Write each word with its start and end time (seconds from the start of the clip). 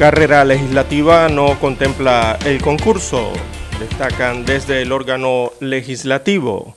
Carrera 0.00 0.44
legislativa 0.46 1.28
no 1.28 1.60
contempla 1.60 2.38
el 2.46 2.62
concurso, 2.62 3.30
destacan 3.78 4.46
desde 4.46 4.80
el 4.80 4.92
órgano 4.92 5.52
legislativo. 5.60 6.74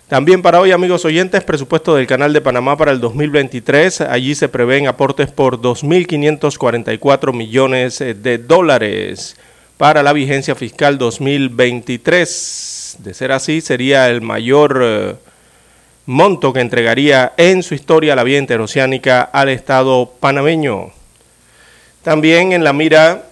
También 0.07 0.41
para 0.41 0.61
hoy, 0.61 0.71
amigos 0.71 1.03
oyentes, 1.03 1.43
presupuesto 1.43 1.93
del 1.93 2.07
Canal 2.07 2.31
de 2.31 2.39
Panamá 2.39 2.77
para 2.77 2.93
el 2.93 3.01
2023. 3.01 3.99
Allí 3.99 4.35
se 4.35 4.47
prevén 4.47 4.87
aportes 4.87 5.29
por 5.29 5.59
2.544 5.59 7.33
millones 7.33 7.99
de 7.99 8.37
dólares 8.37 9.35
para 9.75 10.01
la 10.01 10.13
vigencia 10.13 10.55
fiscal 10.55 10.97
2023 10.97 12.76
de 12.97 13.13
ser 13.13 13.31
así, 13.31 13.61
sería 13.61 14.09
el 14.09 14.21
mayor 14.21 14.81
eh, 14.83 15.15
monto 16.05 16.53
que 16.53 16.61
entregaría 16.61 17.33
en 17.37 17.63
su 17.63 17.75
historia 17.75 18.15
la 18.15 18.23
vía 18.23 18.39
interoceánica 18.39 19.21
al 19.21 19.49
Estado 19.49 20.11
panameño. 20.19 20.91
También 22.03 22.53
en 22.53 22.63
la 22.63 22.73
mira 22.73 23.27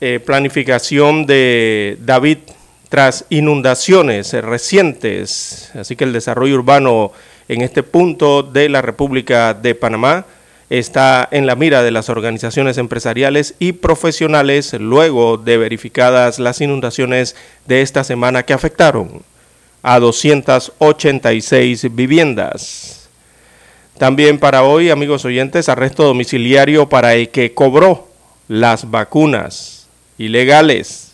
eh, 0.00 0.20
planificación 0.24 1.26
de 1.26 1.96
David 2.00 2.38
tras 2.88 3.24
inundaciones 3.30 4.32
recientes, 4.32 5.70
así 5.74 5.96
que 5.96 6.04
el 6.04 6.12
desarrollo 6.12 6.54
urbano 6.54 7.12
en 7.48 7.62
este 7.62 7.82
punto 7.82 8.42
de 8.42 8.68
la 8.68 8.82
República 8.82 9.54
de 9.54 9.74
Panamá 9.74 10.26
está 10.70 11.28
en 11.30 11.46
la 11.46 11.54
mira 11.54 11.82
de 11.82 11.90
las 11.90 12.08
organizaciones 12.08 12.78
empresariales 12.78 13.54
y 13.58 13.72
profesionales 13.72 14.72
luego 14.74 15.36
de 15.36 15.58
verificadas 15.58 16.38
las 16.38 16.60
inundaciones 16.60 17.36
de 17.66 17.82
esta 17.82 18.04
semana 18.04 18.42
que 18.42 18.52
afectaron 18.52 19.22
a 19.82 20.00
286 20.00 21.94
viviendas. 21.94 23.08
También 23.98 24.38
para 24.38 24.62
hoy, 24.64 24.90
amigos 24.90 25.24
oyentes, 25.24 25.68
arresto 25.68 26.02
domiciliario 26.02 26.88
para 26.88 27.14
el 27.14 27.30
que 27.30 27.54
cobró 27.54 28.08
las 28.48 28.90
vacunas 28.90 29.86
ilegales. 30.18 31.12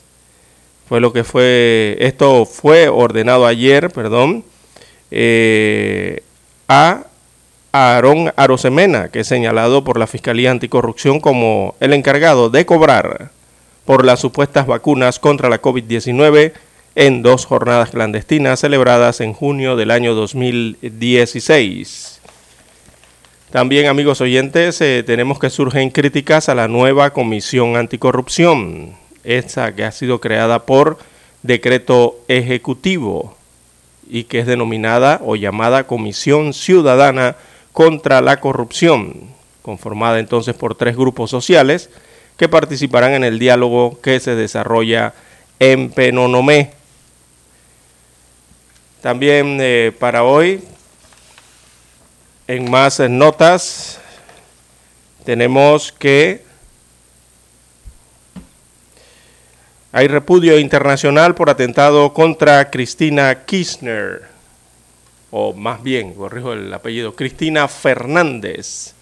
Fue 0.89 1.01
lo 1.01 1.13
que 1.13 1.23
fue, 1.23 1.97
esto 2.01 2.45
fue 2.45 2.89
ordenado 2.89 3.47
ayer, 3.47 3.91
perdón, 3.91 4.45
eh, 5.11 6.23
a 6.67 7.05
Aarón 7.73 8.33
Arosemena, 8.37 9.09
que 9.09 9.21
es 9.21 9.27
señalado 9.27 9.83
por 9.83 9.99
la 9.99 10.07
Fiscalía 10.07 10.51
Anticorrupción 10.51 11.21
como 11.21 11.75
el 11.81 11.95
encargado 11.95 12.51
de 12.51 12.67
cobrar 12.67 13.31
por 13.87 14.05
las 14.05 14.21
supuestas 14.21 14.67
vacunas 14.67 15.19
contra 15.19 15.49
la 15.49 15.63
COVID-19 15.63 16.53
en 16.95 17.23
dos 17.23 17.47
jornadas 17.47 17.89
clandestinas 17.91 18.61
celebradas 18.61 19.23
en 19.23 19.33
junio 19.33 19.77
del 19.77 19.91
año 19.91 20.15
2016. 20.15 22.21
También, 23.51 23.87
amigos 23.87 24.21
oyentes, 24.21 24.79
eh, 24.81 25.03
tenemos 25.05 25.39
que 25.39 25.51
surgen 25.51 25.91
críticas 25.91 26.49
a 26.49 26.55
la 26.55 26.69
nueva 26.69 27.13
Comisión 27.13 27.77
Anticorrupción, 27.77 28.95
esta 29.25 29.75
que 29.75 29.85
ha 29.85 29.93
sido 29.93 30.21
creada 30.21 30.67
por 30.67 30.99
decreto 31.43 32.19
ejecutivo 32.29 33.37
y 34.09 34.25
que 34.25 34.41
es 34.41 34.47
denominada 34.47 35.21
o 35.25 35.37
llamada 35.37 35.87
Comisión 35.87 36.53
Ciudadana 36.53 37.37
contra 37.73 38.21
la 38.21 38.41
corrupción, 38.41 39.31
conformada 39.63 40.19
entonces 40.19 40.55
por 40.55 40.75
tres 40.75 40.97
grupos 40.97 41.31
sociales 41.31 41.91
que 42.37 42.49
participarán 42.49 43.13
en 43.13 43.25
el 43.25 43.39
diálogo 43.39 44.01
que 44.01 44.21
se 44.21 44.35
desarrolla 44.35 45.15
en 45.59 45.91
Penonomé. 45.91 46.73
También 49.01 49.59
eh, 49.61 49.93
para 49.99 50.25
hoy, 50.25 50.63
en 52.47 52.71
más 52.71 53.01
notas, 53.01 54.01
tenemos 55.25 55.93
que 55.93 56.45
hay 59.95 60.09
repudio 60.09 60.59
internacional 60.59 61.35
por 61.35 61.51
atentado 61.51 62.15
contra 62.15 62.71
Cristina 62.71 63.45
Kirchner 63.45 64.32
o 65.35 65.55
más 65.55 65.83
bien, 65.83 66.13
corrijo 66.13 66.53
el 66.53 66.73
apellido, 66.73 67.17
Cristina 67.17 67.67
Fernández. 67.67 68.95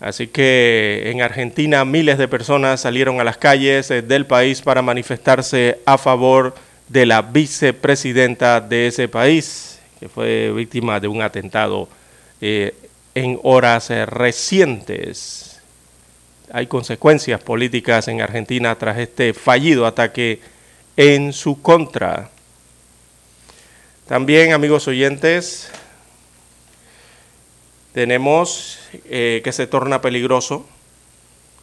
Así 0.00 0.28
que 0.28 1.10
en 1.10 1.20
Argentina 1.20 1.84
miles 1.84 2.16
de 2.16 2.26
personas 2.26 2.80
salieron 2.80 3.20
a 3.20 3.24
las 3.24 3.36
calles 3.36 3.90
eh, 3.90 4.00
del 4.00 4.24
país 4.24 4.62
para 4.62 4.80
manifestarse 4.80 5.80
a 5.84 5.98
favor 5.98 6.54
de 6.88 7.04
la 7.04 7.20
vicepresidenta 7.20 8.62
de 8.62 8.86
ese 8.86 9.08
país, 9.08 9.78
que 10.00 10.08
fue 10.08 10.50
víctima 10.56 10.98
de 10.98 11.08
un 11.08 11.20
atentado 11.20 11.86
eh, 12.40 12.74
en 13.14 13.38
horas 13.42 13.90
eh, 13.90 14.06
recientes. 14.06 15.60
Hay 16.50 16.66
consecuencias 16.66 17.42
políticas 17.42 18.08
en 18.08 18.22
Argentina 18.22 18.74
tras 18.76 18.96
este 18.96 19.34
fallido 19.34 19.84
ataque 19.84 20.40
en 20.96 21.34
su 21.34 21.60
contra. 21.60 22.30
También, 24.10 24.52
amigos 24.52 24.88
oyentes, 24.88 25.70
tenemos 27.92 28.80
eh, 29.04 29.40
que 29.44 29.52
se 29.52 29.68
torna 29.68 30.00
peligroso 30.00 30.66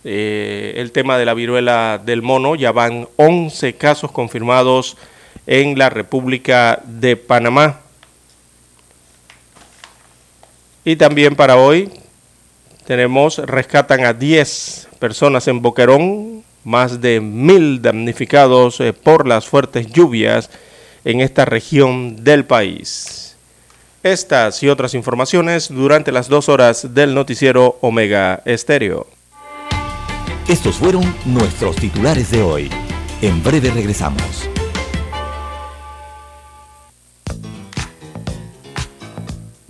eh, 0.06 0.76
el 0.78 0.94
tema 0.94 1.18
de 1.18 1.26
la 1.26 1.34
viruela 1.34 2.02
del 2.02 2.22
mono. 2.22 2.56
Ya 2.56 2.72
van 2.72 3.10
11 3.18 3.76
casos 3.76 4.14
confirmados 4.14 4.96
en 5.46 5.78
la 5.78 5.90
República 5.90 6.82
de 6.86 7.18
Panamá. 7.18 7.82
Y 10.86 10.96
también 10.96 11.36
para 11.36 11.58
hoy 11.58 11.92
tenemos, 12.86 13.40
rescatan 13.40 14.06
a 14.06 14.14
10 14.14 14.88
personas 15.00 15.50
en 15.50 15.62
Boquerón, 15.62 16.46
más 16.64 17.02
de 17.02 17.20
mil 17.20 17.82
damnificados 17.82 18.80
eh, 18.80 18.94
por 18.94 19.28
las 19.28 19.46
fuertes 19.46 19.92
lluvias 19.92 20.50
en 21.08 21.22
esta 21.22 21.46
región 21.46 22.22
del 22.26 22.44
país. 22.44 23.38
Estas 24.04 24.62
y 24.62 24.68
otras 24.68 24.94
informaciones 24.94 25.70
durante 25.70 26.12
las 26.12 26.28
dos 26.28 26.50
horas 26.50 26.94
del 26.94 27.16
noticiero 27.16 27.78
Omega 27.80 28.42
Estéreo. 28.44 29.08
Estos 30.50 30.76
fueron 30.76 31.16
nuestros 31.26 31.78
titulares 31.78 32.30
de 32.32 32.42
hoy. 32.42 32.70
En 33.22 33.42
breve 33.42 33.72
regresamos. 33.72 34.50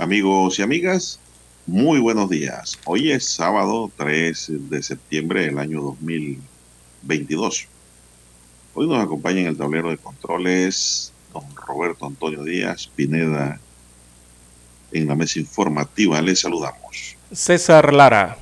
Amigos 0.00 0.58
y 0.58 0.62
amigas, 0.62 1.20
muy 1.66 1.98
buenos 1.98 2.30
días. 2.30 2.78
Hoy 2.86 3.12
es 3.12 3.26
sábado 3.26 3.92
3 3.98 4.70
de 4.70 4.82
septiembre 4.82 5.44
del 5.44 5.58
año 5.58 5.82
2022. 5.82 7.66
Hoy 8.72 8.88
nos 8.88 9.04
acompaña 9.04 9.40
en 9.40 9.48
el 9.48 9.58
tablero 9.58 9.90
de 9.90 9.98
controles 9.98 11.12
don 11.34 11.44
Roberto 11.54 12.06
Antonio 12.06 12.42
Díaz 12.44 12.86
Pineda. 12.96 13.60
En 14.90 15.06
la 15.06 15.14
mesa 15.14 15.38
informativa 15.38 16.22
les 16.22 16.40
saludamos. 16.40 17.16
César 17.30 17.92
Lara. 17.92 18.38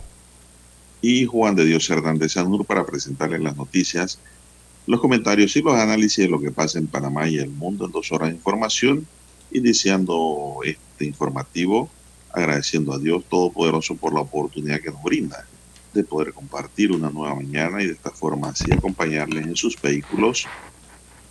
Y 1.03 1.27
Juan 1.27 1.57
de 1.57 1.65
Dios 1.65 1.91
Hernández 1.91 2.35
Sanur 2.35 2.65
para 2.67 2.87
presentarles 2.87 3.41
las 3.41 3.57
noticias, 3.57 4.21
los 4.87 5.01
comentarios 5.01 5.57
y 5.57 5.63
los 5.63 5.75
análisis 5.75 6.19
de 6.19 6.31
lo 6.31 6.41
que 6.41 6.53
pasa 6.53 6.79
en 6.79 6.87
Panamá 6.87 7.29
y 7.29 7.39
el 7.39 7.51
mundo 7.51 7.87
en 7.87 7.91
dos 7.91 8.13
horas 8.13 8.29
de 8.29 8.37
información, 8.37 9.09
iniciando 9.51 10.59
este 10.65 11.05
informativo, 11.05 11.91
agradeciendo 12.33 12.93
a 12.93 12.99
Dios 12.99 13.25
Todopoderoso 13.29 13.97
por 13.97 14.15
la 14.15 14.21
oportunidad 14.21 14.81
que 14.81 14.91
nos 14.91 15.03
brinda 15.03 15.47
de 15.95 16.05
poder 16.05 16.33
compartir 16.33 16.93
una 16.93 17.11
nueva 17.11 17.35
mañana 17.35 17.83
y 17.83 17.87
de 17.87 17.93
esta 17.93 18.11
forma 18.11 18.51
así 18.51 18.73
acompañarles 18.73 19.47
en 19.47 19.57
sus 19.57 19.81
vehículos, 19.81 20.47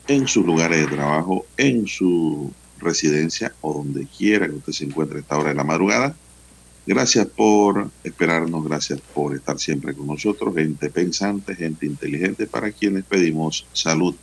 en 0.08 0.28
sus 0.28 0.46
lugares 0.46 0.80
de 0.80 0.96
trabajo, 0.96 1.46
en 1.58 1.88
su 1.88 2.52
residencia 2.80 3.54
o 3.62 3.74
donde 3.74 4.08
quiera 4.08 4.48
que 4.48 4.56
usted 4.56 4.74
se 4.74 4.86
encuentre 4.86 5.18
a 5.18 5.22
esta 5.22 5.38
hora 5.38 5.50
de 5.50 5.56
la 5.56 5.64
madrugada. 5.64 6.16
Gracias 6.86 7.28
por 7.28 7.90
esperarnos, 8.04 8.64
gracias 8.64 9.02
por 9.14 9.36
estar 9.36 9.60
siempre 9.60 9.94
con 9.94 10.08
nosotros, 10.08 10.56
gente 10.56 10.90
pensante, 10.90 11.54
gente 11.54 11.86
inteligente, 11.86 12.48
para 12.48 12.72
quienes 12.72 13.04
pedimos 13.04 13.68
salud, 13.74 14.16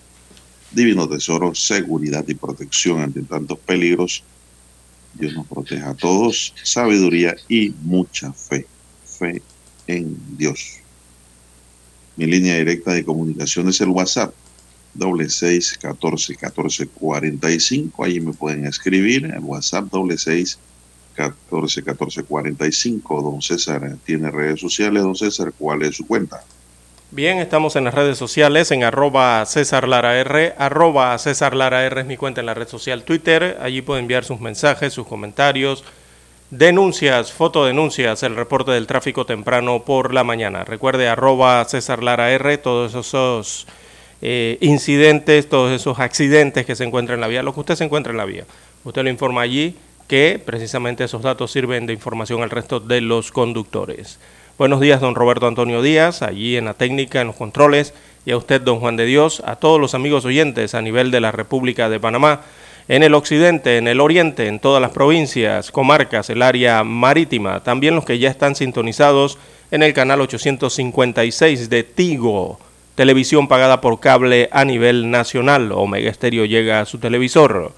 divino 0.70 1.08
tesoro, 1.08 1.55
seguridad 1.55 2.25
y 2.26 2.34
protección 2.34 3.00
ante 3.00 3.22
tantos 3.22 3.58
peligros 3.58 4.25
Dios 5.14 5.34
nos 5.34 5.46
proteja 5.46 5.90
a 5.90 5.94
todos, 5.94 6.52
sabiduría 6.62 7.37
y 7.49 7.72
mucha 7.82 8.32
fe. 8.32 8.66
Fe 9.05 9.40
en 9.87 10.16
Dios. 10.37 10.78
Mi 12.16 12.26
línea 12.26 12.56
directa 12.58 12.93
de 12.93 13.05
comunicación 13.05 13.69
es 13.69 13.81
el 13.81 13.88
WhatsApp, 13.88 14.34
doble 14.93 15.28
seis 15.28 15.78
catorce 15.81 16.34
catorce 16.34 16.87
cuarenta 16.87 17.50
y 17.50 17.61
cinco. 17.61 18.05
Ahí 18.05 18.20
me 18.20 18.32
pueden 18.32 18.66
escribir, 18.66 19.25
el 19.26 19.40
WhatsApp 19.40 19.90
doble 19.90 20.19
seis 20.19 20.58
catorce 21.14 21.82
catorce 21.82 22.25
cuarenta 22.25 22.66
y 22.66 22.72
cinco. 22.72 23.22
Don 23.22 23.40
César 23.40 23.96
tiene 24.05 24.31
redes 24.31 24.61
sociales. 24.61 25.02
Don 25.02 25.14
César, 25.14 25.52
¿cuál 25.56 25.82
es 25.82 25.96
su 25.96 26.06
cuenta? 26.06 26.44
Bien, 27.14 27.38
estamos 27.38 27.76
en 27.76 27.84
las 27.84 27.94
redes 27.94 28.19
sociales, 28.19 28.72
en 28.72 28.82
arroba 28.82 29.46
César 29.46 29.87
Lara 29.87 30.19
R, 30.19 30.52
arroba 30.58 31.16
César 31.16 31.55
Lara 31.55 31.87
R 31.87 32.00
es 32.00 32.06
mi 32.08 32.16
cuenta 32.16 32.40
en 32.40 32.46
la 32.46 32.55
red 32.55 32.66
social 32.66 33.05
Twitter, 33.05 33.56
allí 33.62 33.82
puede 33.82 34.00
enviar 34.00 34.25
sus 34.25 34.40
mensajes, 34.40 34.93
sus 34.93 35.06
comentarios, 35.06 35.84
denuncias, 36.50 37.31
fotodenuncias, 37.31 38.25
el 38.25 38.34
reporte 38.34 38.72
del 38.72 38.88
tráfico 38.88 39.26
temprano 39.26 39.84
por 39.84 40.12
la 40.12 40.25
mañana. 40.25 40.64
Recuerde 40.64 41.06
arroba 41.06 41.64
César 41.66 42.02
Lara 42.02 42.32
R, 42.32 42.58
todos 42.58 42.96
esos 42.96 43.69
eh, 44.20 44.58
incidentes, 44.61 45.49
todos 45.49 45.70
esos 45.70 46.00
accidentes 46.00 46.66
que 46.66 46.75
se 46.75 46.82
encuentran 46.82 47.19
en 47.19 47.20
la 47.20 47.28
vía, 47.28 47.44
lo 47.44 47.55
que 47.55 47.61
usted 47.61 47.76
se 47.76 47.84
encuentra 47.84 48.11
en 48.11 48.16
la 48.16 48.25
vía. 48.25 48.44
Usted 48.82 49.05
lo 49.05 49.08
informa 49.08 49.43
allí 49.43 49.76
que 50.08 50.43
precisamente 50.44 51.05
esos 51.05 51.22
datos 51.22 51.52
sirven 51.52 51.87
de 51.87 51.93
información 51.93 52.43
al 52.43 52.50
resto 52.50 52.81
de 52.81 53.00
los 53.00 53.31
conductores. 53.31 54.19
Buenos 54.56 54.79
días, 54.79 55.01
don 55.01 55.17
Roberto 55.17 55.49
Antonio 55.49 55.83
Díaz, 55.83 56.23
allí 56.23 56.56
en 56.56 56.67
la 56.67 56.75
técnica, 56.75 57.21
en 57.21 57.27
los 57.27 57.35
controles, 57.35 57.93
y 58.25 58.31
a 58.31 58.37
usted, 58.37 58.61
don 58.61 58.79
Juan 58.79 58.95
de 58.97 59.05
Dios, 59.05 59.43
a 59.45 59.56
todos 59.56 59.81
los 59.81 59.95
amigos 59.95 60.25
oyentes 60.25 60.77
a 60.77 60.81
nivel 60.81 61.11
de 61.11 61.21
la 61.21 61.33
República 61.33 61.89
de 61.89 61.99
Panamá, 61.99 62.43
en 62.87 63.03
el 63.03 63.15
occidente, 63.15 63.79
en 63.79 63.89
el 63.89 64.01
oriente, 64.01 64.47
en 64.47 64.61
todas 64.61 64.81
las 64.81 64.93
provincias, 64.93 65.73
comarcas, 65.73 66.31
el 66.31 66.41
área 66.41 66.85
marítima, 66.85 67.65
también 67.65 67.97
los 67.97 68.05
que 68.05 68.21
ya 68.21 68.31
están 68.31 68.55
sintonizados 68.55 69.39
en 69.73 69.83
el 69.83 69.93
canal 69.93 70.21
856 70.21 71.69
de 71.69 71.83
Tigo, 71.83 72.61
televisión 72.95 73.49
pagada 73.49 73.81
por 73.81 73.99
cable 73.99 74.49
a 74.53 74.65
nivel 74.65 75.11
nacional. 75.11 75.73
Omega 75.73 76.09
Estéreo 76.09 76.45
llega 76.45 76.79
a 76.79 76.87
su 76.87 76.99
televisor. 76.99 77.73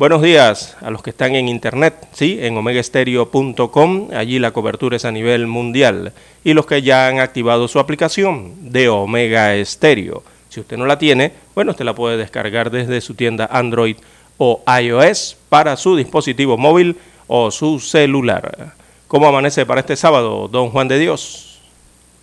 Buenos 0.00 0.22
días 0.22 0.78
a 0.80 0.90
los 0.90 1.02
que 1.02 1.10
están 1.10 1.34
en 1.34 1.46
internet, 1.46 2.08
sí, 2.14 2.38
en 2.40 2.56
omegaestereo.com, 2.56 4.08
allí 4.14 4.38
la 4.38 4.50
cobertura 4.50 4.96
es 4.96 5.04
a 5.04 5.12
nivel 5.12 5.46
mundial, 5.46 6.14
y 6.42 6.54
los 6.54 6.64
que 6.64 6.80
ya 6.80 7.06
han 7.06 7.18
activado 7.18 7.68
su 7.68 7.78
aplicación 7.78 8.72
de 8.72 8.88
Omega 8.88 9.54
Estéreo. 9.54 10.22
Si 10.48 10.58
usted 10.58 10.78
no 10.78 10.86
la 10.86 10.98
tiene, 10.98 11.34
bueno, 11.54 11.72
usted 11.72 11.84
la 11.84 11.94
puede 11.94 12.16
descargar 12.16 12.70
desde 12.70 13.02
su 13.02 13.12
tienda 13.12 13.46
Android 13.52 13.96
o 14.38 14.64
iOS 14.82 15.36
para 15.50 15.76
su 15.76 15.96
dispositivo 15.96 16.56
móvil 16.56 16.96
o 17.26 17.50
su 17.50 17.78
celular. 17.78 18.72
¿Cómo 19.06 19.26
amanece 19.26 19.66
para 19.66 19.80
este 19.80 19.96
sábado, 19.96 20.48
don 20.48 20.70
Juan 20.70 20.88
de 20.88 20.98
Dios? 20.98 21.60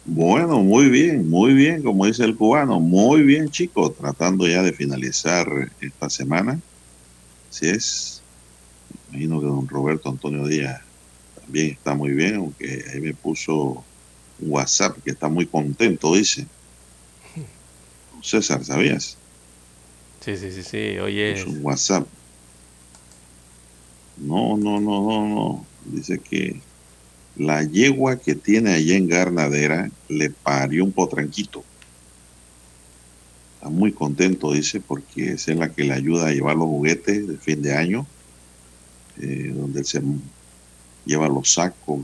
Bueno, 0.03 0.63
muy 0.63 0.89
bien, 0.89 1.29
muy 1.29 1.53
bien, 1.53 1.83
como 1.83 2.07
dice 2.07 2.23
el 2.23 2.35
cubano, 2.35 2.79
muy 2.79 3.21
bien, 3.21 3.51
chicos, 3.51 3.95
tratando 3.95 4.47
ya 4.47 4.63
de 4.63 4.73
finalizar 4.73 5.45
esta 5.79 6.09
semana 6.09 6.59
Así 7.49 7.69
es. 7.69 8.21
Imagino 9.09 9.39
que 9.39 9.47
don 9.47 9.67
Roberto 9.67 10.09
Antonio 10.09 10.45
Díaz 10.47 10.81
también 11.41 11.71
está 11.71 11.95
muy 11.95 12.11
bien, 12.11 12.35
aunque 12.35 12.83
ahí 12.91 12.99
me 12.99 13.13
puso 13.13 13.83
un 14.39 14.51
WhatsApp 14.51 14.97
que 15.03 15.11
está 15.11 15.29
muy 15.29 15.45
contento, 15.45 16.13
dice. 16.13 16.45
César, 18.21 18.63
¿sabías? 18.65 19.17
Sí, 20.21 20.35
sí, 20.35 20.51
sí, 20.51 20.63
sí, 20.63 20.99
oye. 20.99 21.33
Es 21.33 21.45
un 21.45 21.63
WhatsApp. 21.63 22.07
No, 24.17 24.57
no, 24.57 24.79
no, 24.79 25.01
no, 25.01 25.27
no. 25.27 25.65
Dice 25.85 26.19
que 26.19 26.59
la 27.37 27.63
yegua 27.63 28.17
que 28.17 28.35
tiene 28.35 28.73
allá 28.73 28.95
en 28.95 29.07
Garnadera 29.07 29.89
le 30.09 30.31
parió 30.31 30.83
un 30.83 30.91
potranquito 30.91 31.63
muy 33.63 33.91
contento, 33.91 34.51
dice, 34.51 34.79
porque 34.79 35.33
es 35.33 35.47
la 35.47 35.69
que 35.69 35.83
le 35.83 35.93
ayuda 35.93 36.27
a 36.27 36.31
llevar 36.31 36.55
los 36.55 36.67
juguetes 36.67 37.27
de 37.27 37.37
fin 37.37 37.61
de 37.61 37.73
año, 37.73 38.05
eh, 39.19 39.51
donde 39.55 39.83
se 39.83 40.01
lleva 41.05 41.27
los 41.27 41.53
sacos, 41.53 41.99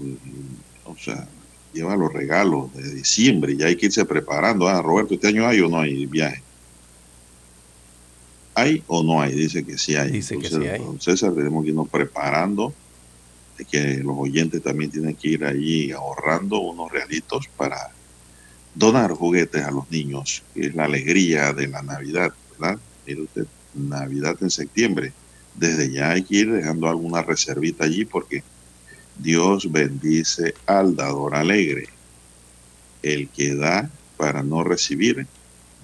o 0.85 0.97
sea, 0.97 1.27
lleva 1.73 1.95
los 1.95 2.11
regalos 2.11 2.73
de 2.73 2.93
diciembre, 2.93 3.55
y 3.57 3.63
hay 3.63 3.75
que 3.75 3.87
irse 3.87 4.05
preparando. 4.05 4.67
Ah, 4.67 4.81
Roberto, 4.81 5.13
¿este 5.13 5.27
año 5.27 5.47
hay 5.47 5.59
o 5.61 5.69
no 5.69 5.79
hay 5.79 6.05
viaje? 6.05 6.41
¿Hay 8.55 8.83
o 8.87 9.01
no 9.03 9.21
hay? 9.21 9.33
Dice 9.33 9.63
que 9.63 9.77
sí 9.77 9.95
hay. 9.95 10.11
Dice 10.11 10.37
que 10.37 10.47
sí 10.47 10.67
hay. 10.67 10.81
César, 10.99 11.33
tenemos 11.33 11.63
que 11.63 11.69
irnos 11.69 11.89
preparando, 11.89 12.73
de 13.57 13.65
que 13.65 13.97
los 13.97 14.15
oyentes 14.17 14.61
también 14.61 14.91
tienen 14.91 15.15
que 15.15 15.29
ir 15.29 15.45
allí 15.45 15.91
ahorrando 15.91 16.59
unos 16.59 16.91
realitos 16.91 17.47
para 17.55 17.91
donar 18.75 19.11
juguetes 19.11 19.63
a 19.63 19.71
los 19.71 19.89
niños, 19.91 20.43
que 20.53 20.67
es 20.67 20.75
la 20.75 20.85
alegría 20.85 21.53
de 21.53 21.67
la 21.67 21.81
Navidad, 21.81 22.33
¿verdad? 22.51 22.79
Mire 23.05 23.21
usted, 23.21 23.45
Navidad 23.73 24.37
en 24.41 24.49
septiembre. 24.49 25.13
Desde 25.55 25.91
ya 25.91 26.11
hay 26.11 26.23
que 26.23 26.37
ir 26.37 26.51
dejando 26.51 26.87
alguna 26.87 27.21
reservita 27.21 27.85
allí 27.85 28.05
porque 28.05 28.43
Dios 29.17 29.71
bendice 29.71 30.53
al 30.65 30.95
dador 30.95 31.35
alegre. 31.35 31.89
El 33.03 33.29
que 33.29 33.55
da 33.55 33.89
para 34.17 34.41
no 34.43 34.63
recibir, 34.63 35.27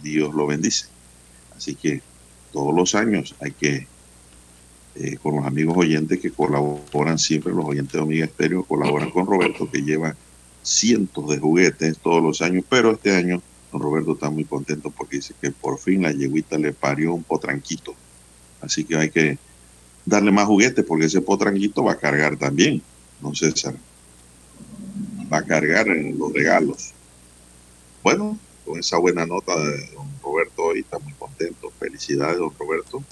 Dios 0.01 0.33
lo 0.33 0.47
bendice. 0.47 0.87
Así 1.55 1.75
que 1.75 2.01
todos 2.51 2.73
los 2.73 2.95
años 2.95 3.35
hay 3.41 3.51
que, 3.51 3.87
eh, 4.95 5.17
con 5.21 5.35
los 5.35 5.45
amigos 5.45 5.77
oyentes 5.77 6.19
que 6.19 6.31
colaboran 6.31 7.19
siempre, 7.19 7.53
los 7.53 7.65
oyentes 7.65 7.93
de 7.93 7.99
Omega 7.99 8.25
Estéreo 8.25 8.63
colaboran 8.63 9.11
con 9.11 9.27
Roberto, 9.27 9.69
que 9.69 9.81
lleva 9.81 10.15
cientos 10.61 11.29
de 11.29 11.39
juguetes 11.39 11.97
todos 11.99 12.21
los 12.21 12.41
años, 12.41 12.63
pero 12.69 12.91
este 12.91 13.15
año 13.15 13.41
Don 13.71 13.81
Roberto 13.81 14.13
está 14.13 14.29
muy 14.29 14.45
contento 14.45 14.89
porque 14.89 15.17
dice 15.17 15.33
que 15.39 15.51
por 15.51 15.77
fin 15.77 16.01
la 16.01 16.11
yeguita 16.11 16.57
le 16.57 16.73
parió 16.73 17.13
un 17.13 17.23
potranquito. 17.23 17.93
Así 18.61 18.83
que 18.83 18.97
hay 18.97 19.09
que 19.09 19.37
darle 20.05 20.31
más 20.31 20.45
juguetes 20.45 20.83
porque 20.85 21.05
ese 21.05 21.21
potranquito 21.21 21.83
va 21.83 21.93
a 21.93 21.97
cargar 21.97 22.37
también, 22.37 22.81
don 23.21 23.35
César. 23.35 23.75
Va 25.31 25.37
a 25.37 25.45
cargar 25.45 25.87
en 25.87 26.17
los 26.17 26.33
regalos. 26.33 26.93
Bueno, 28.01 28.39
con 28.65 28.79
esa 28.79 28.97
buena 28.97 29.25
nota 29.25 29.55
de 29.55 29.87
don 29.93 30.07
Roberto, 30.23 30.63
hoy 30.63 30.79
está 30.79 30.97
muy 30.97 31.13
contento. 31.13 31.71
Felicidades, 31.79 32.37
don 32.37 32.53
Roberto. 32.57 33.03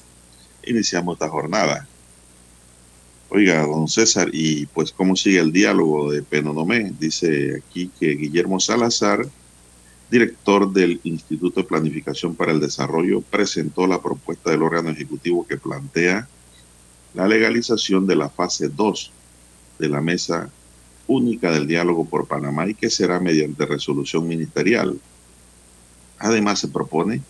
Iniciamos 0.63 1.15
esta 1.15 1.29
jornada. 1.29 1.87
Oiga, 3.29 3.65
don 3.65 3.87
César, 3.87 4.29
y 4.31 4.65
pues 4.67 4.91
cómo 4.91 5.15
sigue 5.15 5.39
el 5.39 5.51
diálogo 5.51 6.11
de 6.11 6.23
Penonomé. 6.23 6.93
Dice 6.99 7.57
aquí 7.57 7.91
que 7.99 8.15
Guillermo 8.15 8.59
Salazar 8.59 9.27
director 10.09 10.71
del 10.71 10.99
Instituto 11.03 11.61
de 11.61 11.67
Planificación 11.67 12.35
para 12.35 12.51
el 12.51 12.59
Desarrollo, 12.59 13.21
presentó 13.21 13.87
la 13.87 14.01
propuesta 14.01 14.51
del 14.51 14.63
órgano 14.63 14.89
ejecutivo 14.89 15.45
que 15.45 15.57
plantea 15.57 16.27
la 17.13 17.27
legalización 17.27 18.07
de 18.07 18.15
la 18.15 18.29
fase 18.29 18.69
2 18.69 19.11
de 19.79 19.89
la 19.89 20.01
Mesa 20.01 20.49
Única 21.07 21.51
del 21.51 21.67
Diálogo 21.67 22.05
por 22.05 22.27
Panamá 22.27 22.67
y 22.67 22.73
que 22.73 22.89
será 22.89 23.19
mediante 23.19 23.65
resolución 23.65 24.27
ministerial. 24.27 24.99
Además, 26.19 26.59
se 26.59 26.67
propone 26.67 27.21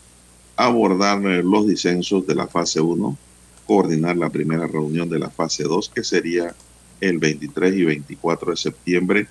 abordar 0.56 1.20
los 1.20 1.68
disensos 1.68 2.25
de 2.25 2.36
la 2.36 2.48
fase 2.48 2.82
1, 2.82 3.18
coordinar 3.67 4.15
la 4.17 4.29
primera 4.29 4.65
reunión 4.65 5.09
de 5.09 5.19
la 5.19 5.29
fase 5.29 5.63
2, 5.63 5.91
que 5.93 6.03
sería 6.03 6.55
el 7.01 7.19
23 7.19 7.75
y 7.75 7.86
24 7.86 8.51
de 8.51 8.57
septiembre 8.57 9.27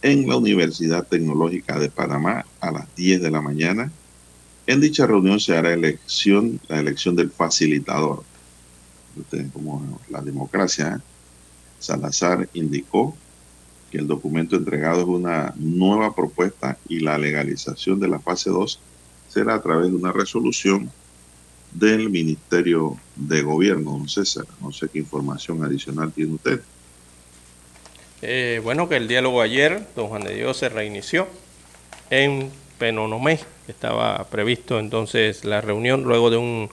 en 0.00 0.26
la 0.26 0.36
Universidad 0.36 1.06
Tecnológica 1.06 1.78
de 1.78 1.90
Panamá 1.90 2.46
a 2.60 2.70
las 2.70 2.94
10 2.94 3.20
de 3.20 3.30
la 3.30 3.42
mañana. 3.42 3.92
En 4.66 4.80
dicha 4.80 5.06
reunión 5.06 5.40
se 5.40 5.56
hará 5.56 5.72
elección, 5.72 6.60
la 6.68 6.80
elección 6.80 7.16
del 7.16 7.30
facilitador. 7.30 8.22
como 9.52 10.00
la 10.08 10.22
democracia. 10.22 11.02
Salazar 11.80 12.48
indicó 12.54 13.16
que 13.90 13.98
el 13.98 14.06
documento 14.06 14.54
entregado 14.54 15.00
es 15.00 15.06
una 15.06 15.52
nueva 15.56 16.14
propuesta 16.14 16.78
y 16.88 17.00
la 17.00 17.18
legalización 17.18 17.98
de 17.98 18.08
la 18.08 18.20
fase 18.20 18.50
2 18.50 18.80
será 19.28 19.54
a 19.54 19.62
través 19.62 19.90
de 19.90 19.96
una 19.96 20.12
resolución 20.12 20.90
del 21.72 22.10
Ministerio 22.10 22.96
de 23.16 23.42
Gobierno, 23.42 23.92
don 23.92 24.08
César. 24.08 24.44
No 24.60 24.72
sé 24.72 24.88
qué 24.88 24.98
información 24.98 25.64
adicional 25.64 26.12
tiene 26.12 26.34
usted. 26.34 26.60
Eh, 28.22 28.60
bueno, 28.62 28.88
que 28.88 28.96
el 28.96 29.08
diálogo 29.08 29.40
ayer, 29.40 29.86
don 29.96 30.08
Juan 30.08 30.24
de 30.24 30.34
Dios, 30.34 30.58
se 30.58 30.68
reinició 30.68 31.26
en 32.10 32.50
Penonomé. 32.78 33.40
Estaba 33.68 34.24
previsto 34.24 34.78
entonces 34.78 35.44
la 35.44 35.60
reunión 35.60 36.02
luego 36.02 36.30
de 36.30 36.36
un 36.36 36.70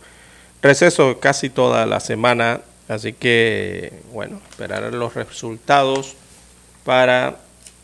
receso 0.62 1.20
casi 1.20 1.50
toda 1.50 1.86
la 1.86 2.00
semana. 2.00 2.62
Así 2.88 3.13
que, 3.13 3.94
bueno, 4.13 4.42
esperar 4.50 4.94
los 4.94 5.13
resultados 5.13 6.16
para 6.84 7.39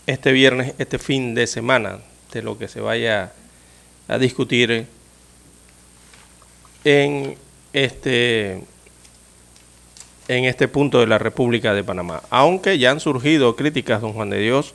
este 0.08 0.32
viernes, 0.32 0.74
este 0.78 1.00
fin 1.00 1.36
de 1.36 1.48
semana, 1.48 2.00
de 2.32 2.42
lo 2.42 2.58
que 2.58 2.68
se 2.68 2.80
vaya 2.80 3.34
a 4.08 4.18
discutir 4.18 4.88
en 6.84 7.36
este 7.74 8.62
en 10.28 10.46
este 10.46 10.68
punto 10.68 11.00
de 11.00 11.08
la 11.08 11.18
República 11.18 11.74
de 11.74 11.84
Panamá. 11.84 12.22
Aunque 12.30 12.78
ya 12.78 12.92
han 12.92 13.00
surgido 13.00 13.56
críticas, 13.56 14.02
don 14.02 14.14
Juan 14.14 14.30
de 14.30 14.40
Dios, 14.40 14.74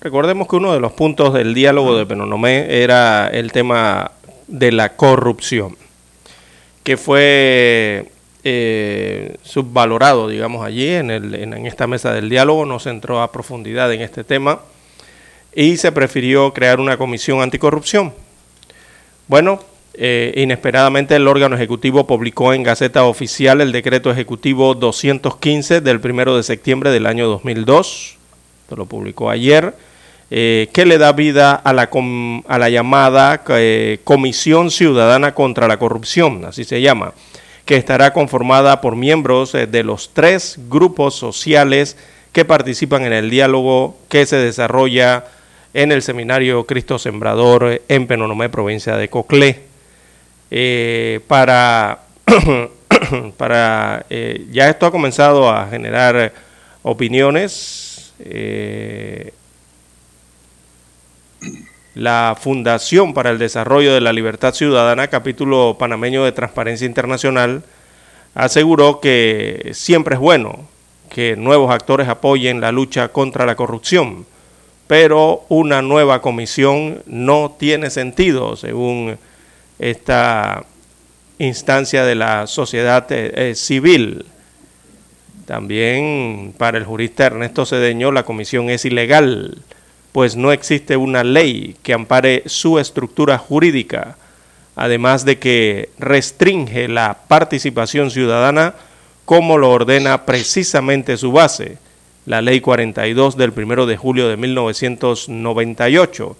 recordemos 0.00 0.48
que 0.48 0.56
uno 0.56 0.72
de 0.72 0.80
los 0.80 0.92
puntos 0.92 1.34
del 1.34 1.54
diálogo 1.54 1.96
de 1.96 2.06
Penonomé 2.06 2.82
era 2.82 3.28
el 3.28 3.50
tema 3.50 4.12
de 4.46 4.72
la 4.72 4.96
corrupción, 4.96 5.76
que 6.84 6.96
fue 6.96 8.10
eh, 8.44 9.36
subvalorado, 9.42 10.28
digamos, 10.28 10.64
allí 10.64 10.88
en, 10.88 11.10
en 11.10 11.66
esta 11.66 11.86
mesa 11.86 12.12
del 12.12 12.28
diálogo, 12.28 12.64
no 12.66 12.78
se 12.78 12.90
entró 12.90 13.20
a 13.20 13.32
profundidad 13.32 13.92
en 13.92 14.00
este 14.00 14.22
tema 14.22 14.60
y 15.54 15.76
se 15.76 15.92
prefirió 15.92 16.52
crear 16.52 16.78
una 16.78 16.96
comisión 16.96 17.40
anticorrupción. 17.40 18.12
Bueno, 19.26 19.60
eh, 19.96 20.32
inesperadamente 20.36 21.14
el 21.14 21.28
órgano 21.28 21.54
ejecutivo 21.54 22.06
publicó 22.06 22.52
en 22.52 22.64
Gaceta 22.64 23.04
Oficial 23.04 23.60
el 23.60 23.70
decreto 23.70 24.10
ejecutivo 24.10 24.74
215 24.74 25.80
del 25.80 26.00
1 26.02 26.36
de 26.36 26.42
septiembre 26.42 26.90
del 26.90 27.06
año 27.06 27.28
2002, 27.28 28.16
esto 28.62 28.76
lo 28.76 28.86
publicó 28.86 29.30
ayer, 29.30 29.74
eh, 30.32 30.68
que 30.72 30.84
le 30.84 30.98
da 30.98 31.12
vida 31.12 31.54
a 31.54 31.72
la, 31.72 31.90
a 32.48 32.58
la 32.58 32.70
llamada 32.70 33.44
eh, 33.50 34.00
Comisión 34.02 34.72
Ciudadana 34.72 35.32
contra 35.32 35.68
la 35.68 35.76
Corrupción, 35.76 36.44
así 36.44 36.64
se 36.64 36.80
llama, 36.80 37.12
que 37.64 37.76
estará 37.76 38.12
conformada 38.12 38.80
por 38.80 38.96
miembros 38.96 39.52
de 39.52 39.84
los 39.84 40.10
tres 40.12 40.58
grupos 40.68 41.14
sociales 41.14 41.96
que 42.32 42.44
participan 42.44 43.04
en 43.04 43.12
el 43.12 43.30
diálogo 43.30 43.96
que 44.08 44.26
se 44.26 44.36
desarrolla 44.36 45.24
en 45.72 45.92
el 45.92 46.02
seminario 46.02 46.66
Cristo 46.66 46.98
Sembrador 46.98 47.80
en 47.88 48.06
Penonomé, 48.08 48.48
provincia 48.48 48.96
de 48.96 49.08
Coclé. 49.08 49.73
Eh, 50.56 51.18
para, 51.26 51.98
para 53.36 54.06
eh, 54.08 54.46
ya 54.52 54.70
esto 54.70 54.86
ha 54.86 54.92
comenzado 54.92 55.50
a 55.50 55.66
generar 55.66 56.32
opiniones. 56.84 58.14
Eh, 58.20 59.32
la 61.96 62.36
Fundación 62.40 63.14
para 63.14 63.30
el 63.30 63.38
Desarrollo 63.38 63.94
de 63.94 64.00
la 64.00 64.12
Libertad 64.12 64.54
Ciudadana, 64.54 65.08
capítulo 65.08 65.74
panameño 65.76 66.24
de 66.24 66.30
Transparencia 66.30 66.86
Internacional, 66.86 67.64
aseguró 68.36 69.00
que 69.00 69.72
siempre 69.74 70.14
es 70.14 70.20
bueno 70.20 70.68
que 71.10 71.34
nuevos 71.34 71.74
actores 71.74 72.06
apoyen 72.06 72.60
la 72.60 72.70
lucha 72.70 73.08
contra 73.08 73.44
la 73.44 73.56
corrupción, 73.56 74.24
pero 74.86 75.46
una 75.48 75.82
nueva 75.82 76.22
comisión 76.22 77.02
no 77.06 77.56
tiene 77.58 77.90
sentido, 77.90 78.54
según 78.54 79.18
esta 79.78 80.64
instancia 81.38 82.04
de 82.04 82.14
la 82.14 82.46
sociedad 82.46 83.10
eh, 83.10 83.50
eh, 83.50 83.54
civil. 83.54 84.26
También 85.46 86.54
para 86.56 86.78
el 86.78 86.84
jurista 86.84 87.26
Ernesto 87.26 87.66
Cedeño 87.66 88.12
la 88.12 88.22
comisión 88.22 88.70
es 88.70 88.84
ilegal, 88.84 89.58
pues 90.12 90.36
no 90.36 90.52
existe 90.52 90.96
una 90.96 91.24
ley 91.24 91.76
que 91.82 91.92
ampare 91.92 92.44
su 92.46 92.78
estructura 92.78 93.36
jurídica, 93.36 94.16
además 94.76 95.24
de 95.24 95.38
que 95.38 95.90
restringe 95.98 96.88
la 96.88 97.18
participación 97.28 98.10
ciudadana 98.10 98.74
como 99.24 99.58
lo 99.58 99.70
ordena 99.70 100.24
precisamente 100.24 101.16
su 101.16 101.32
base, 101.32 101.78
la 102.26 102.42
Ley 102.42 102.60
42 102.60 103.36
del 103.36 103.52
1 103.56 103.86
de 103.86 103.96
julio 103.96 104.28
de 104.28 104.36
1998 104.36 106.36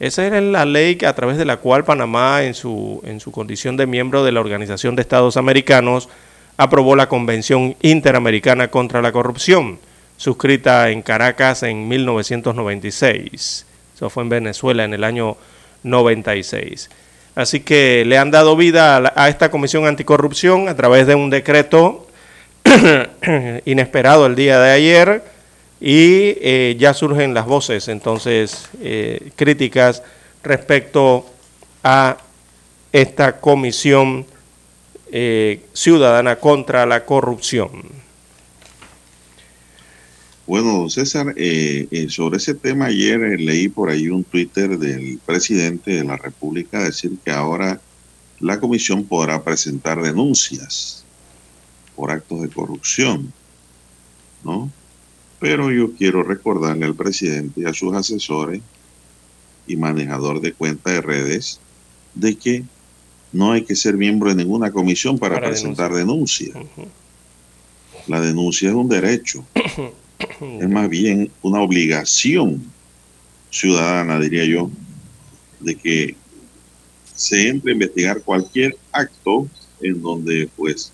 esa 0.00 0.26
era 0.26 0.40
la 0.40 0.64
ley 0.64 0.98
a 1.06 1.12
través 1.14 1.38
de 1.38 1.44
la 1.44 1.58
cual 1.58 1.84
Panamá, 1.84 2.42
en 2.42 2.54
su, 2.54 3.00
en 3.04 3.20
su 3.20 3.30
condición 3.30 3.76
de 3.76 3.86
miembro 3.86 4.24
de 4.24 4.32
la 4.32 4.40
Organización 4.40 4.96
de 4.96 5.02
Estados 5.02 5.36
Americanos, 5.36 6.08
aprobó 6.56 6.96
la 6.96 7.08
Convención 7.08 7.76
Interamericana 7.80 8.68
contra 8.68 9.02
la 9.02 9.12
Corrupción, 9.12 9.78
suscrita 10.16 10.90
en 10.90 11.02
Caracas 11.02 11.62
en 11.62 11.86
1996. 11.88 13.66
Eso 13.94 14.10
fue 14.10 14.24
en 14.24 14.28
Venezuela 14.28 14.84
en 14.84 14.94
el 14.94 15.04
año 15.04 15.36
96. 15.84 16.90
Así 17.36 17.60
que 17.60 18.04
le 18.04 18.18
han 18.18 18.30
dado 18.30 18.56
vida 18.56 18.96
a, 18.96 19.12
a 19.14 19.28
esta 19.28 19.50
Comisión 19.50 19.86
Anticorrupción 19.86 20.68
a 20.68 20.76
través 20.76 21.06
de 21.06 21.14
un 21.14 21.30
decreto 21.30 22.08
inesperado 23.64 24.26
el 24.26 24.34
día 24.34 24.58
de 24.58 24.70
ayer 24.72 25.33
y 25.86 26.38
eh, 26.40 26.76
ya 26.78 26.94
surgen 26.94 27.34
las 27.34 27.44
voces 27.44 27.88
entonces 27.88 28.70
eh, 28.80 29.32
críticas 29.36 30.02
respecto 30.42 31.26
a 31.82 32.16
esta 32.90 33.38
comisión 33.38 34.24
eh, 35.12 35.60
ciudadana 35.74 36.36
contra 36.36 36.86
la 36.86 37.04
corrupción. 37.04 37.82
Bueno, 40.46 40.88
César, 40.88 41.34
sobre 42.08 42.36
ese 42.38 42.54
tema 42.54 42.86
ayer 42.86 43.38
leí 43.38 43.68
por 43.68 43.90
ahí 43.90 44.08
un 44.08 44.24
Twitter 44.24 44.78
del 44.78 45.18
presidente 45.26 45.96
de 45.96 46.04
la 46.04 46.16
República 46.16 46.82
decir 46.82 47.12
que 47.22 47.30
ahora 47.30 47.78
la 48.40 48.58
comisión 48.58 49.04
podrá 49.04 49.42
presentar 49.42 50.00
denuncias 50.00 51.04
por 51.94 52.10
actos 52.10 52.40
de 52.40 52.48
corrupción, 52.48 53.30
¿no? 54.42 54.70
Pero 55.44 55.70
yo 55.70 55.92
quiero 55.92 56.22
recordarle 56.22 56.86
al 56.86 56.94
presidente 56.94 57.60
y 57.60 57.64
a 57.66 57.74
sus 57.74 57.94
asesores 57.94 58.62
y 59.66 59.76
manejador 59.76 60.40
de 60.40 60.54
cuenta 60.54 60.90
de 60.90 61.02
redes 61.02 61.60
de 62.14 62.34
que 62.34 62.64
no 63.30 63.52
hay 63.52 63.62
que 63.62 63.76
ser 63.76 63.94
miembro 63.94 64.30
de 64.30 64.36
ninguna 64.36 64.72
comisión 64.72 65.18
para, 65.18 65.42
presentar 65.42 65.92
denuncia. 65.92 66.54
La 68.06 68.22
denuncia 68.22 68.70
es 68.70 68.74
un 68.74 68.88
derecho. 68.88 69.44
es 70.40 70.68
más 70.70 70.88
bien 70.88 71.30
una 71.42 71.60
obligación 71.60 72.64
ciudadana, 73.50 74.18
diría 74.18 74.46
yo, 74.46 74.70
de 75.60 75.74
que 75.74 76.16
se 77.14 77.48
entre 77.48 77.72
a 77.72 77.74
investigar 77.74 78.22
cualquier 78.22 78.78
acto 78.92 79.46
en 79.82 80.00
donde 80.00 80.48
pues 80.56 80.90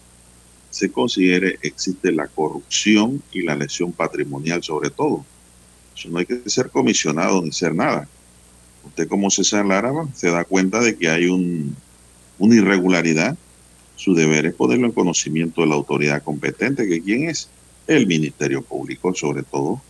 se 0.70 0.90
considere 0.90 1.58
existe 1.62 2.12
la 2.12 2.28
corrupción 2.28 3.22
y 3.32 3.42
la 3.42 3.56
lesión 3.56 3.92
patrimonial 3.92 4.62
sobre 4.62 4.90
todo. 4.90 5.24
Eso 5.96 6.08
no 6.08 6.18
hay 6.18 6.26
que 6.26 6.48
ser 6.48 6.70
comisionado 6.70 7.42
ni 7.42 7.52
ser 7.52 7.74
nada. 7.74 8.08
Usted 8.84 9.08
como 9.08 9.30
César 9.30 9.66
Lara 9.66 9.92
se 10.14 10.30
da 10.30 10.44
cuenta 10.44 10.80
de 10.80 10.96
que 10.96 11.08
hay 11.10 11.26
un, 11.26 11.76
una 12.38 12.54
irregularidad. 12.54 13.36
Su 13.96 14.14
deber 14.14 14.46
es 14.46 14.54
ponerlo 14.54 14.86
en 14.86 14.92
conocimiento 14.92 15.60
de 15.60 15.66
la 15.66 15.74
autoridad 15.74 16.22
competente, 16.22 16.88
que 16.88 17.02
quién 17.02 17.28
es 17.28 17.50
el 17.86 18.06
Ministerio 18.06 18.62
Público 18.62 19.12
sobre 19.14 19.42
todo. 19.42 19.82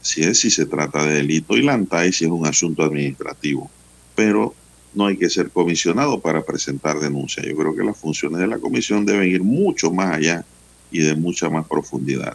Así 0.00 0.22
es 0.22 0.38
si 0.38 0.50
se 0.50 0.66
trata 0.66 1.04
de 1.04 1.14
delito 1.14 1.56
y 1.56 1.66
y 1.66 2.12
si 2.12 2.24
es 2.24 2.30
un 2.30 2.46
asunto 2.46 2.84
administrativo. 2.84 3.68
Pero 4.14 4.54
no 4.96 5.06
hay 5.06 5.18
que 5.18 5.28
ser 5.28 5.50
comisionado 5.50 6.20
para 6.20 6.42
presentar 6.42 6.98
denuncia. 6.98 7.42
Yo 7.42 7.54
creo 7.54 7.76
que 7.76 7.84
las 7.84 7.98
funciones 7.98 8.40
de 8.40 8.46
la 8.46 8.58
comisión 8.58 9.04
deben 9.04 9.28
ir 9.28 9.42
mucho 9.42 9.92
más 9.92 10.16
allá 10.16 10.44
y 10.90 11.00
de 11.00 11.14
mucha 11.14 11.50
más 11.50 11.68
profundidad. 11.68 12.34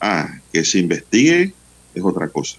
Ah, 0.00 0.28
que 0.52 0.64
se 0.64 0.80
investigue 0.80 1.54
es 1.94 2.02
otra 2.02 2.28
cosa. 2.28 2.58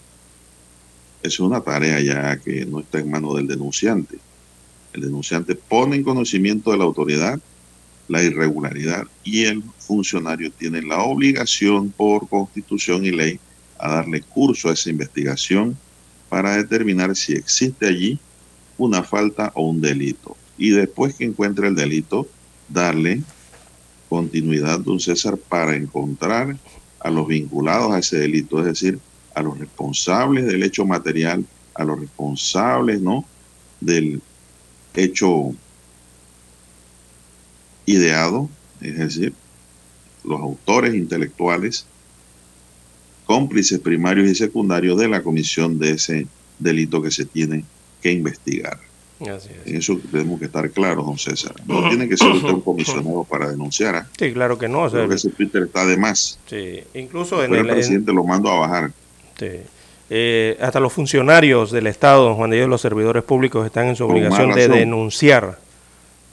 Es 1.22 1.38
una 1.42 1.60
tarea 1.60 2.00
ya 2.00 2.38
que 2.38 2.66
no 2.66 2.80
está 2.80 3.00
en 3.00 3.12
manos 3.12 3.36
del 3.36 3.48
denunciante. 3.48 4.18
El 4.94 5.02
denunciante 5.02 5.54
pone 5.56 5.98
en 5.98 6.04
conocimiento 6.04 6.72
de 6.72 6.78
la 6.78 6.86
autoridad 6.86 7.40
la 8.08 8.24
irregularidad 8.24 9.06
y 9.24 9.46
el 9.46 9.64
funcionario 9.80 10.50
tiene 10.52 10.82
la 10.82 11.04
obligación 11.04 11.90
por 11.90 12.30
constitución 12.30 13.06
y 13.06 13.12
ley 13.12 13.40
a 13.80 13.96
darle 13.96 14.22
curso 14.22 14.70
a 14.70 14.74
esa 14.74 14.90
investigación 14.90 15.78
para 16.30 16.56
determinar 16.56 17.16
si 17.18 17.34
existe 17.34 17.88
allí 17.88 18.20
una 18.78 19.04
falta 19.04 19.52
o 19.56 19.70
un 19.70 19.82
delito. 19.82 20.38
Y 20.58 20.72
después 20.72 21.16
que 21.16 21.26
encuentre 21.26 21.68
el 21.68 21.76
delito, 21.76 22.28
darle 22.70 23.22
continuidad, 24.10 24.80
don 24.80 25.00
César, 25.00 25.38
para 25.38 25.76
encontrar 25.76 26.56
a 27.00 27.10
los 27.10 27.28
vinculados 27.28 27.92
a 27.92 28.00
ese 28.00 28.18
delito, 28.18 28.60
es 28.60 28.66
decir, 28.66 29.00
a 29.34 29.42
los 29.42 29.58
responsables 29.58 30.46
del 30.46 30.64
hecho 30.64 30.86
material, 30.86 31.46
a 31.74 31.84
los 31.84 32.00
responsables, 32.00 33.02
¿no? 33.02 33.26
Del 33.82 34.22
hecho 34.94 35.54
ideado, 37.86 38.50
es 38.80 38.98
decir, 38.98 39.34
los 40.24 40.40
autores 40.40 40.94
intelectuales, 40.94 41.86
cómplices 43.26 43.80
primarios 43.80 44.30
y 44.30 44.36
secundarios 44.36 44.98
de 45.00 45.08
la 45.08 45.24
comisión 45.24 45.80
de 45.80 45.92
ese 45.92 46.28
delito 46.60 47.02
que 47.02 47.12
se 47.12 47.26
tiene 47.26 47.66
que 48.04 48.12
investigar. 48.12 48.78
En 49.66 49.78
eso 49.78 50.00
tenemos 50.12 50.40
que 50.40 50.46
estar 50.46 50.70
claros, 50.72 51.06
don 51.06 51.18
César. 51.18 51.54
No 51.66 51.88
tiene 51.88 52.10
que 52.10 52.18
ser 52.18 52.32
usted 52.32 52.50
un 52.50 52.62
comisionado 52.62 53.24
para 53.24 53.50
denunciar. 53.50 53.96
¿ah? 53.96 54.08
Sí, 54.18 54.34
claro 54.34 54.58
que 54.58 54.68
no. 54.68 54.90
Creo 54.90 55.08
que 55.08 55.16
ese 55.16 55.30
Twitter 55.30 55.64
está 55.64 55.86
de 55.86 55.98
más. 55.98 56.40
Sí, 56.48 56.84
incluso 56.94 57.44
en 57.44 57.56
el, 57.56 57.68
presidente 57.68 58.12
lo 58.12 58.24
mando 58.24 58.50
a 58.50 58.60
bajar. 58.60 58.92
Sí. 59.40 59.62
Eh, 60.10 60.58
hasta 60.62 60.80
los 60.80 60.92
funcionarios 60.92 61.72
del 61.72 61.88
Estado, 61.88 62.26
don 62.26 62.36
Juan 62.36 62.50
de 62.50 62.58
Dios, 62.58 62.70
los 62.70 62.82
servidores 62.82 63.24
públicos 63.24 63.66
están 63.66 63.88
en 63.88 63.96
su 63.96 64.06
obligación 64.06 64.54
de 64.54 64.68
denunciar. 64.68 65.58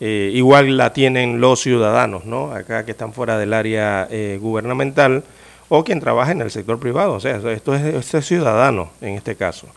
Eh, 0.00 0.30
igual 0.34 0.76
la 0.76 0.92
tienen 0.92 1.40
los 1.40 1.60
ciudadanos, 1.60 2.24
¿no? 2.24 2.52
Acá 2.52 2.84
que 2.84 2.92
están 2.92 3.12
fuera 3.12 3.38
del 3.38 3.52
área 3.52 4.08
eh, 4.10 4.38
gubernamental 4.40 5.22
o 5.68 5.84
quien 5.84 6.00
trabaja 6.00 6.32
en 6.32 6.40
el 6.40 6.50
sector 6.50 6.80
privado. 6.80 7.12
O 7.12 7.20
sea, 7.20 7.36
esto 7.36 7.74
es, 7.74 7.82
esto 7.82 8.18
es 8.18 8.26
ciudadano 8.26 8.90
en 9.00 9.14
este 9.14 9.36
caso. 9.36 9.68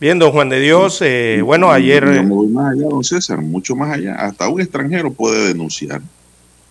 Bien, 0.00 0.18
don 0.18 0.32
Juan 0.32 0.48
de 0.48 0.60
Dios, 0.60 1.00
eh, 1.02 1.40
bueno, 1.44 1.70
ayer... 1.70 2.24
Muy 2.24 2.48
más 2.48 2.72
allá, 2.72 2.88
don 2.88 3.04
César, 3.04 3.40
mucho 3.40 3.76
más 3.76 3.92
allá. 3.92 4.16
Hasta 4.16 4.48
un 4.48 4.60
extranjero 4.60 5.12
puede 5.12 5.48
denunciar 5.48 6.02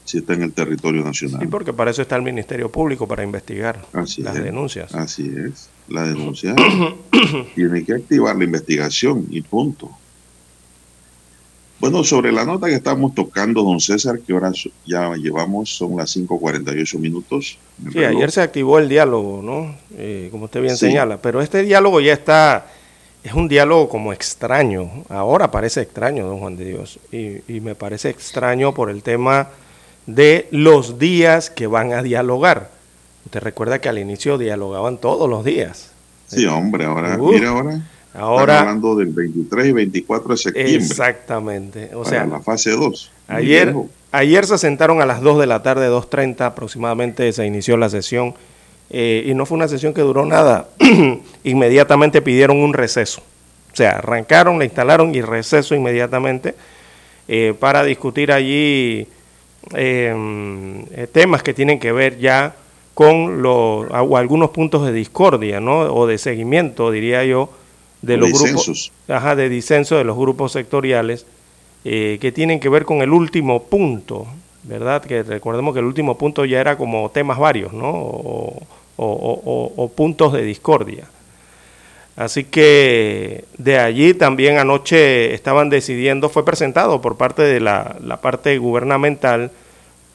si 0.04 0.18
está 0.18 0.34
en 0.34 0.44
el 0.44 0.52
territorio 0.52 1.04
nacional. 1.04 1.40
Sí, 1.42 1.48
porque 1.48 1.72
para 1.74 1.92
eso 1.92 2.02
está 2.02 2.16
el 2.16 2.22
Ministerio 2.22 2.70
Público, 2.70 3.08
para 3.08 3.24
investigar 3.24 3.82
las 3.94 4.34
denuncias. 4.36 4.94
Así 4.94 5.32
es, 5.36 5.70
la 5.88 6.04
denuncia 6.04 6.54
tiene 7.56 7.84
que 7.86 7.94
activar 7.94 8.36
la 8.36 8.44
investigación 8.44 9.26
y 9.30 9.42
punto. 9.42 9.90
Bueno, 11.80 12.04
sobre 12.04 12.32
la 12.32 12.46
nota 12.46 12.68
que 12.68 12.76
estamos 12.76 13.14
tocando, 13.14 13.62
don 13.62 13.80
César, 13.80 14.20
que 14.20 14.32
ahora 14.32 14.52
ya 14.86 15.16
llevamos, 15.16 15.70
son 15.70 15.98
las 15.98 16.16
5.48 16.16 16.98
minutos. 16.98 17.58
Sí, 17.92 18.04
ayer 18.04 18.32
se 18.32 18.42
activó 18.42 18.80
el 18.80 18.88
diálogo, 18.88 19.42
¿no? 19.42 19.76
Eh, 19.98 20.30
como 20.32 20.46
usted 20.46 20.62
bien 20.62 20.78
señala, 20.78 21.22
pero 21.22 21.42
este 21.42 21.64
diálogo 21.64 22.00
ya 22.00 22.14
está 22.14 22.68
es 23.24 23.34
un 23.34 23.48
diálogo 23.48 23.88
como 23.88 24.12
extraño. 24.12 24.90
Ahora 25.10 25.50
parece 25.50 25.82
extraño, 25.82 26.28
don 26.28 26.40
Juan 26.40 26.58
de 26.58 26.66
Dios. 26.66 27.00
Y, 27.12 27.62
me 27.62 27.74
parece 27.74 28.10
extraño 28.10 28.74
por 28.74 28.90
el 28.90 29.02
tema 29.02 29.50
de 30.06 30.48
los 30.52 31.00
días 31.00 31.50
que 31.50 31.68
van 31.68 31.94
a 31.94 32.04
dialogar. 32.04 32.70
Usted 33.26 33.42
recuerda 33.42 33.80
que 33.80 33.88
al 33.88 33.98
inicio 33.98 34.38
dialogaban 34.38 34.98
todos 34.98 35.30
los 35.30 35.46
días. 35.46 35.92
Sí, 36.28 36.46
hombre, 36.46 36.86
ahora, 36.86 37.18
mira 37.18 37.50
ahora. 37.50 37.82
Ahora, 38.14 38.60
hablando 38.60 38.96
del 38.96 39.08
23 39.08 39.68
y 39.68 39.72
24 39.72 40.30
de 40.30 40.38
septiembre. 40.38 40.76
Exactamente. 40.76 41.96
O 41.96 42.06
sea, 42.06 42.26
la 42.26 42.42
fase 42.42 42.72
2. 42.72 43.12
Ayer, 43.28 43.74
ayer 44.12 44.46
se 44.46 44.58
sentaron 44.60 45.02
a 45.02 45.06
las 45.06 45.22
2 45.22 45.40
de 45.40 45.48
la 45.48 45.64
tarde, 45.64 45.90
2.30 45.90 46.42
aproximadamente, 46.42 47.32
se 47.34 47.46
inició 47.46 47.76
la 47.78 47.90
sesión 47.90 48.36
eh, 48.96 49.24
y 49.26 49.34
no 49.34 49.48
fue 49.48 49.58
una 49.58 49.68
sesión 49.68 49.92
que 49.92 50.02
duró 50.02 50.24
nada. 50.24 50.68
inmediatamente 51.44 52.22
pidieron 52.22 52.58
un 52.58 52.74
receso. 52.74 53.22
O 53.72 53.76
sea, 53.76 53.98
arrancaron, 53.98 54.60
la 54.60 54.66
instalaron 54.66 55.16
y 55.16 55.22
receso 55.24 55.74
inmediatamente 55.74 56.54
eh, 57.28 57.56
para 57.60 57.84
discutir 57.84 58.32
allí 58.32 59.08
em, 59.74 60.86
eh, 60.92 61.08
temas 61.12 61.42
que 61.42 61.56
tienen 61.56 61.80
que 61.80 61.92
ver 61.92 62.20
ya 62.20 62.56
con 62.94 63.42
los, 63.42 63.88
o 63.90 64.18
algunos 64.18 64.52
puntos 64.52 64.86
de 64.86 64.94
discordia, 64.94 65.60
¿no? 65.60 65.80
O 65.92 66.06
de 66.06 66.20
seguimiento, 66.20 66.92
diría 66.92 67.26
yo, 67.26 67.50
de 68.04 68.18
los 68.18 68.30
grupos, 68.32 68.92
ajá, 69.08 69.36
de 69.36 69.50
disenso 69.50 69.98
de 69.98 70.04
los 70.04 70.16
grupos 70.16 70.52
sectoriales, 70.52 71.26
que 71.84 72.32
tienen 72.34 72.60
que 72.60 72.70
ver 72.70 72.86
con 72.86 73.02
el 73.02 73.10
último 73.10 73.64
punto, 73.64 74.28
¿verdad? 74.62 75.04
Que 75.04 75.24
recordemos 75.24 75.74
que 75.74 75.80
el 75.80 75.86
último 75.86 76.18
punto 76.18 76.46
ya 76.46 76.62
era 76.62 76.78
como 76.78 77.10
temas 77.10 77.40
varios, 77.40 77.74
¿no? 77.74 77.90
o, 77.90 78.62
puntos 78.96 80.34
de 80.34 80.44
discordia. 80.44 81.08
Así 82.16 82.44
que 82.44 83.46
de 83.58 83.80
allí 83.80 84.14
también 84.14 84.60
anoche 84.60 85.34
estaban 85.34 85.70
decidiendo, 85.70 86.30
fue 86.30 86.46
presentado 86.46 87.02
por 87.02 87.18
parte 87.18 87.42
de 87.42 87.60
la, 87.60 88.20
parte 88.22 88.58
gubernamental 88.58 89.52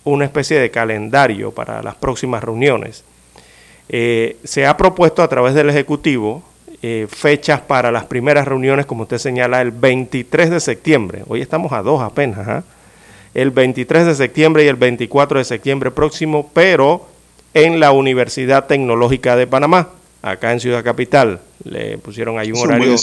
una 0.04 0.24
especie 0.24 0.60
de 0.60 0.70
calendario 0.70 1.50
para 1.50 1.82
las 1.82 1.96
próximas 1.96 2.42
reuniones. 2.42 3.04
Eh, 3.88 4.36
se 4.44 4.66
ha 4.66 4.76
propuesto 4.76 5.22
a 5.22 5.28
través 5.28 5.54
del 5.54 5.70
Ejecutivo 5.70 6.42
eh, 6.82 7.08
fechas 7.10 7.60
para 7.60 7.90
las 7.90 8.04
primeras 8.04 8.46
reuniones, 8.46 8.86
como 8.86 9.02
usted 9.02 9.18
señala, 9.18 9.60
el 9.60 9.72
23 9.72 10.50
de 10.50 10.60
septiembre. 10.60 11.24
Hoy 11.26 11.40
estamos 11.40 11.72
a 11.72 11.82
dos 11.82 12.00
apenas, 12.00 12.46
¿ah? 12.46 12.62
el 13.34 13.50
23 13.50 14.06
de 14.06 14.14
septiembre 14.14 14.64
y 14.64 14.68
el 14.68 14.76
24 14.76 15.40
de 15.40 15.44
septiembre 15.44 15.90
próximo, 15.90 16.48
pero 16.54 17.06
en 17.54 17.80
la 17.80 17.92
Universidad 17.92 18.66
Tecnológica 18.66 19.37
de 19.37 19.46
Panamá, 19.46 19.88
acá 20.22 20.52
en 20.52 20.61
Ciudad 20.61 20.84
Capital. 20.84 21.40
Le 21.64 21.98
pusieron 21.98 22.38
ahí 22.38 22.52
un 22.52 22.58
horario 22.58 22.94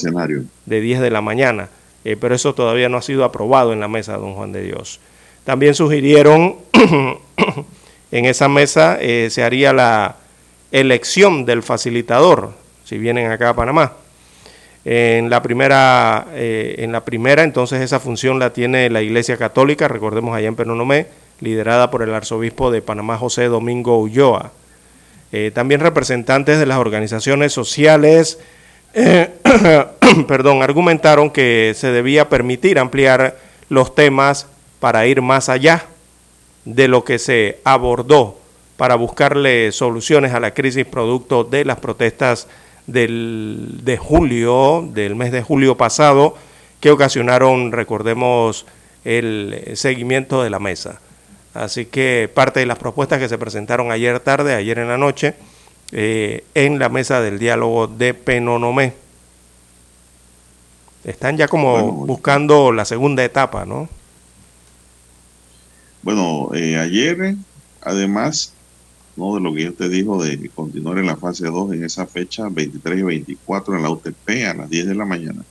de 0.66 0.82
10 0.82 1.00
de 1.02 1.10
la 1.10 1.22
mañana, 1.22 1.70
eh, 2.04 2.18
pero 2.20 2.36
eso 2.36 2.54
todavía 2.54 2.90
no 2.90 2.98
ha 2.98 3.02
sido 3.02 3.24
aprobado 3.24 3.74
en 3.74 3.80
la 3.80 3.88
mesa, 3.88 4.18
don 4.18 4.34
Juan 4.34 4.52
de 4.52 4.64
Dios. 4.64 5.00
También 5.44 5.76
sugirieron, 5.76 6.58
en 8.12 8.26
esa 8.26 8.48
mesa 8.48 8.98
eh, 9.00 9.30
se 9.30 9.44
haría 9.44 9.74
la 9.74 10.18
elección 10.72 11.46
del 11.46 11.64
facilitador, 11.64 12.54
si 12.84 12.98
vienen 12.98 13.32
acá 13.32 13.50
a 13.50 13.56
Panamá. 13.56 13.94
En 14.84 15.32
la 15.32 15.42
primera, 15.42 16.28
eh, 16.34 16.76
en 16.80 16.92
la 16.92 17.04
primera, 17.04 17.44
entonces 17.44 17.82
esa 17.82 18.00
función 18.00 18.38
la 18.38 18.54
tiene 18.54 18.90
la 18.92 19.02
Iglesia 19.02 19.36
Católica, 19.36 19.88
recordemos 19.88 20.36
allá 20.36 20.48
en 20.48 20.56
Penonomé, 20.56 21.08
liderada 21.40 21.92
por 21.92 22.02
el 22.02 22.14
arzobispo 22.14 22.72
de 22.72 22.82
Panamá, 22.82 23.18
José 23.18 23.46
Domingo 23.46 24.00
Ulloa. 24.00 24.52
Eh, 25.32 25.52
también 25.54 25.82
representantes 25.82 26.60
de 26.60 26.66
las 26.66 26.78
organizaciones 26.78 27.52
sociales, 27.52 28.40
eh, 28.94 29.32
perdón, 30.28 30.64
argumentaron 30.64 31.30
que 31.30 31.74
se 31.76 31.92
debía 31.92 32.30
permitir 32.30 32.80
ampliar 32.80 33.38
los 33.70 33.96
temas 33.96 34.48
para 34.80 35.08
ir 35.08 35.22
más 35.22 35.50
allá 35.50 35.86
de 36.64 36.88
lo 36.88 37.04
que 37.04 37.20
se 37.20 37.60
abordó 37.64 38.40
para 38.78 38.96
buscarle 38.96 39.72
soluciones 39.72 40.34
a 40.34 40.40
la 40.40 40.54
crisis 40.54 40.86
producto 40.86 41.44
de 41.44 41.66
las 41.66 41.80
protestas 41.80 42.48
del, 42.88 43.80
de 43.84 43.98
julio, 43.98 44.88
del 44.94 45.16
mes 45.16 45.32
de 45.32 45.42
julio 45.42 45.78
pasado, 45.78 46.36
que 46.80 46.92
ocasionaron, 46.92 47.72
recordemos, 47.72 48.66
el 49.06 49.72
seguimiento 49.76 50.44
de 50.44 50.50
la 50.50 50.60
mesa. 50.60 51.00
Así 51.56 51.86
que 51.86 52.30
parte 52.32 52.60
de 52.60 52.66
las 52.66 52.78
propuestas 52.78 53.18
que 53.18 53.30
se 53.30 53.38
presentaron 53.38 53.90
ayer 53.90 54.20
tarde, 54.20 54.54
ayer 54.54 54.78
en 54.78 54.90
la 54.90 54.98
noche, 54.98 55.36
eh, 55.94 56.44
en 56.54 56.80
la 56.80 56.90
mesa 56.90 57.22
del 57.22 57.40
diálogo 57.40 57.88
de 57.88 58.14
Penonomé. 58.14 58.94
Están 61.06 61.38
ya 61.38 61.48
como 61.48 61.92
buscando 61.92 62.74
la 62.74 62.84
segunda 62.84 63.24
etapa, 63.24 63.66
¿no? 63.66 63.88
Bueno, 66.04 66.50
eh, 66.54 66.78
ayer, 66.78 67.36
además, 67.82 68.54
¿no? 69.16 69.36
de 69.36 69.42
lo 69.42 69.54
que 69.54 69.64
yo 69.64 69.74
te 69.74 69.88
dijo 69.88 70.22
de 70.22 70.50
continuar 70.50 70.98
en 70.98 71.06
la 71.06 71.16
fase 71.16 71.46
2 71.46 71.74
en 71.74 71.86
esa 71.86 72.06
fecha, 72.06 72.50
23 72.50 73.00
y 73.00 73.04
24 73.04 73.78
en 73.78 73.84
la 73.84 73.92
UTP 73.92 74.30
a 74.50 74.54
las 74.56 74.70
10 74.70 74.88
de 74.88 74.96
la 74.96 75.06
mañana, 75.06 75.42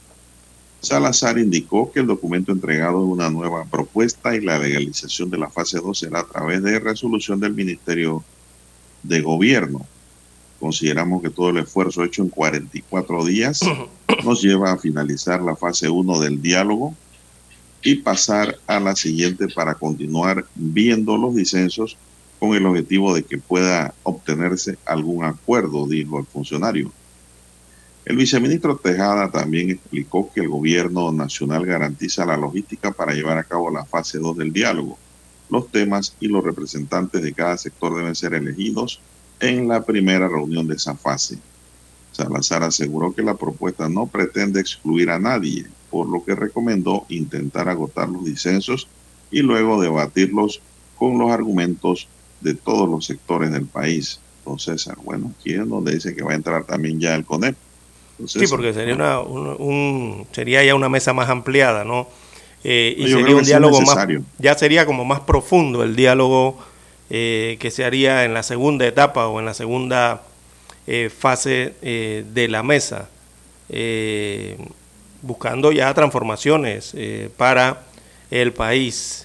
Salazar 0.84 1.38
indicó 1.38 1.90
que 1.90 2.00
el 2.00 2.06
documento 2.06 2.52
entregado 2.52 3.02
es 3.02 3.10
una 3.10 3.30
nueva 3.30 3.64
propuesta 3.64 4.36
y 4.36 4.40
la 4.40 4.58
legalización 4.58 5.30
de 5.30 5.38
la 5.38 5.50
fase 5.50 5.78
2 5.78 5.98
será 5.98 6.20
a 6.20 6.26
través 6.26 6.62
de 6.62 6.78
resolución 6.78 7.40
del 7.40 7.54
Ministerio 7.54 8.22
de 9.02 9.20
Gobierno. 9.20 9.86
Consideramos 10.60 11.22
que 11.22 11.30
todo 11.30 11.50
el 11.50 11.58
esfuerzo 11.58 12.04
hecho 12.04 12.22
en 12.22 12.28
44 12.28 13.24
días 13.24 13.60
nos 14.24 14.42
lleva 14.42 14.72
a 14.72 14.78
finalizar 14.78 15.42
la 15.42 15.56
fase 15.56 15.88
1 15.88 16.20
del 16.20 16.40
diálogo 16.40 16.94
y 17.82 17.96
pasar 17.96 18.56
a 18.66 18.80
la 18.80 18.96
siguiente 18.96 19.48
para 19.48 19.74
continuar 19.74 20.46
viendo 20.54 21.16
los 21.16 21.34
disensos 21.34 21.96
con 22.38 22.54
el 22.54 22.66
objetivo 22.66 23.14
de 23.14 23.22
que 23.22 23.38
pueda 23.38 23.94
obtenerse 24.02 24.78
algún 24.86 25.24
acuerdo, 25.24 25.86
dijo 25.86 26.18
el 26.18 26.26
funcionario. 26.26 26.92
El 28.04 28.18
viceministro 28.18 28.76
Tejada 28.76 29.30
también 29.30 29.70
explicó 29.70 30.30
que 30.30 30.42
el 30.42 30.50
gobierno 30.50 31.10
nacional 31.10 31.64
garantiza 31.64 32.26
la 32.26 32.36
logística 32.36 32.90
para 32.90 33.14
llevar 33.14 33.38
a 33.38 33.44
cabo 33.44 33.70
la 33.70 33.86
fase 33.86 34.18
2 34.18 34.36
del 34.36 34.52
diálogo. 34.52 34.98
Los 35.48 35.70
temas 35.70 36.14
y 36.20 36.28
los 36.28 36.44
representantes 36.44 37.22
de 37.22 37.32
cada 37.32 37.56
sector 37.56 37.96
deben 37.96 38.14
ser 38.14 38.34
elegidos 38.34 39.00
en 39.40 39.68
la 39.68 39.82
primera 39.82 40.28
reunión 40.28 40.68
de 40.68 40.74
esa 40.74 40.94
fase. 40.94 41.38
Salazar 42.12 42.62
aseguró 42.62 43.14
que 43.14 43.22
la 43.22 43.36
propuesta 43.36 43.88
no 43.88 44.06
pretende 44.06 44.60
excluir 44.60 45.08
a 45.08 45.18
nadie, 45.18 45.66
por 45.90 46.06
lo 46.06 46.22
que 46.22 46.34
recomendó 46.34 47.06
intentar 47.08 47.70
agotar 47.70 48.10
los 48.10 48.26
disensos 48.26 48.86
y 49.30 49.40
luego 49.40 49.80
debatirlos 49.80 50.60
con 50.96 51.18
los 51.18 51.30
argumentos 51.30 52.06
de 52.42 52.52
todos 52.52 52.86
los 52.86 53.06
sectores 53.06 53.50
del 53.50 53.64
país. 53.64 54.20
Entonces, 54.40 54.90
bueno, 55.02 55.32
aquí 55.40 55.54
es 55.54 55.66
donde 55.66 55.94
dice 55.94 56.14
que 56.14 56.22
va 56.22 56.32
a 56.32 56.36
entrar 56.36 56.64
también 56.64 57.00
ya 57.00 57.14
el 57.14 57.24
CONEP 57.24 57.56
sí, 58.26 58.46
porque 58.48 58.72
sería, 58.72 58.94
una, 58.94 59.20
un, 59.20 60.26
sería 60.32 60.64
ya 60.64 60.74
una 60.74 60.88
mesa 60.88 61.12
más 61.12 61.28
ampliada, 61.28 61.84
¿no? 61.84 62.08
Eh, 62.62 62.94
y 62.96 63.08
sería 63.08 63.36
un 63.36 63.44
diálogo 63.44 63.80
más, 63.82 64.08
ya 64.38 64.54
sería 64.56 64.86
como 64.86 65.04
más 65.04 65.20
profundo 65.20 65.82
el 65.82 65.94
diálogo 65.94 66.58
eh, 67.10 67.58
que 67.60 67.70
se 67.70 67.84
haría 67.84 68.24
en 68.24 68.32
la 68.32 68.42
segunda 68.42 68.86
etapa 68.86 69.26
o 69.26 69.38
en 69.38 69.44
la 69.44 69.52
segunda 69.52 70.22
eh, 70.86 71.10
fase 71.10 71.74
de 71.82 72.48
la 72.48 72.62
mesa, 72.62 73.08
buscando 75.20 75.72
ya 75.72 75.92
transformaciones 75.92 76.94
para 77.36 77.82
el 78.30 78.52
país. 78.52 79.23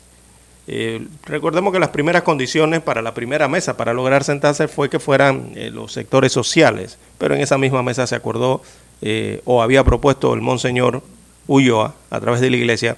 Recordemos 1.25 1.73
que 1.73 1.79
las 1.79 1.89
primeras 1.89 2.23
condiciones 2.23 2.82
para 2.82 3.01
la 3.01 3.13
primera 3.13 3.47
mesa, 3.47 3.75
para 3.75 3.93
lograr 3.93 4.23
sentarse, 4.23 4.67
fue 4.67 4.89
que 4.89 4.99
fueran 4.99 5.51
los 5.71 5.93
sectores 5.93 6.32
sociales, 6.32 6.97
pero 7.17 7.34
en 7.34 7.41
esa 7.41 7.58
misma 7.58 7.82
mesa 7.82 8.05
se 8.05 8.15
acordó 8.15 8.62
eh, 9.01 9.41
o 9.45 9.62
había 9.62 9.84
propuesto 9.84 10.34
el 10.34 10.41
monseñor 10.41 11.01
Ulloa 11.47 11.95
a 12.10 12.19
través 12.19 12.41
de 12.41 12.49
la 12.49 12.58
iglesia 12.58 12.97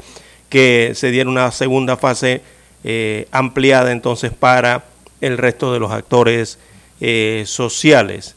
que 0.49 0.93
se 0.95 1.11
diera 1.11 1.29
una 1.29 1.51
segunda 1.51 1.95
fase 1.95 2.41
eh, 2.83 3.27
ampliada 3.31 3.91
entonces 3.91 4.31
para 4.31 4.85
el 5.21 5.37
resto 5.37 5.71
de 5.71 5.79
los 5.79 5.91
actores 5.91 6.57
eh, 6.99 7.43
sociales. 7.45 8.35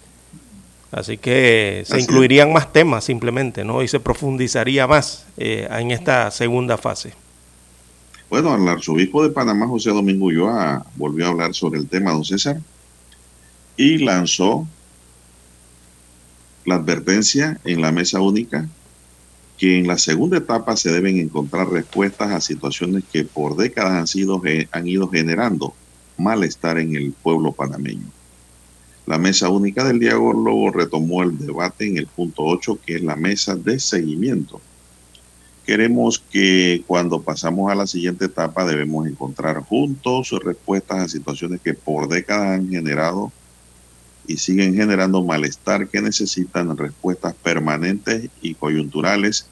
Así 0.92 1.16
que 1.16 1.82
se 1.86 1.98
incluirían 1.98 2.52
más 2.52 2.72
temas 2.72 3.02
simplemente, 3.02 3.64
¿no? 3.64 3.82
Y 3.82 3.88
se 3.88 3.98
profundizaría 3.98 4.86
más 4.86 5.26
en 5.36 5.90
esta 5.90 6.30
segunda 6.30 6.78
fase. 6.78 7.14
Bueno, 8.34 8.56
el 8.56 8.66
arzobispo 8.66 9.22
de 9.22 9.30
Panamá, 9.30 9.68
José 9.68 9.90
Domingo 9.90 10.24
Ulloa, 10.24 10.84
volvió 10.96 11.26
a 11.26 11.28
hablar 11.28 11.54
sobre 11.54 11.78
el 11.78 11.86
tema, 11.86 12.10
don 12.10 12.24
César, 12.24 12.60
y 13.76 13.98
lanzó 13.98 14.66
la 16.64 16.74
advertencia 16.74 17.60
en 17.62 17.80
la 17.80 17.92
mesa 17.92 18.20
única 18.20 18.68
que 19.56 19.78
en 19.78 19.86
la 19.86 19.98
segunda 19.98 20.38
etapa 20.38 20.76
se 20.76 20.90
deben 20.90 21.20
encontrar 21.20 21.68
respuestas 21.68 22.32
a 22.32 22.40
situaciones 22.40 23.04
que 23.12 23.22
por 23.22 23.54
décadas 23.54 23.92
han, 23.92 24.08
sido, 24.08 24.42
han 24.72 24.88
ido 24.88 25.08
generando 25.08 25.72
malestar 26.18 26.78
en 26.78 26.96
el 26.96 27.12
pueblo 27.12 27.52
panameño. 27.52 28.10
La 29.06 29.16
mesa 29.16 29.48
única 29.48 29.84
del 29.84 30.00
diálogo 30.00 30.72
retomó 30.72 31.22
el 31.22 31.38
debate 31.38 31.86
en 31.86 31.98
el 31.98 32.08
punto 32.08 32.42
8, 32.42 32.80
que 32.84 32.96
es 32.96 33.02
la 33.04 33.14
mesa 33.14 33.54
de 33.54 33.78
seguimiento. 33.78 34.60
Queremos 35.66 36.18
que 36.18 36.84
cuando 36.86 37.22
pasamos 37.22 37.72
a 37.72 37.74
la 37.74 37.86
siguiente 37.86 38.26
etapa 38.26 38.66
debemos 38.66 39.06
encontrar 39.06 39.62
juntos 39.62 40.30
respuestas 40.44 40.98
a 40.98 41.08
situaciones 41.08 41.60
que 41.62 41.72
por 41.72 42.08
décadas 42.08 42.58
han 42.58 42.68
generado 42.68 43.32
y 44.26 44.36
siguen 44.36 44.74
generando 44.74 45.22
malestar 45.22 45.88
que 45.88 46.02
necesitan 46.02 46.76
respuestas 46.76 47.34
permanentes 47.34 48.28
y 48.42 48.54
coyunturales, 48.54 49.46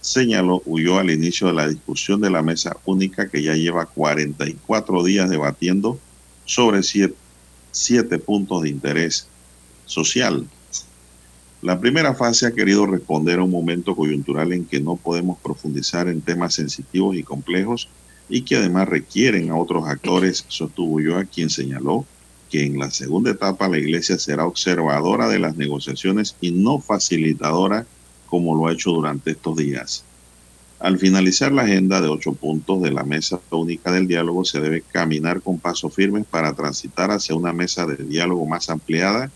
señaló 0.00 0.62
huyó 0.64 0.98
al 0.98 1.10
inicio 1.10 1.48
de 1.48 1.52
la 1.52 1.68
discusión 1.68 2.22
de 2.22 2.30
la 2.30 2.42
mesa 2.42 2.76
única 2.86 3.28
que 3.28 3.42
ya 3.42 3.54
lleva 3.54 3.84
44 3.84 5.04
días 5.04 5.28
debatiendo 5.28 5.98
sobre 6.46 6.82
siete, 6.82 7.16
siete 7.70 8.18
puntos 8.18 8.62
de 8.62 8.70
interés 8.70 9.28
social. 9.84 10.48
La 11.62 11.78
primera 11.78 12.14
fase 12.14 12.46
ha 12.46 12.52
querido 12.52 12.86
responder 12.86 13.38
a 13.38 13.44
un 13.44 13.50
momento 13.50 13.94
coyuntural 13.94 14.52
en 14.54 14.64
que 14.64 14.80
no 14.80 14.96
podemos 14.96 15.38
profundizar 15.40 16.08
en 16.08 16.22
temas 16.22 16.54
sensitivos 16.54 17.16
y 17.16 17.22
complejos 17.22 17.88
y 18.30 18.42
que 18.42 18.56
además 18.56 18.88
requieren 18.88 19.50
a 19.50 19.56
otros 19.56 19.86
actores, 19.86 20.46
sostuvo 20.48 21.00
yo 21.00 21.18
a 21.18 21.24
quien 21.24 21.50
señaló 21.50 22.06
que 22.48 22.64
en 22.64 22.78
la 22.78 22.90
segunda 22.90 23.32
etapa 23.32 23.68
la 23.68 23.78
Iglesia 23.78 24.18
será 24.18 24.46
observadora 24.46 25.28
de 25.28 25.38
las 25.38 25.56
negociaciones 25.56 26.34
y 26.40 26.50
no 26.50 26.80
facilitadora 26.80 27.86
como 28.26 28.56
lo 28.56 28.66
ha 28.66 28.72
hecho 28.72 28.92
durante 28.92 29.32
estos 29.32 29.56
días. 29.56 30.04
Al 30.78 30.98
finalizar 30.98 31.52
la 31.52 31.62
agenda 31.62 32.00
de 32.00 32.08
ocho 32.08 32.32
puntos 32.32 32.80
de 32.80 32.90
la 32.90 33.04
Mesa 33.04 33.38
Única 33.50 33.92
del 33.92 34.08
Diálogo, 34.08 34.46
se 34.46 34.60
debe 34.60 34.80
caminar 34.80 35.42
con 35.42 35.58
paso 35.58 35.90
firmes 35.90 36.24
para 36.24 36.54
transitar 36.54 37.10
hacia 37.10 37.34
una 37.34 37.52
mesa 37.52 37.84
de 37.84 37.96
diálogo 37.96 38.46
más 38.46 38.70
ampliada 38.70 39.30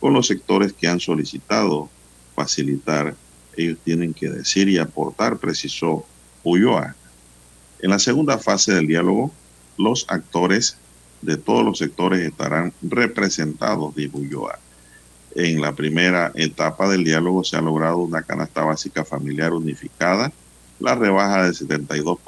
con 0.00 0.12
los 0.12 0.26
sectores 0.26 0.72
que 0.72 0.88
han 0.88 1.00
solicitado 1.00 1.88
facilitar. 2.34 3.14
Ellos 3.56 3.78
tienen 3.84 4.14
que 4.14 4.28
decir 4.28 4.68
y 4.68 4.78
aportar, 4.78 5.38
precisó 5.38 6.06
Ulloa. 6.44 6.94
En 7.80 7.90
la 7.90 7.98
segunda 7.98 8.38
fase 8.38 8.74
del 8.74 8.86
diálogo, 8.86 9.32
los 9.76 10.06
actores 10.08 10.76
de 11.22 11.36
todos 11.36 11.64
los 11.64 11.78
sectores 11.78 12.20
estarán 12.20 12.72
representados, 12.82 13.94
dijo 13.94 14.18
Ulloa. 14.18 14.58
En 15.34 15.60
la 15.60 15.74
primera 15.74 16.32
etapa 16.34 16.88
del 16.88 17.04
diálogo 17.04 17.44
se 17.44 17.56
ha 17.56 17.60
logrado 17.60 17.98
una 17.98 18.22
canasta 18.22 18.64
básica 18.64 19.04
familiar 19.04 19.52
unificada, 19.52 20.32
la 20.80 20.94
rebaja 20.94 21.44
de 21.44 21.54
72 21.54 22.18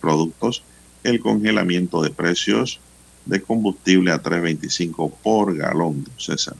productos, 0.00 0.64
el 1.04 1.20
congelamiento 1.20 2.02
de 2.02 2.10
precios 2.10 2.80
de 3.24 3.40
combustible 3.40 4.12
a 4.12 4.22
3.25 4.22 5.12
por 5.22 5.56
galón, 5.56 6.04
César. 6.16 6.56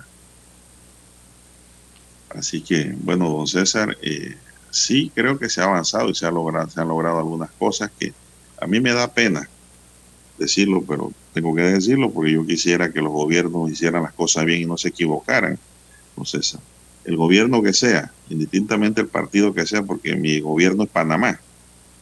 Así 2.30 2.60
que, 2.62 2.94
bueno, 3.00 3.28
don 3.28 3.46
César, 3.46 3.96
eh, 4.02 4.36
sí 4.70 5.10
creo 5.14 5.38
que 5.38 5.48
se 5.48 5.60
ha 5.60 5.64
avanzado 5.64 6.10
y 6.10 6.14
se, 6.14 6.26
ha 6.26 6.30
logrado, 6.30 6.70
se 6.70 6.80
han 6.80 6.88
logrado 6.88 7.18
algunas 7.18 7.50
cosas 7.52 7.90
que 7.98 8.12
a 8.60 8.66
mí 8.66 8.80
me 8.80 8.92
da 8.92 9.12
pena 9.12 9.48
decirlo, 10.38 10.82
pero 10.86 11.12
tengo 11.34 11.54
que 11.54 11.62
decirlo 11.62 12.10
porque 12.10 12.32
yo 12.32 12.46
quisiera 12.46 12.92
que 12.92 13.02
los 13.02 13.12
gobiernos 13.12 13.70
hicieran 13.70 14.02
las 14.02 14.12
cosas 14.12 14.44
bien 14.44 14.62
y 14.62 14.66
no 14.66 14.76
se 14.76 14.88
equivocaran. 14.88 15.58
Entonces, 16.10 16.58
el 17.04 17.16
gobierno 17.16 17.62
que 17.62 17.72
sea, 17.72 18.12
indistintamente 18.28 19.00
el 19.00 19.08
partido 19.08 19.52
que 19.52 19.66
sea, 19.66 19.82
porque 19.82 20.16
mi 20.16 20.40
gobierno 20.40 20.84
es 20.84 20.90
Panamá. 20.90 21.40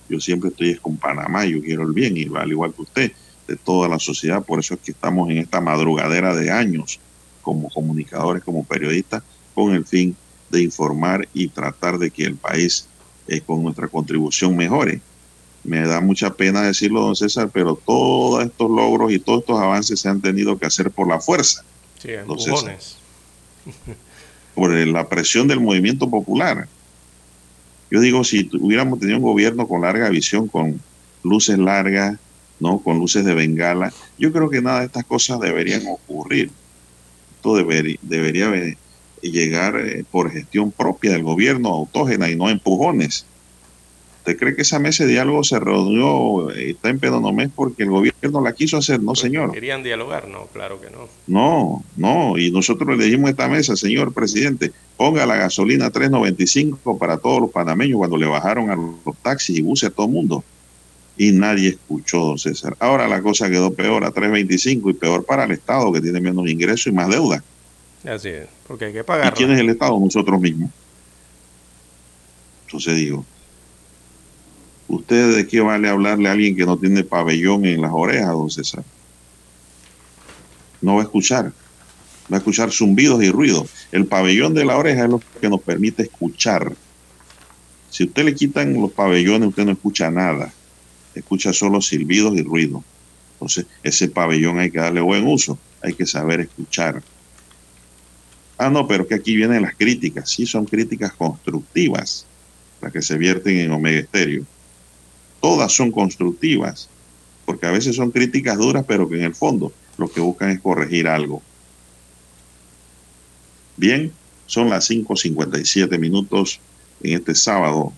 Yo 0.09 0.21
siempre 0.21 0.51
estoy 0.51 0.77
con 0.77 0.97
Panamá, 0.97 1.45
yo 1.45 1.61
quiero 1.61 1.83
el 1.83 1.93
bien, 1.93 2.17
y 2.17 2.29
al 2.35 2.51
igual 2.51 2.73
que 2.75 2.83
usted, 2.83 3.13
de 3.47 3.57
toda 3.57 3.89
la 3.89 3.99
sociedad. 3.99 4.43
Por 4.45 4.61
eso 4.61 4.75
es 4.75 4.81
que 4.81 4.93
estamos 4.93 5.31
en 5.31 5.39
esta 5.39 5.61
madrugadera 5.61 6.35
de 6.35 6.51
años 6.51 7.01
como 7.43 7.71
comunicadores, 7.71 8.43
como 8.45 8.65
periodistas, 8.65 9.23
con 9.59 9.75
el 9.75 9.85
fin 9.85 10.15
de 10.51 10.63
informar 10.63 11.29
y 11.35 11.49
tratar 11.49 11.99
de 11.99 12.13
que 12.13 12.23
el 12.23 12.37
país 12.37 12.87
eh, 13.27 13.41
con 13.41 13.61
nuestra 13.61 13.89
contribución 13.89 14.57
mejore. 14.57 15.01
Me 15.65 15.81
da 15.81 16.01
mucha 16.01 16.33
pena 16.33 16.63
decirlo, 16.63 17.01
don 17.01 17.17
César, 17.17 17.51
pero 17.53 17.75
todos 17.75 18.45
estos 18.45 18.71
logros 18.71 19.11
y 19.11 19.19
todos 19.19 19.41
estos 19.41 19.59
avances 19.59 19.99
se 19.99 20.09
han 20.09 20.21
tenido 20.21 20.57
que 20.57 20.67
hacer 20.67 20.93
por 20.93 21.09
la 21.09 21.19
fuerza. 21.19 21.65
Sí, 22.01 22.11
por 24.55 24.71
la 24.71 25.09
presión 25.09 25.49
del 25.49 25.59
movimiento 25.59 26.09
popular. 26.09 26.69
Yo 27.91 28.01
digo, 28.01 28.23
si 28.23 28.49
hubiéramos 28.61 29.01
tenido 29.01 29.19
un 29.19 29.25
gobierno 29.25 29.67
con 29.67 29.81
larga 29.81 30.09
visión, 30.09 30.47
con 30.47 30.81
luces 31.25 31.59
largas, 31.59 32.17
¿no? 32.61 32.79
con 32.79 33.01
luces 33.01 33.25
de 33.25 33.35
bengala, 33.35 33.93
yo 34.19 34.33
creo 34.33 34.49
que 34.51 34.63
nada 34.63 34.81
de 34.81 34.87
estas 34.87 35.05
cosas 35.05 35.41
deberían 35.41 35.83
ocurrir. 35.89 36.53
Esto 37.35 37.57
debería, 37.57 37.99
debería 38.03 38.49
llegar 39.23 39.77
eh, 39.77 40.05
por 40.11 40.31
gestión 40.31 40.71
propia 40.71 41.13
del 41.13 41.23
gobierno, 41.23 41.69
autógena 41.69 42.31
y 42.31 42.37
no 42.37 42.49
empujones 42.51 43.27
¿Usted 44.29 44.41
cree 44.41 44.55
que 44.55 44.61
esa 44.61 44.79
mesa 44.79 45.05
de 45.05 45.13
diálogo 45.13 45.43
se 45.43 45.59
reunió, 45.59 46.51
eh, 46.51 46.73
está 46.73 46.91
en 46.91 46.99
Pedonomés 46.99 47.49
porque 47.55 47.85
el 47.85 47.89
gobierno 47.89 48.43
la 48.43 48.53
quiso 48.53 48.77
hacer? 48.77 49.03
No, 49.03 49.15
señor. 49.15 49.53
¿Querían 49.53 49.83
dialogar? 49.83 50.29
No, 50.29 50.49
claro 50.53 50.79
que 50.83 50.91
no. 50.91 51.09
No, 51.27 51.83
no, 51.97 52.37
y 52.37 52.51
nosotros 52.51 52.99
le 52.99 53.07
dijimos 53.07 53.29
a 53.29 53.31
esta 53.31 53.49
mesa, 53.49 53.75
señor 53.75 54.13
presidente, 54.13 54.71
ponga 54.99 55.25
la 55.25 55.37
gasolina 55.37 55.91
3.95 55.91 56.99
para 56.99 57.17
todos 57.17 57.41
los 57.41 57.51
panameños 57.51 57.97
cuando 57.97 58.19
le 58.19 58.27
bajaron 58.27 58.69
a 58.69 58.77
los 58.77 59.17
taxis 59.23 59.61
y 59.61 59.63
buses 59.63 59.89
a 59.89 59.95
todo 59.95 60.05
el 60.05 60.13
mundo. 60.13 60.45
Y 61.17 61.33
nadie 61.33 61.71
escuchó, 61.71 62.19
don 62.19 62.39
César. 62.39 62.77
Ahora 62.81 63.09
la 63.09 63.23
cosa 63.23 63.49
quedó 63.49 63.73
peor 63.73 64.05
a 64.05 64.13
3.25 64.13 64.91
y 64.91 64.93
peor 64.93 65.25
para 65.25 65.45
el 65.45 65.53
Estado 65.53 65.91
que 65.91 66.03
tiene 66.03 66.21
menos 66.21 66.47
ingresos 66.51 66.89
y 66.89 66.93
más 66.93 67.09
deuda. 67.09 67.43
Así 68.05 68.29
es, 68.29 68.49
porque 68.67 68.87
hay 68.87 68.93
que 68.93 69.05
pagar. 69.05 69.33
¿Y 69.33 69.37
quién 69.37 69.51
es 69.51 69.61
el 69.61 69.71
Estado? 69.71 69.99
Nosotros 69.99 70.41
mismos. 70.41 70.71
Entonces 72.67 72.97
digo, 72.97 73.25
¿usted 74.89 75.37
de 75.37 75.47
qué 75.47 75.61
vale 75.61 75.89
hablarle 75.89 76.29
a 76.29 76.33
alguien 76.33 76.55
que 76.55 76.67
no 76.67 76.79
tiene 76.79 77.03
pabellón 77.03 77.65
en 77.65 77.81
las 77.81 77.93
orejas, 77.93 78.29
don 78.29 78.51
César? 78.51 78.85
No 80.81 80.95
va 80.95 81.01
a 81.01 81.05
escuchar. 81.05 81.53
Va 82.31 82.37
a 82.37 82.39
escuchar 82.39 82.71
zumbidos 82.71 83.23
y 83.23 83.31
ruidos. 83.31 83.71
El 83.91 84.07
pabellón 84.07 84.55
de 84.55 84.65
la 84.65 84.77
oreja 84.77 85.05
es 85.05 85.11
lo 85.11 85.23
que 85.41 85.49
nos 85.49 85.63
permite 85.63 86.03
escuchar. 86.03 86.73
Si 87.89 88.05
usted 88.05 88.25
le 88.25 88.35
quitan 88.35 88.75
los 88.75 88.93
pabellones, 88.93 89.49
usted 89.49 89.65
no 89.65 89.73
escucha 89.73 90.11
nada. 90.11 90.53
Escucha 91.15 91.53
solo 91.53 91.81
silbidos 91.81 92.37
y 92.37 92.43
ruidos. 92.43 92.83
Entonces, 93.33 93.67
ese 93.83 94.09
pabellón 94.09 94.59
hay 94.59 94.71
que 94.71 94.79
darle 94.79 95.01
buen 95.01 95.27
uso. 95.27 95.59
Hay 95.83 95.95
que 95.95 96.05
saber 96.05 96.41
escuchar. 96.41 97.03
Ah, 98.59 98.71
no, 98.71 98.89
pero 98.89 99.07
que 99.07 99.15
aquí 99.15 99.37
vienen 99.37 99.63
las 99.63 99.77
críticas. 99.77 100.29
Sí, 100.29 100.45
son 100.45 100.65
críticas 100.65 101.13
constructivas 101.13 102.27
las 102.81 102.93
que 102.93 103.03
se 103.03 103.17
vierten 103.17 103.59
en 103.59 103.71
Omega 103.71 104.01
Estéreo. 104.01 104.45
Todas 105.41 105.73
son 105.73 105.93
constructivas, 105.93 106.89
porque 107.45 107.67
a 107.67 107.71
veces 107.71 107.97
son 107.97 108.11
críticas 108.11 108.59
duras, 108.59 108.85
pero 108.87 109.09
que 109.09 109.17
en 109.17 109.25
el 109.25 109.35
fondo 109.35 109.73
lo 109.97 110.09
que 110.09 110.21
buscan 110.21 110.51
es 110.51 110.61
corregir 110.61 111.09
algo. 111.09 111.43
Bien, 113.77 114.13
son 114.47 114.71
las 114.71 114.91
5.57 114.91 115.99
minutos 115.99 116.61
en 117.03 117.15
este 117.15 117.35
sábado, 117.35 117.93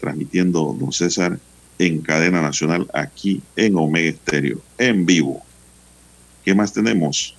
transmitiendo 0.00 0.76
Don 0.78 0.92
César 0.92 1.38
en 1.78 2.00
cadena 2.00 2.42
nacional 2.42 2.88
aquí 2.92 3.40
en 3.54 3.76
Omega 3.76 4.10
Estéreo, 4.10 4.60
en 4.76 5.06
vivo. 5.06 5.42
¿Qué 6.44 6.54
más 6.54 6.72
tenemos? 6.72 7.36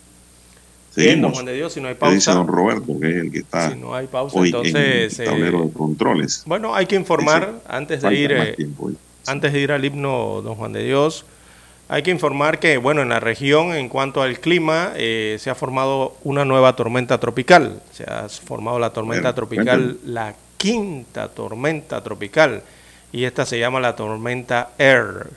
Seguimos. 0.91 1.33
Juan 1.33 1.45
de 1.45 1.53
Dios, 1.53 1.73
si 1.73 1.81
no 1.81 1.87
hay 1.87 1.95
pausa. 1.95 2.13
Dice 2.13 2.31
don 2.31 2.47
Roberto, 2.47 2.99
que 2.99 3.09
es 3.09 3.15
el 3.15 3.31
que 3.31 3.39
está 3.39 3.71
si 3.71 3.77
no 3.77 3.95
hay 3.95 4.07
pausa, 4.07 4.37
hoy 4.37 4.49
entonces, 4.49 5.19
en 5.19 5.25
el 5.25 5.31
tablero 5.31 5.63
de 5.63 5.73
controles. 5.73 6.43
Bueno, 6.45 6.75
hay 6.75 6.85
que 6.85 6.95
informar 6.95 7.61
antes 7.67 8.01
de 8.01 8.13
ir 8.13 8.31
eh, 8.33 8.55
antes 9.25 9.53
de 9.53 9.59
ir 9.59 9.71
al 9.71 9.85
himno, 9.85 10.41
don 10.41 10.55
Juan 10.55 10.73
de 10.73 10.83
Dios, 10.83 11.25
hay 11.87 12.03
que 12.03 12.11
informar 12.11 12.59
que, 12.59 12.77
bueno, 12.77 13.01
en 13.01 13.09
la 13.09 13.19
región, 13.19 13.73
en 13.73 13.89
cuanto 13.89 14.21
al 14.21 14.39
clima, 14.39 14.93
eh, 14.95 15.35
se 15.39 15.49
ha 15.49 15.55
formado 15.55 16.15
una 16.23 16.45
nueva 16.45 16.73
tormenta 16.75 17.19
tropical. 17.19 17.81
Se 17.91 18.05
ha 18.05 18.29
formado 18.29 18.79
la 18.79 18.91
tormenta 18.91 19.35
tropical, 19.35 19.97
la 20.05 20.33
quinta 20.55 21.27
tormenta 21.27 22.01
tropical, 22.01 22.63
y 23.11 23.25
esta 23.25 23.45
se 23.45 23.59
llama 23.59 23.81
la 23.81 23.95
tormenta 23.95 24.69
Air. 24.77 25.27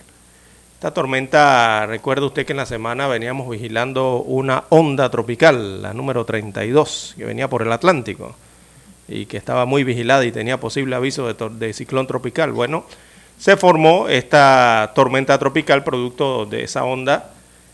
Esta 0.85 0.93
tormenta, 0.93 1.87
recuerda 1.87 2.27
usted 2.27 2.45
que 2.45 2.53
en 2.53 2.59
la 2.59 2.67
semana 2.67 3.07
veníamos 3.07 3.49
vigilando 3.49 4.19
una 4.19 4.65
onda 4.69 5.09
tropical, 5.09 5.81
la 5.81 5.95
número 5.95 6.27
32, 6.27 7.15
que 7.17 7.25
venía 7.25 7.49
por 7.49 7.63
el 7.63 7.73
Atlántico 7.73 8.37
y 9.09 9.25
que 9.25 9.39
estaba 9.39 9.65
muy 9.65 9.83
vigilada 9.83 10.27
y 10.27 10.31
tenía 10.31 10.61
posible 10.61 10.95
aviso 10.95 11.33
de, 11.33 11.73
ciclón 11.73 12.07
tropical. 12.07 12.53
Bueno, 12.53 12.85
se 13.39 13.57
formó 13.57 14.11
esta 14.11 14.93
tormenta 14.95 15.39
tropical 15.39 15.85
producto 15.85 16.45
de 16.45 16.65
esa 16.65 16.85
onda 16.85 17.31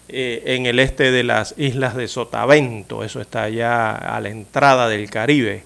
eh, 0.09 0.44
en 0.46 0.66
el 0.66 0.79
este 0.79 1.11
de 1.11 1.25
las 1.25 1.57
islas 1.59 1.96
de 1.96 2.07
Sotavento, 2.07 3.03
eso 3.03 3.20
está 3.20 3.42
allá 3.42 3.90
a 3.90 4.20
la 4.20 4.29
entrada 4.29 4.88
del 4.88 5.11
Caribe. 5.11 5.64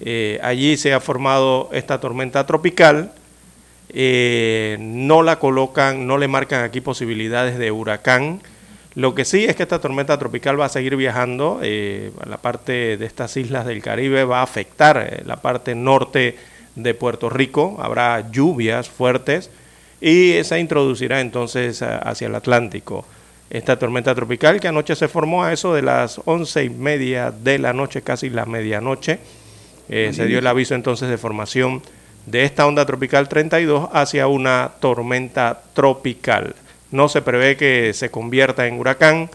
Eh, 0.00 0.38
allí 0.42 0.76
se 0.76 0.92
ha 0.92 1.00
formado 1.00 1.70
esta 1.72 1.98
tormenta 1.98 2.44
tropical 2.44 3.10
eh, 3.96 4.76
no 4.80 5.22
la 5.22 5.38
colocan, 5.38 6.08
no 6.08 6.18
le 6.18 6.26
marcan 6.26 6.64
aquí 6.64 6.80
posibilidades 6.80 7.58
de 7.58 7.70
huracán. 7.70 8.40
Lo 8.96 9.14
que 9.14 9.24
sí 9.24 9.44
es 9.44 9.54
que 9.54 9.62
esta 9.62 9.80
tormenta 9.80 10.18
tropical 10.18 10.60
va 10.60 10.64
a 10.64 10.68
seguir 10.68 10.96
viajando 10.96 11.60
eh, 11.62 12.10
a 12.20 12.28
la 12.28 12.38
parte 12.38 12.96
de 12.96 13.06
estas 13.06 13.36
islas 13.36 13.66
del 13.66 13.82
Caribe, 13.82 14.24
va 14.24 14.40
a 14.40 14.42
afectar 14.42 14.96
eh, 14.98 15.22
la 15.24 15.36
parte 15.36 15.76
norte 15.76 16.36
de 16.74 16.94
Puerto 16.94 17.30
Rico, 17.30 17.76
habrá 17.80 18.32
lluvias 18.32 18.88
fuertes 18.88 19.50
y 20.00 20.42
se 20.42 20.58
introducirá 20.58 21.20
entonces 21.20 21.80
hacia 21.82 22.26
el 22.26 22.34
Atlántico. 22.34 23.06
Esta 23.48 23.78
tormenta 23.78 24.12
tropical 24.12 24.58
que 24.58 24.66
anoche 24.66 24.96
se 24.96 25.06
formó 25.06 25.44
a 25.44 25.52
eso 25.52 25.72
de 25.72 25.82
las 25.82 26.20
once 26.24 26.64
y 26.64 26.70
media 26.70 27.30
de 27.30 27.60
la 27.60 27.72
noche, 27.72 28.02
casi 28.02 28.28
la 28.28 28.44
medianoche, 28.44 29.20
se 29.88 30.26
dio 30.26 30.40
el 30.40 30.46
aviso 30.46 30.74
entonces 30.74 31.08
de 31.08 31.18
formación 31.18 31.80
de 32.26 32.44
esta 32.44 32.66
onda 32.66 32.86
tropical 32.86 33.28
32 33.28 33.88
hacia 33.92 34.26
una 34.26 34.72
tormenta 34.80 35.62
tropical. 35.74 36.54
No 36.90 37.08
se 37.08 37.22
prevé 37.22 37.56
que 37.56 37.92
se 37.92 38.10
convierta 38.10 38.66
en 38.66 38.78
huracán 38.78 39.30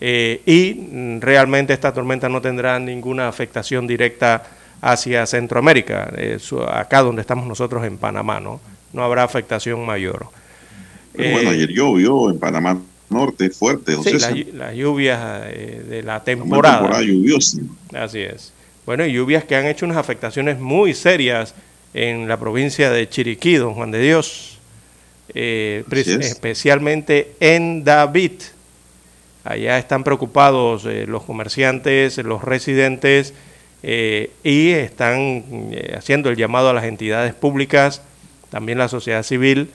eh, 0.00 0.42
y 0.44 1.18
realmente 1.20 1.72
esta 1.72 1.92
tormenta 1.92 2.28
no 2.28 2.40
tendrá 2.40 2.78
ninguna 2.78 3.28
afectación 3.28 3.86
directa 3.86 4.42
hacia 4.80 5.24
Centroamérica, 5.26 6.12
eh, 6.16 6.38
acá 6.68 7.02
donde 7.02 7.22
estamos 7.22 7.46
nosotros 7.46 7.84
en 7.84 7.96
Panamá, 7.96 8.40
¿no? 8.40 8.60
No 8.92 9.02
habrá 9.02 9.22
afectación 9.22 9.84
mayor. 9.86 10.26
bueno, 11.14 11.50
ayer 11.50 11.70
llovió 11.70 12.30
en 12.30 12.38
Panamá 12.38 12.78
Norte 13.08 13.50
fuerte. 13.50 13.96
Sí, 14.02 14.50
las 14.52 14.74
lluvias 14.74 15.44
eh, 15.46 15.84
de 15.88 16.02
la 16.02 16.24
temporada. 16.24 16.78
temporada 16.78 17.02
lluviosa. 17.04 17.58
Así 17.94 18.20
es. 18.20 18.52
Bueno, 18.84 19.06
y 19.06 19.12
lluvias 19.12 19.44
que 19.44 19.54
han 19.56 19.66
hecho 19.66 19.86
unas 19.86 19.98
afectaciones 19.98 20.58
muy 20.58 20.92
serias 20.92 21.54
en 21.96 22.28
la 22.28 22.38
provincia 22.38 22.90
de 22.90 23.08
Chiriquí, 23.08 23.54
don 23.54 23.72
Juan 23.72 23.90
de 23.90 24.00
Dios, 24.00 24.58
eh, 25.34 25.82
especialmente 26.20 27.32
en 27.40 27.84
David. 27.84 28.32
Allá 29.44 29.78
están 29.78 30.04
preocupados 30.04 30.84
eh, 30.84 31.06
los 31.08 31.22
comerciantes, 31.22 32.18
los 32.18 32.44
residentes, 32.44 33.32
eh, 33.82 34.30
y 34.44 34.72
están 34.72 35.70
haciendo 35.96 36.28
el 36.28 36.36
llamado 36.36 36.68
a 36.68 36.74
las 36.74 36.84
entidades 36.84 37.32
públicas, 37.32 38.02
también 38.50 38.76
la 38.76 38.88
sociedad 38.88 39.22
civil, 39.22 39.70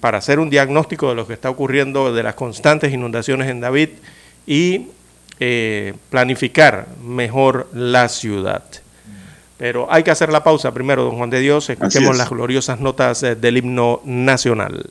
para 0.00 0.18
hacer 0.18 0.40
un 0.40 0.50
diagnóstico 0.50 1.08
de 1.10 1.14
lo 1.14 1.26
que 1.26 1.34
está 1.34 1.50
ocurriendo, 1.50 2.12
de 2.12 2.22
las 2.24 2.34
constantes 2.34 2.92
inundaciones 2.92 3.48
en 3.48 3.60
David 3.60 3.90
y 4.46 4.88
planificar 6.10 6.88
mejor 7.00 7.68
la 7.74 8.08
ciudad. 8.08 8.64
Pero 9.56 9.86
hay 9.90 10.02
que 10.02 10.10
hacer 10.10 10.30
la 10.30 10.42
pausa 10.42 10.72
primero, 10.72 11.04
don 11.04 11.16
Juan 11.16 11.30
de 11.30 11.40
Dios. 11.40 11.70
Escuchemos 11.70 12.16
las 12.16 12.30
gloriosas 12.30 12.80
notas 12.80 13.22
eh, 13.22 13.36
del 13.36 13.56
himno 13.58 14.00
nacional. 14.04 14.90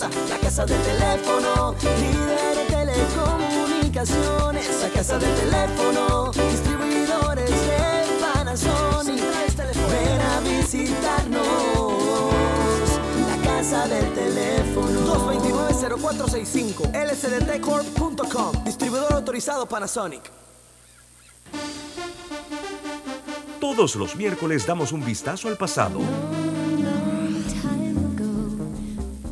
La 0.00 0.38
casa 0.40 0.64
del 0.64 0.80
teléfono, 0.80 1.74
líder 1.82 2.58
en 2.58 2.68
telecomunicaciones. 2.68 4.80
La 4.80 4.90
casa 4.90 5.18
del 5.18 5.34
teléfono, 5.34 6.30
distribuidores 6.30 7.50
de 7.50 8.06
Panasonic. 8.20 9.20
Ven 9.90 10.20
a 10.20 10.38
visitarnos. 10.38 11.42
La 13.26 13.38
casa 13.44 13.88
del 13.88 14.14
teléfono. 14.14 15.00
229-0465 15.34 16.94
lsdtcorp.com 16.94 18.64
Distribuidor 18.64 19.14
autorizado 19.14 19.66
Panasonic. 19.66 20.30
Todos 23.60 23.96
los 23.96 24.14
miércoles 24.14 24.64
damos 24.64 24.92
un 24.92 25.04
vistazo 25.04 25.48
al 25.48 25.56
pasado. 25.56 25.98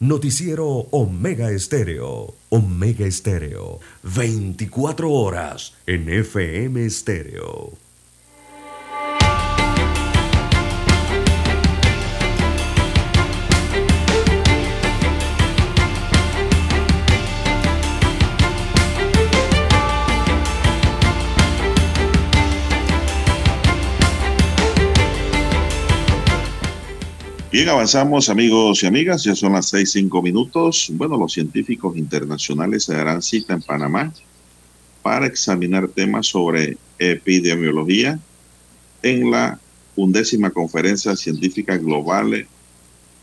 Noticiero 0.00 0.66
Omega 0.90 1.50
Estéreo. 1.52 2.34
Omega 2.48 3.06
Estéreo. 3.06 3.78
24 4.02 5.08
horas 5.10 5.74
en 5.86 6.08
FM 6.08 6.84
Estéreo. 6.84 7.83
Bien, 27.54 27.68
avanzamos 27.68 28.28
amigos 28.30 28.82
y 28.82 28.86
amigas, 28.86 29.22
ya 29.22 29.36
son 29.36 29.52
las 29.52 29.66
seis, 29.66 29.92
cinco 29.92 30.20
minutos. 30.20 30.90
Bueno, 30.92 31.16
los 31.16 31.34
científicos 31.34 31.96
internacionales 31.96 32.82
se 32.82 32.94
darán 32.94 33.22
cita 33.22 33.54
en 33.54 33.62
Panamá 33.62 34.12
para 35.02 35.26
examinar 35.26 35.86
temas 35.86 36.26
sobre 36.26 36.76
epidemiología 36.98 38.18
en 39.04 39.30
la 39.30 39.60
undécima 39.94 40.50
conferencia 40.50 41.14
científica 41.14 41.76
global 41.76 42.44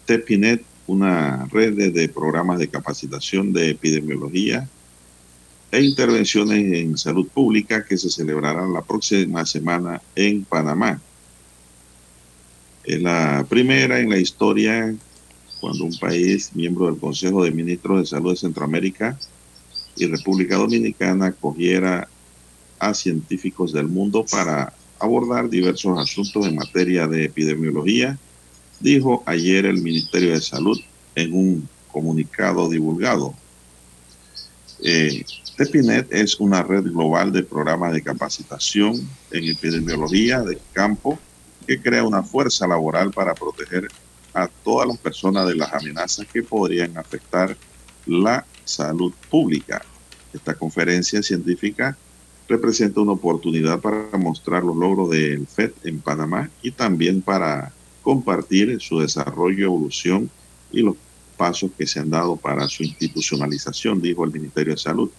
TEPINET, 0.06 0.64
una 0.88 1.46
red 1.52 1.92
de 1.92 2.08
programas 2.08 2.60
de 2.60 2.70
capacitación 2.70 3.52
de 3.52 3.72
epidemiología 3.72 4.66
e 5.74 5.82
intervenciones 5.82 6.72
en 6.72 6.98
salud 6.98 7.28
pública 7.28 7.84
que 7.84 7.98
se 7.98 8.10
celebrarán 8.10 8.72
la 8.72 8.82
próxima 8.82 9.46
semana 9.46 10.02
en 10.16 10.46
Panamá. 10.46 11.02
Es 12.84 13.02
la 13.02 13.46
primera 13.48 14.00
en 14.00 14.10
la 14.10 14.18
historia 14.18 14.96
cuando 15.60 15.86
un 15.86 15.98
país 15.98 16.50
miembro 16.56 16.88
del 16.88 16.98
Consejo 16.98 17.44
de 17.44 17.52
Ministros 17.52 18.00
de 18.00 18.06
Salud 18.08 18.32
de 18.32 18.38
Centroamérica 18.38 19.20
y 19.96 20.08
República 20.08 20.56
Dominicana 20.56 21.28
acogiera 21.28 22.08
a 22.80 22.94
científicos 22.96 23.72
del 23.72 23.88
mundo 23.88 24.26
para 24.30 24.74
abordar 24.98 25.50
diversos 25.50 26.00
asuntos 26.00 26.48
en 26.48 26.56
materia 26.56 27.08
de 27.08 27.26
epidemiología, 27.26 28.18
dijo 28.80 29.22
ayer 29.28 29.68
el 29.68 29.82
Ministerio 29.82 30.32
de 30.32 30.42
Salud 30.42 30.80
en 31.14 31.34
un 31.34 31.70
comunicado 31.92 32.68
divulgado. 32.68 33.36
Eh, 34.84 35.24
TEPINET 35.58 36.12
es 36.12 36.40
una 36.40 36.64
red 36.64 36.84
global 36.86 37.32
de 37.32 37.44
programas 37.44 37.94
de 37.94 38.02
capacitación 38.02 39.08
en 39.30 39.44
epidemiología 39.44 40.42
de 40.42 40.58
campo 40.74 41.20
que 41.66 41.82
crea 41.82 42.04
una 42.04 42.24
fuerza 42.24 42.68
laboral 42.68 43.12
para 43.12 43.34
proteger 43.34 43.88
a 44.34 44.48
todas 44.48 44.88
las 44.88 44.98
personas 44.98 45.48
de 45.48 45.56
las 45.56 45.74
amenazas 45.74 46.26
que 46.32 46.44
podrían 46.44 46.98
afectar 46.98 47.56
la 48.06 48.46
salud 48.64 49.14
pública. 49.30 49.82
Esta 50.34 50.54
conferencia 50.54 51.22
científica 51.22 51.98
representa 52.48 53.02
una 53.02 53.14
oportunidad 53.14 53.80
para 53.80 54.18
mostrar 54.18 54.64
los 54.64 54.76
logros 54.76 55.10
del 55.10 55.48
FED 55.48 55.72
en 55.84 56.00
Panamá 56.00 56.50
y 56.62 56.72
también 56.72 57.22
para 57.22 57.72
compartir 58.02 58.80
su 58.82 59.00
desarrollo, 59.00 59.66
evolución 59.66 60.30
y 60.72 60.82
los 60.82 60.96
pasos 61.38 61.72
que 61.78 61.88
se 61.88 62.00
han 62.00 62.10
dado 62.10 62.36
para 62.36 62.68
su 62.68 62.84
institucionalización, 62.84 64.02
dijo 64.02 64.24
el 64.24 64.32
Ministerio 64.32 64.74
de 64.74 64.80
Salud. 64.80 65.10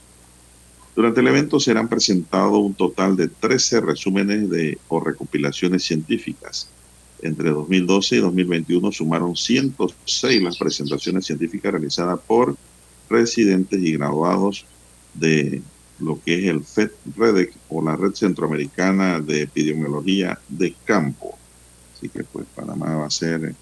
Durante 0.95 1.21
el 1.21 1.29
evento 1.29 1.59
serán 1.59 1.89
presentados 1.89 2.59
un 2.59 2.75
total 2.75 3.17
de 3.17 3.29
13 3.29 3.81
resúmenes 3.81 4.51
de, 4.51 4.79
o 4.89 5.01
recopilaciones 5.01 5.85
científicas. 5.85 6.69
Entre 7.23 7.51
2012 7.51 8.17
y 8.17 8.19
2021 8.19 8.93
sumaron 8.93 9.35
106 9.35 10.43
las 10.43 10.59
presentaciones 10.59 11.25
científicas 11.25 11.73
realizadas 11.73 12.21
por 12.27 12.57
residentes 13.09 13.81
y 13.81 13.93
graduados 13.93 14.67
de 15.15 15.63
lo 15.99 16.21
que 16.21 16.41
es 16.41 16.45
el 16.51 16.65
FED-REDEC 16.65 17.55
o 17.69 17.83
la 17.83 17.97
Red 17.97 18.15
Centroamericana 18.15 19.21
de 19.21 19.43
Epidemiología 19.43 20.39
de 20.49 20.75
Campo. 20.85 21.39
Así 21.97 22.09
que 22.09 22.25
pues 22.25 22.45
Panamá 22.55 22.97
va 22.97 23.07
a 23.07 23.11
ser 23.11 23.55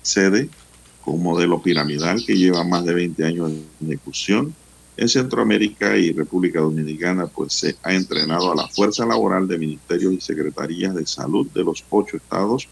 sede 0.00 0.48
con 1.02 1.14
un 1.14 1.22
modelo 1.22 1.60
piramidal 1.60 2.24
que 2.24 2.36
lleva 2.36 2.64
más 2.64 2.84
de 2.84 2.94
20 2.94 3.24
años 3.24 3.52
de 3.80 3.94
ejecución 3.94 4.54
en 5.00 5.08
Centroamérica 5.08 5.96
y 5.96 6.12
República 6.12 6.60
Dominicana, 6.60 7.26
pues 7.26 7.54
se 7.54 7.74
ha 7.82 7.94
entrenado 7.94 8.52
a 8.52 8.54
la 8.54 8.68
fuerza 8.68 9.06
laboral 9.06 9.48
de 9.48 9.56
ministerios 9.56 10.12
y 10.12 10.20
secretarías 10.20 10.94
de 10.94 11.06
salud 11.06 11.46
de 11.54 11.64
los 11.64 11.82
ocho 11.88 12.18
estados, 12.18 12.68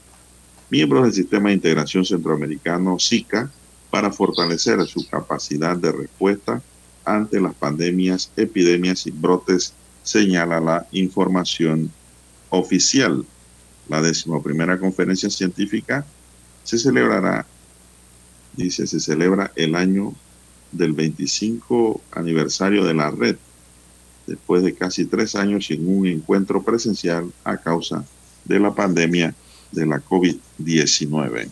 miembros 0.68 1.05
del 1.05 1.14
Sistema 1.14 1.49
de 1.49 1.55
Integración 1.55 2.05
Centroamericano, 2.05 2.99
SICA, 2.99 3.51
para 3.89 4.12
fortalecer 4.12 4.87
su 4.87 5.09
capacidad 5.09 5.74
de 5.79 5.91
respuesta 5.91 6.61
ante 7.07 7.41
las 7.41 7.55
pandemias, 7.55 8.31
epidemias 8.37 9.07
y 9.07 9.11
brotes, 9.11 9.72
señala 10.03 10.61
la 10.61 10.87
información 10.93 11.91
oficial. 12.51 13.24
La 13.89 14.03
decimoprimera 14.03 14.79
conferencia 14.79 15.31
científica 15.31 16.05
se 16.62 16.76
celebrará, 16.76 17.47
dice, 18.53 18.87
se 18.87 19.01
celebra 19.01 19.51
el 19.57 19.74
año 19.74 20.14
del 20.72 20.92
25 20.92 22.00
aniversario 22.12 22.84
de 22.84 22.94
la 22.94 23.10
red, 23.10 23.36
después 24.26 24.62
de 24.62 24.74
casi 24.74 25.06
tres 25.06 25.34
años 25.34 25.66
sin 25.66 25.88
un 25.88 26.06
encuentro 26.06 26.62
presencial 26.62 27.30
a 27.44 27.56
causa 27.56 28.04
de 28.44 28.58
la 28.58 28.74
pandemia 28.74 29.34
de 29.72 29.86
la 29.86 29.98
COVID-19. 29.98 31.48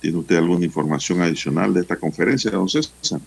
¿Tiene 0.00 0.18
usted 0.18 0.36
alguna 0.36 0.64
información 0.64 1.22
adicional 1.22 1.72
de 1.72 1.80
esta 1.80 1.96
conferencia, 1.96 2.50
don 2.50 2.68
César? 2.68 3.20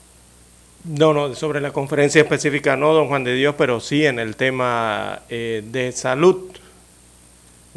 No, 0.85 1.13
no, 1.13 1.33
sobre 1.33 1.59
la 1.59 1.73
conferencia 1.73 2.21
específica 2.21 2.77
no, 2.77 2.93
don 2.93 3.07
Juan 3.07 3.23
de 3.23 3.35
Dios, 3.35 3.55
pero 3.57 3.79
sí 3.79 4.05
en 4.05 4.19
el 4.19 4.35
tema 4.35 5.23
eh, 5.29 5.63
de 5.69 5.91
salud 5.91 6.51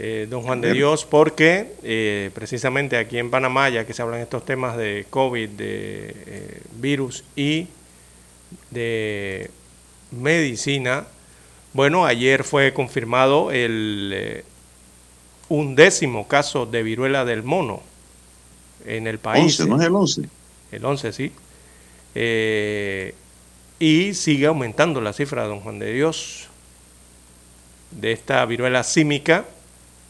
eh, 0.03 0.27
don 0.31 0.41
Juan 0.41 0.63
de 0.63 0.73
Dios, 0.73 1.05
porque 1.05 1.75
eh, 1.83 2.31
precisamente 2.33 2.97
aquí 2.97 3.19
en 3.19 3.31
Panamá, 3.31 3.69
ya 3.69 3.85
que 3.85 3.93
se 3.93 4.01
hablan 4.01 4.23
estos 4.23 4.47
temas 4.47 4.79
de 4.79 5.05
COVID, 5.11 5.51
de 5.51 6.17
eh, 6.27 6.63
virus 6.77 7.23
y 7.37 7.67
de 8.71 9.51
medicina, 10.11 11.05
bueno, 11.75 12.07
ayer 12.07 12.45
fue 12.45 12.73
confirmado 12.73 13.51
el 13.53 14.43
undécimo 15.51 16.27
caso 16.27 16.65
de 16.65 16.83
viruela 16.83 17.27
del 17.27 17.43
mono 17.43 17.83
en 18.87 19.07
el 19.07 19.19
país. 19.19 19.61
11, 19.61 19.69
¿no 19.69 19.79
es 19.79 19.87
el 19.87 19.95
11? 19.95 20.29
El 20.73 20.85
11, 20.87 21.13
sí. 21.13 21.33
Y 23.79 24.15
sigue 24.15 24.47
aumentando 24.47 25.03
la 25.03 25.13
cifra, 25.13 25.45
don 25.45 25.61
Juan 25.61 25.79
de 25.79 25.93
Dios, 25.93 26.49
de 27.91 28.13
esta 28.13 28.47
viruela 28.47 28.83
símica. 28.83 29.45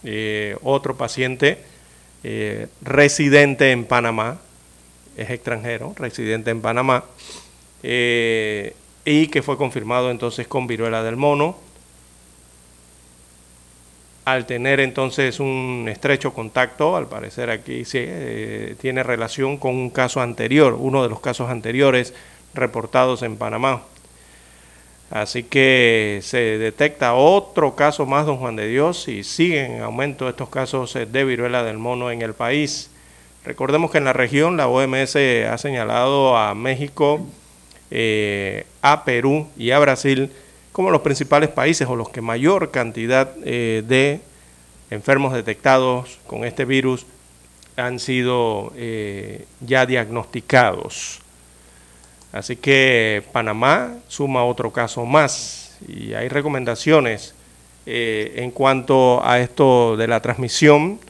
Eh, 0.04 0.56
otro 0.62 0.96
paciente 0.96 1.58
eh, 2.22 2.68
residente 2.82 3.72
en 3.72 3.84
Panamá, 3.84 4.38
es 5.16 5.30
extranjero, 5.30 5.94
residente 5.96 6.50
en 6.50 6.60
Panamá, 6.60 7.04
y 7.82 9.26
que 9.28 9.42
fue 9.42 9.56
confirmado 9.56 10.10
entonces 10.10 10.46
con 10.46 10.66
viruela 10.66 11.02
del 11.02 11.16
mono. 11.16 11.56
Al 14.26 14.46
tener 14.46 14.80
entonces 14.80 15.40
un 15.40 15.86
estrecho 15.90 16.32
contacto, 16.34 16.94
al 16.94 17.08
parecer 17.08 17.50
aquí 17.50 17.84
sí, 17.84 17.98
eh, 18.00 18.76
tiene 18.80 19.02
relación 19.02 19.56
con 19.56 19.74
un 19.74 19.90
caso 19.90 20.20
anterior, 20.20 20.74
uno 20.78 21.02
de 21.02 21.08
los 21.08 21.20
casos 21.20 21.50
anteriores 21.50 22.14
reportados 22.54 23.22
en 23.22 23.36
Panamá. 23.36 23.82
Así 25.10 25.42
que 25.42 26.20
se 26.22 26.38
detecta 26.38 27.14
otro 27.14 27.74
caso 27.74 28.06
más, 28.06 28.26
don 28.26 28.36
Juan 28.36 28.54
de 28.54 28.68
Dios, 28.68 29.08
y 29.08 29.24
siguen 29.24 29.72
en 29.72 29.82
aumento 29.82 30.28
estos 30.28 30.48
casos 30.48 30.94
de 30.94 31.24
viruela 31.24 31.64
del 31.64 31.78
mono 31.78 32.12
en 32.12 32.22
el 32.22 32.32
país. 32.32 32.90
Recordemos 33.44 33.90
que 33.90 33.98
en 33.98 34.04
la 34.04 34.12
región 34.12 34.56
la 34.56 34.68
OMS 34.68 35.16
ha 35.16 35.58
señalado 35.58 36.36
a 36.36 36.54
México, 36.54 37.26
eh, 37.90 38.66
a 38.82 39.04
Perú 39.04 39.48
y 39.56 39.72
a 39.72 39.78
Brasil 39.80 40.30
como 40.72 40.90
los 40.90 41.00
principales 41.00 41.50
países 41.50 41.88
o 41.88 41.96
los 41.96 42.08
que 42.08 42.20
mayor 42.20 42.70
cantidad 42.70 43.32
eh, 43.44 43.82
de 43.86 44.20
enfermos 44.90 45.32
detectados 45.32 46.18
con 46.26 46.44
este 46.44 46.64
virus 46.64 47.04
han 47.76 47.98
sido 47.98 48.72
eh, 48.76 49.46
ya 49.60 49.86
diagnosticados. 49.86 51.20
Así 52.32 52.56
que 52.56 53.22
Panamá 53.32 53.94
suma 54.08 54.44
otro 54.44 54.72
caso 54.72 55.04
más 55.04 55.76
y 55.86 56.14
hay 56.14 56.28
recomendaciones 56.28 57.34
en 57.86 58.52
cuanto 58.52 59.24
a 59.24 59.40
esto 59.40 59.96
de 59.96 60.06
la 60.06 60.20
transmisión. 60.20 61.00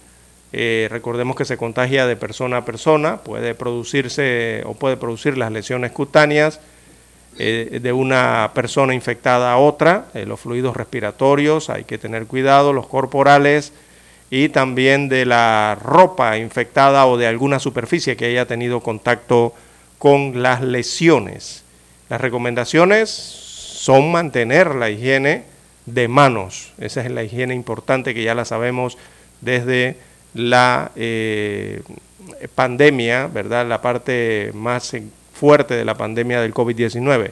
recordemos 0.52 1.36
que 1.36 1.44
se 1.44 1.58
contagia 1.58 2.06
de 2.06 2.16
persona 2.16 2.58
a 2.58 2.64
persona, 2.64 3.18
puede 3.18 3.54
producirse 3.54 4.62
o 4.64 4.72
puede 4.74 4.96
producir 4.96 5.36
las 5.36 5.52
lesiones 5.52 5.92
cutáneas, 5.92 6.60
eh, 7.38 7.78
de 7.80 7.92
una 7.92 8.50
persona 8.54 8.92
infectada 8.92 9.52
a 9.52 9.56
otra, 9.56 10.06
eh, 10.14 10.26
los 10.26 10.40
fluidos 10.40 10.76
respiratorios, 10.76 11.70
hay 11.70 11.84
que 11.84 11.96
tener 11.96 12.26
cuidado, 12.26 12.72
los 12.72 12.88
corporales 12.88 13.72
y 14.30 14.48
también 14.48 15.08
de 15.08 15.24
la 15.24 15.78
ropa 15.80 16.36
infectada 16.38 17.06
o 17.06 17.16
de 17.16 17.28
alguna 17.28 17.58
superficie 17.58 18.16
que 18.16 18.26
haya 18.26 18.46
tenido 18.46 18.80
contacto 18.80 19.54
con 20.00 20.42
las 20.42 20.62
lesiones. 20.62 21.62
Las 22.08 22.22
recomendaciones 22.22 23.10
son 23.10 24.10
mantener 24.10 24.74
la 24.74 24.88
higiene 24.88 25.44
de 25.84 26.08
manos, 26.08 26.72
esa 26.78 27.02
es 27.02 27.10
la 27.10 27.22
higiene 27.22 27.54
importante 27.54 28.14
que 28.14 28.22
ya 28.22 28.34
la 28.34 28.46
sabemos 28.46 28.96
desde 29.42 29.98
la 30.32 30.90
eh, 30.96 31.82
pandemia, 32.54 33.26
¿verdad? 33.26 33.66
La 33.66 33.82
parte 33.82 34.52
más 34.54 34.96
fuerte 35.34 35.74
de 35.74 35.84
la 35.84 35.96
pandemia 35.96 36.40
del 36.40 36.54
COVID-19. 36.54 37.30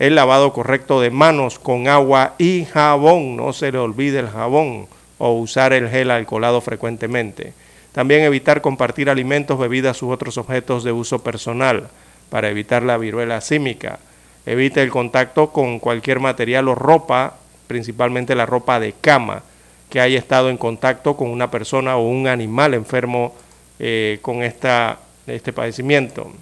El 0.00 0.16
lavado 0.16 0.52
correcto 0.52 1.00
de 1.00 1.10
manos 1.10 1.60
con 1.60 1.86
agua 1.86 2.34
y 2.38 2.64
jabón, 2.64 3.36
no 3.36 3.52
se 3.52 3.70
le 3.70 3.78
olvide 3.78 4.18
el 4.18 4.30
jabón 4.30 4.88
o 5.18 5.34
usar 5.34 5.72
el 5.72 5.88
gel 5.88 6.10
alcoholado 6.10 6.60
frecuentemente. 6.60 7.52
También 7.92 8.22
evitar 8.22 8.62
compartir 8.62 9.10
alimentos, 9.10 9.60
bebidas 9.60 10.02
u 10.02 10.10
otros 10.10 10.38
objetos 10.38 10.82
de 10.82 10.90
uso 10.90 11.22
personal 11.22 11.88
para 12.30 12.48
evitar 12.48 12.82
la 12.82 12.96
viruela 12.96 13.40
símica. 13.40 13.98
Evite 14.46 14.82
el 14.82 14.90
contacto 14.90 15.52
con 15.52 15.78
cualquier 15.78 16.20
material 16.20 16.68
o 16.68 16.74
ropa, 16.74 17.36
principalmente 17.66 18.34
la 18.34 18.46
ropa 18.46 18.80
de 18.80 18.94
cama, 18.98 19.42
que 19.90 20.00
haya 20.00 20.18
estado 20.18 20.48
en 20.48 20.56
contacto 20.56 21.16
con 21.16 21.28
una 21.28 21.50
persona 21.50 21.96
o 21.96 22.08
un 22.08 22.26
animal 22.26 22.74
enfermo 22.74 23.34
eh, 23.78 24.18
con 24.22 24.42
esta, 24.42 25.00
este 25.26 25.52
padecimiento 25.52 26.32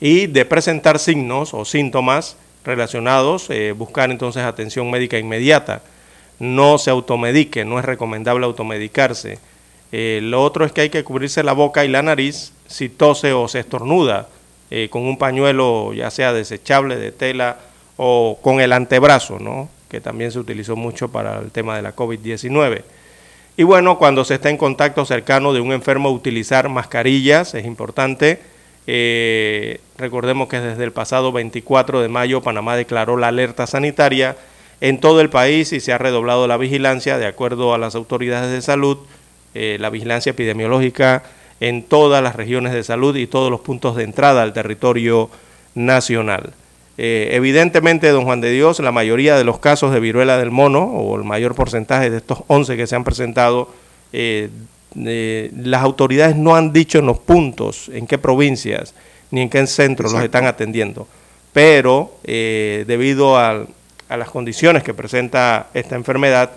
y 0.00 0.26
de 0.26 0.46
presentar 0.46 0.98
signos 0.98 1.52
o 1.52 1.64
síntomas 1.64 2.36
relacionados, 2.64 3.50
eh, 3.50 3.72
buscar 3.72 4.10
entonces 4.10 4.42
atención 4.42 4.90
médica 4.90 5.18
inmediata. 5.18 5.82
No 6.38 6.78
se 6.78 6.90
automedique, 6.90 7.66
no 7.66 7.78
es 7.78 7.84
recomendable 7.84 8.46
automedicarse. 8.46 9.38
Eh, 9.92 10.20
lo 10.22 10.42
otro 10.42 10.64
es 10.64 10.72
que 10.72 10.80
hay 10.80 10.90
que 10.90 11.04
cubrirse 11.04 11.42
la 11.42 11.52
boca 11.52 11.84
y 11.84 11.88
la 11.88 12.02
nariz 12.02 12.52
si 12.66 12.88
tose 12.88 13.32
o 13.32 13.46
se 13.46 13.60
estornuda 13.60 14.28
eh, 14.70 14.88
con 14.90 15.02
un 15.02 15.18
pañuelo 15.18 15.92
ya 15.92 16.10
sea 16.10 16.32
desechable 16.32 16.96
de 16.96 17.12
tela 17.12 17.58
o 17.96 18.38
con 18.40 18.60
el 18.60 18.72
antebrazo, 18.72 19.38
¿no? 19.38 19.68
que 19.88 20.00
también 20.00 20.30
se 20.30 20.38
utilizó 20.38 20.76
mucho 20.76 21.10
para 21.10 21.40
el 21.40 21.50
tema 21.50 21.76
de 21.76 21.82
la 21.82 21.96
COVID-19. 21.96 22.82
Y 23.56 23.62
bueno, 23.64 23.98
cuando 23.98 24.24
se 24.24 24.34
está 24.34 24.48
en 24.48 24.56
contacto 24.56 25.04
cercano 25.04 25.52
de 25.52 25.60
un 25.60 25.72
enfermo, 25.72 26.10
utilizar 26.10 26.68
mascarillas, 26.68 27.54
es 27.54 27.66
importante 27.66 28.40
eh, 28.86 29.80
recordemos 29.98 30.48
que 30.48 30.58
desde 30.58 30.82
el 30.82 30.92
pasado 30.92 31.30
24 31.30 32.00
de 32.00 32.08
mayo 32.08 32.40
Panamá 32.40 32.74
declaró 32.74 33.16
la 33.16 33.28
alerta 33.28 33.68
sanitaria 33.68 34.36
en 34.80 34.98
todo 34.98 35.20
el 35.20 35.30
país 35.30 35.72
y 35.72 35.78
se 35.78 35.92
ha 35.92 35.98
redoblado 35.98 36.48
la 36.48 36.56
vigilancia 36.56 37.16
de 37.16 37.26
acuerdo 37.26 37.72
a 37.72 37.78
las 37.78 37.94
autoridades 37.94 38.50
de 38.50 38.62
salud, 38.62 38.98
eh, 39.54 39.76
la 39.78 39.90
vigilancia 39.90 40.30
epidemiológica 40.30 41.22
en 41.60 41.82
todas 41.82 42.22
las 42.22 42.36
regiones 42.36 42.72
de 42.72 42.82
salud 42.82 43.14
y 43.16 43.26
todos 43.26 43.50
los 43.50 43.60
puntos 43.60 43.96
de 43.96 44.04
entrada 44.04 44.42
al 44.42 44.52
territorio 44.52 45.30
nacional. 45.74 46.54
Eh, 46.98 47.30
evidentemente, 47.32 48.08
don 48.08 48.24
Juan 48.24 48.40
de 48.40 48.50
Dios, 48.50 48.80
la 48.80 48.92
mayoría 48.92 49.36
de 49.36 49.44
los 49.44 49.58
casos 49.58 49.92
de 49.92 50.00
viruela 50.00 50.38
del 50.38 50.50
mono, 50.50 50.84
o 50.84 51.16
el 51.16 51.24
mayor 51.24 51.54
porcentaje 51.54 52.10
de 52.10 52.18
estos 52.18 52.42
11 52.46 52.76
que 52.76 52.86
se 52.86 52.96
han 52.96 53.04
presentado, 53.04 53.70
las 54.12 55.82
autoridades 55.82 56.36
no 56.36 56.56
han 56.56 56.72
dicho 56.72 56.98
en 56.98 57.06
los 57.06 57.18
puntos, 57.18 57.90
en 57.92 58.06
qué 58.06 58.18
provincias 58.18 58.94
ni 59.30 59.42
en 59.42 59.48
qué 59.48 59.66
centros 59.66 60.12
los 60.12 60.22
están 60.22 60.46
atendiendo. 60.46 61.06
Pero 61.52 62.14
eh, 62.24 62.84
debido 62.86 63.36
a, 63.38 63.66
las 64.08 64.30
condiciones 64.30 64.82
que 64.82 64.92
presenta 64.92 65.68
esta 65.72 65.94
enfermedad, 65.94 66.50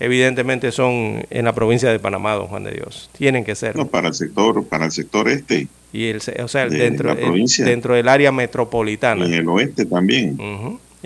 evidentemente 0.00 0.72
son 0.72 1.24
en 1.30 1.44
la 1.44 1.54
provincia 1.54 1.90
de 1.90 1.98
Panamá, 1.98 2.34
don 2.34 2.46
Juan 2.48 2.64
de 2.64 2.72
Dios. 2.72 3.10
Tienen 3.16 3.44
que 3.44 3.54
ser. 3.54 3.76
No, 3.76 3.86
para 3.86 4.08
el 4.08 4.14
sector, 4.14 4.64
para 4.66 4.86
el 4.86 4.92
sector 4.92 5.28
este. 5.28 5.68
Y 5.92 6.06
el, 6.06 6.16
o 6.42 6.48
sea, 6.48 6.68
dentro, 6.68 7.14
dentro 7.14 7.94
del 7.94 8.08
área 8.08 8.32
metropolitana. 8.32 9.24
En 9.24 9.34
el 9.34 9.48
oeste 9.48 9.86
también. 9.86 10.36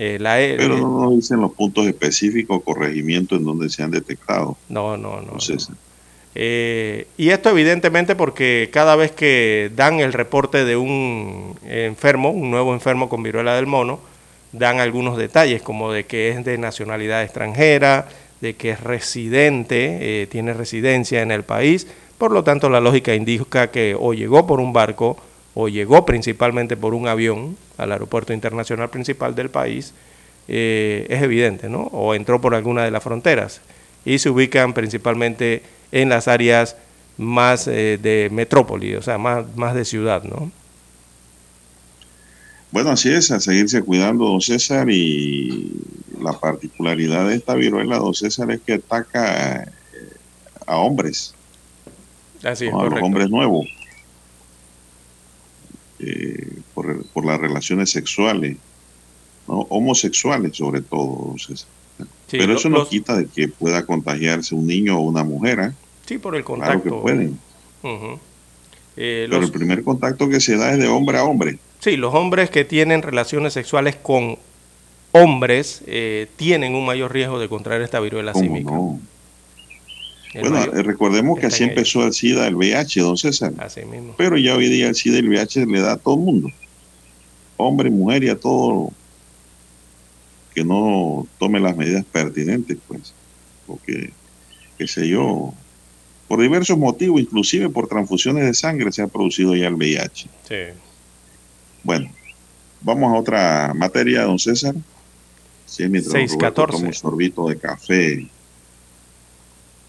Eh, 0.01 0.17
e, 0.17 0.55
Pero 0.57 0.77
no 0.77 1.03
nos 1.03 1.15
dicen 1.15 1.41
los 1.41 1.51
puntos 1.51 1.85
específicos, 1.85 2.63
corregimiento 2.63 3.35
en 3.35 3.43
donde 3.43 3.69
se 3.69 3.83
han 3.83 3.91
detectado. 3.91 4.57
No, 4.69 4.97
no, 4.97 5.21
no. 5.21 5.37
Eh, 6.35 7.07
y 7.17 7.29
esto 7.29 7.49
evidentemente 7.49 8.15
porque 8.15 8.69
cada 8.71 8.95
vez 8.95 9.11
que 9.11 9.71
dan 9.75 9.99
el 9.99 10.13
reporte 10.13 10.63
de 10.63 10.77
un 10.77 11.57
enfermo, 11.67 12.29
un 12.29 12.49
nuevo 12.49 12.73
enfermo 12.73 13.09
con 13.09 13.23
viruela 13.23 13.55
del 13.55 13.67
mono, 13.67 13.99
dan 14.53 14.79
algunos 14.79 15.17
detalles 15.17 15.61
como 15.61 15.91
de 15.91 16.05
que 16.05 16.29
es 16.29 16.45
de 16.45 16.57
nacionalidad 16.57 17.23
extranjera, 17.23 18.07
de 18.41 18.55
que 18.55 18.71
es 18.71 18.81
residente, 18.81 20.21
eh, 20.21 20.27
tiene 20.27 20.53
residencia 20.53 21.21
en 21.21 21.31
el 21.31 21.43
país, 21.43 21.87
por 22.17 22.31
lo 22.31 22.43
tanto 22.43 22.69
la 22.69 22.79
lógica 22.79 23.15
indica 23.15 23.71
que 23.71 23.95
o 23.99 24.13
llegó 24.13 24.47
por 24.47 24.59
un 24.59 24.73
barco 24.73 25.17
o 25.53 25.67
llegó 25.67 26.05
principalmente 26.05 26.77
por 26.77 26.93
un 26.93 27.07
avión 27.07 27.57
al 27.77 27.91
aeropuerto 27.91 28.33
internacional 28.33 28.89
principal 28.89 29.35
del 29.35 29.49
país, 29.49 29.93
eh, 30.47 31.05
es 31.09 31.21
evidente, 31.21 31.69
¿no? 31.69 31.83
O 31.91 32.15
entró 32.15 32.41
por 32.41 32.55
alguna 32.55 32.83
de 32.83 32.91
las 32.91 33.03
fronteras 33.03 33.61
y 34.05 34.19
se 34.19 34.29
ubican 34.29 34.73
principalmente 34.73 35.63
en 35.91 36.09
las 36.09 36.27
áreas 36.27 36.75
más 37.17 37.67
eh, 37.67 37.99
de 38.01 38.29
metrópoli, 38.31 38.95
o 38.95 39.01
sea, 39.01 39.17
más, 39.17 39.45
más 39.55 39.75
de 39.75 39.85
ciudad, 39.85 40.23
¿no? 40.23 40.51
Bueno, 42.71 42.91
así 42.91 43.09
es, 43.09 43.31
a 43.31 43.39
seguirse 43.39 43.81
cuidando, 43.81 44.25
don 44.25 44.41
César, 44.41 44.89
y 44.89 45.71
la 46.21 46.33
particularidad 46.33 47.27
de 47.27 47.35
esta 47.35 47.55
viruela, 47.55 47.97
don 47.97 48.13
César, 48.13 48.51
es 48.51 48.61
que 48.61 48.73
ataca 48.73 49.63
eh, 49.63 49.67
a 50.67 50.77
hombres, 50.77 51.33
así 52.43 52.67
a 52.67 52.71
los 52.71 53.01
hombres 53.01 53.29
nuevos, 53.29 53.67
eh, 55.99 56.59
por, 56.73 57.05
por, 57.07 57.25
las 57.25 57.39
relaciones 57.39 57.89
sexuales, 57.89 58.57
¿no? 59.47 59.61
homosexuales 59.69 60.55
sobre 60.55 60.81
todo, 60.81 61.25
don 61.27 61.39
César. 61.39 61.69
Pero 62.31 62.53
eso 62.53 62.69
no 62.69 62.87
quita 62.87 63.17
de 63.17 63.25
que 63.25 63.47
pueda 63.47 63.85
contagiarse 63.85 64.55
un 64.55 64.67
niño 64.67 64.97
o 64.97 65.01
una 65.01 65.23
mujer. 65.23 65.59
¿eh? 65.59 65.71
Sí, 66.05 66.17
por 66.17 66.35
el 66.35 66.43
contacto. 66.43 66.81
Claro 66.81 66.97
que 66.97 67.01
pueden. 67.01 67.39
Eh, 68.95 69.27
Pero 69.29 69.43
el 69.43 69.51
primer 69.51 69.83
contacto 69.83 70.29
que 70.29 70.39
se 70.39 70.57
da 70.57 70.73
es 70.73 70.79
de 70.79 70.87
hombre 70.87 71.17
a 71.17 71.23
hombre. 71.23 71.57
Sí, 71.79 71.95
los 71.97 72.13
hombres 72.13 72.49
que 72.49 72.65
tienen 72.65 73.01
relaciones 73.01 73.53
sexuales 73.53 73.95
con 73.95 74.37
hombres 75.11 75.81
eh, 75.87 76.27
tienen 76.35 76.75
un 76.75 76.85
mayor 76.85 77.11
riesgo 77.13 77.39
de 77.39 77.47
contraer 77.49 77.81
esta 77.81 77.99
viruela 77.99 78.33
¿Cómo 78.33 78.43
símica. 78.45 78.71
no? 78.71 78.99
Bueno, 80.35 80.49
mayor- 80.51 80.85
recordemos 80.85 81.39
que 81.39 81.47
así 81.47 81.63
empezó 81.63 82.05
el 82.05 82.13
SIDA, 82.13 82.47
el 82.47 82.55
VIH, 82.55 83.01
don 83.01 83.17
César. 83.17 83.53
Así 83.57 83.83
mismo. 83.85 84.13
Pero 84.17 84.37
ya 84.37 84.55
hoy 84.55 84.69
día 84.69 84.87
el 84.87 84.95
SIDA 84.95 85.15
y 85.15 85.19
el 85.19 85.29
VIH 85.29 85.65
le 85.65 85.79
da 85.81 85.93
a 85.93 85.97
todo 85.97 86.15
el 86.15 86.21
mundo. 86.21 86.49
Hombre, 87.57 87.89
mujer 87.89 88.23
y 88.23 88.29
a 88.29 88.35
todo 88.39 88.91
que 90.53 90.63
no 90.63 91.27
tome 91.39 91.59
las 91.59 91.75
medidas 91.75 92.05
pertinentes, 92.05 92.77
pues. 92.87 93.13
Porque, 93.65 94.11
qué 94.77 94.87
sé 94.87 95.07
yo, 95.07 95.53
por 96.27 96.41
diversos 96.41 96.77
motivos, 96.77 97.21
inclusive 97.21 97.69
por 97.69 97.87
transfusiones 97.87 98.45
de 98.45 98.53
sangre, 98.53 98.91
se 98.91 99.01
ha 99.01 99.07
producido 99.07 99.55
ya 99.55 99.67
el 99.67 99.75
VIH. 99.75 100.27
Sí. 100.47 100.55
Bueno, 101.83 102.09
vamos 102.81 103.13
a 103.13 103.17
otra 103.19 103.73
materia, 103.75 104.23
don 104.23 104.39
César. 104.39 104.75
Sí, 105.65 105.87
mientras 105.87 106.13
don 106.13 106.21
6:14. 106.21 106.39
Roberto 106.39 106.65
toma 106.73 106.87
un 106.87 106.93
sorbito 106.93 107.47
de 107.47 107.57
café, 107.57 108.27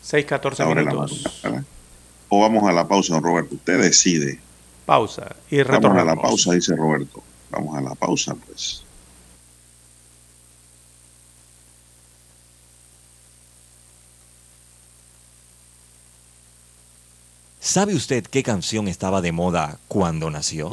6, 0.03 0.27
14 0.27 0.63
abre 0.63 0.85
la 0.85 0.91
minutos. 0.93 1.23
boca, 1.23 1.31
¿verdad? 1.49 1.65
O 2.29 2.41
vamos 2.41 2.65
a 2.69 2.73
la 2.73 2.87
pausa, 2.87 3.15
don 3.15 3.23
Roberto. 3.23 3.55
Usted 3.55 3.81
decide. 3.83 4.39
Pausa 4.87 5.37
y 5.51 5.59
Vamos 5.59 5.71
a 5.71 5.73
retornamos. 5.77 6.17
la 6.17 6.23
pausa, 6.23 6.53
dice 6.53 6.75
Roberto. 6.77 7.23
Vamos 7.51 7.77
a 7.77 7.81
la 7.81 7.95
pausa, 7.95 8.35
pues. 8.35 8.83
¿Sabe 17.61 17.95
usted 17.95 18.25
qué 18.25 18.43
canción 18.43 18.89
estaba 18.89 19.21
de 19.21 19.33
moda 19.33 19.79
cuando 19.89 20.31
nació? 20.31 20.73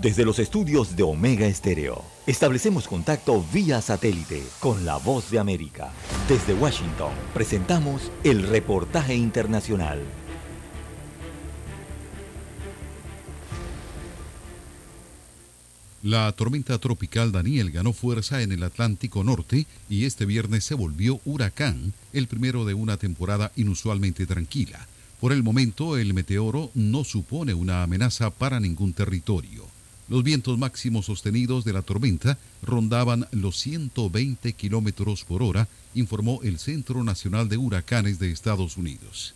Desde 0.00 0.24
los 0.24 0.38
estudios 0.38 0.94
de 0.94 1.02
Omega 1.02 1.48
Estéreo, 1.48 2.04
establecemos 2.24 2.86
contacto 2.86 3.44
vía 3.52 3.82
satélite 3.82 4.44
con 4.60 4.84
la 4.84 4.96
voz 4.96 5.28
de 5.28 5.40
América. 5.40 5.90
Desde 6.28 6.54
Washington, 6.54 7.10
presentamos 7.34 8.12
el 8.22 8.44
reportaje 8.46 9.16
internacional. 9.16 10.00
La 16.04 16.30
tormenta 16.30 16.78
tropical 16.78 17.32
Daniel 17.32 17.72
ganó 17.72 17.92
fuerza 17.92 18.40
en 18.42 18.52
el 18.52 18.62
Atlántico 18.62 19.24
Norte 19.24 19.66
y 19.90 20.04
este 20.04 20.26
viernes 20.26 20.62
se 20.62 20.74
volvió 20.74 21.20
huracán, 21.24 21.92
el 22.12 22.28
primero 22.28 22.64
de 22.64 22.74
una 22.74 22.98
temporada 22.98 23.50
inusualmente 23.56 24.26
tranquila. 24.26 24.86
Por 25.20 25.32
el 25.32 25.42
momento, 25.42 25.98
el 25.98 26.14
meteoro 26.14 26.70
no 26.74 27.02
supone 27.02 27.52
una 27.52 27.82
amenaza 27.82 28.30
para 28.30 28.60
ningún 28.60 28.92
territorio. 28.92 29.67
Los 30.08 30.24
vientos 30.24 30.56
máximos 30.58 31.04
sostenidos 31.06 31.66
de 31.66 31.74
la 31.74 31.82
tormenta 31.82 32.38
rondaban 32.62 33.28
los 33.30 33.58
120 33.58 34.54
kilómetros 34.54 35.24
por 35.24 35.42
hora, 35.42 35.68
informó 35.94 36.40
el 36.42 36.58
Centro 36.58 37.04
Nacional 37.04 37.50
de 37.50 37.58
Huracanes 37.58 38.18
de 38.18 38.30
Estados 38.30 38.78
Unidos. 38.78 39.34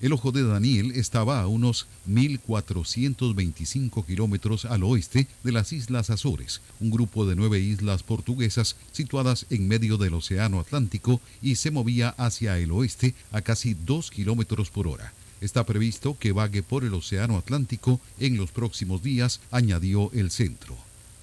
El 0.00 0.14
ojo 0.14 0.32
de 0.32 0.42
Daniel 0.42 0.92
estaba 0.92 1.42
a 1.42 1.46
unos 1.46 1.86
1.425 2.08 4.04
kilómetros 4.06 4.64
al 4.64 4.82
oeste 4.82 5.26
de 5.42 5.52
las 5.52 5.74
Islas 5.74 6.08
Azores, 6.08 6.62
un 6.80 6.90
grupo 6.90 7.26
de 7.26 7.36
nueve 7.36 7.60
islas 7.60 8.02
portuguesas 8.02 8.76
situadas 8.92 9.44
en 9.50 9.68
medio 9.68 9.98
del 9.98 10.14
Océano 10.14 10.58
Atlántico 10.58 11.20
y 11.42 11.56
se 11.56 11.70
movía 11.70 12.14
hacia 12.16 12.58
el 12.58 12.72
oeste 12.72 13.14
a 13.30 13.42
casi 13.42 13.74
2 13.74 14.10
kilómetros 14.10 14.70
por 14.70 14.88
hora. 14.88 15.12
Está 15.44 15.66
previsto 15.66 16.16
que 16.18 16.32
vague 16.32 16.62
por 16.62 16.84
el 16.84 16.94
Océano 16.94 17.36
Atlántico 17.36 18.00
en 18.18 18.38
los 18.38 18.50
próximos 18.50 19.02
días, 19.02 19.42
añadió 19.50 20.10
el 20.14 20.30
centro. 20.30 20.74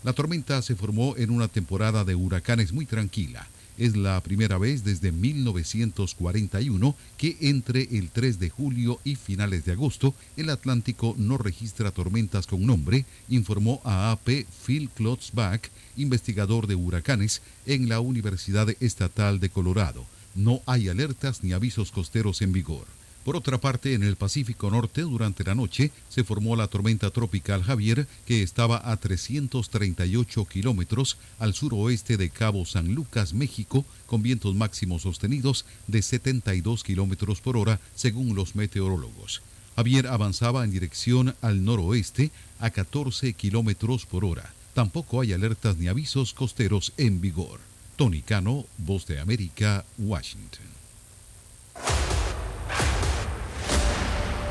La 0.03 0.13
tormenta 0.13 0.61
se 0.61 0.75
formó 0.75 1.17
en 1.17 1.31
una 1.31 1.47
temporada 1.47 2.05
de 2.05 2.13
huracanes 2.13 2.71
muy 2.71 2.85
tranquila. 2.85 3.47
Es 3.79 3.97
la 3.97 4.21
primera 4.21 4.59
vez 4.59 4.83
desde 4.83 5.11
1941 5.11 6.95
que 7.17 7.35
entre 7.41 7.81
el 7.97 8.11
3 8.11 8.37
de 8.37 8.51
julio 8.51 8.99
y 9.03 9.15
finales 9.15 9.65
de 9.65 9.71
agosto 9.71 10.13
el 10.37 10.51
Atlántico 10.51 11.15
no 11.17 11.39
registra 11.39 11.89
tormentas 11.89 12.45
con 12.45 12.63
nombre, 12.63 13.05
informó 13.27 13.81
a 13.83 14.11
AP 14.11 14.45
Phil 14.63 14.91
Klotzbach, 14.91 15.63
investigador 15.97 16.67
de 16.67 16.75
huracanes 16.75 17.41
en 17.65 17.89
la 17.89 17.99
Universidad 17.99 18.69
Estatal 18.81 19.39
de 19.39 19.49
Colorado. 19.49 20.05
No 20.35 20.61
hay 20.67 20.89
alertas 20.89 21.43
ni 21.43 21.53
avisos 21.53 21.91
costeros 21.91 22.43
en 22.43 22.51
vigor. 22.51 22.85
Por 23.23 23.35
otra 23.35 23.59
parte, 23.59 23.93
en 23.93 24.01
el 24.01 24.15
Pacífico 24.15 24.71
Norte, 24.71 25.01
durante 25.01 25.43
la 25.43 25.53
noche, 25.53 25.91
se 26.09 26.23
formó 26.23 26.55
la 26.55 26.67
tormenta 26.67 27.11
tropical 27.11 27.61
Javier, 27.61 28.07
que 28.25 28.41
estaba 28.41 28.81
a 28.83 28.97
338 28.97 30.45
kilómetros 30.45 31.17
al 31.37 31.53
suroeste 31.53 32.17
de 32.17 32.31
Cabo 32.31 32.65
San 32.65 32.95
Lucas, 32.95 33.33
México, 33.33 33.85
con 34.07 34.23
vientos 34.23 34.55
máximos 34.55 35.03
sostenidos 35.03 35.65
de 35.85 36.01
72 36.01 36.83
kilómetros 36.83 37.41
por 37.41 37.57
hora, 37.57 37.79
según 37.95 38.35
los 38.35 38.55
meteorólogos. 38.55 39.43
Javier 39.75 40.07
avanzaba 40.07 40.63
en 40.63 40.71
dirección 40.71 41.35
al 41.41 41.63
noroeste 41.63 42.31
a 42.59 42.71
14 42.71 43.33
kilómetros 43.33 44.07
por 44.07 44.25
hora. 44.25 44.51
Tampoco 44.73 45.21
hay 45.21 45.33
alertas 45.33 45.77
ni 45.77 45.87
avisos 45.87 46.33
costeros 46.33 46.91
en 46.97 47.21
vigor. 47.21 47.59
Tony 47.97 48.21
Cano, 48.21 48.65
Voz 48.79 49.05
de 49.05 49.19
América, 49.19 49.85
Washington. 49.99 50.65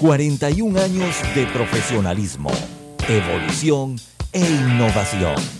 41 0.00 0.80
años 0.80 1.14
de 1.34 1.44
profesionalismo, 1.48 2.50
evolución 3.06 3.96
e 4.32 4.40
innovación. 4.40 5.59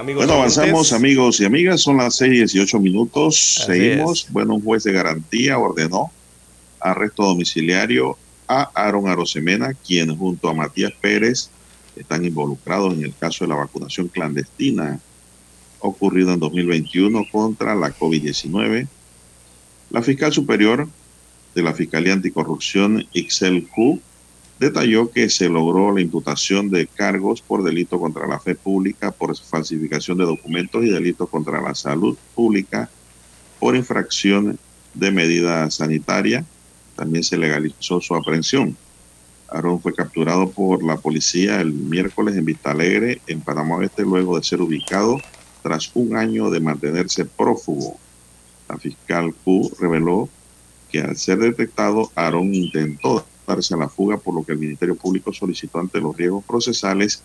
Amigos. 0.00 0.24
Bueno, 0.24 0.40
avanzamos, 0.40 0.92
amigos 0.92 1.40
y 1.40 1.44
amigas. 1.44 1.82
Son 1.82 1.98
las 1.98 2.16
6 2.16 2.32
y 2.32 2.36
18 2.38 2.80
minutos. 2.80 3.64
Seguimos. 3.66 4.26
Bueno, 4.30 4.54
un 4.54 4.62
juez 4.62 4.82
de 4.84 4.92
garantía 4.92 5.58
ordenó 5.58 6.10
arresto 6.80 7.24
domiciliario 7.24 8.16
a 8.48 8.70
Aaron 8.74 9.08
Arosemena, 9.08 9.74
quien 9.74 10.16
junto 10.16 10.48
a 10.48 10.54
Matías 10.54 10.92
Pérez 11.00 11.50
están 11.94 12.24
involucrados 12.24 12.94
en 12.94 13.04
el 13.04 13.14
caso 13.14 13.44
de 13.44 13.48
la 13.50 13.56
vacunación 13.56 14.08
clandestina 14.08 14.98
ocurrido 15.80 16.32
en 16.32 16.40
2021 16.40 17.26
contra 17.30 17.74
la 17.74 17.94
COVID-19. 17.94 18.88
La 19.90 20.02
fiscal 20.02 20.32
superior 20.32 20.88
de 21.54 21.62
la 21.62 21.74
Fiscalía 21.74 22.14
Anticorrupción, 22.14 23.06
Ixel 23.12 23.68
Q, 23.68 24.00
detalló 24.60 25.10
que 25.10 25.30
se 25.30 25.48
logró 25.48 25.90
la 25.90 26.02
imputación 26.02 26.68
de 26.68 26.86
cargos 26.86 27.40
por 27.40 27.64
delito 27.64 27.98
contra 27.98 28.28
la 28.28 28.38
fe 28.38 28.54
pública, 28.54 29.10
por 29.10 29.34
falsificación 29.34 30.18
de 30.18 30.26
documentos 30.26 30.84
y 30.84 30.90
delito 30.90 31.26
contra 31.26 31.62
la 31.62 31.74
salud 31.74 32.16
pública, 32.34 32.90
por 33.58 33.74
infracción 33.74 34.58
de 34.92 35.10
medida 35.10 35.70
sanitaria. 35.70 36.44
También 36.94 37.24
se 37.24 37.38
legalizó 37.38 38.02
su 38.02 38.14
aprehensión. 38.14 38.76
Aarón 39.48 39.80
fue 39.80 39.94
capturado 39.94 40.50
por 40.50 40.84
la 40.84 40.98
policía 40.98 41.62
el 41.62 41.72
miércoles 41.72 42.36
en 42.36 42.44
Vista 42.44 42.72
Alegre, 42.72 43.22
en 43.26 43.40
Panamá 43.40 43.76
Oeste, 43.76 44.02
luego 44.02 44.36
de 44.36 44.44
ser 44.44 44.60
ubicado 44.60 45.18
tras 45.62 45.90
un 45.94 46.14
año 46.14 46.50
de 46.50 46.60
mantenerse 46.60 47.24
prófugo. 47.24 47.98
La 48.68 48.76
fiscal 48.76 49.34
Q 49.42 49.72
reveló 49.80 50.28
que 50.90 51.00
al 51.00 51.16
ser 51.16 51.38
detectado, 51.38 52.12
Aarón 52.14 52.54
intentó 52.54 53.24
darse 53.50 53.74
a 53.74 53.76
la 53.76 53.88
fuga, 53.88 54.16
por 54.16 54.34
lo 54.34 54.44
que 54.44 54.52
el 54.52 54.58
Ministerio 54.58 54.96
Público 54.96 55.32
solicitó 55.32 55.78
ante 55.78 56.00
los 56.00 56.16
riesgos 56.16 56.44
procesales 56.44 57.22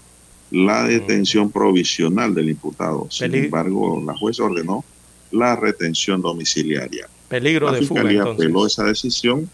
la 0.51 0.84
mm. 0.84 0.88
detención 0.88 1.51
provisional 1.51 2.34
del 2.34 2.49
imputado. 2.49 3.07
Sin 3.09 3.34
embargo, 3.34 4.01
la 4.05 4.15
jueza 4.15 4.43
ordenó 4.43 4.84
la 5.32 5.55
retención 5.55 6.21
domiciliaria. 6.21 7.07
Peligro 7.28 7.67
la 7.67 7.73
de 7.73 7.80
Fiscalía 7.80 8.23
apeló 8.23 8.65
esa 8.65 8.84
decisión 8.84 9.49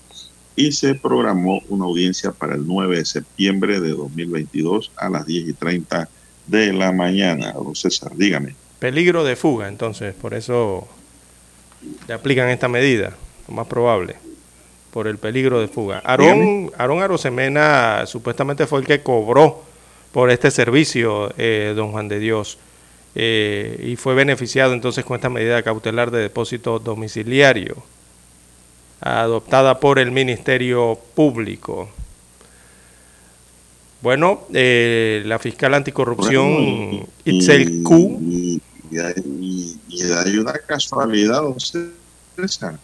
y 0.56 0.72
se 0.74 0.96
programó 0.96 1.62
una 1.70 1.86
audiencia 1.86 2.32
para 2.32 2.56
el 2.56 2.68
9 2.68 2.98
de 2.98 3.06
septiembre 3.06 3.80
de 3.80 3.90
2022 3.90 4.92
a 4.98 5.10
las 5.10 5.26
10 5.26 5.50
y 5.50 5.54
30 5.54 6.10
de 6.48 6.74
la 6.74 6.92
mañana. 6.92 7.54
Don 7.54 7.76
César, 7.76 8.12
dígame. 8.16 8.56
Peligro 8.80 9.24
de 9.24 9.36
fuga, 9.36 9.68
entonces, 9.68 10.14
por 10.14 10.34
eso 10.34 10.88
le 12.08 12.14
aplican 12.14 12.50
esta 12.50 12.68
medida, 12.68 13.16
lo 13.48 13.54
más 13.54 13.68
probable, 13.68 14.18
por 14.92 15.08
el 15.08 15.18
peligro 15.18 15.60
de 15.60 15.68
fuga. 15.68 16.02
Aarón, 16.06 16.72
Aarón 16.78 17.02
Arosemena 17.02 18.06
supuestamente 18.06 18.68
fue 18.68 18.80
el 18.80 18.86
que 18.86 19.02
cobró 19.02 19.64
por 20.12 20.30
este 20.30 20.52
servicio, 20.52 21.34
eh, 21.38 21.74
don 21.76 21.92
Juan 21.92 22.08
de 22.08 22.20
Dios, 22.20 22.58
eh, 23.16 23.84
y 23.88 23.96
fue 23.96 24.14
beneficiado 24.14 24.74
entonces 24.74 25.06
con 25.06 25.16
esta 25.16 25.30
medida 25.30 25.64
cautelar 25.64 26.12
de 26.12 26.20
depósito 26.20 26.80
domiciliario, 26.80 27.78
adoptada 29.00 29.80
por 29.80 30.00
el 30.00 30.12
Ministerio 30.12 31.00
Público. 31.16 31.90
Bueno, 34.02 34.42
eh, 34.54 35.22
la 35.26 35.40
fiscal 35.40 35.74
anticorrupción 35.74 37.08
Itzel 37.24 37.84
Q 37.84 38.60
y 38.92 39.02
hay, 40.04 40.38
una 40.38 40.54
casualidad, 40.54 41.44
César. 42.36 42.78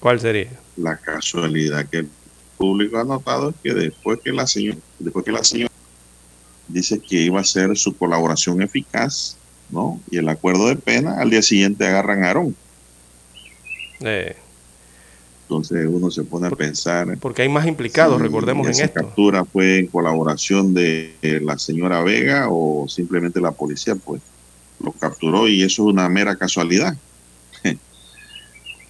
¿Cuál 0.00 0.18
sería? 0.18 0.50
La 0.76 0.96
casualidad 0.96 1.86
que 1.86 1.98
el 1.98 2.08
público 2.56 2.98
ha 2.98 3.04
notado 3.04 3.50
es 3.50 3.56
que 3.62 3.74
después 3.74 4.18
que 4.24 4.32
la 4.32 4.46
señora, 4.46 4.78
después 4.98 5.24
que 5.24 5.32
la 5.32 5.44
señora 5.44 5.70
dice 6.68 6.98
que 6.98 7.16
iba 7.16 7.40
a 7.40 7.44
ser 7.44 7.76
su 7.76 7.96
colaboración 7.96 8.62
eficaz, 8.62 9.36
¿no? 9.70 10.00
Y 10.10 10.18
el 10.18 10.28
acuerdo 10.28 10.68
de 10.68 10.76
pena, 10.76 11.20
al 11.20 11.30
día 11.30 11.42
siguiente 11.42 11.86
agarran 11.86 12.24
a 12.24 12.28
Aarón. 12.28 12.56
Eh. 14.00 14.36
Entonces 15.42 15.86
uno 15.90 16.10
se 16.10 16.22
pone 16.22 16.46
a 16.46 16.50
pensar. 16.50 17.18
Porque 17.18 17.42
hay 17.42 17.48
más 17.48 17.66
implicados, 17.66 18.20
recordemos 18.20 18.66
en 18.68 18.84
esto. 18.84 18.94
captura 18.94 19.44
fue 19.44 19.80
en 19.80 19.86
colaboración 19.88 20.72
de 20.72 21.12
la 21.42 21.58
señora 21.58 22.02
Vega 22.02 22.46
o 22.48 22.88
simplemente 22.88 23.40
la 23.40 23.50
policía? 23.50 23.96
Pues 23.96 24.22
lo 24.82 24.92
capturó 24.92 25.48
y 25.48 25.62
eso 25.62 25.82
es 25.82 25.92
una 25.92 26.08
mera 26.08 26.36
casualidad. 26.36 26.96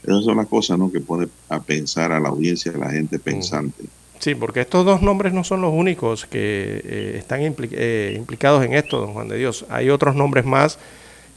Esas 0.03 0.24
son 0.24 0.36
las 0.36 0.46
cosas 0.46 0.78
¿no? 0.78 0.90
que 0.90 1.01
pone 1.01 1.28
a 1.48 1.61
pensar 1.61 2.12
a 2.12 2.20
la 2.20 2.28
audiencia, 2.28 2.72
a 2.72 2.78
la 2.78 2.90
gente 2.90 3.18
mm. 3.18 3.20
pensante. 3.20 3.84
Sí, 4.18 4.34
porque 4.34 4.61
estos 4.61 4.84
dos 4.84 5.01
nombres 5.01 5.32
no 5.32 5.44
son 5.44 5.62
los 5.62 5.72
únicos 5.72 6.26
que 6.26 6.82
eh, 6.84 7.14
están 7.18 7.40
eh, 7.42 8.14
implicados 8.16 8.64
en 8.64 8.74
esto, 8.74 9.01
don 9.01 9.14
Juan 9.14 9.28
de 9.28 9.38
Dios. 9.38 9.64
Hay 9.70 9.88
otros 9.88 10.14
nombres 10.14 10.44
más 10.44 10.78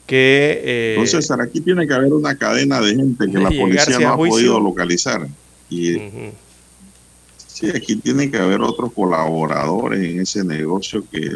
que... 0.06 0.62
Eh, 0.64 0.96
Entonces, 0.98 1.32
aquí 1.32 1.62
tiene 1.62 1.88
que 1.88 1.94
haber 1.94 2.12
una 2.12 2.36
cadena 2.38 2.82
de 2.82 2.96
gente 2.96 3.32
que 3.32 3.38
la 3.38 3.50
policía 3.50 4.00
no 4.00 4.10
ha 4.10 4.18
podido 4.18 4.60
localizar. 4.60 5.28
Y 5.70 5.98
Sí, 7.54 7.70
aquí 7.70 7.96
tiene 7.98 8.32
que 8.32 8.38
haber 8.38 8.62
otros 8.62 8.92
colaboradores 8.94 10.04
en 10.04 10.20
ese 10.20 10.44
negocio 10.44 11.06
que 11.08 11.30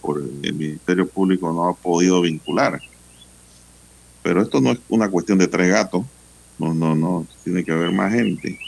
por 0.00 0.18
el 0.18 0.54
Ministerio 0.54 1.06
Público 1.06 1.52
no 1.52 1.68
ha 1.68 1.74
podido 1.74 2.22
vincular. 2.22 2.80
Pero 4.22 4.40
esto 4.40 4.62
no 4.62 4.72
es 4.72 4.78
una 4.88 5.10
cuestión 5.10 5.36
de 5.36 5.46
tres 5.46 5.68
gatos. 5.68 6.06
No, 6.58 6.74
no, 6.74 6.94
no. 6.94 7.26
Tiene 7.44 7.64
que 7.64 7.72
haber 7.72 7.92
más 7.92 8.12
gente. 8.12 8.58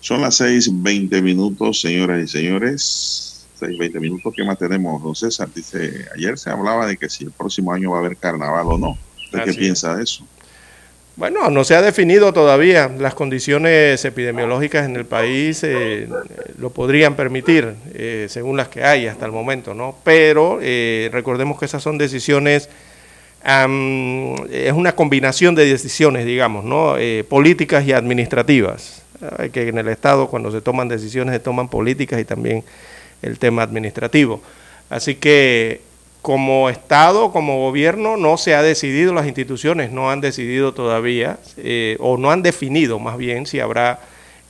Son 0.00 0.20
las 0.20 0.36
seis 0.36 0.70
veinte 0.72 1.20
minutos, 1.22 1.80
señoras 1.80 2.22
y 2.22 2.28
señores. 2.28 3.46
Seis 3.58 3.78
veinte 3.78 3.98
minutos. 3.98 4.32
¿Qué 4.36 4.44
más 4.44 4.58
tenemos, 4.58 5.02
don 5.02 5.14
César? 5.14 5.48
Dice, 5.54 6.06
ayer 6.14 6.38
se 6.38 6.50
hablaba 6.50 6.86
de 6.86 6.96
que 6.96 7.08
si 7.08 7.24
el 7.24 7.32
próximo 7.32 7.72
año 7.72 7.90
va 7.90 7.96
a 7.96 8.00
haber 8.00 8.16
carnaval 8.16 8.66
o 8.66 8.78
no. 8.78 8.98
¿Usted 9.24 9.44
qué 9.44 9.54
piensa 9.54 9.96
de 9.96 10.04
eso? 10.04 10.24
Bueno, 11.16 11.50
no 11.50 11.64
se 11.64 11.74
ha 11.74 11.82
definido 11.82 12.32
todavía. 12.32 12.88
Las 12.96 13.14
condiciones 13.14 14.04
epidemiológicas 14.04 14.86
en 14.86 14.94
el 14.94 15.04
país 15.04 15.64
eh, 15.64 16.08
lo 16.58 16.70
podrían 16.70 17.16
permitir, 17.16 17.74
eh, 17.92 18.26
según 18.28 18.56
las 18.56 18.68
que 18.68 18.84
hay 18.84 19.08
hasta 19.08 19.26
el 19.26 19.32
momento, 19.32 19.74
¿no? 19.74 19.96
Pero 20.04 20.60
eh, 20.62 21.10
recordemos 21.12 21.58
que 21.58 21.64
esas 21.64 21.82
son 21.82 21.98
decisiones, 21.98 22.70
es 23.44 24.72
una 24.72 24.94
combinación 24.94 25.54
de 25.54 25.64
decisiones, 25.64 26.26
digamos, 26.26 26.64
¿no? 26.64 26.96
políticas 27.28 27.86
y 27.86 27.92
administrativas. 27.92 29.02
que 29.52 29.68
en 29.68 29.78
el 29.78 29.88
Estado, 29.88 30.28
cuando 30.28 30.50
se 30.50 30.60
toman 30.60 30.88
decisiones, 30.88 31.34
se 31.34 31.40
toman 31.40 31.68
políticas 31.68 32.20
y 32.20 32.24
también 32.24 32.64
el 33.22 33.38
tema 33.38 33.62
administrativo. 33.62 34.42
Así 34.90 35.14
que 35.14 35.80
como 36.22 36.68
Estado, 36.68 37.32
como 37.32 37.58
gobierno, 37.58 38.16
no 38.16 38.36
se 38.36 38.54
ha 38.54 38.62
decidido, 38.62 39.14
las 39.14 39.26
instituciones 39.26 39.92
no 39.92 40.10
han 40.10 40.20
decidido 40.20 40.74
todavía, 40.74 41.38
eh, 41.56 41.96
o 42.00 42.16
no 42.16 42.30
han 42.30 42.42
definido 42.42 42.98
más 42.98 43.16
bien 43.16 43.46
si 43.46 43.60
habrá 43.60 44.00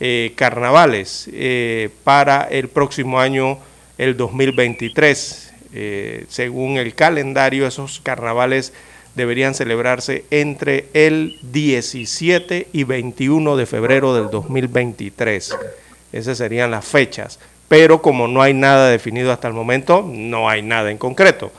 eh, 0.00 0.32
carnavales 0.34 1.28
eh, 1.32 1.90
para 2.04 2.42
el 2.50 2.68
próximo 2.68 3.20
año, 3.20 3.58
el 3.98 4.16
2023. 4.16 5.47
Según 6.28 6.76
el 6.76 6.94
calendario, 6.94 7.66
esos 7.66 8.00
carnavales 8.00 8.72
deberían 9.14 9.54
celebrarse 9.54 10.24
entre 10.30 10.86
el 10.94 11.38
17 11.42 12.68
y 12.72 12.84
21 12.84 13.56
de 13.56 13.66
febrero 13.66 14.14
del 14.14 14.30
2023. 14.30 15.56
Esas 16.12 16.38
serían 16.38 16.70
las 16.70 16.84
fechas 16.84 17.38
pero 17.68 18.00
como 18.00 18.26
no 18.26 18.42
hay 18.42 18.54
nada 18.54 18.88
definido 18.88 19.30
hasta 19.30 19.46
el 19.46 19.54
momento, 19.54 20.04
no 20.10 20.48
hay 20.48 20.62
nada 20.62 20.90
en 20.90 20.98
concreto. 20.98 21.52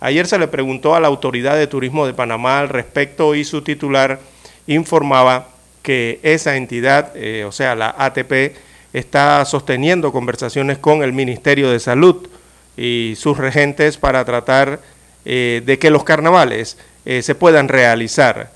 Ayer 0.00 0.26
se 0.26 0.38
le 0.38 0.48
preguntó 0.48 0.94
a 0.94 1.00
la 1.00 1.08
Autoridad 1.08 1.56
de 1.56 1.66
Turismo 1.66 2.06
de 2.06 2.14
Panamá 2.14 2.58
al 2.58 2.70
respecto 2.70 3.34
y 3.34 3.44
su 3.44 3.60
titular 3.60 4.18
informaba 4.66 5.48
que 5.82 6.18
esa 6.22 6.56
entidad, 6.56 7.12
eh, 7.14 7.44
o 7.44 7.52
sea, 7.52 7.74
la 7.74 7.94
ATP, 7.98 8.56
está 8.94 9.44
sosteniendo 9.44 10.10
conversaciones 10.10 10.78
con 10.78 11.02
el 11.02 11.12
Ministerio 11.12 11.70
de 11.70 11.78
Salud 11.78 12.26
y 12.80 13.14
sus 13.16 13.36
regentes 13.36 13.98
para 13.98 14.24
tratar 14.24 14.80
eh, 15.26 15.62
de 15.66 15.78
que 15.78 15.90
los 15.90 16.02
carnavales 16.02 16.78
eh, 17.04 17.20
se 17.20 17.34
puedan 17.34 17.68
realizar. 17.68 18.50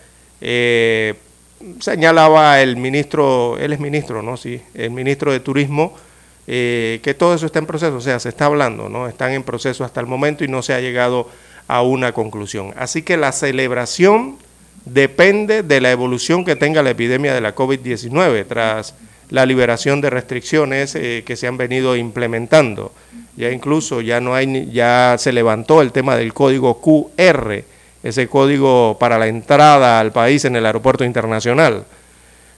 señalaba 1.81 2.61
el 2.63 2.77
ministro, 2.77 3.59
él 3.59 3.75
es 3.75 3.81
ministro, 3.81 4.23
¿no? 4.23 4.37
Sí, 4.37 4.63
el 4.75 4.91
ministro 4.91 5.31
de 5.31 5.41
Turismo, 5.41 5.95
eh, 6.47 7.01
que 7.03 7.15
todo 7.15 7.35
eso 7.35 7.47
está 7.47 7.59
en 7.59 7.67
proceso, 7.67 7.97
o 7.97 8.01
sea, 8.01 8.19
se 8.19 8.29
está 8.29 8.47
hablando, 8.47 8.89
¿no? 8.89 9.09
Están 9.09 9.33
en 9.33 9.43
proceso 9.43 9.85
hasta 9.85 10.01
el 10.01 10.07
momento 10.07 10.45
y 10.45 10.49
no 10.49 10.63
se 10.63 10.75
ha 10.75 10.81
llegado 10.81 11.29
a 11.69 11.83
una 11.83 12.13
conclusión. 12.13 12.75
Así 12.77 13.03
que 13.03 13.17
la 13.17 13.33
celebración 13.33 14.37
depende 14.85 15.63
de 15.63 15.81
la 15.81 15.91
evolución 15.91 16.45
que 16.45 16.57
tenga 16.57 16.83
la 16.83 16.91
epidemia 16.91 17.35
de 17.35 17.41
la 17.41 17.55
COVID-19 17.55 18.47
tras 18.47 18.95
la 19.31 19.47
liberación 19.47 20.03
de 20.03 20.11
restricciones 20.11 20.95
eh, 20.95 21.23
que 21.27 21.37
se 21.37 21.47
han 21.47 21.57
venido 21.57 21.97
implementando. 21.97 22.93
Ya 23.37 23.51
incluso 23.51 24.01
ya 24.01 24.21
no 24.21 24.35
hay 24.35 24.71
ya 24.73 25.17
se 25.19 25.33
levantó 25.33 25.83
el 25.83 25.93
tema 25.93 26.17
del 26.17 26.33
código 26.33 26.81
QR, 26.81 27.65
ese 28.03 28.29
código 28.29 28.97
para 28.99 29.19
la 29.19 29.27
entrada 29.27 29.99
al 29.99 30.13
país 30.13 30.45
en 30.45 30.57
el 30.57 30.67
aeropuerto 30.67 31.05
internacional. 31.05 31.85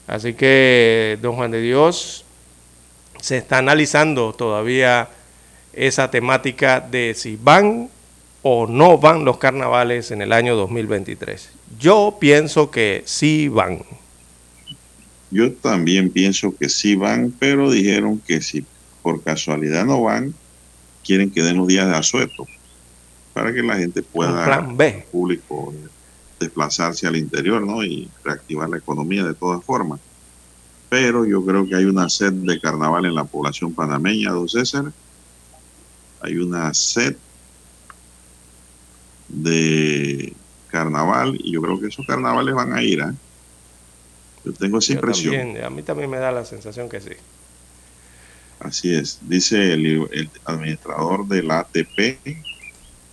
Así 0.07 0.35
que, 0.35 1.19
don 1.21 1.37
Juan 1.37 1.51
de 1.51 1.61
Dios, 1.61 2.25
se 3.21 3.39
está 3.39 3.59
analizando 3.59 4.33
todavía 4.35 5.09
esa 5.73 6.11
temática 6.11 6.81
de 6.81 7.15
si 7.15 7.39
van 7.41 7.89
o 8.43 8.67
no 8.69 8.99
van 8.99 9.25
los 9.25 9.39
carnavales 9.39 10.13
en 10.13 10.23
el 10.23 10.33
año 10.33 10.55
2023? 10.55 11.51
Yo 11.81 12.17
pienso 12.21 12.71
que 12.71 13.03
sí 13.05 13.49
van. 13.49 13.83
Yo 15.33 15.53
también 15.53 16.11
pienso 16.11 16.55
que 16.57 16.69
sí 16.69 16.95
van, 16.95 17.35
pero 17.37 17.71
dijeron 17.71 18.23
que 18.25 18.41
si 18.41 18.65
por 19.03 19.23
casualidad 19.23 19.85
no 19.85 20.01
van, 20.03 20.33
quieren 21.07 21.31
que 21.31 21.43
den 21.43 21.57
los 21.57 21.67
días 21.67 21.87
de 21.87 21.97
asueto 21.97 22.47
para 23.33 23.53
que 23.53 23.63
la 23.63 23.77
gente 23.77 24.03
pueda, 24.03 24.45
plan 24.45 24.77
B. 24.77 24.89
el 24.89 25.03
público, 25.05 25.73
desplazarse 26.41 27.07
al 27.07 27.17
interior 27.17 27.63
¿no? 27.63 27.85
y 27.85 28.11
reactivar 28.25 28.69
la 28.69 28.79
economía 28.79 29.25
de 29.25 29.35
todas 29.35 29.65
formas. 29.65 30.01
Pero 30.89 31.25
yo 31.25 31.45
creo 31.45 31.67
que 31.67 31.75
hay 31.77 31.85
una 31.85 32.09
sed 32.09 32.33
de 32.33 32.61
carnaval 32.61 33.07
en 33.07 33.15
la 33.15 33.25
población 33.25 33.75
panameña, 33.75 34.31
don 34.31 34.49
César. 34.49 34.93
Hay 36.21 36.37
una 36.37 36.73
sed 36.75 37.17
de 39.29 40.33
carnaval 40.69 41.37
y 41.43 41.53
yo 41.53 41.63
creo 41.63 41.81
que 41.81 41.89
esos 41.89 42.07
carnavales 42.07 42.55
van 42.55 42.73
a 42.73 42.83
ir. 42.83 43.01
¿eh? 43.01 43.13
Yo 44.45 44.53
tengo 44.53 44.79
esa 44.79 44.89
Yo 44.89 44.95
impresión. 44.95 45.35
también, 45.35 45.65
a 45.65 45.71
mí 45.71 45.83
también 45.83 46.09
me 46.09 46.19
da 46.19 46.31
la 46.31 46.45
sensación 46.45 46.89
que 46.89 47.01
sí. 47.01 47.11
Así 48.61 48.95
es, 48.95 49.21
dice 49.23 49.75
el, 49.75 50.09
administrador 50.45 51.27
de 51.29 51.43
la 51.43 51.61
ATP, 51.61 52.19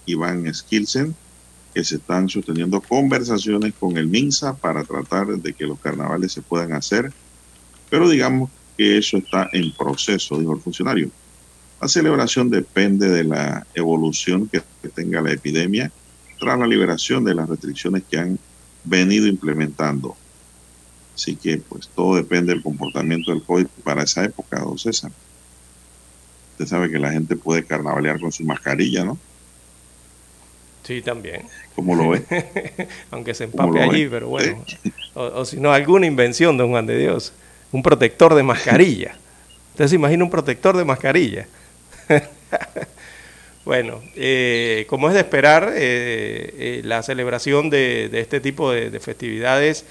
Iván 0.06 0.54
Skilsen, 0.54 1.16
que 1.74 1.84
se 1.84 1.96
están 1.96 2.30
sosteniendo 2.30 2.80
conversaciones 2.82 3.74
con 3.80 3.98
el 3.98 4.08
MINSA 4.08 4.56
para 4.56 4.84
tratar 4.84 5.28
de 5.28 5.54
que 5.54 5.66
los 5.66 5.80
carnavales 5.80 6.32
se 6.32 6.42
puedan 6.42 6.74
hacer, 6.74 7.12
pero 7.90 8.10
digamos 8.10 8.50
que 8.78 8.98
eso 8.98 9.18
está 9.18 9.50
en 9.54 9.72
proceso, 9.74 10.38
dijo 10.40 10.54
el 10.54 10.62
funcionario. 10.62 11.12
La 11.82 11.88
celebración 11.88 12.50
depende 12.50 13.10
de 13.10 13.24
la 13.24 13.68
evolución 13.74 14.48
que 14.48 14.62
tenga 14.90 15.22
la 15.22 15.34
epidemia 15.34 15.92
tras 16.40 16.58
la 16.58 16.68
liberación 16.68 17.24
de 17.24 17.36
las 17.36 17.50
restricciones 17.50 18.04
que 18.10 18.18
han 18.18 18.40
venido 18.84 19.28
implementando. 19.28 20.16
Así 21.14 21.36
que 21.36 21.58
pues 21.58 21.90
todo 21.90 22.16
depende 22.16 22.54
del 22.54 22.64
comportamiento 22.64 23.32
del 23.32 23.44
COVID 23.44 23.68
para 23.84 24.04
esa 24.04 24.24
época, 24.24 24.60
don 24.60 24.78
César. 24.78 25.12
Usted 26.54 26.66
sabe 26.68 26.90
que 26.90 27.00
la 27.00 27.12
gente 27.12 27.36
puede 27.36 27.66
carnavalear 27.66 28.20
con 28.20 28.32
su 28.32 28.44
mascarilla, 28.44 29.04
¿no? 29.04 29.18
Sí, 30.84 31.02
también. 31.02 31.44
¿Cómo 31.76 31.96
lo 31.96 32.10
ve? 32.10 32.24
Aunque 33.12 33.34
se 33.34 33.50
¿Cómo 33.50 33.76
empape 33.76 33.84
allí, 33.84 34.04
ve? 34.06 34.10
pero 34.10 34.28
bueno. 34.30 34.64
O, 35.14 35.24
o 35.24 35.46
si 35.46 35.60
no, 35.60 35.72
alguna 35.74 36.06
invención, 36.06 36.58
don 36.58 36.70
Juan 36.70 36.86
de 36.86 36.98
Dios. 36.98 37.34
Un 37.72 37.82
protector 37.82 38.36
de 38.36 38.44
mascarilla. 38.44 39.18
¿Usted 39.72 39.88
se 39.88 39.96
imagina 39.96 40.24
un 40.24 40.30
protector 40.30 40.78
de 40.78 40.86
mascarilla? 40.86 41.48
bueno, 43.66 44.02
eh, 44.16 44.86
como 44.90 45.08
es 45.08 45.16
de 45.16 45.22
esperar, 45.22 45.72
eh, 45.76 46.54
eh, 46.58 46.82
la 46.84 47.02
celebración 47.02 47.70
de, 47.72 48.10
de 48.10 48.20
este 48.20 48.40
tipo 48.40 48.72
de, 48.72 48.92
de 48.92 49.00
festividades, 49.00 49.86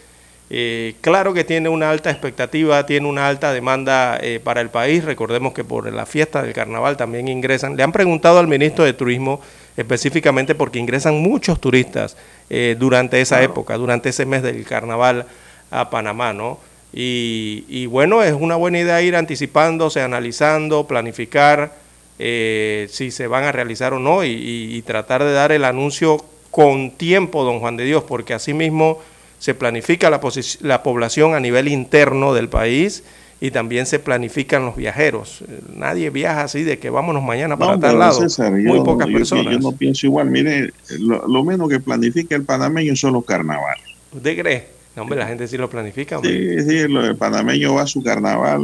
eh, 0.54 0.96
claro 1.00 1.32
que 1.32 1.44
tiene 1.44 1.70
una 1.70 1.88
alta 1.90 2.10
expectativa, 2.10 2.84
tiene 2.84 3.08
una 3.08 3.26
alta 3.26 3.54
demanda 3.54 4.18
eh, 4.20 4.38
para 4.38 4.60
el 4.60 4.68
país. 4.68 5.02
Recordemos 5.02 5.54
que 5.54 5.64
por 5.64 5.90
la 5.90 6.04
fiesta 6.04 6.42
del 6.42 6.52
carnaval 6.52 6.98
también 6.98 7.26
ingresan. 7.28 7.74
Le 7.74 7.82
han 7.82 7.90
preguntado 7.92 8.38
al 8.38 8.48
ministro 8.48 8.84
de 8.84 8.92
Turismo 8.92 9.40
específicamente 9.78 10.54
porque 10.54 10.78
ingresan 10.78 11.22
muchos 11.22 11.58
turistas 11.58 12.18
eh, 12.50 12.76
durante 12.78 13.20
esa 13.22 13.42
época, 13.42 13.78
durante 13.78 14.10
ese 14.10 14.26
mes 14.26 14.42
del 14.42 14.62
carnaval 14.66 15.24
a 15.70 15.88
Panamá, 15.88 16.34
¿no? 16.34 16.58
Y, 16.92 17.64
y 17.68 17.86
bueno, 17.86 18.22
es 18.22 18.34
una 18.34 18.56
buena 18.56 18.78
idea 18.78 19.00
ir 19.00 19.16
anticipándose, 19.16 20.02
analizando, 20.02 20.86
planificar 20.86 21.72
eh, 22.18 22.86
si 22.90 23.10
se 23.10 23.26
van 23.26 23.44
a 23.44 23.52
realizar 23.52 23.94
o 23.94 23.98
no 23.98 24.22
y, 24.22 24.28
y- 24.28 24.76
y 24.76 24.82
tratar 24.82 25.24
de 25.24 25.32
dar 25.32 25.50
el 25.52 25.64
anuncio 25.64 26.22
con 26.50 26.90
tiempo, 26.90 27.44
don 27.44 27.60
Juan 27.60 27.78
de 27.78 27.84
Dios, 27.84 28.04
porque 28.04 28.34
asimismo 28.34 28.98
se 29.42 29.54
planifica 29.54 30.08
la, 30.08 30.20
la 30.60 30.82
población 30.84 31.34
a 31.34 31.40
nivel 31.40 31.66
interno 31.66 32.32
del 32.32 32.48
país 32.48 33.02
y 33.40 33.50
también 33.50 33.86
se 33.86 33.98
planifican 33.98 34.64
los 34.64 34.76
viajeros. 34.76 35.42
Eh, 35.48 35.60
Nadie 35.74 36.10
viaja 36.10 36.42
así 36.44 36.62
de 36.62 36.78
que 36.78 36.90
vámonos 36.90 37.24
mañana 37.24 37.56
para 37.56 37.72
No, 37.74 37.80
tal 37.80 37.98
lado. 37.98 38.20
César, 38.20 38.52
Muy 38.52 38.78
yo- 38.78 38.84
pocas 38.84 39.08
yo- 39.08 39.14
personas. 39.18 39.52
Yo 39.52 39.58
no 39.58 39.72
pienso 39.72 40.06
igual. 40.06 40.30
Mire, 40.30 40.72
lo, 41.00 41.26
lo 41.26 41.42
menos 41.42 41.68
que 41.68 41.80
planifica 41.80 42.36
el 42.36 42.44
panameño 42.44 42.94
son 42.94 43.14
los 43.14 43.24
carnavales. 43.24 43.82
¿Usted 44.12 44.38
cree? 44.40 44.68
No, 44.94 45.02
hombre, 45.02 45.18
la 45.18 45.26
gente 45.26 45.48
sí 45.48 45.56
lo 45.58 45.68
planifica. 45.68 46.18
hombre. 46.18 46.62
Sí, 46.62 46.68
sí, 46.70 46.76
el 46.78 47.16
panameño 47.16 47.74
va 47.74 47.82
a 47.82 47.86
su 47.88 48.00
carnaval 48.00 48.62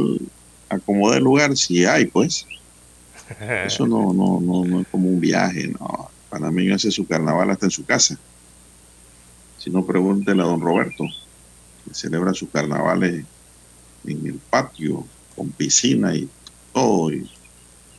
a 0.69 0.79
como 0.79 1.11
dé 1.11 1.19
lugar, 1.19 1.57
si 1.57 1.83
hay, 1.83 2.05
pues. 2.05 2.45
Eso 3.65 3.85
no, 3.85 4.13
no, 4.13 4.39
no, 4.41 4.63
no 4.63 4.79
es 4.79 4.87
como 4.89 5.09
un 5.09 5.19
viaje, 5.19 5.67
no. 5.67 6.09
El 6.09 6.29
panameño 6.39 6.75
hace 6.75 6.89
su 6.89 7.05
carnaval 7.05 7.49
hasta 7.49 7.65
en 7.65 7.71
su 7.71 7.83
casa. 7.83 8.17
Si 9.59 9.69
no, 9.69 9.85
pregúntele 9.85 10.41
a 10.41 10.45
don 10.45 10.61
Roberto, 10.61 11.03
que 11.87 11.93
celebra 11.93 12.33
sus 12.33 12.49
carnavales 12.49 13.25
en 14.05 14.25
el 14.27 14.39
patio, 14.49 15.05
con 15.35 15.49
piscina 15.49 16.15
y 16.15 16.27
todo, 16.73 17.11
y 17.11 17.29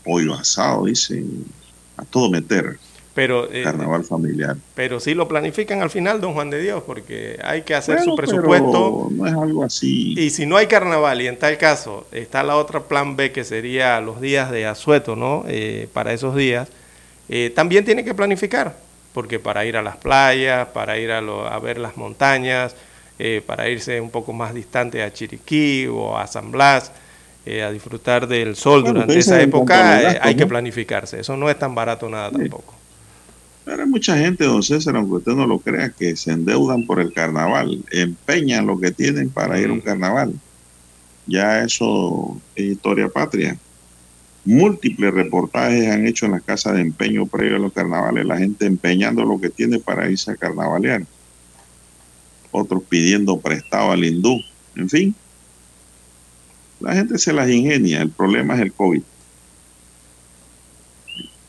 pollo 0.05 0.35
asado, 0.35 0.87
dicen, 0.87 1.45
a 1.97 2.05
todo 2.05 2.31
meter, 2.31 2.79
Pero, 3.15 3.53
eh, 3.53 3.63
carnaval 3.63 4.05
familiar. 4.05 4.57
pero 4.75 4.99
sí 5.01 5.13
lo 5.15 5.29
planifican 5.29 5.83
al 5.83 5.91
final, 5.91 6.21
don 6.21 6.33
Juan 6.33 6.49
de 6.49 6.63
Dios, 6.63 6.83
porque 6.87 7.39
hay 7.45 7.63
que 7.63 7.75
hacer 7.75 7.97
Bueno, 7.97 8.13
su 8.13 8.17
pero 8.17 8.29
presupuesto. 8.29 9.09
no 9.11 9.27
es 9.27 9.35
algo 9.35 9.65
así. 9.65 10.15
Y 10.19 10.31
si 10.31 10.47
no 10.47 10.57
hay 10.57 10.67
carnaval, 10.67 11.21
y 11.21 11.27
en 11.29 11.39
tal 11.39 11.59
caso 11.59 12.07
está 12.13 12.43
la 12.43 12.57
otra 12.57 12.85
plan 12.85 13.17
B, 13.17 13.33
que 13.33 13.45
sería 13.45 14.01
los 14.01 14.21
días 14.23 14.51
de 14.51 14.67
asueto, 14.67 15.17
¿no? 15.17 15.45
Eh, 15.49 15.89
para 15.93 16.13
esos 16.15 16.35
días, 16.35 16.69
eh, 17.29 17.53
también 17.55 17.85
tiene 17.85 18.05
que 18.05 18.15
planificar, 18.15 18.77
porque 19.13 19.39
para 19.41 19.65
ir 19.67 19.77
a 19.77 19.83
las 19.83 19.97
playas, 19.97 20.69
para 20.69 20.99
ir 20.99 21.11
a, 21.13 21.21
lo- 21.21 21.47
a 21.49 21.59
ver 21.59 21.79
las 21.79 21.97
montañas, 21.97 22.77
eh, 23.19 23.43
para 23.47 23.69
irse 23.69 24.01
un 24.01 24.11
poco 24.11 24.33
más 24.33 24.55
distante 24.55 25.03
a 25.03 25.13
Chiriquí 25.13 25.87
o 25.89 26.17
a 26.19 26.27
San 26.27 26.51
Blas, 26.51 26.93
eh, 27.45 27.63
a 27.63 27.71
disfrutar 27.73 28.27
del 28.29 28.57
sol 28.57 28.83
Bueno, 28.83 29.01
durante 29.01 29.19
esa 29.21 29.41
época, 29.43 30.03
eh, 30.03 30.19
hay 30.21 30.35
que 30.35 30.47
planificarse. 30.47 31.21
Eso 31.21 31.37
no 31.37 31.51
es 31.51 31.59
tan 31.59 31.75
barato 31.75 32.09
nada 32.09 32.33
tampoco. 32.33 32.75
Pero 33.65 33.83
hay 33.83 33.89
mucha 33.89 34.17
gente, 34.17 34.45
don 34.45 34.63
César, 34.63 34.97
aunque 34.97 35.17
usted 35.17 35.33
no 35.33 35.47
lo 35.47 35.61
crea, 35.61 35.93
que 35.97 36.17
se 36.17 36.33
endeudan 36.33 36.87
por 36.87 37.01
el 37.01 37.13
carnaval, 37.13 37.85
empeñan 37.91 38.67
lo 38.67 38.79
que 38.81 38.93
tienen 38.93 39.33
para 39.33 39.61
ir 39.61 39.71
a 39.71 39.75
un 39.75 39.81
carnaval. 39.83 40.41
Ya 41.27 41.63
eso 41.65 42.45
es 42.55 42.67
historia 42.67 43.09
patria. 43.11 43.61
Múltiples 44.45 45.13
reportajes 45.13 45.89
han 45.91 46.07
hecho 46.07 46.27
en 46.27 46.33
las 46.33 46.43
casas 46.43 46.75
de 46.75 46.81
empeño 46.81 47.27
previo 47.27 47.57
a 47.57 47.61
los 47.61 47.73
carnavales, 47.73 48.25
la 48.25 48.39
gente 48.39 48.67
empeñando 48.67 49.25
lo 49.25 49.39
que 49.41 49.51
tiene 49.51 49.79
para 49.79 50.11
irse 50.11 50.31
a 50.33 50.37
carnavalear. 50.37 51.05
Otros 52.51 52.83
pidiendo 52.89 53.39
prestado 53.39 53.93
al 53.93 54.05
hindú. 54.05 54.41
En 54.77 54.89
fin, 54.89 55.15
la 56.81 56.95
gente 56.95 57.19
se 57.19 57.33
las 57.33 57.49
ingenia. 57.51 58.01
El 58.01 58.11
problema 58.11 58.55
es 58.55 58.61
el 58.63 58.73
COVID. 58.73 59.03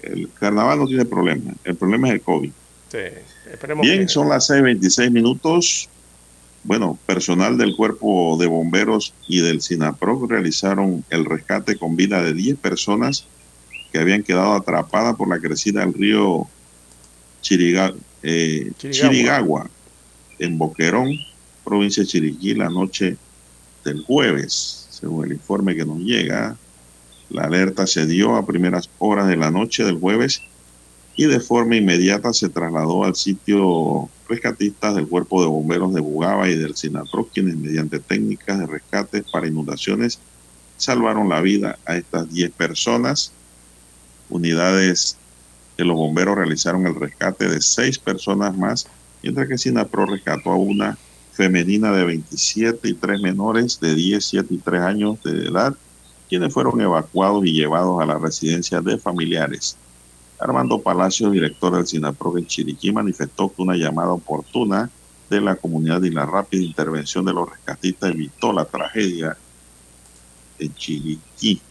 El 0.01 0.29
carnaval 0.33 0.79
no 0.79 0.87
tiene 0.87 1.05
problema. 1.05 1.53
El 1.63 1.75
problema 1.75 2.07
es 2.09 2.15
el 2.15 2.21
COVID. 2.21 2.51
Sí, 2.91 2.97
Bien, 3.81 4.01
que- 4.01 4.07
son 4.09 4.27
las 4.29 4.47
6:26 4.47 5.11
minutos. 5.11 5.89
Bueno, 6.63 6.99
personal 7.07 7.57
del 7.57 7.75
Cuerpo 7.75 8.37
de 8.39 8.45
Bomberos 8.47 9.13
y 9.27 9.41
del 9.41 9.61
SINAPROC 9.61 10.29
realizaron 10.29 11.03
el 11.09 11.25
rescate 11.25 11.75
con 11.77 11.95
vida 11.95 12.21
de 12.21 12.33
10 12.33 12.57
personas 12.57 13.25
que 13.91 13.97
habían 13.99 14.23
quedado 14.23 14.53
atrapadas 14.53 15.15
por 15.15 15.27
la 15.27 15.39
crecida 15.39 15.81
del 15.81 15.93
río 15.93 16.47
Chiriga- 17.41 17.95
eh, 18.23 18.71
Chirigagua. 18.77 19.09
Chirigagua, 19.09 19.69
en 20.39 20.57
Boquerón, 20.57 21.09
provincia 21.65 22.03
de 22.03 22.07
Chiriquí, 22.07 22.53
la 22.53 22.69
noche 22.69 23.17
del 23.83 24.03
jueves, 24.03 24.87
según 24.91 25.25
el 25.25 25.33
informe 25.33 25.75
que 25.75 25.85
nos 25.85 25.97
llega. 25.99 26.55
La 27.29 27.45
alerta 27.45 27.87
se 27.87 28.05
dio 28.05 28.35
a 28.35 28.45
primeras 28.45 28.89
horas 28.99 29.27
de 29.27 29.37
la 29.37 29.49
noche 29.51 29.83
del 29.83 29.97
jueves 29.99 30.41
y 31.15 31.25
de 31.25 31.39
forma 31.39 31.75
inmediata 31.75 32.33
se 32.33 32.49
trasladó 32.49 33.03
al 33.03 33.15
sitio 33.15 34.09
rescatistas 34.27 34.95
del 34.95 35.07
Cuerpo 35.07 35.41
de 35.41 35.47
Bomberos 35.47 35.93
de 35.93 36.01
Bugaba 36.01 36.49
y 36.49 36.55
del 36.55 36.75
SINAPRO, 36.75 37.27
quienes 37.33 37.57
mediante 37.57 37.99
técnicas 37.99 38.59
de 38.59 38.65
rescate 38.65 39.23
para 39.31 39.47
inundaciones 39.47 40.19
salvaron 40.77 41.29
la 41.29 41.41
vida 41.41 41.77
a 41.85 41.97
estas 41.97 42.31
10 42.31 42.51
personas. 42.51 43.33
Unidades 44.29 45.17
de 45.77 45.85
los 45.85 45.97
bomberos 45.97 46.37
realizaron 46.37 46.87
el 46.87 46.95
rescate 46.95 47.49
de 47.49 47.61
6 47.61 47.99
personas 47.99 48.57
más, 48.57 48.87
mientras 49.21 49.47
que 49.47 49.57
SINAPRO 49.57 50.05
rescató 50.05 50.51
a 50.51 50.55
una 50.55 50.97
femenina 51.33 51.91
de 51.91 52.05
27 52.05 52.87
y 52.87 52.93
tres 52.93 53.21
menores 53.21 53.79
de 53.79 53.95
10, 53.95 54.23
7 54.23 54.53
y 54.53 54.57
3 54.57 54.81
años 54.81 55.23
de 55.23 55.47
edad, 55.47 55.75
quienes 56.29 56.53
fueron 56.53 56.79
evacuados 56.79 57.45
y 57.45 57.53
llevados 57.53 58.01
a 58.01 58.05
la 58.05 58.17
residencia 58.17 58.81
de 58.81 58.97
familiares. 58.97 59.77
Armando 60.41 60.81
Palacios, 60.81 61.31
director 61.31 61.75
del 61.75 61.85
SINAPRO 61.85 62.37
en 62.37 62.47
Chiriquí, 62.47 62.91
manifestó 62.91 63.53
que 63.53 63.61
una 63.61 63.75
llamada 63.75 64.11
oportuna 64.11 64.89
de 65.29 65.39
la 65.39 65.55
comunidad 65.55 66.01
y 66.01 66.09
la 66.09 66.25
rápida 66.25 66.63
intervención 66.63 67.23
de 67.25 67.33
los 67.33 67.47
rescatistas 67.47 68.09
evitó 68.09 68.51
la 68.51 68.65
tragedia 68.65 69.37
en 70.57 70.73
Chiriquí. 70.73 71.61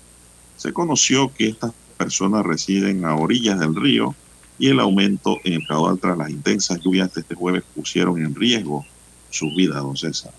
Se 0.56 0.72
conoció 0.72 1.34
que 1.34 1.48
estas 1.48 1.72
personas 1.98 2.46
residen 2.46 3.04
a 3.04 3.16
orillas 3.16 3.58
del 3.58 3.74
río 3.74 4.14
y 4.58 4.68
el 4.68 4.78
aumento 4.78 5.38
en 5.42 5.54
el 5.54 5.66
caudal 5.66 5.98
tras 5.98 6.16
las 6.16 6.30
intensas 6.30 6.78
lluvias 6.80 7.12
de 7.12 7.22
este 7.22 7.34
jueves 7.34 7.64
pusieron 7.74 8.24
en 8.24 8.34
riesgo 8.34 8.86
su 9.30 9.46
vida, 9.54 9.80
don 9.80 9.96
César. 9.96 10.32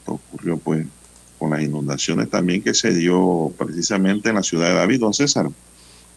Esto 0.00 0.14
ocurrió 0.14 0.58
pues 0.58 0.86
con 1.38 1.50
las 1.50 1.62
inundaciones 1.62 2.28
también 2.28 2.62
que 2.62 2.74
se 2.74 2.92
dio 2.92 3.52
precisamente 3.56 4.30
en 4.30 4.34
la 4.34 4.42
ciudad 4.42 4.68
de 4.68 4.74
David, 4.74 5.00
don 5.00 5.14
César. 5.14 5.48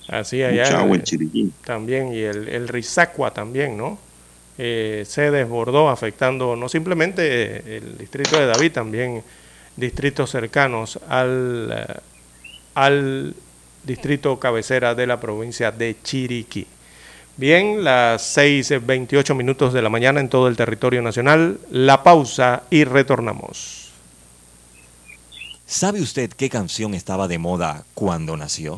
Así 0.07 0.43
allá. 0.43 0.63
Mucha 0.63 0.79
agua 0.79 0.95
en 0.95 1.03
Chiriquí. 1.03 1.51
También, 1.63 2.13
y 2.13 2.19
el, 2.19 2.47
el 2.49 2.67
Rizacua 2.67 3.31
también, 3.31 3.77
¿no? 3.77 3.97
Eh, 4.57 5.03
se 5.07 5.31
desbordó 5.31 5.89
afectando 5.89 6.55
no 6.55 6.69
simplemente 6.69 7.77
el 7.77 7.97
distrito 7.97 8.39
de 8.39 8.45
David, 8.45 8.71
también 8.71 9.23
distritos 9.75 10.29
cercanos 10.29 10.99
al, 11.07 11.73
eh, 11.75 11.99
al 12.75 13.35
distrito 13.83 14.39
cabecera 14.39 14.93
de 14.93 15.07
la 15.07 15.19
provincia 15.19 15.71
de 15.71 15.95
Chiriquí. 16.03 16.67
Bien, 17.35 17.83
las 17.83 18.37
6.28 18.37 19.33
minutos 19.33 19.73
de 19.73 19.81
la 19.81 19.89
mañana 19.89 20.19
en 20.19 20.29
todo 20.29 20.47
el 20.47 20.55
territorio 20.55 21.01
nacional, 21.01 21.59
la 21.71 22.03
pausa 22.03 22.61
y 22.69 22.83
retornamos. 22.83 23.89
¿Sabe 25.65 25.99
usted 25.99 26.29
qué 26.29 26.49
canción 26.49 26.93
estaba 26.93 27.27
de 27.27 27.39
moda 27.39 27.85
cuando 27.95 28.37
nació? 28.37 28.77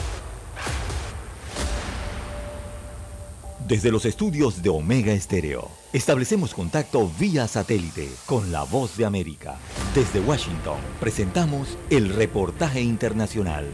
Desde 3.71 3.89
los 3.89 4.03
estudios 4.03 4.61
de 4.61 4.67
Omega 4.67 5.13
Estéreo, 5.13 5.71
establecemos 5.93 6.53
contacto 6.53 7.09
vía 7.17 7.47
satélite 7.47 8.09
con 8.25 8.51
la 8.51 8.63
voz 8.63 8.97
de 8.97 9.05
América. 9.05 9.57
Desde 9.95 10.19
Washington, 10.19 10.75
presentamos 10.99 11.77
el 11.89 12.09
reportaje 12.09 12.81
internacional. 12.81 13.65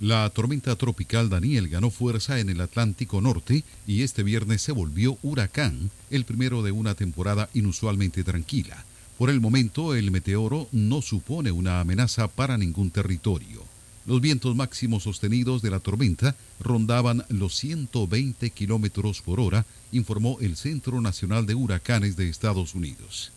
La 0.00 0.30
tormenta 0.30 0.74
tropical 0.76 1.28
Daniel 1.28 1.68
ganó 1.68 1.90
fuerza 1.90 2.40
en 2.40 2.48
el 2.48 2.62
Atlántico 2.62 3.20
Norte 3.20 3.64
y 3.86 4.02
este 4.02 4.22
viernes 4.22 4.62
se 4.62 4.72
volvió 4.72 5.18
huracán, 5.22 5.90
el 6.08 6.24
primero 6.24 6.62
de 6.62 6.72
una 6.72 6.94
temporada 6.94 7.50
inusualmente 7.52 8.24
tranquila. 8.24 8.82
Por 9.18 9.28
el 9.28 9.42
momento, 9.42 9.94
el 9.94 10.10
meteoro 10.10 10.68
no 10.72 11.02
supone 11.02 11.52
una 11.52 11.80
amenaza 11.80 12.28
para 12.28 12.56
ningún 12.56 12.90
territorio. 12.90 13.68
Los 14.06 14.20
vientos 14.20 14.56
máximos 14.56 15.02
sostenidos 15.02 15.60
de 15.62 15.70
la 15.70 15.80
tormenta 15.80 16.34
rondaban 16.58 17.24
los 17.28 17.54
120 17.56 18.50
kilómetros 18.50 19.20
por 19.20 19.40
hora, 19.40 19.66
informó 19.92 20.38
el 20.40 20.56
Centro 20.56 21.00
Nacional 21.00 21.44
de 21.46 21.54
Huracanes 21.54 22.16
de 22.16 22.28
Estados 22.28 22.74
Unidos. 22.74 23.32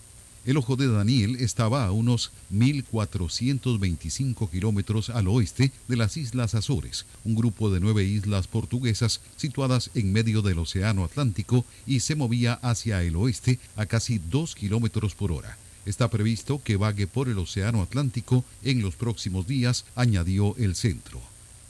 El 0.46 0.58
ojo 0.58 0.76
de 0.76 0.88
Daniel 0.88 1.38
estaba 1.38 1.86
a 1.86 1.92
unos 1.92 2.32
1.425 2.54 4.50
kilómetros 4.50 5.10
al 5.10 5.30
oeste 5.30 5.72
de 5.88 5.96
las 5.96 6.18
Islas 6.18 6.54
Azores, 6.54 7.06
un 7.24 7.36
grupo 7.36 7.72
de 7.72 7.80
nueve 7.80 8.04
islas 8.04 8.48
portuguesas 8.48 9.22
situadas 9.38 9.90
en 9.96 10.12
medio 10.12 10.42
del 10.42 10.60
Océano 10.60 11.06
Atlántico 11.06 11.66
y 11.86 12.02
se 12.02 12.16
movía 12.16 12.56
hacia 12.56 13.04
el 13.04 13.16
oeste 13.16 13.58
a 13.78 13.86
casi 13.86 14.20
2 14.20 14.56
kilómetros 14.56 15.16
por 15.16 15.32
hora. 15.32 15.58
Está 15.86 16.10
previsto 16.10 16.62
que 16.64 16.78
vague 16.78 17.08
por 17.08 17.28
el 17.28 17.38
Océano 17.38 17.82
Atlántico 17.82 18.46
en 18.64 18.82
los 18.82 18.96
próximos 18.96 19.48
días, 19.48 19.86
añadió 19.96 20.56
el 20.58 20.76
centro. 20.76 21.22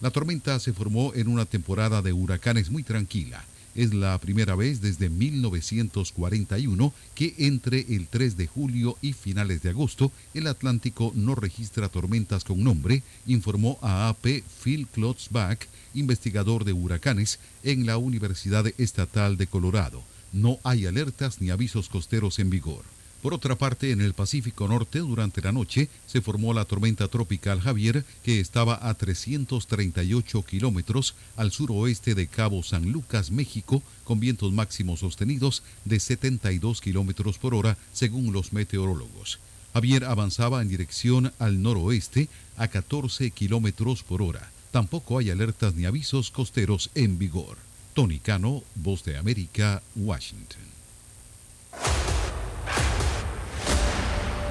La 0.02 0.12
tormenta 0.12 0.60
se 0.60 0.74
formó 0.74 1.14
en 1.16 1.28
una 1.28 1.46
temporada 1.46 2.02
de 2.02 2.14
huracanes 2.14 2.70
muy 2.70 2.84
tranquila. 2.84 3.44
Es 3.74 3.92
la 3.92 4.16
primera 4.20 4.54
vez 4.56 4.82
desde 4.82 5.10
1941 5.10 6.94
que 7.16 7.34
entre 7.40 7.80
el 7.96 8.08
3 8.08 8.38
de 8.38 8.46
julio 8.46 8.98
y 9.02 9.14
finales 9.14 9.64
de 9.64 9.70
agosto 9.70 10.12
el 10.36 10.46
Atlántico 10.46 11.12
no 11.16 11.34
registra 11.34 11.90
tormentas 11.90 12.44
con 12.44 12.64
nombre, 12.64 13.02
informó 13.26 13.80
a 13.82 14.10
AP 14.10 14.44
Phil 14.64 14.88
Klotzbach, 14.88 15.66
investigador 15.96 16.66
de 16.66 16.74
huracanes 16.74 17.40
en 17.64 17.88
la 17.88 17.98
Universidad 17.98 18.68
Estatal 18.78 19.38
de 19.38 19.48
Colorado. 19.48 20.04
No 20.34 20.60
hay 20.64 20.86
alertas 20.86 21.42
ni 21.42 21.50
avisos 21.50 21.90
costeros 21.90 22.38
en 22.38 22.52
vigor. 22.52 22.84
Por 23.24 23.34
otra 23.34 23.58
parte, 23.58 23.92
en 23.92 24.02
el 24.02 24.14
Pacífico 24.14 24.68
Norte, 24.68 25.00
durante 25.00 25.42
la 25.42 25.54
noche, 25.54 25.88
se 26.06 26.20
formó 26.20 26.54
la 26.54 26.66
tormenta 26.66 27.08
tropical 27.08 27.62
Javier, 27.62 28.04
que 28.22 28.42
estaba 28.42 28.78
a 28.86 28.94
338 28.96 30.44
kilómetros 30.44 31.16
al 31.38 31.54
suroeste 31.54 32.16
de 32.16 32.28
Cabo 32.28 32.64
San 32.64 32.92
Lucas, 32.92 33.32
México, 33.32 33.82
con 34.04 34.20
vientos 34.20 34.52
máximos 34.52 35.00
sostenidos 35.00 35.64
de 35.86 36.02
72 36.02 36.82
kilómetros 36.82 37.38
por 37.38 37.56
hora, 37.56 37.78
según 37.94 38.34
los 38.34 38.52
meteorólogos. 38.52 39.40
Javier 39.72 40.04
avanzaba 40.04 40.62
en 40.62 40.68
dirección 40.68 41.32
al 41.40 41.62
noroeste 41.62 42.28
a 42.58 42.68
14 42.68 43.32
kilómetros 43.32 44.04
por 44.04 44.22
hora. 44.22 44.52
Tampoco 44.72 45.18
hay 45.18 45.30
alertas 45.30 45.76
ni 45.76 45.86
avisos 45.86 46.30
costeros 46.30 46.90
en 46.94 47.18
vigor. 47.18 47.56
Tony 47.94 48.20
Cano, 48.20 48.64
Voz 48.76 49.06
de 49.06 49.16
América, 49.16 49.82
Washington. 49.96 50.74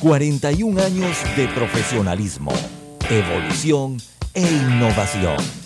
41 0.00 0.82
años 0.82 1.16
de 1.36 1.48
profesionalismo, 1.48 2.52
evolución 3.10 3.96
e 4.34 4.42
innovación. 4.42 5.65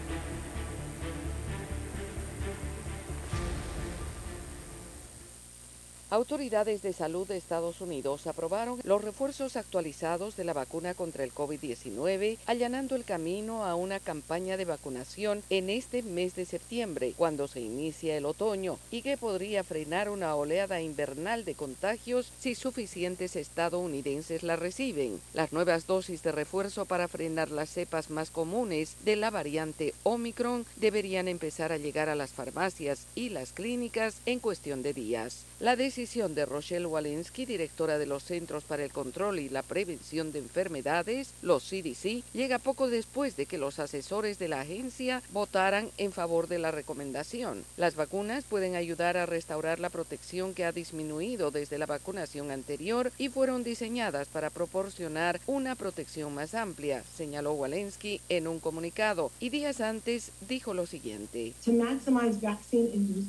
Autoridades 6.11 6.81
de 6.81 6.91
salud 6.91 7.25
de 7.25 7.37
Estados 7.37 7.79
Unidos 7.79 8.27
aprobaron 8.27 8.81
los 8.83 9.01
refuerzos 9.01 9.55
actualizados 9.55 10.35
de 10.35 10.43
la 10.43 10.51
vacuna 10.51 10.93
contra 10.93 11.23
el 11.23 11.33
COVID-19, 11.33 12.37
allanando 12.47 12.97
el 12.97 13.05
camino 13.05 13.63
a 13.63 13.75
una 13.75 14.01
campaña 14.01 14.57
de 14.57 14.65
vacunación 14.65 15.41
en 15.49 15.69
este 15.69 16.03
mes 16.03 16.35
de 16.35 16.43
septiembre, 16.43 17.13
cuando 17.15 17.47
se 17.47 17.61
inicia 17.61 18.17
el 18.17 18.25
otoño, 18.25 18.77
y 18.91 19.03
que 19.03 19.15
podría 19.15 19.63
frenar 19.63 20.09
una 20.09 20.35
oleada 20.35 20.81
invernal 20.81 21.45
de 21.45 21.55
contagios 21.55 22.33
si 22.37 22.55
suficientes 22.55 23.37
estadounidenses 23.37 24.43
la 24.43 24.57
reciben. 24.57 25.21
Las 25.33 25.53
nuevas 25.53 25.87
dosis 25.87 26.23
de 26.23 26.33
refuerzo 26.33 26.83
para 26.83 27.07
frenar 27.07 27.51
las 27.51 27.69
cepas 27.69 28.09
más 28.09 28.31
comunes 28.31 28.97
de 29.05 29.15
la 29.15 29.29
variante 29.29 29.93
Omicron 30.03 30.65
deberían 30.75 31.29
empezar 31.29 31.71
a 31.71 31.77
llegar 31.77 32.09
a 32.09 32.15
las 32.15 32.31
farmacias 32.31 33.07
y 33.15 33.29
las 33.29 33.53
clínicas 33.53 34.17
en 34.25 34.39
cuestión 34.39 34.83
de 34.83 34.91
días. 34.91 35.45
La 35.61 35.77
decisión 35.77 36.00
de 36.01 36.47
Rochelle 36.47 36.87
Walensky, 36.87 37.45
directora 37.45 37.99
de 37.99 38.07
los 38.07 38.23
Centros 38.23 38.63
para 38.63 38.83
el 38.83 38.91
Control 38.91 39.37
y 39.37 39.49
la 39.49 39.61
Prevención 39.61 40.31
de 40.31 40.39
Enfermedades, 40.39 41.35
los 41.43 41.63
CDC, 41.69 42.23
llega 42.33 42.57
poco 42.57 42.87
después 42.87 43.37
de 43.37 43.45
que 43.45 43.59
los 43.59 43.77
asesores 43.77 44.39
de 44.39 44.47
la 44.47 44.61
agencia 44.61 45.21
votaran 45.31 45.91
en 45.99 46.11
favor 46.11 46.47
de 46.47 46.57
la 46.57 46.71
recomendación. 46.71 47.63
Las 47.77 47.95
vacunas 47.95 48.45
pueden 48.45 48.75
ayudar 48.75 49.15
a 49.15 49.27
restaurar 49.27 49.79
la 49.79 49.91
protección 49.91 50.55
que 50.55 50.65
ha 50.65 50.71
disminuido 50.71 51.51
desde 51.51 51.77
la 51.77 51.85
vacunación 51.85 52.49
anterior 52.49 53.11
y 53.19 53.29
fueron 53.29 53.63
diseñadas 53.63 54.27
para 54.27 54.49
proporcionar 54.49 55.39
una 55.45 55.75
protección 55.75 56.33
más 56.33 56.55
amplia, 56.55 57.03
señaló 57.15 57.53
Walensky 57.53 58.21
en 58.27 58.47
un 58.47 58.59
comunicado, 58.59 59.31
y 59.39 59.49
días 59.49 59.81
antes 59.81 60.31
dijo 60.49 60.73
lo 60.73 60.87
siguiente. 60.87 61.53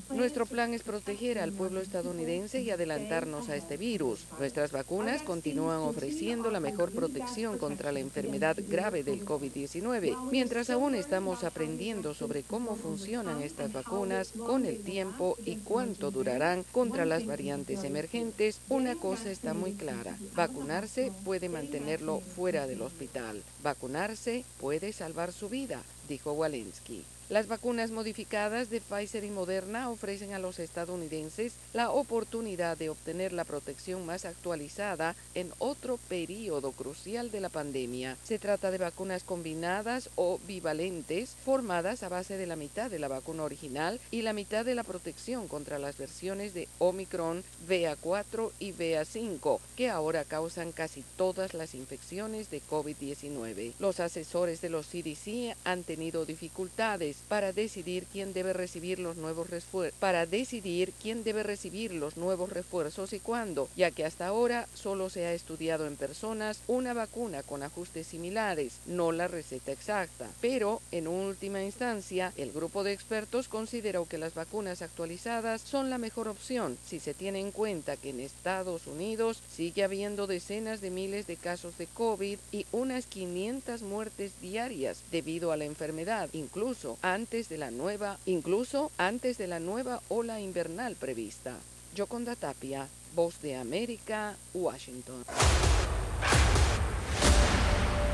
Nuestro 0.08 0.46
plan 0.46 0.72
es 0.72 0.82
proteger 0.82 1.38
al 1.38 1.52
pueblo 1.52 1.82
estadounidense 1.82 2.61
y 2.62 2.70
adelantarnos 2.70 3.48
a 3.48 3.56
este 3.56 3.76
virus. 3.76 4.26
Nuestras 4.38 4.72
vacunas 4.72 5.22
continúan 5.22 5.80
ofreciendo 5.80 6.50
la 6.50 6.60
mejor 6.60 6.92
protección 6.92 7.58
contra 7.58 7.92
la 7.92 8.00
enfermedad 8.00 8.56
grave 8.68 9.02
del 9.02 9.24
COVID-19. 9.24 10.30
Mientras 10.30 10.70
aún 10.70 10.94
estamos 10.94 11.44
aprendiendo 11.44 12.14
sobre 12.14 12.42
cómo 12.42 12.76
funcionan 12.76 13.42
estas 13.42 13.72
vacunas 13.72 14.32
con 14.32 14.64
el 14.64 14.82
tiempo 14.82 15.36
y 15.44 15.56
cuánto 15.56 16.10
durarán 16.10 16.64
contra 16.72 17.04
las 17.04 17.26
variantes 17.26 17.84
emergentes, 17.84 18.60
una 18.68 18.94
cosa 18.94 19.30
está 19.30 19.54
muy 19.54 19.74
clara. 19.74 20.16
Vacunarse 20.34 21.12
puede 21.24 21.48
mantenerlo 21.48 22.20
fuera 22.20 22.66
del 22.66 22.82
hospital. 22.82 23.42
Vacunarse 23.62 24.44
puede 24.58 24.92
salvar 24.92 25.32
su 25.32 25.48
vida, 25.48 25.82
dijo 26.08 26.32
Walensky. 26.32 27.04
Las 27.32 27.48
vacunas 27.48 27.90
modificadas 27.92 28.68
de 28.68 28.82
Pfizer 28.82 29.24
y 29.24 29.30
Moderna 29.30 29.88
ofrecen 29.88 30.34
a 30.34 30.38
los 30.38 30.58
estadounidenses 30.58 31.54
la 31.72 31.90
oportunidad 31.90 32.76
de 32.76 32.90
obtener 32.90 33.32
la 33.32 33.46
protección 33.46 34.04
más 34.04 34.26
actualizada 34.26 35.16
en 35.34 35.50
otro 35.58 35.96
periodo 35.96 36.72
crucial 36.72 37.30
de 37.30 37.40
la 37.40 37.48
pandemia. 37.48 38.18
Se 38.22 38.38
trata 38.38 38.70
de 38.70 38.76
vacunas 38.76 39.24
combinadas 39.24 40.10
o 40.14 40.40
bivalentes 40.46 41.30
formadas 41.42 42.02
a 42.02 42.10
base 42.10 42.36
de 42.36 42.46
la 42.46 42.54
mitad 42.54 42.90
de 42.90 42.98
la 42.98 43.08
vacuna 43.08 43.44
original 43.44 43.98
y 44.10 44.20
la 44.20 44.34
mitad 44.34 44.66
de 44.66 44.74
la 44.74 44.84
protección 44.84 45.48
contra 45.48 45.78
las 45.78 45.96
versiones 45.96 46.52
de 46.52 46.68
Omicron, 46.80 47.44
BA4 47.66 48.52
y 48.58 48.74
BA5, 48.74 49.58
que 49.74 49.88
ahora 49.88 50.26
causan 50.26 50.70
casi 50.72 51.02
todas 51.16 51.54
las 51.54 51.74
infecciones 51.74 52.50
de 52.50 52.60
COVID-19. 52.60 53.72
Los 53.78 54.00
asesores 54.00 54.60
de 54.60 54.68
los 54.68 54.84
CDC 54.88 55.56
han 55.64 55.82
tenido 55.82 56.26
dificultades 56.26 57.21
para 57.28 57.52
decidir 57.52 58.06
quién 58.10 58.32
debe 58.32 58.52
recibir 58.52 58.98
los 58.98 59.16
nuevos 59.16 59.50
refuerzos, 59.50 59.98
para 59.98 60.26
decidir 60.26 60.92
quién 61.00 61.24
debe 61.24 61.42
recibir 61.42 61.92
los 61.92 62.16
nuevos 62.16 62.50
refuerzos 62.50 63.12
y 63.12 63.20
cuándo, 63.20 63.68
ya 63.76 63.90
que 63.90 64.04
hasta 64.04 64.26
ahora 64.26 64.68
solo 64.74 65.10
se 65.10 65.26
ha 65.26 65.32
estudiado 65.32 65.86
en 65.86 65.96
personas 65.96 66.60
una 66.66 66.94
vacuna 66.94 67.42
con 67.42 67.62
ajustes 67.62 68.06
similares, 68.06 68.74
no 68.86 69.12
la 69.12 69.28
receta 69.28 69.72
exacta. 69.72 70.28
Pero, 70.40 70.80
en 70.90 71.08
última 71.08 71.62
instancia, 71.62 72.32
el 72.36 72.52
grupo 72.52 72.84
de 72.84 72.92
expertos 72.92 73.48
consideró 73.48 74.06
que 74.06 74.18
las 74.18 74.34
vacunas 74.34 74.82
actualizadas 74.82 75.62
son 75.62 75.90
la 75.90 75.98
mejor 75.98 76.28
opción 76.28 76.78
si 76.86 77.00
se 77.00 77.14
tiene 77.14 77.40
en 77.40 77.52
cuenta 77.52 77.96
que 77.96 78.10
en 78.10 78.20
Estados 78.20 78.86
Unidos 78.86 79.42
sigue 79.54 79.84
habiendo 79.84 80.26
decenas 80.26 80.80
de 80.80 80.90
miles 80.90 81.26
de 81.26 81.36
casos 81.36 81.78
de 81.78 81.86
COVID 81.86 82.38
y 82.50 82.66
unas 82.72 83.06
500 83.06 83.82
muertes 83.82 84.32
diarias 84.40 85.02
debido 85.10 85.52
a 85.52 85.56
la 85.56 85.64
enfermedad, 85.64 86.28
incluso 86.32 86.98
antes 87.12 87.48
de 87.48 87.58
la 87.58 87.70
nueva, 87.70 88.18
incluso 88.24 88.90
antes 88.96 89.36
de 89.36 89.46
la 89.46 89.60
nueva 89.60 90.00
ola 90.08 90.40
invernal 90.40 90.96
prevista. 90.96 91.54
Yoconda 91.94 92.36
Tapia, 92.36 92.88
Voz 93.14 93.42
de 93.42 93.56
América, 93.56 94.34
Washington. 94.54 95.24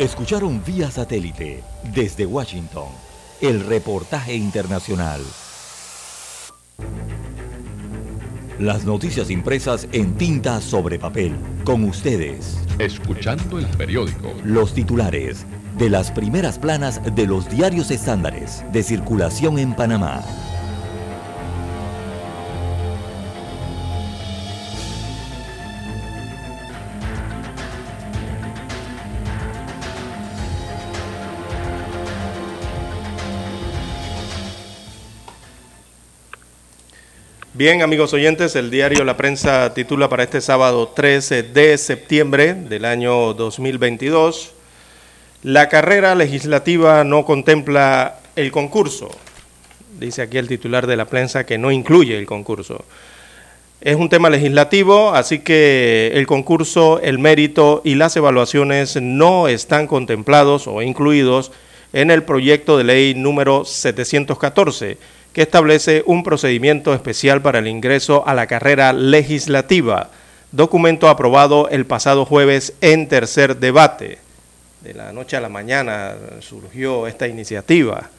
Escucharon 0.01 0.65
vía 0.65 0.91
satélite 0.91 1.63
desde 1.95 2.27
Washington 2.27 2.89
el 3.41 3.65
reportaje 3.65 4.35
internacional. 4.35 5.21
Las 8.59 8.85
noticias 8.85 9.31
impresas 9.31 9.87
en 9.93 10.17
tinta 10.17 10.61
sobre 10.61 10.99
papel. 10.99 11.37
Con 11.65 11.85
ustedes. 11.85 12.59
Escuchando 12.81 13.61
el 13.61 13.67
periódico. 13.69 14.35
Los 14.43 14.75
titulares 14.75 15.47
de 15.79 15.89
las 15.89 16.11
primeras 16.11 16.59
planas 16.59 17.01
de 17.15 17.27
los 17.27 17.49
diarios 17.49 17.91
estándares 17.91 18.65
de 18.73 18.83
circulación 18.83 19.59
en 19.59 19.75
Panamá. 19.75 20.23
Bien, 37.55 37.83
amigos 37.83 38.13
oyentes, 38.13 38.55
el 38.55 38.71
diario 38.71 39.05
La 39.05 39.17
Prensa 39.17 39.75
titula 39.75 40.09
para 40.09 40.23
este 40.23 40.41
sábado 40.41 40.89
13 40.89 41.43
de 41.43 41.77
septiembre 41.77 42.55
del 42.55 42.85
año 42.85 43.35
2022, 43.35 44.55
La 45.45 45.69
carrera 45.69 46.17
legislativa 46.17 47.05
no 47.05 47.25
contempla 47.25 48.19
el 48.35 48.51
concurso. 48.51 49.09
Dice 50.01 50.23
aquí 50.23 50.37
el 50.37 50.49
titular 50.49 50.89
de 50.89 50.97
la 50.97 51.05
prensa 51.05 51.47
que 51.47 51.59
no 51.59 51.71
incluye 51.71 52.19
el 52.19 52.27
concurso. 52.27 52.85
Es 53.81 53.95
un 53.95 54.09
tema 54.09 54.31
legislativo, 54.31 55.15
así 55.15 55.39
que 55.39 56.11
el 56.15 56.27
concurso, 56.27 57.01
el 57.01 57.21
mérito 57.21 57.83
y 57.85 57.95
las 57.95 58.17
evaluaciones 58.17 59.01
no 59.01 59.47
están 59.47 59.87
contemplados 59.87 60.67
o 60.67 60.83
incluidos 60.83 61.53
en 61.93 62.11
el 62.11 62.25
proyecto 62.25 62.77
de 62.77 62.83
ley 62.83 63.15
número 63.15 63.65
714 63.65 64.99
que 65.33 65.43
establece 65.43 66.03
un 66.05 66.25
procedimiento 66.25 66.93
especial 66.95 67.43
para 67.43 67.61
el 67.61 67.69
ingreso 67.69 68.27
a 68.27 68.35
la 68.35 68.49
carrera 68.49 68.93
legislativa, 68.93 70.11
documento 70.51 71.09
aprobado 71.09 71.69
el 71.69 71.87
pasado 71.87 72.25
jueves 72.25 72.75
en 72.81 73.07
tercer 73.07 73.59
debate. 73.59 74.19
De 74.81 74.95
la 74.95 75.13
noche 75.13 75.37
a 75.37 75.41
la 75.41 75.49
mañana 75.49 76.15
surgió 76.39 77.09
esta 77.09 77.27
iniciativa 77.27 78.11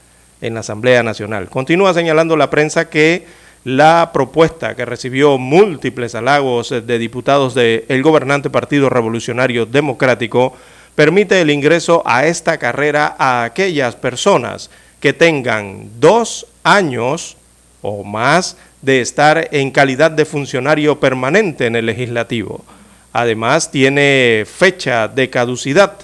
en 0.41 0.53
la 0.53 0.59
Asamblea 0.59 1.03
Nacional. 1.03 1.49
Continúa 1.49 1.93
señalando 1.93 2.35
la 2.35 2.49
prensa 2.49 2.89
que 2.89 3.25
la 3.63 4.11
propuesta 4.13 4.75
que 4.75 4.83
recibió 4.83 5.37
múltiples 5.37 6.15
halagos 6.15 6.69
de 6.69 6.99
diputados 6.99 7.55
del 7.55 8.03
gobernante 8.03 8.49
Partido 8.49 8.89
Revolucionario 8.89 9.65
Democrático 9.65 10.53
permite 10.95 11.39
el 11.39 11.49
ingreso 11.49 12.03
a 12.05 12.25
esta 12.25 12.57
carrera 12.57 13.15
a 13.17 13.45
aquellas 13.45 13.95
personas 13.95 14.69
que 14.99 15.13
tengan 15.13 15.89
dos 16.01 16.45
años 16.63 17.37
o 17.81 18.03
más 18.03 18.57
de 18.81 18.99
estar 18.99 19.47
en 19.51 19.71
calidad 19.71 20.11
de 20.11 20.25
funcionario 20.25 20.99
permanente 20.99 21.67
en 21.67 21.77
el 21.77 21.85
legislativo. 21.85 22.65
Además, 23.13 23.71
tiene 23.71 24.45
fecha 24.45 25.07
de 25.07 25.29
caducidad, 25.29 25.99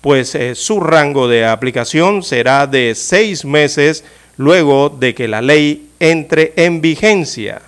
pues 0.00 0.34
eh, 0.34 0.54
su 0.54 0.80
rango 0.80 1.28
de 1.28 1.44
aplicación 1.44 2.22
será 2.22 2.66
de 2.66 2.94
seis 2.94 3.44
meses 3.44 4.04
luego 4.36 4.88
de 4.88 5.14
que 5.14 5.28
la 5.28 5.42
ley 5.42 5.90
entre 6.00 6.52
en 6.56 6.80
vigencia, 6.80 7.62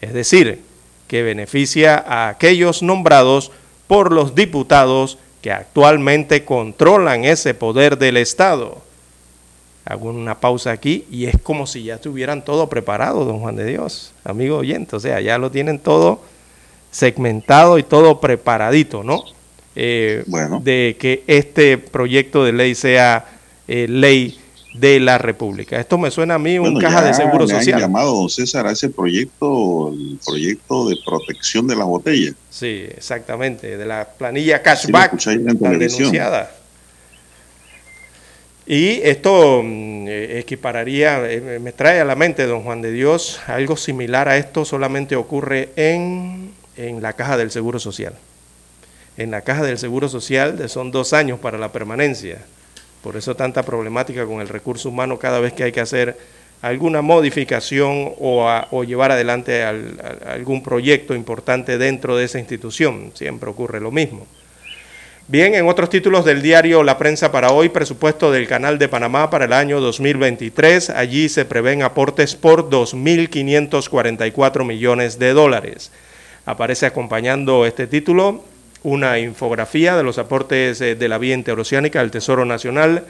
es 0.00 0.12
decir, 0.12 0.60
que 1.08 1.22
beneficia 1.22 1.96
a 1.98 2.28
aquellos 2.28 2.82
nombrados 2.82 3.50
por 3.86 4.12
los 4.12 4.34
diputados 4.34 5.18
que 5.40 5.50
actualmente 5.50 6.44
controlan 6.44 7.24
ese 7.24 7.54
poder 7.54 7.98
del 7.98 8.16
Estado 8.16 8.82
hago 9.84 10.10
una 10.10 10.38
pausa 10.38 10.70
aquí 10.70 11.04
y 11.10 11.26
es 11.26 11.36
como 11.42 11.66
si 11.66 11.84
ya 11.84 11.98
tuvieran 11.98 12.44
todo 12.44 12.68
preparado, 12.68 13.24
don 13.24 13.40
Juan 13.40 13.56
de 13.56 13.64
Dios, 13.64 14.12
amigo 14.24 14.58
oyente, 14.58 14.96
o 14.96 15.00
sea, 15.00 15.20
ya 15.20 15.38
lo 15.38 15.50
tienen 15.50 15.78
todo 15.78 16.20
segmentado 16.90 17.78
y 17.78 17.82
todo 17.82 18.20
preparadito, 18.20 19.02
¿no? 19.02 19.24
Eh, 19.74 20.24
bueno. 20.26 20.60
De 20.62 20.96
que 20.98 21.24
este 21.26 21.78
proyecto 21.78 22.44
de 22.44 22.52
ley 22.52 22.74
sea 22.74 23.24
eh, 23.68 23.86
ley 23.88 24.38
de 24.74 25.00
la 25.00 25.18
República. 25.18 25.78
Esto 25.78 25.98
me 25.98 26.10
suena 26.10 26.34
a 26.34 26.38
mí 26.38 26.58
un 26.58 26.78
caja 26.80 27.02
de 27.02 27.14
seguro 27.14 27.46
le 27.46 27.54
social. 27.54 27.74
Han 27.76 27.80
llamado, 27.82 28.14
don 28.14 28.30
César, 28.30 28.66
a 28.66 28.72
ese 28.72 28.88
proyecto, 28.88 29.92
el 29.92 30.18
proyecto 30.24 30.88
de 30.88 30.96
protección 31.04 31.66
de 31.66 31.76
las 31.76 31.86
botellas. 31.86 32.34
Sí, 32.50 32.86
exactamente, 32.88 33.76
de 33.76 33.86
la 33.86 34.08
planilla 34.08 34.62
cashback 34.62 35.18
Sí, 35.18 35.30
en 35.30 35.58
tan 35.58 35.78
denunciada. 35.78 36.50
Y 38.66 39.00
esto 39.02 39.62
mm, 39.62 40.08
eh, 40.08 40.38
equipararía, 40.38 41.30
eh, 41.30 41.58
me 41.60 41.72
trae 41.72 42.00
a 42.00 42.04
la 42.04 42.14
mente, 42.14 42.46
don 42.46 42.62
Juan 42.62 42.80
de 42.80 42.92
Dios, 42.92 43.40
algo 43.46 43.76
similar 43.76 44.28
a 44.28 44.36
esto 44.36 44.64
solamente 44.64 45.16
ocurre 45.16 45.70
en, 45.76 46.52
en 46.76 47.02
la 47.02 47.12
caja 47.14 47.36
del 47.36 47.50
Seguro 47.50 47.78
Social. 47.78 48.14
En 49.16 49.30
la 49.30 49.42
caja 49.42 49.62
del 49.62 49.78
Seguro 49.78 50.08
Social 50.08 50.68
son 50.68 50.90
dos 50.90 51.12
años 51.12 51.38
para 51.38 51.58
la 51.58 51.70
permanencia. 51.70 52.38
Por 53.02 53.16
eso 53.16 53.34
tanta 53.36 53.62
problemática 53.62 54.24
con 54.26 54.40
el 54.40 54.48
recurso 54.48 54.88
humano 54.88 55.18
cada 55.18 55.40
vez 55.40 55.52
que 55.52 55.64
hay 55.64 55.72
que 55.72 55.80
hacer 55.80 56.16
alguna 56.62 57.02
modificación 57.02 58.14
o, 58.18 58.84
llevar 58.84 59.10
adelante 59.10 59.64
algún 59.64 60.62
proyecto 60.62 61.14
importante 61.14 61.76
dentro 61.76 62.16
de 62.16 62.24
esa 62.24 62.38
institución. 62.38 63.10
Siempre 63.14 63.50
ocurre 63.50 63.80
lo 63.80 63.90
mismo. 63.90 64.26
Bien, 65.28 65.54
en 65.54 65.68
otros 65.68 65.90
títulos 65.90 66.24
del 66.24 66.42
diario 66.42 66.82
La 66.82 66.98
Prensa 66.98 67.30
para 67.32 67.50
hoy, 67.52 67.68
presupuesto 67.68 68.32
del 68.32 68.48
Canal 68.48 68.78
de 68.78 68.88
Panamá 68.88 69.30
para 69.30 69.44
el 69.44 69.52
año 69.52 69.80
2023. 69.80 70.90
Allí 70.90 71.28
se 71.28 71.44
prevén 71.44 71.82
aportes 71.82 72.34
por 72.34 72.70
2.544 72.70 74.64
millones 74.64 75.18
de 75.18 75.32
dólares. 75.32 75.90
Aparece 76.44 76.86
acompañando 76.86 77.66
este 77.66 77.86
título 77.86 78.44
una 78.82 79.18
infografía 79.18 79.96
de 79.96 80.02
los 80.02 80.18
aportes 80.18 80.80
eh, 80.80 80.94
de 80.94 81.08
la 81.08 81.18
vía 81.18 81.34
interoceánica 81.34 82.00
al 82.00 82.10
Tesoro 82.10 82.44
Nacional 82.44 83.04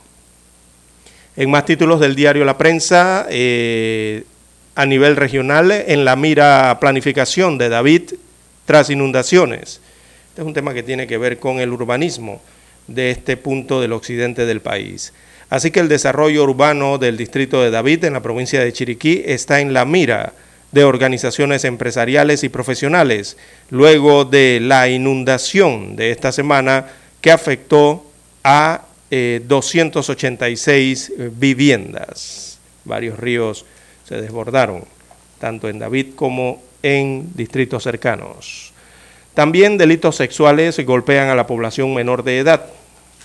En 1.36 1.50
más 1.50 1.64
títulos 1.64 2.00
del 2.00 2.16
diario 2.16 2.44
La 2.44 2.58
Prensa, 2.58 3.26
eh, 3.30 4.24
a 4.74 4.84
nivel 4.84 5.16
regional, 5.16 5.70
en 5.70 6.04
la 6.04 6.16
mira 6.16 6.78
planificación 6.80 7.56
de 7.56 7.68
David 7.68 8.14
tras 8.64 8.90
inundaciones. 8.90 9.80
Este 10.28 10.42
es 10.42 10.46
un 10.46 10.54
tema 10.54 10.74
que 10.74 10.82
tiene 10.82 11.06
que 11.06 11.18
ver 11.18 11.38
con 11.38 11.60
el 11.60 11.72
urbanismo 11.72 12.40
de 12.86 13.10
este 13.10 13.36
punto 13.36 13.80
del 13.80 13.92
occidente 13.92 14.46
del 14.46 14.60
país. 14.60 15.12
Así 15.50 15.72
que 15.72 15.80
el 15.80 15.88
desarrollo 15.88 16.44
urbano 16.44 16.96
del 16.96 17.16
distrito 17.16 17.60
de 17.60 17.70
David 17.70 18.04
en 18.04 18.12
la 18.12 18.22
provincia 18.22 18.60
de 18.60 18.72
Chiriquí 18.72 19.22
está 19.26 19.60
en 19.60 19.74
la 19.74 19.84
mira 19.84 20.32
de 20.70 20.84
organizaciones 20.84 21.64
empresariales 21.64 22.44
y 22.44 22.48
profesionales 22.48 23.36
luego 23.70 24.24
de 24.24 24.60
la 24.62 24.88
inundación 24.88 25.96
de 25.96 26.12
esta 26.12 26.30
semana 26.30 26.86
que 27.20 27.32
afectó 27.32 28.06
a 28.44 28.86
eh, 29.10 29.42
286 29.44 31.12
viviendas. 31.32 32.58
Varios 32.84 33.18
ríos 33.18 33.66
se 34.08 34.20
desbordaron, 34.20 34.84
tanto 35.40 35.68
en 35.68 35.80
David 35.80 36.14
como 36.14 36.62
en 36.82 37.34
distritos 37.34 37.82
cercanos. 37.82 38.72
También 39.34 39.78
delitos 39.78 40.16
sexuales 40.16 40.78
golpean 40.84 41.28
a 41.28 41.34
la 41.34 41.46
población 41.46 41.92
menor 41.92 42.22
de 42.22 42.38
edad. 42.38 42.66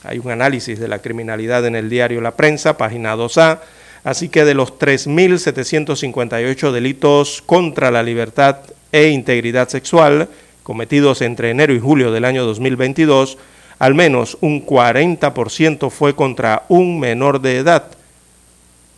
Hay 0.07 0.19
un 0.19 0.31
análisis 0.31 0.79
de 0.79 0.87
la 0.87 0.99
criminalidad 0.99 1.65
en 1.65 1.75
el 1.75 1.89
diario 1.89 2.21
La 2.21 2.35
Prensa, 2.35 2.77
página 2.77 3.15
2A. 3.15 3.59
Así 4.03 4.29
que 4.29 4.45
de 4.45 4.53
los 4.53 4.77
3.758 4.77 6.71
delitos 6.71 7.41
contra 7.45 7.89
la 7.89 8.03
libertad 8.03 8.57
e 8.91 9.09
integridad 9.09 9.67
sexual 9.67 10.29
cometidos 10.65 11.21
entre 11.21 11.51
enero 11.51 11.73
y 11.73 11.79
julio 11.79 12.11
del 12.11 12.25
año 12.25 12.43
2022, 12.43 13.37
al 13.77 13.93
menos 13.93 14.35
un 14.41 14.65
40% 14.65 15.91
fue 15.91 16.15
contra 16.15 16.63
un 16.69 16.99
menor 16.99 17.39
de 17.39 17.57
edad, 17.57 17.85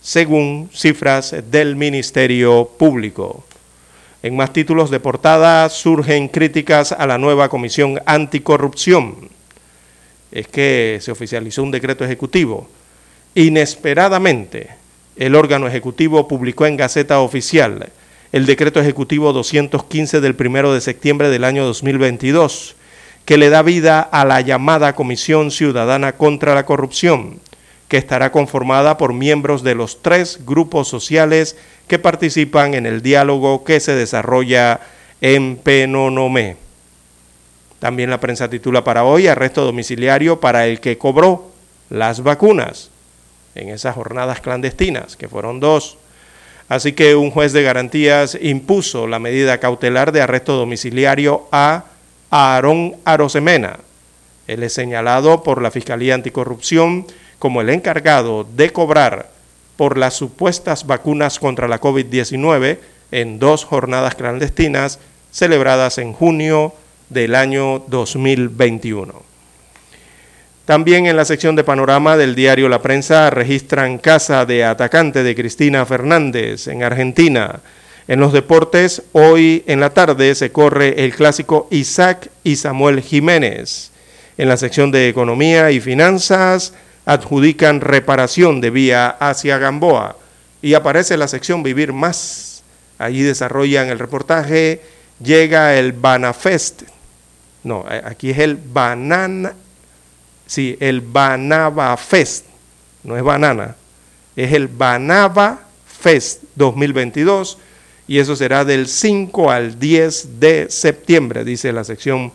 según 0.02 0.70
cifras 0.74 1.36
del 1.52 1.76
Ministerio 1.76 2.70
Público. 2.78 3.44
En 4.24 4.38
más 4.38 4.54
títulos 4.54 4.90
de 4.90 5.02
portada 5.02 5.68
surgen 5.68 6.30
críticas 6.30 6.94
a 6.94 7.06
la 7.06 7.18
nueva 7.18 7.50
Comisión 7.50 8.02
Anticorrupción. 8.06 9.37
Es 10.32 10.48
que 10.48 11.00
se 11.02 11.12
oficializó 11.12 11.64
un 11.64 11.72
decreto 11.72 12.04
ejecutivo. 12.04 12.70
Inesperadamente, 13.36 14.70
el 15.16 15.36
órgano 15.36 15.68
ejecutivo 15.68 16.28
publicó 16.28 16.66
en 16.66 16.78
Gaceta 16.78 17.20
Oficial 17.20 17.90
el 18.32 18.46
decreto 18.46 18.80
ejecutivo 18.80 19.34
215 19.34 20.22
del 20.22 20.36
1 20.38 20.74
de 20.74 20.82
septiembre 20.82 21.30
del 21.30 21.44
año 21.44 21.66
2022, 21.66 22.76
que 23.26 23.38
le 23.38 23.50
da 23.50 23.62
vida 23.62 24.02
a 24.02 24.26
la 24.26 24.42
llamada 24.42 24.94
Comisión 24.94 25.52
Ciudadana 25.52 26.14
contra 26.14 26.54
la 26.54 26.66
Corrupción, 26.66 27.40
que 27.88 27.98
estará 27.98 28.32
conformada 28.32 28.98
por 28.98 29.14
miembros 29.14 29.64
de 29.64 29.76
los 29.76 30.02
tres 30.02 30.40
grupos 30.46 30.88
sociales 30.88 31.56
que 31.88 32.00
participan 32.00 32.74
en 32.74 32.86
el 32.86 33.02
diálogo 33.02 33.64
que 33.64 33.80
se 33.80 33.96
desarrolla 33.96 34.82
en 35.22 35.56
Penonomé. 35.56 36.67
También 37.80 38.10
la 38.10 38.20
prensa 38.20 38.50
titula 38.50 38.84
para 38.84 39.04
hoy 39.04 39.28
arresto 39.28 39.64
domiciliario 39.64 40.40
para 40.40 40.66
el 40.66 40.80
que 40.80 40.98
cobró 40.98 41.52
las 41.90 42.24
vacunas 42.24 42.90
en 43.56 43.70
esas 43.70 43.96
jornadas 43.96 44.42
clandestinas, 44.42 45.16
que 45.16 45.28
fueron 45.28 45.60
dos. 45.60 45.98
Así 46.70 46.94
que 46.94 47.16
un 47.16 47.32
juez 47.32 47.54
de 47.54 47.64
garantías 47.64 48.38
impuso 48.42 49.08
la 49.08 49.20
medida 49.20 49.60
cautelar 49.60 50.12
de 50.12 50.22
arresto 50.22 50.56
domiciliario 50.56 51.48
a 51.52 51.86
Aarón 52.30 52.98
Arosemena. 53.06 53.80
Él 54.48 54.64
es 54.64 54.74
señalado 54.74 55.44
por 55.44 55.62
la 55.62 55.72
Fiscalía 55.72 56.16
Anticorrupción 56.16 57.06
como 57.40 57.62
el 57.62 57.70
encargado 57.70 58.44
de 58.44 58.72
cobrar 58.72 59.32
por 59.78 59.98
las 59.98 60.16
supuestas 60.16 60.88
vacunas 60.88 61.40
contra 61.40 61.68
la 61.68 61.80
COVID-19 61.80 62.80
en 63.12 63.40
dos 63.40 63.64
jornadas 63.64 64.16
clandestinas 64.16 65.00
celebradas 65.32 66.00
en 66.00 66.14
junio 66.14 66.74
del 67.10 67.36
año 67.36 67.80
2021. 67.88 69.28
También 70.66 71.08
en 71.08 71.16
la 71.16 71.24
sección 71.24 71.56
de 71.56 71.64
panorama 71.64 72.18
del 72.18 72.36
diario 72.36 72.68
La 72.68 72.82
Prensa 72.82 73.30
registran 73.30 74.00
casa 74.00 74.46
de 74.46 74.66
atacante 74.66 75.24
de 75.24 75.34
Cristina 75.34 75.86
Fernández 75.86 76.68
en 76.68 76.84
Argentina. 76.84 77.62
En 78.10 78.20
los 78.20 78.34
deportes, 78.34 79.04
hoy 79.14 79.64
en 79.68 79.80
la 79.80 79.92
tarde 79.92 80.36
se 80.36 80.52
corre 80.52 81.06
el 81.06 81.16
clásico 81.16 81.70
Isaac 81.72 82.30
y 82.44 82.58
Samuel 82.58 83.02
Jiménez. 83.02 83.92
En 84.38 84.50
la 84.50 84.58
sección 84.58 84.92
de 84.92 85.08
economía 85.08 85.72
y 85.72 85.80
finanzas 85.80 86.74
adjudican 87.06 87.80
reparación 87.80 88.60
de 88.60 88.70
vía 88.70 89.08
hacia 89.08 89.58
Gamboa 89.58 90.18
y 90.62 90.74
aparece 90.74 91.16
la 91.16 91.30
sección 91.30 91.64
Vivir 91.64 91.94
Más. 91.94 92.62
Allí 92.98 93.22
desarrollan 93.22 93.88
el 93.88 94.00
reportaje, 94.00 94.82
llega 95.24 95.76
el 95.76 95.94
Banafest. 95.94 96.84
No, 97.68 97.86
aquí 97.88 98.32
es 98.32 98.40
el 98.40 98.56
Banana 98.56 99.54
Sí, 100.48 100.78
el 100.80 101.02
Banava 101.02 101.96
Fest, 101.98 102.46
no 103.04 103.18
es 103.18 103.24
banana, 103.24 103.76
es 104.34 104.54
el 104.54 104.70
Banava 104.70 105.60
Fest 105.86 106.44
2022 106.56 107.58
y 108.08 108.20
eso 108.20 108.34
será 108.34 108.64
del 108.64 108.88
5 108.88 109.52
al 109.52 109.78
10 109.78 110.40
de 110.40 110.68
septiembre, 110.70 111.44
dice 111.44 111.74
la 111.74 111.84
sección 111.84 112.32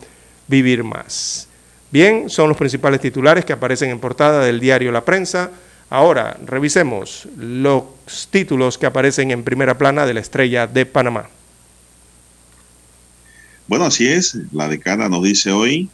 Vivir 0.47 0.83
Más. 0.83 1.47
Bien, 1.89 2.29
son 2.29 2.49
los 2.49 2.57
principales 2.57 3.01
titulares 3.01 3.45
que 3.45 3.53
aparecen 3.53 3.89
en 3.89 3.99
portada 3.99 4.45
del 4.45 4.59
diario 4.59 4.91
La 4.91 5.03
Prensa. 5.03 5.49
Ahora, 5.89 6.37
revisemos 6.45 7.27
los 7.35 7.83
títulos 8.29 8.77
que 8.77 8.85
aparecen 8.85 9.31
en 9.31 9.43
primera 9.43 9.75
plana 9.75 10.05
de 10.05 10.13
la 10.13 10.19
estrella 10.19 10.67
de 10.67 10.85
Panamá. 10.85 11.29
Bueno, 13.67 13.85
así 13.85 14.07
es, 14.07 14.37
la 14.51 14.67
decana 14.67 15.07
nos 15.07 15.23
dice 15.23 15.51
hoy, 15.51 15.89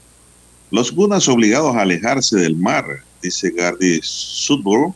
los 0.71 0.91
gunas 0.91 1.27
obligados 1.27 1.75
a 1.75 1.81
alejarse 1.81 2.37
del 2.37 2.55
mar, 2.55 2.85
dice 3.21 3.51
Gardi 3.51 3.99
Sudboro. 4.01 4.95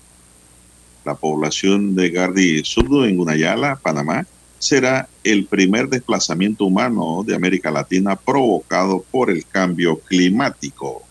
La 1.06 1.16
población 1.16 1.96
de 1.96 2.10
Gardi 2.10 2.64
Sudbo 2.64 3.06
en 3.06 3.18
Gunayala, 3.18 3.76
Panamá, 3.76 4.26
será 4.58 5.10
el 5.24 5.46
primer 5.46 5.90
desplazamiento 5.90 6.66
humano 6.66 7.24
de 7.26 7.36
América 7.36 7.70
Latina 7.70 8.16
provocado 8.16 9.04
por 9.12 9.30
el 9.30 9.46
cambio 9.46 10.00
climático. 10.00 11.04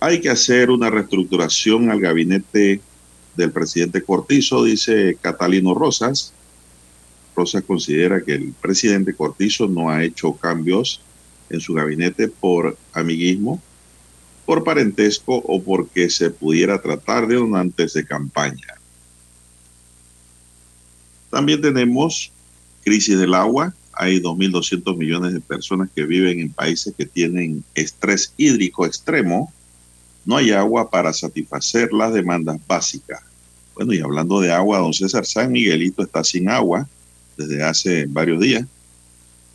Hay 0.00 0.20
que 0.20 0.30
hacer 0.30 0.70
una 0.70 0.90
reestructuración 0.90 1.90
al 1.90 2.00
gabinete 2.00 2.80
del 3.36 3.52
presidente 3.52 4.02
Cortizo, 4.02 4.64
dice 4.64 5.16
Catalino 5.20 5.74
Rosas. 5.74 6.32
Rosas 7.34 7.62
considera 7.64 8.22
que 8.22 8.34
el 8.34 8.52
presidente 8.52 9.14
Cortizo 9.14 9.68
no 9.68 9.90
ha 9.90 10.04
hecho 10.04 10.34
cambios 10.34 11.00
en 11.50 11.60
su 11.60 11.74
gabinete 11.74 12.28
por 12.28 12.76
amiguismo, 12.92 13.62
por 14.46 14.64
parentesco 14.64 15.36
o 15.36 15.62
porque 15.62 16.10
se 16.10 16.30
pudiera 16.30 16.80
tratar 16.80 17.26
de 17.26 17.36
donantes 17.36 17.94
de 17.94 18.04
campaña. 18.04 18.74
También 21.30 21.60
tenemos 21.62 22.30
crisis 22.84 23.18
del 23.18 23.34
agua. 23.34 23.74
Hay 23.94 24.20
2.200 24.20 24.96
millones 24.96 25.32
de 25.32 25.40
personas 25.40 25.88
que 25.94 26.04
viven 26.04 26.40
en 26.40 26.52
países 26.52 26.94
que 26.96 27.06
tienen 27.06 27.64
estrés 27.74 28.34
hídrico 28.36 28.86
extremo 28.86 29.52
no 30.24 30.36
hay 30.36 30.52
agua 30.52 30.88
para 30.88 31.12
satisfacer 31.12 31.92
las 31.92 32.12
demandas 32.12 32.58
básicas. 32.66 33.20
Bueno, 33.74 33.92
y 33.92 34.00
hablando 34.00 34.40
de 34.40 34.52
agua, 34.52 34.78
don 34.78 34.92
César 34.92 35.26
San 35.26 35.50
Miguelito 35.50 36.02
está 36.02 36.22
sin 36.22 36.48
agua 36.48 36.88
desde 37.36 37.62
hace 37.62 38.06
varios 38.06 38.40
días, 38.40 38.66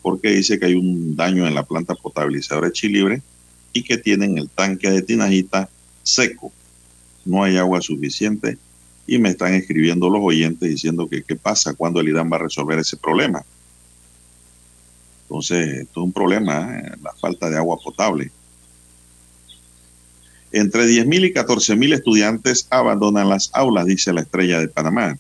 porque 0.01 0.29
dice 0.29 0.59
que 0.59 0.65
hay 0.65 0.75
un 0.75 1.15
daño 1.15 1.47
en 1.47 1.55
la 1.55 1.63
planta 1.63 1.95
potabilizadora 1.95 2.67
de 2.67 2.73
Chilibre 2.73 3.21
y 3.73 3.83
que 3.83 3.97
tienen 3.97 4.37
el 4.37 4.49
tanque 4.49 4.89
de 4.89 5.01
Tinajita 5.01 5.69
seco. 6.03 6.51
No 7.25 7.43
hay 7.43 7.57
agua 7.57 7.81
suficiente 7.81 8.57
y 9.05 9.17
me 9.19 9.29
están 9.29 9.53
escribiendo 9.53 10.09
los 10.09 10.21
oyentes 10.21 10.69
diciendo 10.69 11.07
que 11.07 11.23
qué 11.23 11.35
pasa 11.35 11.73
cuando 11.73 11.99
el 11.99 12.09
IDAM 12.09 12.31
va 12.31 12.37
a 12.37 12.41
resolver 12.41 12.79
ese 12.79 12.97
problema. 12.97 13.43
Entonces, 15.23 15.79
esto 15.79 16.01
es 16.01 16.05
un 16.05 16.13
problema, 16.13 16.79
¿eh? 16.79 16.91
la 17.01 17.13
falta 17.13 17.49
de 17.49 17.57
agua 17.57 17.77
potable. 17.83 18.31
Entre 20.53 20.85
10.000 20.85 21.25
y 21.25 21.33
14.000 21.33 21.93
estudiantes 21.93 22.67
abandonan 22.69 23.27
las 23.29 23.49
aulas, 23.53 23.85
dice 23.85 24.13
la 24.13 24.21
estrella 24.21 24.59
de 24.59 24.69
Panamá. 24.69 25.17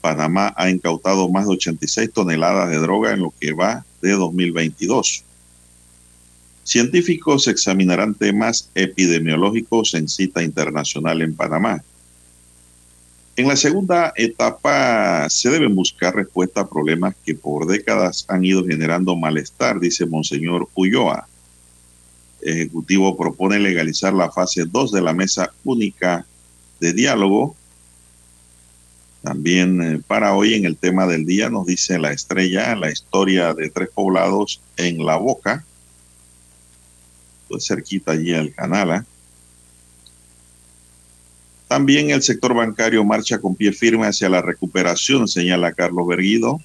Panamá 0.00 0.52
ha 0.56 0.70
incautado 0.70 1.28
más 1.28 1.46
de 1.46 1.52
86 1.52 2.12
toneladas 2.12 2.70
de 2.70 2.78
droga 2.78 3.12
en 3.12 3.20
lo 3.20 3.34
que 3.38 3.52
va 3.52 3.84
de 4.00 4.12
2022. 4.12 5.24
Científicos 6.64 7.48
examinarán 7.48 8.14
temas 8.14 8.70
epidemiológicos 8.74 9.94
en 9.94 10.08
cita 10.08 10.42
internacional 10.42 11.22
en 11.22 11.34
Panamá. 11.34 11.82
En 13.36 13.48
la 13.48 13.56
segunda 13.56 14.12
etapa 14.16 15.28
se 15.30 15.48
deben 15.48 15.74
buscar 15.74 16.14
respuestas 16.14 16.64
a 16.64 16.68
problemas 16.68 17.14
que 17.24 17.34
por 17.34 17.66
décadas 17.66 18.26
han 18.28 18.44
ido 18.44 18.64
generando 18.64 19.16
malestar, 19.16 19.80
dice 19.80 20.04
Monseñor 20.04 20.68
Ulloa. 20.74 21.26
Ejecutivo 22.42 23.16
propone 23.16 23.58
legalizar 23.58 24.12
la 24.12 24.30
fase 24.30 24.64
2 24.64 24.92
de 24.92 25.00
la 25.00 25.12
mesa 25.12 25.52
única 25.64 26.26
de 26.80 26.92
diálogo. 26.92 27.56
También 29.22 29.82
eh, 29.82 30.00
para 30.06 30.34
hoy 30.34 30.54
en 30.54 30.64
el 30.64 30.76
tema 30.76 31.06
del 31.06 31.26
día 31.26 31.50
nos 31.50 31.66
dice 31.66 31.98
la 31.98 32.12
estrella, 32.12 32.74
la 32.74 32.90
historia 32.90 33.54
de 33.54 33.70
tres 33.70 33.88
poblados 33.94 34.60
en 34.76 35.04
La 35.04 35.16
Boca, 35.16 35.64
pues 37.48 37.66
cerquita 37.66 38.12
allí 38.12 38.34
al 38.34 38.54
canal. 38.54 39.04
También 41.68 42.10
el 42.10 42.22
sector 42.22 42.54
bancario 42.54 43.04
marcha 43.04 43.38
con 43.38 43.54
pie 43.54 43.72
firme 43.72 44.06
hacia 44.06 44.28
la 44.28 44.42
recuperación, 44.42 45.28
señala 45.28 45.72
Carlos 45.72 46.06
Berguido 46.06 46.60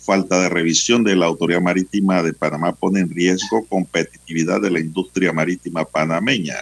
falta 0.00 0.40
de 0.40 0.48
revisión 0.48 1.04
de 1.04 1.14
la 1.14 1.26
Autoridad 1.26 1.60
Marítima 1.60 2.22
de 2.22 2.32
Panamá 2.32 2.72
pone 2.72 3.00
en 3.00 3.10
riesgo 3.10 3.64
competitividad 3.66 4.60
de 4.60 4.70
la 4.70 4.80
industria 4.80 5.32
marítima 5.32 5.84
panameña. 5.84 6.56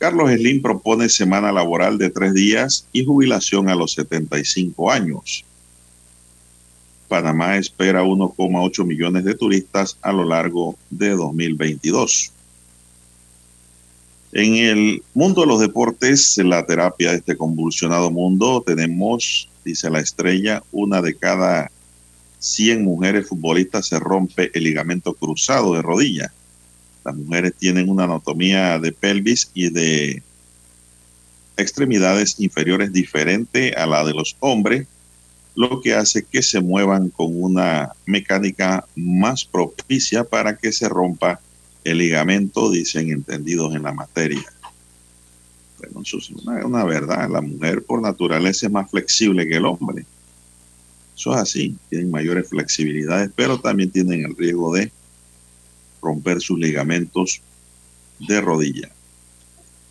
Carlos 0.00 0.30
Slim 0.30 0.62
propone 0.62 1.10
semana 1.10 1.52
laboral 1.52 1.98
de 1.98 2.08
tres 2.08 2.32
días 2.32 2.86
y 2.90 3.04
jubilación 3.04 3.68
a 3.68 3.74
los 3.74 3.92
75 3.92 4.90
años. 4.90 5.44
Panamá 7.06 7.58
espera 7.58 8.02
1,8 8.02 8.86
millones 8.86 9.24
de 9.24 9.34
turistas 9.34 9.98
a 10.00 10.10
lo 10.10 10.24
largo 10.24 10.78
de 10.88 11.10
2022. 11.10 12.32
En 14.32 14.54
el 14.54 15.02
mundo 15.12 15.42
de 15.42 15.46
los 15.48 15.60
deportes, 15.60 16.38
en 16.38 16.48
la 16.48 16.64
terapia 16.64 17.10
de 17.10 17.18
este 17.18 17.36
convulsionado 17.36 18.10
mundo, 18.10 18.62
tenemos 18.66 19.50
dice 19.66 19.90
la 19.90 20.00
estrella, 20.00 20.62
una 20.72 21.02
de 21.02 21.14
cada 21.14 21.70
100 22.38 22.82
mujeres 22.82 23.28
futbolistas 23.28 23.88
se 23.88 23.98
rompe 23.98 24.50
el 24.54 24.64
ligamento 24.64 25.12
cruzado 25.12 25.74
de 25.74 25.82
rodilla. 25.82 26.32
Las 27.04 27.16
mujeres 27.16 27.54
tienen 27.58 27.88
una 27.88 28.04
anatomía 28.04 28.78
de 28.78 28.92
pelvis 28.92 29.50
y 29.54 29.70
de 29.70 30.22
extremidades 31.56 32.38
inferiores 32.38 32.92
diferente 32.92 33.74
a 33.74 33.86
la 33.86 34.04
de 34.04 34.14
los 34.14 34.36
hombres, 34.40 34.86
lo 35.54 35.80
que 35.80 35.94
hace 35.94 36.24
que 36.24 36.42
se 36.42 36.60
muevan 36.60 37.10
con 37.10 37.40
una 37.40 37.92
mecánica 38.06 38.86
más 38.96 39.44
propicia 39.44 40.24
para 40.24 40.56
que 40.56 40.72
se 40.72 40.88
rompa 40.88 41.40
el 41.84 41.98
ligamento, 41.98 42.70
dicen 42.70 43.10
entendidos 43.10 43.74
en 43.74 43.82
la 43.82 43.92
materia. 43.92 44.44
Bueno, 45.78 46.02
eso 46.02 46.18
es 46.18 46.30
una, 46.30 46.84
verdad. 46.84 47.28
La 47.30 47.40
mujer 47.40 47.82
por 47.82 48.02
naturaleza 48.02 48.66
es 48.66 48.72
más 48.72 48.90
flexible 48.90 49.46
que 49.46 49.56
el 49.56 49.64
hombre. 49.64 50.04
Eso 51.16 51.32
es 51.34 51.40
así. 51.40 51.76
Tienen 51.88 52.10
mayores 52.10 52.48
flexibilidades, 52.48 53.30
pero 53.34 53.58
también 53.58 53.90
tienen 53.90 54.24
el 54.24 54.36
riesgo 54.36 54.74
de 54.74 54.92
romper 56.02 56.40
sus 56.40 56.58
ligamentos 56.58 57.40
de 58.18 58.40
rodilla. 58.40 58.90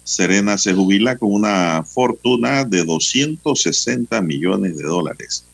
Serena 0.04 0.58
se 0.58 0.74
jubila 0.74 1.18
con 1.18 1.32
una 1.32 1.84
fortuna 1.84 2.66
de 2.66 2.84
260 2.84 4.22
millones 4.22 4.78
de 4.78 4.84
dólares. 4.84 5.46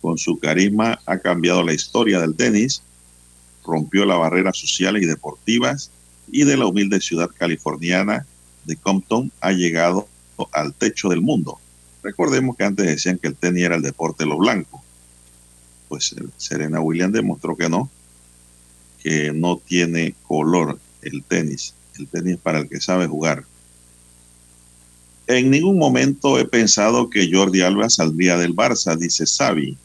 Con 0.00 0.16
su 0.16 0.38
carisma 0.38 0.98
ha 1.04 1.18
cambiado 1.18 1.62
la 1.62 1.74
historia 1.74 2.20
del 2.20 2.34
tenis, 2.34 2.82
rompió 3.64 4.06
las 4.06 4.18
barreras 4.18 4.56
sociales 4.56 5.02
y 5.02 5.06
deportivas 5.06 5.90
y 6.32 6.44
de 6.44 6.56
la 6.56 6.66
humilde 6.66 7.00
ciudad 7.00 7.28
californiana 7.28 8.26
de 8.64 8.76
Compton 8.76 9.30
ha 9.40 9.52
llegado 9.52 10.08
al 10.52 10.72
techo 10.72 11.08
del 11.08 11.20
mundo. 11.20 11.58
Recordemos 12.02 12.56
que 12.56 12.64
antes 12.64 12.86
decían 12.86 13.18
que 13.18 13.28
el 13.28 13.36
tenis 13.36 13.64
era 13.64 13.76
el 13.76 13.82
deporte 13.82 14.24
de 14.24 14.30
los 14.30 14.38
blancos. 14.38 14.80
Pues 15.88 16.12
eh, 16.12 16.24
Serena 16.36 16.80
Williams 16.80 17.12
demostró 17.12 17.56
que 17.56 17.68
no, 17.68 17.90
que 19.02 19.32
no 19.32 19.56
tiene 19.56 20.14
color 20.26 20.78
el 21.02 21.22
tenis. 21.24 21.74
El 21.98 22.06
tenis 22.08 22.38
para 22.38 22.60
el 22.60 22.68
que 22.68 22.80
sabe 22.80 23.06
jugar. 23.06 23.44
En 25.26 25.50
ningún 25.50 25.78
momento 25.78 26.38
he 26.38 26.44
pensado 26.44 27.08
que 27.08 27.30
Jordi 27.30 27.60
Alba 27.60 27.88
saldría 27.88 28.36
del 28.36 28.54
Barça, 28.54 28.96
dice 28.96 29.24
Xavi. 29.26 29.76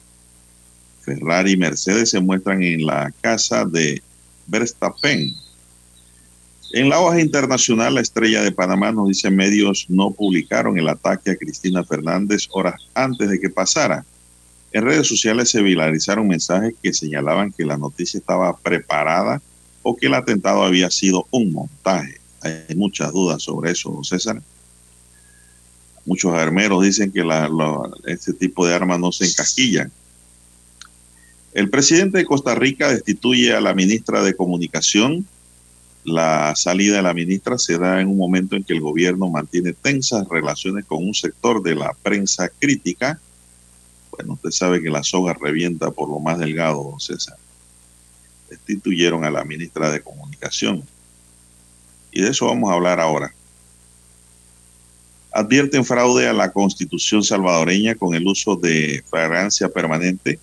Ferrari 1.01 1.51
y 1.51 1.57
Mercedes 1.57 2.09
se 2.09 2.19
muestran 2.19 2.63
en 2.63 2.85
la 2.85 3.13
casa 3.21 3.63
de 3.65 4.01
Verstappen 4.47 5.35
en 6.75 6.89
la 6.89 6.99
hoja 6.99 7.21
internacional, 7.21 7.95
la 7.95 8.01
estrella 8.01 8.41
de 8.41 8.51
Panamá 8.51 8.91
nos 8.91 9.07
dice 9.07 9.31
medios 9.31 9.85
no 9.87 10.11
publicaron 10.11 10.77
el 10.77 10.89
ataque 10.89 11.31
a 11.31 11.37
Cristina 11.37 11.85
Fernández 11.85 12.49
horas 12.51 12.81
antes 12.93 13.29
de 13.29 13.39
que 13.39 13.49
pasara. 13.49 14.03
En 14.75 14.83
redes 14.83 15.07
sociales 15.07 15.49
se 15.49 15.61
viralizaron 15.61 16.27
mensajes 16.27 16.73
que 16.83 16.93
señalaban 16.93 17.53
que 17.53 17.63
la 17.63 17.77
noticia 17.77 18.17
estaba 18.17 18.57
preparada 18.57 19.41
o 19.83 19.95
que 19.95 20.07
el 20.07 20.13
atentado 20.13 20.63
había 20.63 20.91
sido 20.91 21.27
un 21.31 21.53
montaje. 21.53 22.19
Hay 22.41 22.75
muchas 22.75 23.13
dudas 23.13 23.41
sobre 23.41 23.71
eso, 23.71 23.97
César. 24.03 24.41
Muchos 26.05 26.33
armeros 26.33 26.83
dicen 26.83 27.09
que 27.09 27.23
este 28.05 28.33
tipo 28.33 28.67
de 28.67 28.73
armas 28.73 28.99
no 28.99 29.13
se 29.13 29.25
encasquillan. 29.25 29.93
El 31.53 31.69
presidente 31.69 32.17
de 32.17 32.25
Costa 32.25 32.53
Rica 32.53 32.89
destituye 32.89 33.55
a 33.55 33.61
la 33.61 33.73
ministra 33.73 34.23
de 34.23 34.35
Comunicación 34.35 35.25
la 36.03 36.53
salida 36.57 36.97
de 36.97 37.01
la 37.01 37.13
ministra 37.13 37.57
se 37.57 37.77
da 37.77 38.01
en 38.01 38.09
un 38.09 38.17
momento 38.17 38.57
en 38.57 38.65
que 38.65 38.73
el 38.73 38.81
gobierno 38.81 39.29
mantiene 39.29 39.71
tensas 39.71 40.27
relaciones 40.27 40.83
con 40.83 41.01
un 41.01 41.13
sector 41.13 41.63
de 41.63 41.75
la 41.75 41.93
prensa 42.03 42.49
crítica. 42.49 43.21
Bueno, 44.17 44.33
usted 44.33 44.51
sabe 44.51 44.81
que 44.81 44.89
la 44.89 45.03
soga 45.03 45.33
revienta 45.33 45.91
por 45.91 46.09
lo 46.09 46.19
más 46.19 46.39
delgado, 46.39 46.83
don 46.83 46.99
César. 46.99 47.37
Destituyeron 48.49 49.25
a 49.25 49.31
la 49.31 49.43
ministra 49.43 49.91
de 49.91 50.01
Comunicación. 50.01 50.83
Y 52.11 52.21
de 52.21 52.29
eso 52.29 52.45
vamos 52.45 52.69
a 52.71 52.75
hablar 52.75 52.99
ahora. 52.99 53.33
Advierten 55.31 55.83
fraude 55.83 56.27
a 56.29 56.33
la 56.33 56.51
constitución 56.51 57.23
salvadoreña 57.23 57.95
con 57.95 58.15
el 58.15 58.25
uso 58.25 58.55
de 58.55 59.03
fragancia 59.09 59.67
permanente 59.67 60.39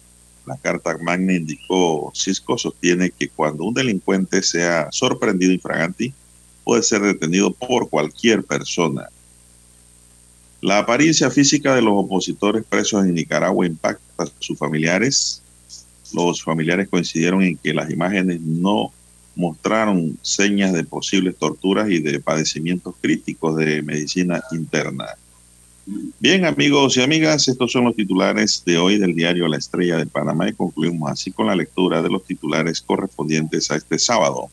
la 0.46 0.56
Carta 0.56 0.96
Magna 0.98 1.34
indicó, 1.34 2.10
Cisco 2.14 2.58
sostiene 2.58 3.10
que 3.10 3.28
cuando 3.28 3.64
un 3.64 3.74
delincuente 3.74 4.42
sea 4.42 4.88
sorprendido 4.90 5.52
infraganti, 5.52 6.12
puede 6.64 6.82
ser 6.82 7.02
detenido 7.02 7.52
por 7.52 7.88
cualquier 7.88 8.42
persona. 8.42 9.08
La 10.62 10.78
apariencia 10.78 11.28
física 11.28 11.74
de 11.74 11.82
los 11.82 11.92
opositores 11.92 12.64
presos 12.64 13.04
en 13.04 13.14
Nicaragua 13.14 13.66
impacta 13.66 14.22
a 14.22 14.26
sus 14.38 14.56
familiares. 14.56 15.42
Los 16.14 16.40
familiares 16.40 16.88
coincidieron 16.88 17.42
en 17.42 17.56
que 17.56 17.74
las 17.74 17.90
imágenes 17.90 18.40
no 18.40 18.92
mostraron 19.34 20.16
señas 20.22 20.72
de 20.72 20.84
posibles 20.84 21.36
torturas 21.36 21.90
y 21.90 21.98
de 21.98 22.20
padecimientos 22.20 22.94
críticos 23.00 23.56
de 23.56 23.82
medicina 23.82 24.40
interna. 24.52 25.06
Bien, 26.20 26.44
amigos 26.44 26.96
y 26.96 27.02
amigas, 27.02 27.48
estos 27.48 27.72
son 27.72 27.86
los 27.86 27.96
titulares 27.96 28.62
de 28.64 28.78
hoy 28.78 28.98
del 28.98 29.16
diario 29.16 29.48
La 29.48 29.56
Estrella 29.56 29.96
de 29.96 30.06
Panamá 30.06 30.48
y 30.48 30.52
concluimos 30.52 31.10
así 31.10 31.32
con 31.32 31.48
la 31.48 31.56
lectura 31.56 32.00
de 32.00 32.08
los 32.08 32.24
titulares 32.24 32.80
correspondientes 32.80 33.68
a 33.72 33.76
este 33.76 33.98
sábado. 33.98 34.48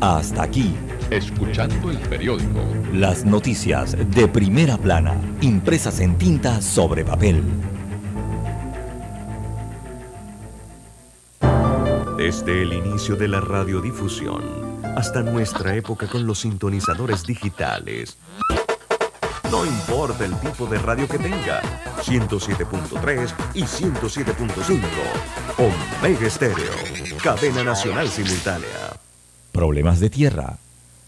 Hasta 0.00 0.44
aquí, 0.44 0.72
escuchando 1.10 1.90
el 1.90 1.98
periódico. 1.98 2.60
Las 2.92 3.24
noticias 3.24 3.96
de 4.14 4.28
primera 4.28 4.76
plana, 4.76 5.14
impresas 5.40 6.00
en 6.00 6.16
tinta 6.16 6.62
sobre 6.62 7.04
papel. 7.04 7.42
Desde 12.16 12.62
el 12.62 12.72
inicio 12.72 13.16
de 13.16 13.28
la 13.28 13.40
radiodifusión 13.40 14.70
hasta 14.96 15.22
nuestra 15.22 15.74
época 15.74 16.06
con 16.06 16.26
los 16.26 16.40
sintonizadores 16.40 17.24
digitales. 17.24 18.18
No 19.50 19.66
importa 19.66 20.24
el 20.24 20.34
tipo 20.36 20.66
de 20.66 20.78
radio 20.78 21.08
que 21.08 21.18
tenga, 21.18 21.60
107.3 22.02 23.32
y 23.54 23.62
107.5. 23.62 24.80
Omega 25.58 26.26
Estéreo, 26.26 26.72
cadena 27.22 27.64
nacional 27.64 28.08
simultánea. 28.08 28.96
Problemas 29.50 29.98
de 29.98 30.10
tierra, 30.10 30.58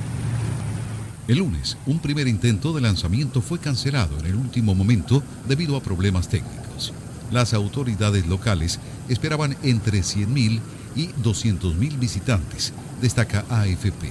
El 1.28 1.38
lunes, 1.38 1.76
un 1.86 1.98
primer 1.98 2.26
intento 2.26 2.72
de 2.72 2.80
lanzamiento 2.80 3.42
fue 3.42 3.59
cancelado 3.59 4.18
en 4.18 4.26
el 4.26 4.34
último 4.34 4.74
momento 4.74 5.22
debido 5.46 5.76
a 5.76 5.82
problemas 5.82 6.28
técnicos. 6.28 6.94
Las 7.30 7.52
autoridades 7.52 8.26
locales 8.26 8.80
esperaban 9.09 9.56
entre 9.62 10.01
100.000 10.01 10.60
y 10.97 11.09
200.000 11.09 11.98
visitantes, 11.98 12.72
destaca 13.01 13.44
AFP. 13.48 14.10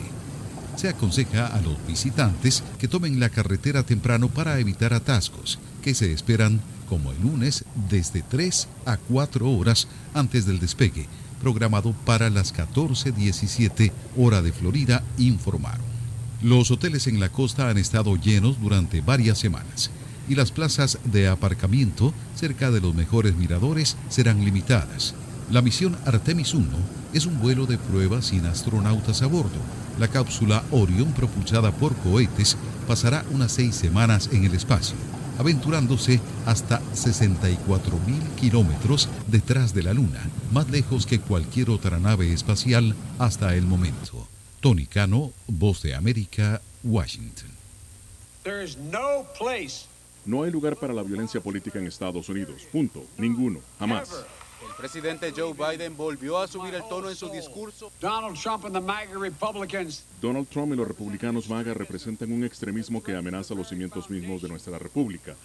Se 0.76 0.90
aconseja 0.90 1.48
a 1.48 1.61
los 1.61 1.76
visitantes 1.88 2.64
que 2.78 2.88
tomen 2.88 3.19
la 3.19 3.30
carretera 3.30 3.84
temprano 3.84 4.30
para 4.30 4.60
evitar 4.60 4.94
atascos, 4.94 5.60
que 5.82 5.95
se 5.95 6.11
esperan 6.14 6.61
como 6.88 7.11
el 7.11 7.22
lunes 7.22 7.65
desde 7.90 8.22
3 8.22 8.68
a 8.86 8.98
4 8.98 9.52
horas 9.52 9.88
antes 10.14 10.45
del 10.45 10.60
despegue, 10.60 11.07
programado 11.41 11.94
para 12.06 12.30
las 12.30 12.53
14.17 12.53 13.91
hora 14.15 14.41
de 14.41 14.53
Florida, 14.53 15.03
informaron. 15.18 15.86
Los 16.41 16.69
hoteles 16.69 17.07
en 17.07 17.19
la 17.19 17.30
costa 17.30 17.69
han 17.69 17.80
estado 17.80 18.15
llenos 18.15 18.61
durante 18.61 19.02
varias 19.02 19.40
semanas 19.40 19.90
y 20.28 20.36
las 20.36 20.52
plazas 20.52 20.99
de 21.04 21.28
aparcamiento 21.28 22.14
cerca 22.36 22.72
de 22.72 22.82
los 22.82 22.94
mejores 22.95 23.36
miradores 23.36 23.98
serán 24.10 24.44
limitadas. 24.44 25.16
La 25.52 25.62
misión 25.62 25.98
Artemis 26.06 26.54
1 26.54 26.68
es 27.14 27.26
un 27.26 27.40
vuelo 27.40 27.66
de 27.66 27.78
prueba 27.78 28.22
sin 28.22 28.45
astronautas 28.45 29.22
a 29.22 29.28
bordo. 29.28 29.60
La 29.99 30.08
cápsula 30.08 30.64
Orion 30.72 31.14
propulsada 31.14 31.72
por 31.72 31.95
cohetes 31.98 32.58
pasará 32.88 33.26
unas 33.32 33.52
seis 33.52 33.76
semanas 33.76 34.30
en 34.32 34.44
el 34.44 34.54
espacio 34.54 34.95
aventurándose 35.38 36.20
hasta 36.45 36.82
64 36.94 37.99
mil 38.06 38.22
kilómetros 38.40 39.10
detrás 39.28 39.74
de 39.74 39.84
la 39.84 39.94
Luna, 39.94 40.30
más 40.52 40.70
lejos 40.70 41.06
que 41.06 41.20
cualquier 41.20 41.70
otra 41.70 41.99
nave 41.99 42.34
espacial 42.34 42.95
hasta 43.20 43.56
el 43.56 43.64
momento. 43.64 44.28
Tony 44.60 44.88
Cano, 44.88 45.32
Voz 45.48 45.82
de 45.84 45.95
América, 45.95 46.62
Washington. 46.84 47.52
No 48.91 49.26
hay 50.44 50.52
lugar 50.52 50.76
para 50.76 50.94
la 50.94 51.04
violencia 51.04 51.41
política 51.41 51.80
en 51.80 51.88
Estados 51.88 52.30
Unidos. 52.30 52.68
Punto. 52.72 53.04
Ninguno. 53.18 53.60
Jamás. 53.80 54.26
El 54.62 54.74
presidente 54.76 55.34
Joe 55.36 55.54
Biden 55.54 55.95
volvió 55.95 56.38
a 56.38 56.48
subir 56.48 56.74
el 56.76 56.88
tono 56.88 57.10
en 57.10 57.16
su 57.16 57.30
discurso. 57.30 57.91
Donald 57.99 58.38
Trump 60.49 60.74
y 60.74 60.76
los 60.76 60.88
republicanos 60.88 61.49
MAGA 61.49 61.74
representan 61.74 62.32
un 62.32 62.44
extremismo 62.44 63.02
que 63.02 63.16
amenaza 63.16 63.56
los 63.56 63.70
cimientos 63.70 64.10
mismos 64.10 64.41
de 64.41 64.49
nuestra 64.49 64.78
república. 64.78 65.36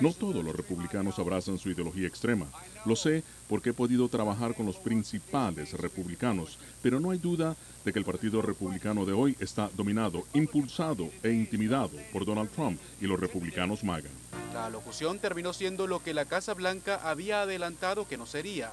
No 0.00 0.12
todos 0.12 0.44
los 0.44 0.54
republicanos 0.54 1.18
abrazan 1.18 1.58
su 1.58 1.70
ideología 1.70 2.06
extrema. 2.06 2.46
Lo 2.84 2.94
sé 2.94 3.24
porque 3.48 3.70
he 3.70 3.74
podido 3.74 4.08
trabajar 4.08 4.54
con 4.54 4.66
los 4.66 4.76
principales 4.76 5.72
republicanos, 5.72 6.58
pero 6.82 7.00
no 7.00 7.10
hay 7.10 7.18
duda 7.18 7.56
de 7.84 7.92
que 7.92 7.98
el 7.98 8.04
Partido 8.04 8.42
Republicano 8.42 9.04
de 9.04 9.12
hoy 9.12 9.36
está 9.40 9.70
dominado, 9.76 10.24
impulsado 10.34 11.10
e 11.22 11.30
intimidado 11.30 11.92
por 12.12 12.24
Donald 12.24 12.50
Trump 12.50 12.80
y 13.00 13.06
los 13.06 13.18
republicanos 13.18 13.84
MAGA. 13.84 14.10
La 14.52 14.66
alocución 14.66 15.18
terminó 15.18 15.52
siendo 15.52 15.86
lo 15.86 16.02
que 16.02 16.14
la 16.14 16.24
Casa 16.24 16.54
Blanca 16.54 17.00
había 17.02 17.42
adelantado 17.42 18.06
que 18.06 18.16
no 18.16 18.26
sería, 18.26 18.70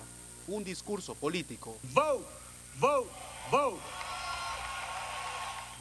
un 0.47 0.63
discurso 0.63 1.15
político. 1.15 1.77
Vote, 1.93 2.25
vote, 2.79 3.09
vote. 3.51 3.81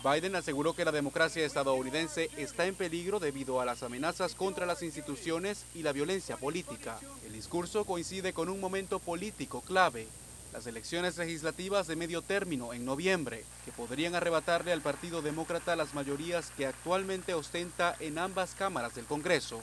Biden 0.05 0.37
aseguró 0.37 0.75
que 0.75 0.85
la 0.85 0.93
democracia 0.93 1.45
estadounidense 1.45 2.31
está 2.37 2.67
en 2.67 2.77
peligro 2.77 3.19
debido 3.19 3.61
a 3.61 3.65
las 3.65 3.83
amenazas 3.83 4.35
contra 4.37 4.67
las 4.67 4.83
instituciones 4.83 5.65
y 5.75 5.83
la 5.83 5.93
violencia 5.93 6.37
política. 6.37 7.01
El 7.27 7.33
discurso 7.33 7.85
coincide 7.85 8.33
con 8.33 8.49
un 8.49 8.61
momento 8.61 9.01
político 9.01 9.63
clave 9.63 10.07
las 10.57 10.67
elecciones 10.67 11.19
legislativas 11.19 11.87
de 11.87 11.97
medio 11.97 12.23
término 12.23 12.73
en 12.73 12.87
noviembre, 12.87 13.45
que 13.67 13.73
podrían 13.73 14.15
arrebatarle 14.15 14.73
al 14.73 14.81
Partido 14.81 15.21
Demócrata 15.21 15.77
las 15.77 15.93
mayorías 15.93 16.51
que 16.57 16.65
actualmente 16.65 17.35
ostenta 17.35 17.95
en 18.01 18.17
ambas 18.17 18.55
cámaras 18.55 18.95
del 18.95 19.05
Congreso. 19.05 19.63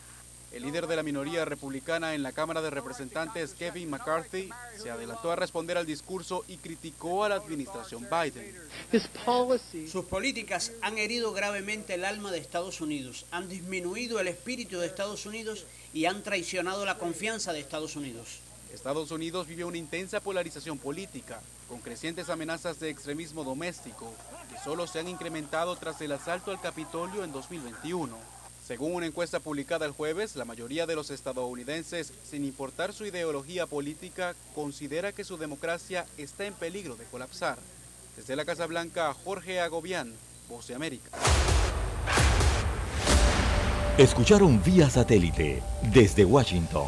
El 0.52 0.62
líder 0.62 0.86
de 0.86 0.96
la 0.96 1.02
minoría 1.02 1.46
republicana 1.46 2.14
en 2.14 2.22
la 2.22 2.32
Cámara 2.32 2.62
de 2.62 2.70
Representantes, 2.70 3.56
Kevin 3.56 3.90
McCarthy, 3.90 4.52
se 4.78 4.92
adelantó 4.92 5.32
a 5.32 5.36
responder 5.36 5.80
al 5.80 5.88
discurso 5.88 6.46
y 6.48 6.58
criticó 6.58 7.24
a 7.24 7.30
la 7.30 7.36
administración 7.38 8.08
Biden. 8.08 8.56
Sus 9.92 10.06
políticas 10.06 10.74
han 10.84 11.00
herido 11.00 11.34
gravemente 11.34 11.96
el 11.96 12.06
alma 12.06 12.32
de 12.32 12.38
Estados 12.38 12.82
Unidos, 12.82 13.26
han 13.32 13.50
disminuido 13.50 14.20
el 14.20 14.28
espíritu 14.28 14.78
de 14.78 14.86
Estados 14.86 15.26
Unidos 15.26 15.66
y 15.92 16.06
han 16.06 16.22
traicionado 16.22 16.86
la 16.86 17.00
confianza 17.00 17.52
de 17.52 17.62
Estados 17.62 17.96
Unidos. 17.96 18.42
Estados 18.74 19.12
Unidos 19.12 19.48
vive 19.48 19.64
una 19.64 19.78
intensa 19.78 20.20
polarización 20.20 20.80
política, 20.80 21.40
con 21.70 21.80
crecientes 21.80 22.30
amenazas 22.30 22.80
de 22.80 22.90
extremismo 22.90 23.44
doméstico, 23.44 24.12
que 24.50 24.58
solo 24.64 24.88
se 24.88 25.00
han 25.00 25.08
incrementado 25.08 25.76
tras 25.76 26.02
el 26.02 26.12
asalto 26.12 26.50
al 26.50 26.60
Capitolio 26.60 27.24
en 27.24 27.32
2021. 27.32 28.18
Según 28.66 28.96
una 28.96 29.06
encuesta 29.06 29.40
publicada 29.40 29.86
el 29.86 29.92
jueves, 29.92 30.36
la 30.36 30.46
mayoría 30.46 30.88
de 30.88 30.96
los 30.96 31.12
estadounidenses, 31.12 32.14
sin 32.24 32.46
importar 32.46 32.94
su 32.94 33.06
ideología 33.06 33.68
política, 33.68 34.34
considera 34.56 35.12
que 35.12 35.24
su 35.24 35.38
democracia 35.38 36.08
está 36.18 36.46
en 36.46 36.54
peligro 36.54 36.96
de 36.96 37.06
colapsar. 37.06 37.60
Desde 38.16 38.36
la 38.36 38.44
Casa 38.44 38.66
Blanca, 38.66 39.14
Jorge 39.14 39.60
Agobián, 39.60 40.14
Voz 40.50 40.68
de 40.68 40.76
América. 40.76 41.12
Escucharon 44.00 44.64
vía 44.64 44.90
satélite 44.90 45.62
desde 45.94 46.26
Washington 46.26 46.88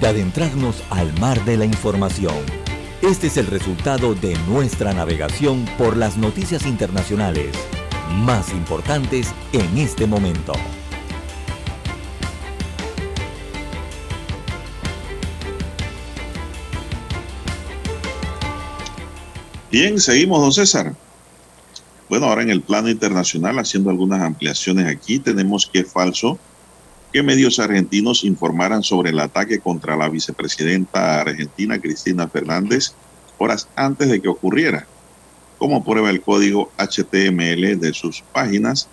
de 0.00 0.06
adentrarnos 0.06 0.82
al 0.90 1.12
mar 1.20 1.44
de 1.44 1.56
la 1.56 1.64
información. 1.64 2.36
Este 3.02 3.28
es 3.28 3.36
el 3.36 3.46
resultado 3.46 4.14
de 4.14 4.36
nuestra 4.48 4.92
navegación 4.92 5.64
por 5.76 5.96
las 5.96 6.16
noticias 6.16 6.66
internacionales 6.66 7.52
más 8.10 8.50
importantes 8.50 9.32
en 9.52 9.78
este 9.78 10.06
momento. 10.06 10.52
Bien, 19.70 20.00
seguimos, 20.00 20.40
don 20.40 20.52
César. 20.52 20.94
Bueno, 22.08 22.26
ahora 22.26 22.42
en 22.42 22.50
el 22.50 22.62
plano 22.62 22.88
internacional, 22.88 23.58
haciendo 23.58 23.90
algunas 23.90 24.22
ampliaciones 24.22 24.86
aquí, 24.86 25.18
tenemos 25.18 25.66
que 25.66 25.84
falso 25.84 26.38
que 27.12 27.22
medios 27.22 27.58
argentinos 27.58 28.24
informaran 28.24 28.82
sobre 28.82 29.10
el 29.10 29.20
ataque 29.20 29.60
contra 29.60 29.96
la 29.96 30.08
vicepresidenta 30.08 31.20
argentina 31.20 31.80
Cristina 31.80 32.28
Fernández 32.28 32.92
horas 33.38 33.68
antes 33.76 34.08
de 34.08 34.20
que 34.20 34.28
ocurriera, 34.28 34.86
como 35.58 35.84
prueba 35.84 36.10
el 36.10 36.20
código 36.20 36.70
HTML 36.76 37.78
de 37.78 37.92
sus 37.94 38.22
páginas, 38.32 38.88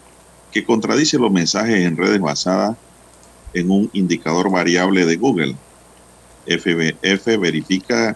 que 0.52 0.64
contradice 0.64 1.18
los 1.18 1.32
mensajes 1.32 1.86
en 1.86 1.98
redes 1.98 2.22
basadas 2.22 2.78
en 3.54 3.72
un 3.72 3.90
indicador 3.94 4.52
variable 4.52 5.06
de 5.06 5.18
Google. 5.18 5.56
FBF 6.46 7.40
verifica 7.40 8.16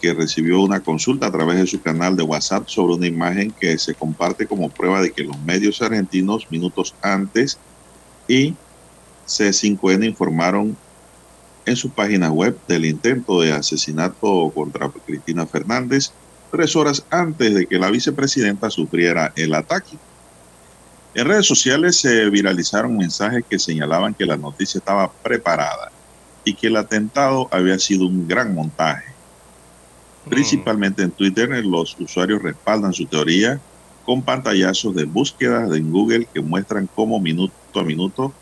que 0.00 0.14
recibió 0.14 0.60
una 0.60 0.80
consulta 0.80 1.26
a 1.26 1.32
través 1.32 1.58
de 1.58 1.66
su 1.66 1.80
canal 1.80 2.16
de 2.16 2.22
WhatsApp 2.22 2.68
sobre 2.68 2.94
una 2.94 3.06
imagen 3.06 3.50
que 3.50 3.76
se 3.78 3.94
comparte 3.94 4.46
como 4.46 4.70
prueba 4.70 5.02
de 5.02 5.12
que 5.12 5.24
los 5.24 5.38
medios 5.40 5.82
argentinos 5.82 6.46
minutos 6.50 6.94
antes 7.02 7.58
y 8.30 8.54
C5N 9.26 10.06
informaron 10.06 10.76
en 11.66 11.76
su 11.76 11.90
página 11.90 12.30
web 12.30 12.56
del 12.68 12.84
intento 12.84 13.40
de 13.40 13.52
asesinato 13.52 14.50
contra 14.54 14.88
Cristina 14.88 15.46
Fernández 15.46 16.12
tres 16.50 16.76
horas 16.76 17.04
antes 17.10 17.54
de 17.54 17.66
que 17.66 17.78
la 17.78 17.90
vicepresidenta 17.90 18.70
sufriera 18.70 19.32
el 19.34 19.54
ataque. 19.54 19.98
En 21.14 21.26
redes 21.26 21.46
sociales 21.46 21.96
se 21.96 22.30
viralizaron 22.30 22.96
mensajes 22.96 23.44
que 23.48 23.58
señalaban 23.58 24.14
que 24.14 24.26
la 24.26 24.36
noticia 24.36 24.78
estaba 24.78 25.10
preparada 25.10 25.90
y 26.44 26.54
que 26.54 26.68
el 26.68 26.76
atentado 26.76 27.48
había 27.50 27.78
sido 27.80 28.06
un 28.06 28.28
gran 28.28 28.54
montaje. 28.54 29.12
Principalmente 30.28 31.02
en 31.02 31.10
Twitter, 31.10 31.48
los 31.64 31.98
usuarios 31.98 32.42
respaldan 32.42 32.92
su 32.92 33.06
teoría 33.06 33.60
con 34.04 34.22
pantallazos 34.22 34.94
de 34.94 35.04
búsqueda 35.04 35.64
en 35.76 35.90
Google 35.90 36.26
que 36.32 36.40
muestran 36.40 36.88
cómo 36.94 37.20
minuto 37.20 37.54
a 37.74 37.84
minuto 37.84 38.32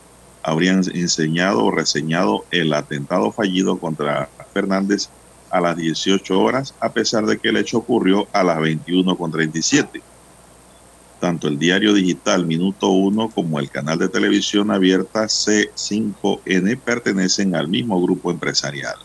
habrían 0.43 0.83
enseñado 0.95 1.65
o 1.65 1.71
reseñado 1.71 2.45
el 2.51 2.73
atentado 2.73 3.33
fallido 3.33 3.79
contra 3.79 4.31
Fernández 4.53 5.09
a 5.51 5.61
las 5.61 5.77
18 5.77 6.41
horas, 6.41 6.75
a 6.81 6.93
pesar 6.93 7.27
de 7.27 7.39
que 7.39 7.49
el 7.49 7.57
hecho 7.57 7.79
ocurrió 7.79 8.29
a 8.33 8.43
las 8.45 8.59
21.37. 8.59 10.03
Tanto 11.21 11.49
el 11.49 11.59
diario 11.59 11.95
digital 11.95 12.47
Minuto 12.47 12.91
1 12.91 13.31
como 13.31 13.59
el 13.59 13.71
canal 13.71 13.99
de 13.99 14.09
televisión 14.09 14.71
abierta 14.71 15.25
C5N 15.25 16.79
pertenecen 16.79 17.57
al 17.57 17.69
mismo 17.69 18.01
grupo 18.01 18.31
empresarial. 18.31 18.97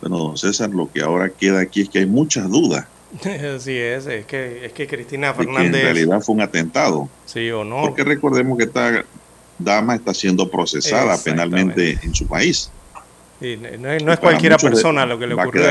Bueno, 0.00 0.18
don 0.18 0.38
César, 0.38 0.70
lo 0.70 0.90
que 0.90 1.02
ahora 1.02 1.28
queda 1.28 1.60
aquí 1.60 1.82
es 1.82 1.88
que 1.88 1.98
hay 1.98 2.06
muchas 2.06 2.48
dudas. 2.48 2.86
Así 3.56 3.76
es, 3.76 4.06
es 4.06 4.26
que, 4.26 4.66
es 4.66 4.72
que 4.72 4.86
Cristina 4.86 5.34
Fernández... 5.34 5.80
en 5.80 5.94
realidad 5.94 6.20
fue 6.20 6.34
un 6.34 6.42
atentado. 6.42 7.08
Sí 7.26 7.50
o 7.50 7.64
no. 7.64 7.82
Porque 7.82 8.04
recordemos 8.04 8.56
que 8.56 8.64
esta 8.64 9.04
dama 9.58 9.94
está 9.94 10.14
siendo 10.14 10.50
procesada 10.50 11.18
penalmente 11.18 11.98
en 12.02 12.14
su 12.14 12.26
país. 12.26 12.70
no, 13.40 13.92
es, 13.92 14.02
no 14.02 14.12
es 14.12 14.18
cualquiera 14.18 14.56
persona 14.56 15.06
lo 15.06 15.18
que 15.18 15.26
le 15.26 15.34
ocurrió. 15.34 15.64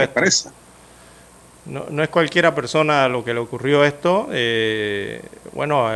No, 1.66 1.86
no, 1.90 2.02
es 2.02 2.10
cualquiera 2.10 2.56
persona 2.56 3.07
lo 3.07 3.24
que 3.24 3.34
le 3.34 3.40
ocurrió 3.40 3.84
esto. 3.86 4.28
Eh, 4.32 5.22
bueno, 5.53 5.88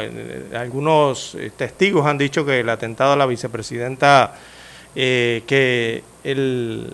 algunos 0.55 1.35
eh, 1.35 1.51
testigos 1.55 2.05
han 2.05 2.17
dicho 2.17 2.45
que 2.45 2.59
el 2.59 2.69
atentado 2.69 3.13
a 3.13 3.15
la 3.15 3.25
vicepresidenta, 3.25 4.35
eh, 4.95 5.43
que 5.47 6.03
el, 6.23 6.93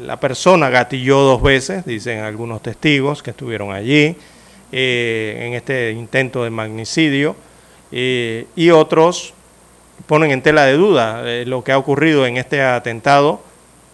la 0.00 0.18
persona 0.18 0.70
gatilló 0.70 1.20
dos 1.20 1.42
veces, 1.42 1.84
dicen 1.84 2.20
algunos 2.20 2.62
testigos 2.62 3.22
que 3.22 3.30
estuvieron 3.30 3.72
allí 3.72 4.16
eh, 4.72 5.44
en 5.46 5.54
este 5.54 5.92
intento 5.92 6.44
de 6.44 6.50
magnicidio, 6.50 7.36
eh, 7.92 8.46
y 8.56 8.70
otros 8.70 9.34
ponen 10.06 10.30
en 10.30 10.42
tela 10.42 10.64
de 10.64 10.74
duda 10.74 11.22
eh, 11.24 11.44
lo 11.46 11.62
que 11.62 11.72
ha 11.72 11.78
ocurrido 11.78 12.26
en 12.26 12.36
este 12.36 12.62
atentado, 12.62 13.42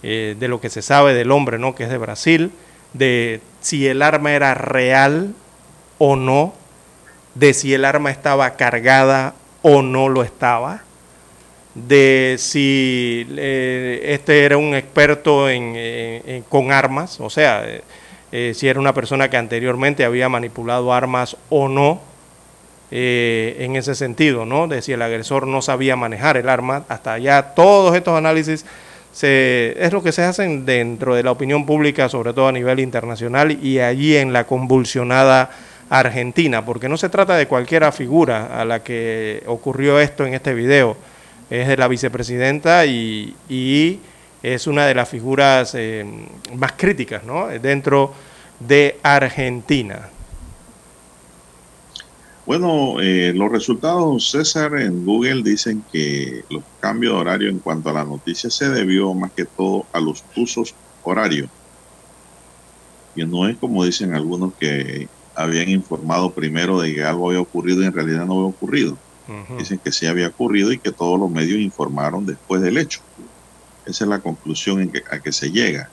de 0.03 0.47
lo 0.47 0.61
que 0.61 0.71
se 0.71 0.83
sabe 0.83 1.15
del 1.15 1.33
hombre, 1.33 1.59
¿no? 1.59 1.75
que 1.75 1.83
es 1.83 1.91
de 1.91 1.99
Brasil, 1.99 2.53
de 2.93 3.41
si 3.61 3.89
el 3.89 4.03
arma 4.03 4.35
era 4.35 4.55
real 4.55 5.35
o 5.99 6.15
no, 6.15 6.55
de 7.35 7.53
si 7.53 7.75
el 7.75 7.85
arma 7.85 8.13
estaba 8.13 8.55
cargada 8.55 9.35
o 9.63 9.83
no 9.83 10.09
lo 10.09 10.23
estaba 10.23 10.86
de 11.77 12.37
si 12.39 13.27
eh, 13.37 14.01
este 14.05 14.45
era 14.47 14.57
un 14.57 14.75
experto 14.75 15.51
en, 15.51 16.43
con 16.49 16.73
armas, 16.73 17.21
o 17.21 17.29
sea, 17.29 17.65
eh, 17.67 17.83
eh, 18.33 18.53
si 18.55 18.67
era 18.67 18.81
una 18.81 18.95
persona 18.95 19.29
que 19.29 19.37
anteriormente 19.37 20.05
había 20.05 20.29
manipulado 20.29 20.93
armas 20.93 21.37
o 21.51 21.69
no, 21.69 22.01
en 22.89 23.75
ese 23.75 23.97
sentido, 23.97 24.47
¿no? 24.47 24.69
De 24.69 24.81
si 24.81 24.93
el 24.93 25.03
agresor 25.03 25.49
no 25.49 25.61
sabía 25.61 25.97
manejar 25.97 26.37
el 26.37 26.49
arma, 26.49 26.85
hasta 26.89 27.15
allá 27.15 27.43
todos 27.55 27.97
estos 27.97 28.17
análisis 28.17 28.65
se, 29.13 29.75
es 29.79 29.93
lo 29.93 30.05
que 30.05 30.13
se 30.13 30.23
hacen 30.23 30.65
dentro 30.65 31.17
de 31.17 31.25
la 31.25 31.33
opinión 31.33 31.67
pública, 31.67 32.09
sobre 32.09 32.33
todo 32.33 32.47
a 32.47 32.53
nivel 32.53 32.79
internacional 32.79 33.59
y 33.61 33.81
allí 33.81 34.17
en 34.17 34.33
la 34.33 34.45
convulsionada 34.45 35.51
Argentina, 35.91 36.65
porque 36.65 36.89
no 36.89 36.97
se 36.97 37.09
trata 37.09 37.37
de 37.37 37.49
cualquiera 37.49 37.91
figura 37.91 38.61
a 38.61 38.65
la 38.65 38.85
que 38.85 39.43
ocurrió 39.47 39.99
esto 39.99 40.25
en 40.25 40.35
este 40.35 40.55
video 40.55 40.97
es 41.51 41.69
de 41.69 41.77
la 41.77 41.89
vicepresidenta 41.89 42.87
y, 42.87 44.01
es 44.43 44.67
una 44.67 44.87
de 44.87 44.95
las 44.95 45.09
figuras 45.09 45.75
eh, 45.75 46.05
más 46.55 46.73
críticas 46.73 47.25
¿no? 47.25 47.49
dentro 47.49 48.13
de 48.61 48.99
Argentina. 49.03 50.11
Bueno, 52.47 53.01
eh, 53.01 53.33
los 53.35 53.51
resultados, 53.51 54.31
César, 54.31 54.77
en 54.77 55.05
Google 55.05 55.43
dicen 55.43 55.83
que 55.93 56.45
los 56.49 56.63
cambios 56.79 57.15
de 57.15 57.21
horario 57.21 57.49
en 57.51 57.59
cuanto 57.59 57.91
a 57.91 57.93
la 57.93 58.05
noticia 58.05 58.51
se 58.51 58.69
debió 58.69 59.13
más 59.15 59.33
que 59.33 59.47
todo 59.47 59.85
a 59.93 59.99
los 59.99 60.25
usos 60.37 60.73
horarios. 61.03 61.49
Y 63.17 63.25
no 63.25 63.49
es 63.49 63.57
como 63.57 63.85
dicen 63.85 64.15
algunos 64.15 64.55
que 64.55 65.09
habían 65.35 65.71
informado 65.71 66.31
primero 66.31 66.81
de 66.81 66.95
que 66.95 67.03
algo 67.03 67.29
había 67.29 67.41
ocurrido 67.41 67.83
y 67.83 67.87
en 67.87 67.93
realidad 67.93 68.27
no 68.27 68.35
había 68.35 68.47
ocurrido. 68.47 68.97
Dicen 69.59 69.79
que 69.79 69.93
sí 69.93 70.07
había 70.07 70.29
ocurrido 70.29 70.73
y 70.73 70.79
que 70.79 70.93
todos 70.93 71.19
los 71.19 71.31
medios 71.31 71.59
informaron 71.59 72.27
después 72.27 72.63
del 72.63 72.79
hecho. 72.79 73.01
Esa 73.85 74.05
es 74.05 74.09
la 74.09 74.21
conclusión 74.21 74.81
en 74.81 74.91
que, 74.91 75.03
a 75.11 75.21
que 75.21 75.33
se 75.33 75.51
llega. 75.51 75.91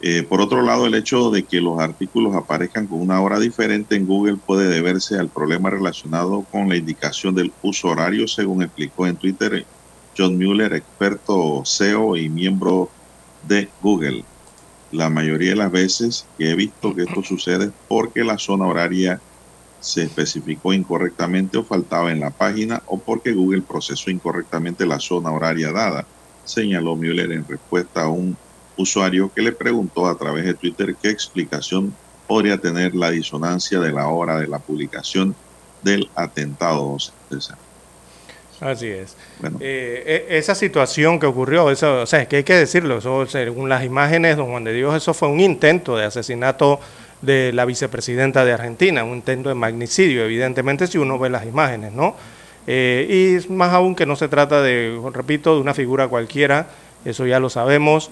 Eh, 0.00 0.22
por 0.22 0.40
otro 0.40 0.60
lado, 0.62 0.86
el 0.86 0.94
hecho 0.94 1.30
de 1.30 1.44
que 1.44 1.60
los 1.60 1.80
artículos 1.80 2.34
aparezcan 2.34 2.86
con 2.86 3.00
una 3.00 3.20
hora 3.20 3.38
diferente 3.38 3.96
en 3.96 4.06
Google 4.06 4.36
puede 4.36 4.68
deberse 4.68 5.18
al 5.18 5.30
problema 5.30 5.70
relacionado 5.70 6.44
con 6.50 6.68
la 6.68 6.76
indicación 6.76 7.34
del 7.34 7.52
uso 7.62 7.88
horario, 7.88 8.28
según 8.28 8.62
explicó 8.62 9.06
en 9.06 9.16
Twitter 9.16 9.64
John 10.16 10.36
Mueller, 10.36 10.74
experto 10.74 11.64
SEO 11.64 12.16
y 12.16 12.28
miembro 12.28 12.90
de 13.48 13.68
Google. 13.82 14.24
La 14.92 15.08
mayoría 15.08 15.50
de 15.50 15.56
las 15.56 15.72
veces 15.72 16.26
que 16.36 16.50
he 16.50 16.54
visto 16.54 16.94
que 16.94 17.02
esto 17.02 17.22
sucede 17.22 17.64
es 17.66 17.72
porque 17.88 18.24
la 18.24 18.38
zona 18.38 18.66
horaria 18.66 19.20
se 19.84 20.02
especificó 20.02 20.72
incorrectamente 20.72 21.58
o 21.58 21.64
faltaba 21.64 22.10
en 22.10 22.18
la 22.18 22.30
página 22.30 22.82
o 22.86 22.98
porque 22.98 23.32
Google 23.32 23.60
procesó 23.60 24.10
incorrectamente 24.10 24.86
la 24.86 24.98
zona 24.98 25.30
horaria 25.30 25.72
dada, 25.72 26.06
señaló 26.42 26.96
Mueller 26.96 27.30
en 27.32 27.46
respuesta 27.46 28.04
a 28.04 28.08
un 28.08 28.34
usuario 28.78 29.30
que 29.34 29.42
le 29.42 29.52
preguntó 29.52 30.06
a 30.06 30.16
través 30.16 30.46
de 30.46 30.54
Twitter 30.54 30.96
qué 31.00 31.10
explicación 31.10 31.94
podría 32.26 32.56
tener 32.56 32.94
la 32.94 33.10
disonancia 33.10 33.78
de 33.78 33.92
la 33.92 34.08
hora 34.08 34.38
de 34.38 34.48
la 34.48 34.58
publicación 34.58 35.36
del 35.82 36.08
atentado. 36.14 36.96
Así 38.60 38.88
es. 38.88 39.18
Eh, 39.60 40.26
e, 40.30 40.38
esa 40.38 40.54
situación 40.54 41.20
que 41.20 41.26
ocurrió, 41.26 41.70
eso, 41.70 42.00
o 42.00 42.06
sea, 42.06 42.22
es 42.22 42.28
que 42.28 42.36
hay 42.36 42.44
que 42.44 42.54
decirlo, 42.54 42.96
eso, 42.98 43.26
según 43.26 43.68
las 43.68 43.84
imágenes, 43.84 44.38
don 44.38 44.48
Juan 44.48 44.64
de 44.64 44.72
Dios, 44.72 44.96
eso 44.96 45.12
fue 45.12 45.28
un 45.28 45.40
intento 45.40 45.98
de 45.98 46.06
asesinato 46.06 46.80
de 47.24 47.52
la 47.52 47.64
vicepresidenta 47.64 48.44
de 48.44 48.52
Argentina, 48.52 49.04
un 49.04 49.16
intento 49.16 49.48
de 49.48 49.54
magnicidio, 49.54 50.24
evidentemente, 50.24 50.86
si 50.86 50.98
uno 50.98 51.18
ve 51.18 51.30
las 51.30 51.44
imágenes, 51.44 51.92
¿no? 51.92 52.16
Eh, 52.66 53.40
y 53.48 53.52
más 53.52 53.72
aún 53.72 53.94
que 53.94 54.06
no 54.06 54.16
se 54.16 54.28
trata 54.28 54.62
de, 54.62 54.98
repito, 55.12 55.54
de 55.54 55.60
una 55.60 55.74
figura 55.74 56.08
cualquiera, 56.08 56.68
eso 57.04 57.26
ya 57.26 57.38
lo 57.38 57.50
sabemos, 57.50 58.10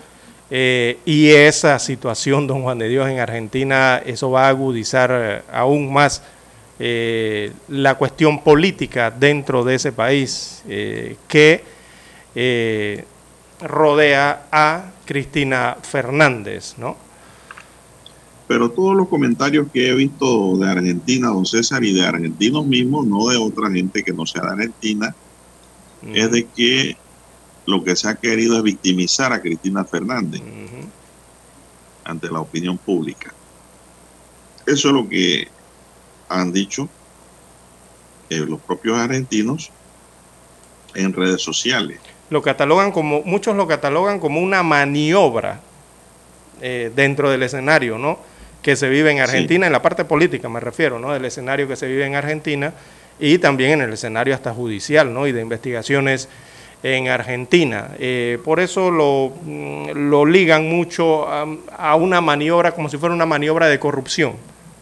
eh, 0.50 0.98
y 1.04 1.30
esa 1.30 1.78
situación, 1.78 2.46
don 2.46 2.62
Juan 2.62 2.78
de 2.78 2.88
Dios, 2.88 3.08
en 3.08 3.18
Argentina, 3.18 4.02
eso 4.04 4.30
va 4.30 4.46
a 4.46 4.48
agudizar 4.48 5.10
eh, 5.12 5.42
aún 5.52 5.92
más 5.92 6.22
la 7.68 7.94
cuestión 7.94 8.42
política 8.42 9.12
dentro 9.12 9.62
de 9.62 9.76
ese 9.76 9.92
país 9.92 10.64
que 11.28 11.62
rodea 13.60 14.46
a 14.50 14.90
Cristina 15.04 15.76
Fernández, 15.80 16.74
¿no? 16.78 16.96
Pero 18.52 18.70
todos 18.70 18.94
los 18.94 19.08
comentarios 19.08 19.68
que 19.72 19.88
he 19.88 19.94
visto 19.94 20.58
de 20.58 20.68
Argentina, 20.68 21.28
don 21.28 21.46
César, 21.46 21.82
y 21.84 21.94
de 21.94 22.04
argentinos 22.04 22.66
mismos, 22.66 23.06
no 23.06 23.28
de 23.28 23.38
otra 23.38 23.70
gente 23.70 24.02
que 24.02 24.12
no 24.12 24.26
sea 24.26 24.42
de 24.42 24.48
Argentina, 24.48 25.16
es 26.12 26.30
de 26.30 26.44
que 26.44 26.94
lo 27.64 27.82
que 27.82 27.96
se 27.96 28.10
ha 28.10 28.14
querido 28.14 28.58
es 28.58 28.62
victimizar 28.62 29.32
a 29.32 29.40
Cristina 29.40 29.86
Fernández 29.86 30.42
ante 32.04 32.30
la 32.30 32.40
opinión 32.40 32.76
pública. 32.76 33.32
Eso 34.66 34.88
es 34.88 34.94
lo 34.94 35.08
que 35.08 35.48
han 36.28 36.52
dicho 36.52 36.90
eh, 38.28 38.36
los 38.36 38.60
propios 38.60 38.98
argentinos 38.98 39.70
en 40.94 41.14
redes 41.14 41.40
sociales. 41.40 42.00
Lo 42.28 42.42
catalogan 42.42 42.92
como, 42.92 43.22
muchos 43.22 43.56
lo 43.56 43.66
catalogan 43.66 44.20
como 44.20 44.42
una 44.42 44.62
maniobra 44.62 45.62
eh, 46.60 46.92
dentro 46.94 47.30
del 47.30 47.44
escenario, 47.44 47.96
¿no? 47.96 48.30
Que 48.62 48.76
se 48.76 48.88
vive 48.88 49.10
en 49.10 49.20
Argentina, 49.20 49.66
en 49.66 49.72
la 49.72 49.82
parte 49.82 50.04
política 50.04 50.48
me 50.48 50.60
refiero, 50.60 50.98
¿no? 50.98 51.12
Del 51.12 51.24
escenario 51.24 51.66
que 51.66 51.76
se 51.76 51.86
vive 51.86 52.06
en 52.06 52.14
Argentina 52.14 52.72
y 53.18 53.38
también 53.38 53.72
en 53.72 53.82
el 53.82 53.92
escenario 53.92 54.34
hasta 54.34 54.54
judicial, 54.54 55.12
¿no? 55.12 55.26
Y 55.26 55.32
de 55.32 55.40
investigaciones 55.40 56.28
en 56.82 57.08
Argentina. 57.08 57.90
Eh, 57.98 58.38
por 58.44 58.60
eso 58.60 58.90
lo, 58.90 59.32
mm, 59.42 59.90
lo 60.10 60.26
ligan 60.26 60.68
mucho 60.68 61.28
a, 61.28 61.96
una 61.96 62.20
maniobra, 62.20 62.72
como 62.72 62.88
si 62.88 62.98
fuera 62.98 63.14
una 63.14 63.26
maniobra 63.26 63.68
de 63.68 63.78
corrupción, 63.78 64.34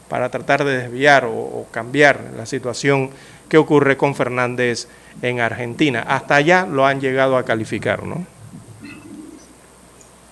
para 0.08 0.30
tratar 0.30 0.64
de 0.64 0.78
desviar 0.78 1.26
o, 1.26 1.66
cambiar 1.70 2.20
la 2.36 2.46
situación 2.46 3.10
que 3.48 3.58
ocurre 3.58 3.96
con 3.96 4.14
Fernández 4.14 4.88
en 5.22 5.40
Argentina. 5.40 6.04
Hasta 6.06 6.36
allá 6.36 6.66
lo 6.66 6.86
han 6.86 7.00
llegado 7.00 7.36
a 7.36 7.44
calificar, 7.44 8.04
¿no? 8.04 8.24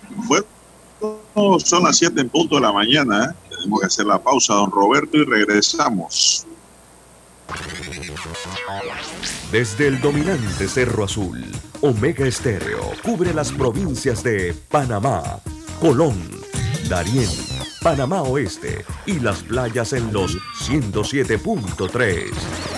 Bueno, 0.08 0.46
son 1.64 1.84
las 1.84 1.98
7 1.98 2.20
en 2.20 2.28
punto 2.28 2.56
de 2.56 2.62
la 2.62 2.72
mañana. 2.72 3.34
Tenemos 3.48 3.80
que 3.80 3.86
hacer 3.86 4.06
la 4.06 4.18
pausa, 4.18 4.54
don 4.54 4.70
Roberto, 4.70 5.16
y 5.16 5.24
regresamos. 5.24 6.46
Desde 9.50 9.88
el 9.88 10.00
dominante 10.00 10.68
Cerro 10.68 11.04
Azul, 11.04 11.44
Omega 11.80 12.26
Estéreo 12.26 12.92
cubre 13.02 13.32
las 13.32 13.52
provincias 13.52 14.22
de 14.22 14.54
Panamá, 14.68 15.40
Colón, 15.80 16.16
Darién, 16.88 17.30
Panamá 17.82 18.22
Oeste 18.22 18.84
y 19.06 19.20
las 19.20 19.42
playas 19.42 19.94
en 19.94 20.12
los 20.12 20.36
107.3. 20.68 22.77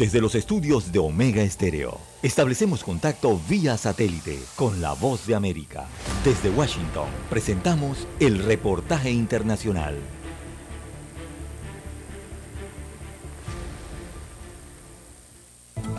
Desde 0.00 0.22
los 0.22 0.34
estudios 0.34 0.92
de 0.92 0.98
Omega 0.98 1.42
Estéreo, 1.42 2.00
establecemos 2.22 2.82
contacto 2.82 3.38
vía 3.50 3.76
satélite 3.76 4.38
con 4.56 4.80
la 4.80 4.94
voz 4.94 5.26
de 5.26 5.34
América. 5.34 5.88
Desde 6.24 6.48
Washington, 6.48 7.06
presentamos 7.28 8.08
el 8.18 8.38
reportaje 8.38 9.10
internacional. 9.10 9.98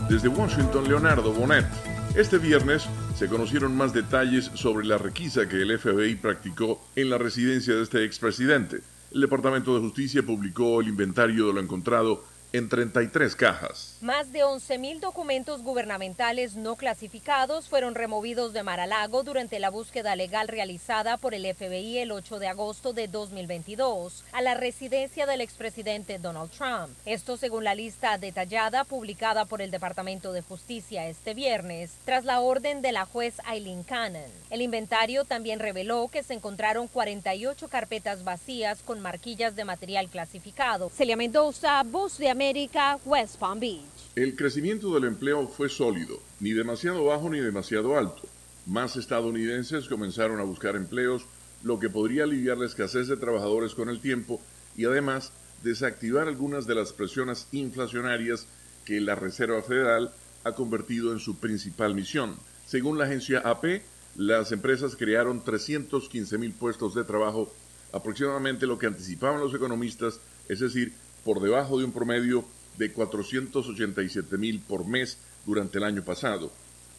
Desde 0.09 0.29
Washington, 0.29 0.87
Leonardo 0.87 1.31
Bonet. 1.31 1.67
Este 2.15 2.39
viernes 2.39 2.87
se 3.15 3.27
conocieron 3.27 3.77
más 3.77 3.93
detalles 3.93 4.49
sobre 4.55 4.87
la 4.87 4.97
requisa 4.97 5.47
que 5.47 5.61
el 5.61 5.77
FBI 5.77 6.15
practicó 6.15 6.81
en 6.95 7.11
la 7.11 7.19
residencia 7.19 7.75
de 7.75 7.83
este 7.83 8.03
expresidente. 8.03 8.77
El 9.13 9.21
Departamento 9.21 9.75
de 9.75 9.81
Justicia 9.81 10.23
publicó 10.23 10.81
el 10.81 10.87
inventario 10.87 11.45
de 11.45 11.53
lo 11.53 11.59
encontrado 11.59 12.23
en 12.53 12.67
33 12.67 13.35
cajas. 13.35 13.90
Más 14.01 14.33
de 14.33 14.43
11.000 14.43 14.99
documentos 14.99 15.61
gubernamentales 15.61 16.55
no 16.55 16.75
clasificados 16.75 17.69
fueron 17.69 17.93
removidos 17.93 18.51
de 18.51 18.63
Mar-a-Lago 18.63 19.21
durante 19.21 19.59
la 19.59 19.69
búsqueda 19.69 20.15
legal 20.15 20.47
realizada 20.47 21.17
por 21.17 21.35
el 21.35 21.45
FBI 21.45 21.99
el 21.99 22.11
8 22.11 22.39
de 22.39 22.47
agosto 22.47 22.93
de 22.93 23.07
2022 23.07 24.23
a 24.31 24.41
la 24.41 24.55
residencia 24.55 25.27
del 25.27 25.41
expresidente 25.41 26.17
Donald 26.17 26.49
Trump. 26.49 26.97
Esto 27.05 27.37
según 27.37 27.63
la 27.63 27.75
lista 27.75 28.17
detallada 28.17 28.85
publicada 28.85 29.45
por 29.45 29.61
el 29.61 29.69
Departamento 29.69 30.33
de 30.33 30.41
Justicia 30.41 31.05
este 31.05 31.35
viernes, 31.35 31.91
tras 32.03 32.25
la 32.25 32.39
orden 32.39 32.81
de 32.81 32.93
la 32.93 33.05
juez 33.05 33.35
Eileen 33.47 33.83
Cannon. 33.83 34.31
El 34.49 34.63
inventario 34.63 35.25
también 35.25 35.59
reveló 35.59 36.07
que 36.07 36.23
se 36.23 36.33
encontraron 36.33 36.87
48 36.87 37.67
carpetas 37.67 38.23
vacías 38.23 38.79
con 38.81 38.99
marquillas 38.99 39.55
de 39.55 39.63
material 39.63 40.09
clasificado. 40.09 40.89
Celia 40.89 41.15
Mendoza, 41.15 41.83
voz 41.85 42.17
de 42.17 42.31
América, 42.31 42.97
West 43.05 43.37
Palm 43.37 43.59
Beach. 43.59 43.90
El 44.15 44.35
crecimiento 44.35 44.93
del 44.93 45.05
empleo 45.05 45.47
fue 45.47 45.69
sólido, 45.69 46.19
ni 46.39 46.51
demasiado 46.51 47.05
bajo 47.05 47.29
ni 47.29 47.39
demasiado 47.39 47.97
alto. 47.97 48.23
Más 48.65 48.95
estadounidenses 48.95 49.87
comenzaron 49.87 50.39
a 50.39 50.43
buscar 50.43 50.75
empleos, 50.75 51.25
lo 51.63 51.79
que 51.79 51.89
podría 51.89 52.25
aliviar 52.25 52.57
la 52.57 52.65
escasez 52.65 53.07
de 53.07 53.17
trabajadores 53.17 53.73
con 53.73 53.89
el 53.89 54.01
tiempo 54.01 54.41
y 54.75 54.85
además 54.85 55.31
desactivar 55.63 56.27
algunas 56.27 56.67
de 56.67 56.75
las 56.75 56.91
presiones 56.91 57.47
inflacionarias 57.51 58.47
que 58.85 58.99
la 58.99 59.15
Reserva 59.15 59.61
Federal 59.61 60.11
ha 60.43 60.51
convertido 60.53 61.13
en 61.13 61.19
su 61.19 61.37
principal 61.37 61.95
misión. 61.95 62.35
Según 62.65 62.97
la 62.97 63.05
agencia 63.05 63.39
AP, 63.39 63.81
las 64.15 64.51
empresas 64.51 64.95
crearon 64.95 65.43
315 65.43 66.37
mil 66.37 66.53
puestos 66.53 66.95
de 66.95 67.03
trabajo, 67.03 67.53
aproximadamente 67.93 68.67
lo 68.67 68.77
que 68.77 68.87
anticipaban 68.87 69.39
los 69.39 69.53
economistas, 69.53 70.19
es 70.49 70.59
decir, 70.59 70.93
por 71.23 71.41
debajo 71.41 71.77
de 71.77 71.85
un 71.85 71.91
promedio 71.91 72.43
de 72.77 72.91
487 72.91 74.37
mil 74.37 74.61
por 74.61 74.85
mes 74.85 75.17
durante 75.45 75.77
el 75.77 75.83
año 75.83 76.03
pasado. 76.03 76.51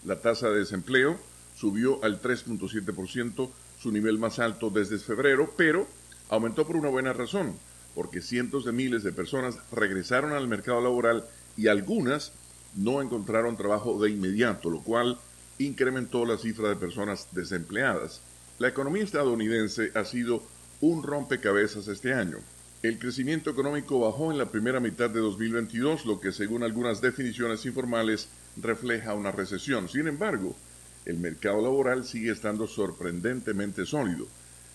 La 0.05 0.21
tasa 0.21 0.51
de 0.51 0.61
desempleo 0.61 1.19
subió 1.55 2.03
al 2.03 2.21
3.7%, 2.21 3.51
su 3.81 3.93
nivel 3.93 4.19
más 4.19 4.39
alto 4.39 4.71
desde 4.71 4.99
febrero, 4.99 5.53
pero 5.57 5.87
aumentó 6.29 6.67
por 6.67 6.77
una 6.77 6.89
buena 6.89 7.13
razón, 7.13 7.57
porque 7.95 8.21
cientos 8.21 8.65
de 8.65 8.73
miles 8.73 9.03
de 9.03 9.13
personas 9.13 9.57
regresaron 9.71 10.33
al 10.33 10.49
mercado 10.49 10.81
laboral 10.81 11.25
y 11.57 11.69
algunas 11.69 12.33
no 12.75 13.03
encontraron 13.03 13.57
trabajo 13.57 14.03
de 14.03 14.11
inmediato, 14.11 14.71
lo 14.71 14.81
cual 14.81 15.19
incrementó 15.59 16.25
la 16.25 16.39
cifra 16.39 16.69
de 16.69 16.77
personas 16.77 17.29
desempleadas. 17.33 18.23
La 18.59 18.69
economía 18.69 19.03
estadounidense 19.03 19.93
ha 19.95 20.05
sido 20.05 20.43
un 20.81 21.03
rompecabezas 21.03 21.89
este 21.89 22.13
año. 22.13 22.39
El 22.83 22.99
crecimiento 22.99 23.49
económico 23.49 24.01
bajó 24.01 24.33
en 24.33 24.39
la 24.39 24.51
primera 24.51 24.81
mitad 24.81 25.09
de 25.09 25.21
2022, 25.21 26.05
lo 26.05 26.19
que 26.19 26.33
según 26.33 26.65
algunas 26.65 27.01
definiciones 27.01 27.65
informales 27.65 28.27
refleja 28.57 29.15
una 29.15 29.31
recesión. 29.31 29.89
Sin 29.89 30.09
embargo, 30.09 30.57
el 31.05 31.19
mercado 31.19 31.63
laboral 31.63 32.05
sigue 32.05 32.33
estando 32.33 32.67
sorprendentemente 32.67 33.87
sólido. 33.87 34.27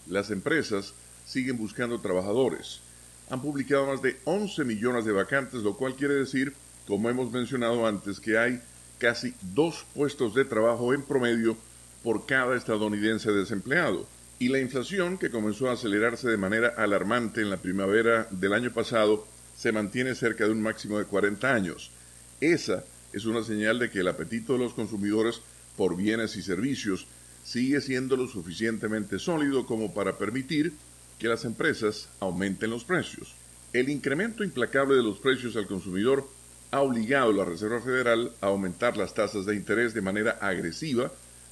Las 0.07 0.31
empresas 0.31 0.93
siguen 1.25 1.57
buscando 1.57 1.99
trabajadores. 1.99 2.79
Han 3.29 3.41
publicado 3.41 3.87
más 3.87 4.01
de 4.01 4.15
11 4.23 4.63
millones 4.63 5.03
de 5.03 5.11
vacantes, 5.11 5.61
lo 5.61 5.75
cual 5.75 5.95
quiere 5.95 6.13
decir, 6.13 6.53
como 6.87 7.09
hemos 7.09 7.29
mencionado 7.29 7.85
antes, 7.85 8.21
que 8.21 8.37
hay 8.37 8.61
casi 8.99 9.33
dos 9.53 9.85
puestos 9.93 10.33
de 10.33 10.45
trabajo 10.45 10.93
en 10.93 11.01
promedio 11.01 11.57
por 12.03 12.25
cada 12.25 12.55
estadounidense 12.55 13.33
desempleado. 13.33 14.07
Y 14.39 14.49
la 14.49 14.59
inflación, 14.59 15.17
que 15.17 15.31
comenzó 15.31 15.69
a 15.69 15.73
acelerarse 15.73 16.29
de 16.29 16.37
manera 16.37 16.73
alarmante 16.77 17.41
en 17.41 17.49
la 17.49 17.57
primavera 17.57 18.27
del 18.29 18.53
año 18.53 18.71
pasado, 18.71 19.27
se 19.57 19.71
mantiene 19.71 20.13
cerca 20.13 20.45
de 20.45 20.51
un 20.51 20.61
máximo 20.61 20.99
de 20.99 21.05
40 21.05 21.51
años. 21.51 21.91
Esa 22.39 22.83
es 23.13 23.25
una 23.25 23.43
señal 23.43 23.79
de 23.79 23.89
que 23.89 24.01
el 24.01 24.07
apetito 24.07 24.53
de 24.53 24.59
los 24.59 24.73
consumidores 24.73 25.41
por 25.75 25.95
bienes 25.95 26.35
y 26.35 26.43
servicios 26.43 27.07
sigue 27.43 27.81
siendo 27.81 28.15
lo 28.15 28.27
suficientemente 28.27 29.17
sólido 29.19 29.65
como 29.65 29.93
para 29.93 30.17
permitir 30.17 30.73
que 31.17 31.27
las 31.27 31.45
empresas 31.45 32.09
aumenten 32.19 32.69
los 32.69 32.83
precios. 32.83 33.33
El 33.73 33.89
incremento 33.89 34.43
implacable 34.43 34.95
de 34.95 35.03
los 35.03 35.17
precios 35.19 35.55
al 35.55 35.65
consumidor 35.65 36.27
ha 36.71 36.81
obligado 36.81 37.31
a 37.31 37.33
la 37.33 37.45
Reserva 37.45 37.81
Federal 37.81 38.31
a 38.41 38.47
aumentar 38.47 38.97
las 38.97 39.13
tasas 39.13 39.45
de 39.45 39.55
interés 39.55 39.93
de 39.93 40.01
manera 40.01 40.37
agresiva 40.41 41.11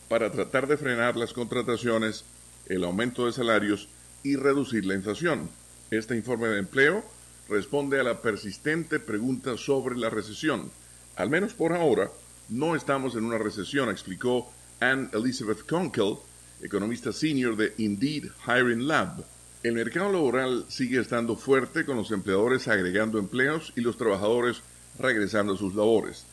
para 0.09 0.31
tratar 0.31 0.67
de 0.67 0.77
frenar 0.77 1.15
las 1.15 1.33
contrataciones, 1.33 2.25
el 2.67 2.83
aumento 2.83 3.25
de 3.25 3.33
salarios 3.33 3.89
y 4.23 4.35
reducir 4.35 4.85
la 4.85 4.95
inflación. 4.95 5.49
Este 5.91 6.15
informe 6.15 6.47
de 6.47 6.59
empleo 6.59 7.03
responde 7.47 7.99
a 7.99 8.03
la 8.03 8.21
persistente 8.21 8.99
pregunta 8.99 9.57
sobre 9.57 9.97
la 9.97 10.09
recesión. 10.09 10.71
Al 11.15 11.29
menos 11.29 11.53
por 11.53 11.73
ahora, 11.73 12.09
no 12.49 12.75
estamos 12.75 13.15
en 13.15 13.25
una 13.25 13.37
recesión, 13.37 13.89
explicó 13.89 14.51
Anne 14.79 15.09
Elizabeth 15.13 15.65
Conkel, 15.65 16.17
economista 16.61 17.11
senior 17.13 17.55
de 17.55 17.73
Indeed 17.77 18.25
Hiring 18.47 18.87
Lab. 18.87 19.23
El 19.63 19.73
mercado 19.73 20.11
laboral 20.11 20.65
sigue 20.67 20.99
estando 20.99 21.35
fuerte 21.35 21.85
con 21.85 21.97
los 21.97 22.11
empleadores 22.11 22.67
agregando 22.67 23.17
empleos 23.17 23.73
y 23.75 23.81
los 23.81 23.97
trabajadores 23.97 24.61
regresando 24.99 25.53
a 25.53 25.57
sus 25.57 25.75
labores. 25.75 26.25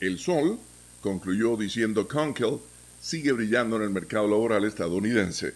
El 0.00 0.18
sol, 0.18 0.58
concluyó 1.00 1.56
diciendo 1.56 2.08
Conkel, 2.08 2.58
sigue 3.00 3.32
brillando 3.32 3.76
en 3.76 3.82
el 3.82 3.90
mercado 3.90 4.28
laboral 4.28 4.64
estadounidense. 4.64 5.54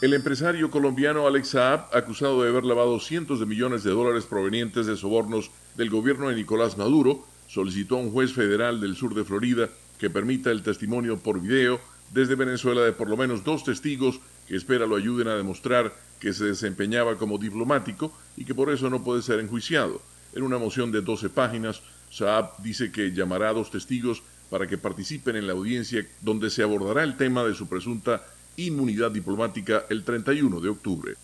El 0.00 0.12
empresario 0.12 0.70
colombiano 0.70 1.26
Alex 1.26 1.50
Saab, 1.50 1.86
acusado 1.96 2.42
de 2.42 2.48
haber 2.48 2.64
lavado 2.64 2.98
cientos 2.98 3.38
de 3.38 3.46
millones 3.46 3.84
de 3.84 3.92
dólares 3.92 4.24
provenientes 4.24 4.86
de 4.86 4.96
sobornos 4.96 5.52
del 5.76 5.88
gobierno 5.88 6.28
de 6.28 6.34
Nicolás 6.34 6.76
Maduro, 6.76 7.24
solicitó 7.46 7.96
a 7.96 8.00
un 8.00 8.10
juez 8.10 8.32
federal 8.32 8.80
del 8.80 8.96
sur 8.96 9.14
de 9.14 9.24
Florida 9.24 9.68
que 9.98 10.10
permita 10.10 10.50
el 10.50 10.62
testimonio 10.62 11.18
por 11.18 11.40
video 11.40 11.80
desde 12.12 12.34
Venezuela 12.34 12.82
de 12.82 12.92
por 12.92 13.08
lo 13.08 13.16
menos 13.16 13.44
dos 13.44 13.62
testigos 13.62 14.20
que 14.48 14.56
espera 14.56 14.84
lo 14.84 14.96
ayuden 14.96 15.28
a 15.28 15.36
demostrar 15.36 15.94
que 16.18 16.32
se 16.32 16.44
desempeñaba 16.44 17.16
como 17.16 17.38
diplomático 17.38 18.12
y 18.36 18.44
que 18.44 18.54
por 18.54 18.70
eso 18.70 18.90
no 18.90 19.04
puede 19.04 19.22
ser 19.22 19.38
enjuiciado. 19.38 20.02
En 20.34 20.42
una 20.42 20.58
moción 20.58 20.90
de 20.90 21.02
12 21.02 21.30
páginas, 21.30 21.82
Saab 22.10 22.60
dice 22.62 22.90
que 22.90 23.12
llamará 23.12 23.50
a 23.50 23.54
dos 23.54 23.70
testigos 23.70 24.22
para 24.50 24.66
que 24.66 24.76
participen 24.76 25.36
en 25.36 25.46
la 25.46 25.52
audiencia 25.52 26.04
donde 26.20 26.50
se 26.50 26.64
abordará 26.64 27.04
el 27.04 27.16
tema 27.16 27.44
de 27.44 27.54
su 27.54 27.68
presunta 27.68 28.24
inmunidad 28.56 29.10
diplomática 29.10 29.84
el 29.88 30.04
31 30.04 30.60
de 30.60 30.68
octubre. 30.68 31.14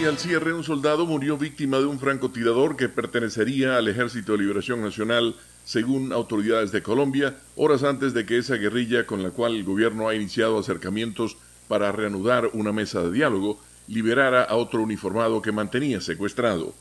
Y 0.00 0.04
al 0.04 0.16
cierre, 0.16 0.52
un 0.52 0.62
soldado 0.62 1.06
murió 1.06 1.36
víctima 1.36 1.78
de 1.78 1.86
un 1.86 1.98
francotirador 1.98 2.76
que 2.76 2.88
pertenecería 2.88 3.76
al 3.76 3.88
Ejército 3.88 4.32
de 4.32 4.38
Liberación 4.38 4.80
Nacional, 4.80 5.34
según 5.64 6.12
autoridades 6.12 6.70
de 6.70 6.82
Colombia, 6.82 7.36
horas 7.56 7.82
antes 7.82 8.14
de 8.14 8.24
que 8.24 8.38
esa 8.38 8.54
guerrilla 8.54 9.06
con 9.06 9.24
la 9.24 9.30
cual 9.30 9.56
el 9.56 9.64
gobierno 9.64 10.08
ha 10.08 10.14
iniciado 10.14 10.58
acercamientos 10.58 11.36
para 11.66 11.90
reanudar 11.90 12.48
una 12.52 12.72
mesa 12.72 13.02
de 13.02 13.10
diálogo 13.10 13.58
liberara 13.88 14.44
a 14.44 14.54
otro 14.54 14.82
uniformado 14.82 15.42
que 15.42 15.50
mantenía 15.50 16.00
secuestrado. 16.00 16.74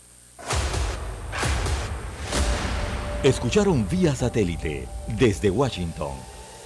Escucharon 3.23 3.87
vía 3.89 4.15
satélite 4.15 4.87
desde 5.17 5.49
Washington 5.49 6.36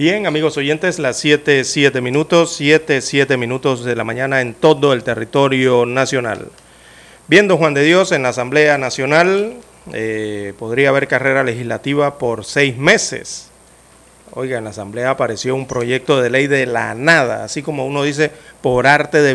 Bien, 0.00 0.26
amigos 0.26 0.56
oyentes, 0.56 0.98
las 0.98 1.18
7, 1.18 1.62
7 1.62 2.00
minutos, 2.00 2.56
7, 2.56 3.02
7 3.02 3.36
minutos 3.36 3.84
de 3.84 3.94
la 3.94 4.02
mañana 4.02 4.40
en 4.40 4.54
todo 4.54 4.94
el 4.94 5.04
territorio 5.04 5.84
nacional. 5.84 6.48
Viendo 7.28 7.58
Juan 7.58 7.74
de 7.74 7.84
Dios 7.84 8.10
en 8.10 8.22
la 8.22 8.30
Asamblea 8.30 8.78
Nacional, 8.78 9.58
eh, 9.92 10.54
podría 10.58 10.88
haber 10.88 11.06
carrera 11.06 11.44
legislativa 11.44 12.16
por 12.16 12.46
seis 12.46 12.78
meses. 12.78 13.50
Oiga, 14.30 14.56
en 14.56 14.64
la 14.64 14.70
Asamblea 14.70 15.10
apareció 15.10 15.54
un 15.54 15.66
proyecto 15.66 16.18
de 16.22 16.30
ley 16.30 16.46
de 16.46 16.64
la 16.64 16.94
nada, 16.94 17.44
así 17.44 17.62
como 17.62 17.84
uno 17.84 18.02
dice, 18.02 18.30
por 18.62 18.86
arte 18.86 19.20
de 19.20 19.34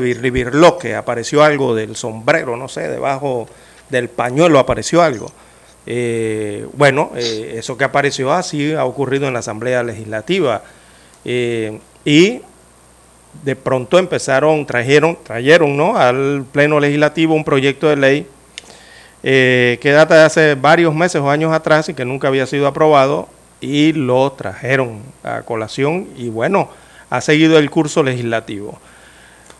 que 0.81 0.95
apareció 0.95 1.43
algo 1.43 1.75
del 1.75 1.95
sombrero, 1.95 2.57
no 2.57 2.69
sé, 2.69 2.87
debajo 2.87 3.47
del 3.91 4.09
pañuelo 4.09 4.57
apareció 4.57 5.03
algo. 5.03 5.31
Eh, 5.86 6.68
bueno, 6.74 7.12
eh, 7.16 7.56
eso 7.57 7.78
que 7.78 7.84
apareció 7.84 8.34
así 8.34 8.74
ha 8.74 8.86
ocurrido 8.86 9.28
en 9.28 9.34
la 9.34 9.40
Asamblea 9.40 9.84
Legislativa. 9.84 10.64
Eh, 11.24 11.80
y 12.03 12.41
de 13.44 13.56
pronto 13.56 13.99
empezaron, 13.99 14.66
trajeron, 14.66 15.18
trajeron 15.24 15.76
¿no? 15.76 15.98
al 15.98 16.45
Pleno 16.52 16.80
Legislativo 16.80 17.36
un 17.36 17.44
proyecto 17.44 17.88
de 17.90 17.95
ley 17.95 18.28
que 19.22 19.91
data 19.91 20.16
de 20.16 20.22
hace 20.22 20.53
varios 20.53 20.94
meses 20.94 21.20
o 21.20 21.32
años 21.32 21.52
atrás 21.52 21.90
y 21.90 21.95
que 21.95 22.06
nunca 22.06 22.28
había 22.28 22.45
sido 22.45 22.68
aprobado 22.68 23.28
y 23.60 23.91
lo 23.91 24.32
trajeron 24.34 24.99
a 25.24 25.41
colación 25.41 26.07
y 26.16 26.30
bueno, 26.30 26.70
ha 27.10 27.22
seguido 27.22 27.57
el 27.57 27.72
curso 27.72 28.03
legislativo. 28.03 28.80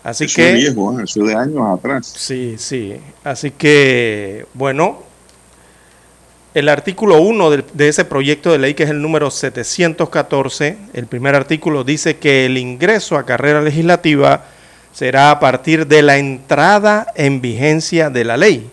Así 0.04 0.26
eso 0.26 0.36
que... 0.36 0.50
es 0.50 0.56
viejo, 0.56 1.00
eso 1.00 1.24
de 1.24 1.34
años 1.34 1.80
atrás. 1.80 2.14
Sí, 2.16 2.58
sí. 2.60 2.96
Así 3.24 3.50
que, 3.50 4.46
bueno, 4.54 5.00
el 6.56 6.70
artículo 6.70 7.20
1 7.20 7.52
de, 7.52 7.88
ese 7.90 8.06
proyecto 8.06 8.50
de 8.50 8.58
ley, 8.58 8.74
que 8.76 8.84
es 8.84 8.90
el 8.90 9.02
número 9.02 9.30
714, 9.30 10.78
el 10.94 11.06
primer 11.06 11.36
artículo 11.36 11.84
dice 11.84 12.16
que 12.16 12.46
el 12.46 12.58
ingreso 12.58 13.18
a 13.18 13.26
carrera 13.26 13.62
legislativa 13.62 14.46
será 14.94 15.32
a 15.32 15.40
partir 15.42 15.86
de 15.86 16.02
la 16.02 16.18
entrada 16.18 17.12
en 17.16 17.42
vigencia 17.42 18.10
de 18.10 18.24
la 18.24 18.38
ley 18.38 18.72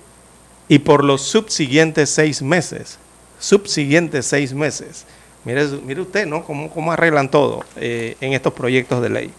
y 0.69 0.79
por 0.79 1.03
los 1.03 1.23
subsiguientes 1.23 2.09
seis 2.09 2.41
meses. 2.41 2.99
Subsiguientes 3.41 4.27
seis 4.27 4.55
meses. 4.55 5.05
Mire, 5.45 5.67
mire 5.85 6.03
usted, 6.03 6.25
¿no? 6.25 6.45
Cómo, 6.45 6.71
cómo 6.71 6.93
arreglan 6.93 7.29
todo 7.29 7.65
eh, 7.75 8.17
en 8.21 8.33
estos 8.33 8.53
proyectos 8.53 9.03
de 9.03 9.11
ley. 9.11 9.31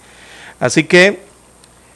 Así 0.60 0.84
que 0.84 1.22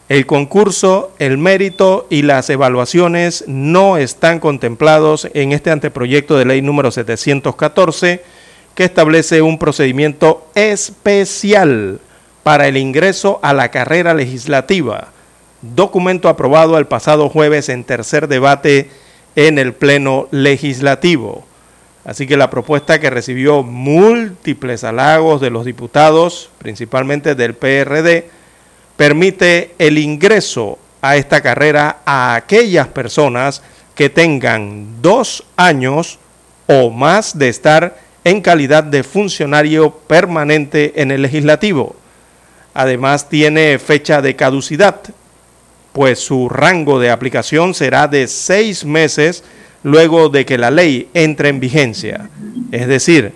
el 0.09 0.25
concurso, 0.25 1.11
el 1.19 1.38
mérito 1.38 2.07
y 2.09 2.21
las 2.21 2.49
evaluaciones 2.49 3.43
no 3.47 3.97
están 3.97 4.39
contemplados 4.39 5.27
en 5.34 5.51
este 5.51 5.69
anteproyecto 5.69 6.38
de 6.38 6.45
ley 6.45 6.61
número 6.61 6.91
714 6.91 8.23
que 8.73 8.85
establece 8.85 9.41
un 9.41 9.59
procedimiento 9.59 10.47
especial 10.55 11.99
para 12.43 12.67
el 12.67 12.77
ingreso 12.77 13.39
a 13.43 13.53
la 13.53 13.69
carrera 13.69 14.13
legislativa, 14.13 15.09
documento 15.61 16.29
aprobado 16.29 16.77
el 16.77 16.88
pasado 16.88 17.27
jueves 17.27 17.67
en 17.67 17.84
tercer 17.84 18.29
debate 18.29 18.89
en 19.35 19.59
el 19.59 19.73
Pleno 19.73 20.29
Legislativo. 20.31 21.45
Así 22.05 22.25
que 22.25 22.38
la 22.38 22.49
propuesta 22.49 23.01
que 23.01 23.09
recibió 23.09 23.63
múltiples 23.63 24.85
halagos 24.85 25.41
de 25.41 25.49
los 25.49 25.65
diputados, 25.65 26.49
principalmente 26.59 27.35
del 27.35 27.53
PRD, 27.53 28.29
permite 28.97 29.75
el 29.77 29.97
ingreso 29.97 30.79
a 31.01 31.15
esta 31.15 31.41
carrera 31.41 31.99
a 32.05 32.35
aquellas 32.35 32.87
personas 32.87 33.61
que 33.95 34.09
tengan 34.09 35.01
dos 35.01 35.45
años 35.55 36.19
o 36.67 36.89
más 36.89 37.37
de 37.37 37.49
estar 37.49 37.97
en 38.23 38.41
calidad 38.41 38.83
de 38.83 39.03
funcionario 39.03 39.91
permanente 39.91 41.01
en 41.01 41.11
el 41.11 41.21
legislativo. 41.21 41.95
Además 42.73 43.29
tiene 43.29 43.79
fecha 43.79 44.21
de 44.21 44.35
caducidad, 44.35 44.99
pues 45.93 46.19
su 46.19 46.49
rango 46.49 46.99
de 46.99 47.09
aplicación 47.09 47.73
será 47.73 48.07
de 48.07 48.27
seis 48.27 48.83
meses 48.83 49.43
luego 49.81 50.29
de 50.29 50.45
que 50.45 50.57
la 50.57 50.69
ley 50.69 51.09
entre 51.13 51.49
en 51.49 51.59
vigencia. 51.59 52.29
Es 52.71 52.87
decir, 52.87 53.33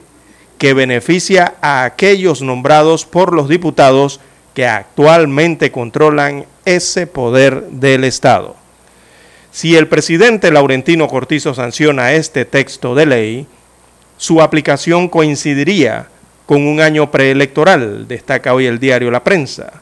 que 0.58 0.74
beneficia 0.74 1.56
a 1.62 1.86
aquellos 1.86 2.42
nombrados 2.42 3.06
por 3.06 3.34
los 3.34 3.50
diputados 3.50 4.20
que 4.54 4.68
actualmente 4.68 5.72
controlan 5.72 6.46
ese 6.66 7.08
poder 7.08 7.64
del 7.70 8.04
Estado. 8.04 8.56
Si 9.52 9.76
el 9.76 9.88
presidente 9.88 10.52
Laurentino 10.52 11.08
Cortizo 11.08 11.54
sanciona 11.54 12.14
este 12.14 12.46
texto 12.46 12.96
de 12.96 13.06
ley, 13.06 13.48
su 14.18 14.42
aplicación 14.42 15.10
coincidiría 15.10 16.08
con 16.46 16.68
un 16.68 16.80
año 16.80 17.12
preelectoral, 17.12 18.08
destaca 18.08 18.54
hoy 18.54 18.66
el 18.66 18.80
diario 18.80 19.12
La 19.12 19.24
Prensa. 19.24 19.82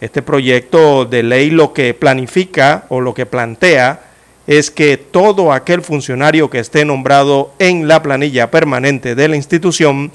Este 0.00 0.22
proyecto 0.22 1.04
de 1.04 1.22
ley 1.22 1.50
lo 1.50 1.72
que 1.72 1.94
planifica 1.94 2.84
o 2.88 3.00
lo 3.00 3.14
que 3.14 3.26
plantea 3.26 4.00
es 4.46 4.70
que 4.70 4.96
todo 4.96 5.52
aquel 5.52 5.82
funcionario 5.82 6.48
que 6.48 6.58
esté 6.58 6.84
nombrado 6.84 7.52
en 7.58 7.88
la 7.88 8.02
planilla 8.02 8.50
permanente 8.50 9.14
de 9.14 9.28
la 9.28 9.36
institución 9.36 10.10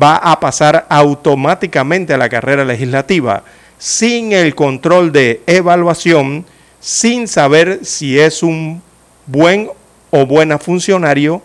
va 0.00 0.16
a 0.16 0.38
pasar 0.38 0.86
automáticamente 0.88 2.14
a 2.14 2.18
la 2.18 2.28
carrera 2.28 2.64
legislativa 2.64 3.42
sin 3.78 4.32
el 4.32 4.54
control 4.54 5.12
de 5.12 5.42
evaluación, 5.46 6.44
sin 6.80 7.28
saber 7.28 7.80
si 7.84 8.18
es 8.18 8.42
un 8.42 8.82
buen 9.26 9.70
o 10.10 10.26
buena 10.26 10.58
funcionario, 10.58 11.42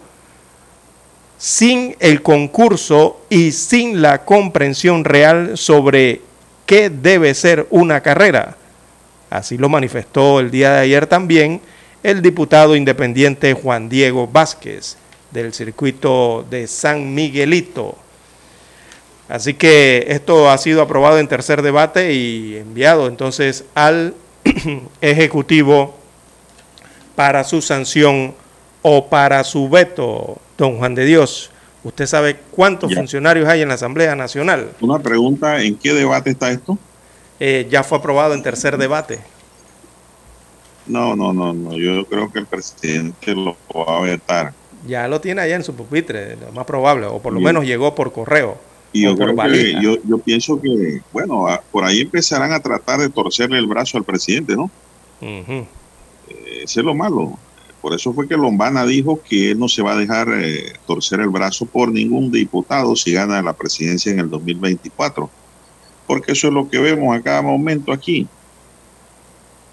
sin 1.37 1.95
el 1.99 2.21
concurso 2.21 3.21
y 3.29 3.51
sin 3.51 4.01
la 4.01 4.25
comprensión 4.25 5.03
real 5.03 5.57
sobre 5.57 6.21
qué 6.65 6.89
debe 6.89 7.33
ser 7.33 7.67
una 7.69 8.01
carrera. 8.01 8.57
Así 9.29 9.57
lo 9.57 9.69
manifestó 9.69 10.39
el 10.39 10.51
día 10.51 10.73
de 10.73 10.79
ayer 10.79 11.07
también 11.07 11.61
el 12.01 12.21
diputado 12.21 12.75
independiente 12.75 13.53
Juan 13.53 13.89
Diego 13.89 14.27
Vázquez 14.27 14.97
del 15.31 15.53
circuito 15.53 16.45
de 16.49 16.67
San 16.67 17.13
Miguelito. 17.13 17.97
Así 19.33 19.55
que 19.55 20.05
esto 20.09 20.51
ha 20.51 20.57
sido 20.59 20.83
aprobado 20.83 21.17
en 21.17 21.27
tercer 21.27 21.63
debate 21.63 22.13
y 22.13 22.55
enviado 22.57 23.07
entonces 23.07 23.65
al 23.73 24.13
Ejecutivo 25.01 25.95
para 27.15 27.43
su 27.43 27.59
sanción 27.63 28.35
o 28.83 29.07
para 29.07 29.43
su 29.43 29.69
veto, 29.69 30.37
don 30.55 30.77
Juan 30.77 30.93
de 30.93 31.05
Dios. 31.05 31.49
¿Usted 31.83 32.05
sabe 32.05 32.37
cuántos 32.51 32.91
ya. 32.91 32.97
funcionarios 32.97 33.49
hay 33.49 33.63
en 33.63 33.69
la 33.69 33.73
Asamblea 33.73 34.15
Nacional? 34.15 34.69
Una 34.81 34.99
pregunta, 34.99 35.63
¿en 35.63 35.77
qué 35.77 35.95
debate 35.95 36.29
está 36.29 36.51
esto? 36.51 36.77
Eh, 37.39 37.65
ya 37.71 37.81
fue 37.81 37.97
aprobado 37.97 38.35
en 38.35 38.43
tercer 38.43 38.77
debate. 38.77 39.19
No, 40.85 41.15
no, 41.15 41.33
no, 41.33 41.55
no, 41.55 41.75
yo 41.75 42.05
creo 42.05 42.31
que 42.31 42.37
el 42.37 42.45
presidente 42.45 43.33
lo 43.33 43.57
va 43.75 43.97
a 43.97 44.01
vetar. 44.01 44.53
Ya 44.85 45.07
lo 45.07 45.19
tiene 45.19 45.41
allá 45.41 45.55
en 45.55 45.63
su 45.63 45.73
pupitre, 45.73 46.35
lo 46.35 46.51
más 46.51 46.67
probable, 46.67 47.07
o 47.07 47.17
por 47.19 47.33
lo 47.33 47.39
menos 47.39 47.65
llegó 47.65 47.95
por 47.95 48.13
correo. 48.13 48.59
Y 48.93 49.01
yo, 49.01 49.17
creo 49.17 49.35
que, 49.35 49.75
yo, 49.81 49.97
yo, 50.05 50.19
pienso 50.19 50.61
que, 50.61 51.01
bueno, 51.11 51.47
a, 51.47 51.61
por 51.61 51.83
ahí 51.83 52.01
empezarán 52.01 52.53
a 52.53 52.59
tratar 52.59 52.99
de 52.99 53.09
torcerle 53.09 53.57
el 53.57 53.65
brazo 53.65 53.97
al 53.97 54.03
presidente, 54.03 54.55
¿no? 54.55 54.69
Uh 55.19 55.25
-huh. 55.25 55.65
eh, 56.29 56.61
ese 56.63 56.79
es 56.81 56.85
lo 56.85 56.93
malo. 56.93 57.37
Por 57.81 57.93
eso 57.93 58.13
fue 58.13 58.29
que 58.29 58.37
Lombana 58.37 58.85
dijo 58.85 59.19
que 59.21 59.51
él 59.51 59.59
no 59.59 59.67
se 59.67 59.81
va 59.81 59.91
a 59.91 59.97
dejar 59.97 60.29
eh, 60.31 60.73
torcer 60.85 61.19
el 61.19 61.29
brazo 61.29 61.65
por 61.65 61.91
ningún 61.91 62.31
diputado 62.31 62.95
si 62.95 63.11
gana 63.11 63.41
la 63.41 63.51
presidencia 63.53 64.11
en 64.11 64.19
el 64.19 64.29
2024. 64.29 65.29
Porque 66.07 66.31
eso 66.31 66.47
es 66.47 66.53
lo 66.53 66.69
que 66.69 66.77
vemos 66.77 67.17
a 67.17 67.21
cada 67.21 67.41
momento 67.41 67.91
aquí. 67.91 68.27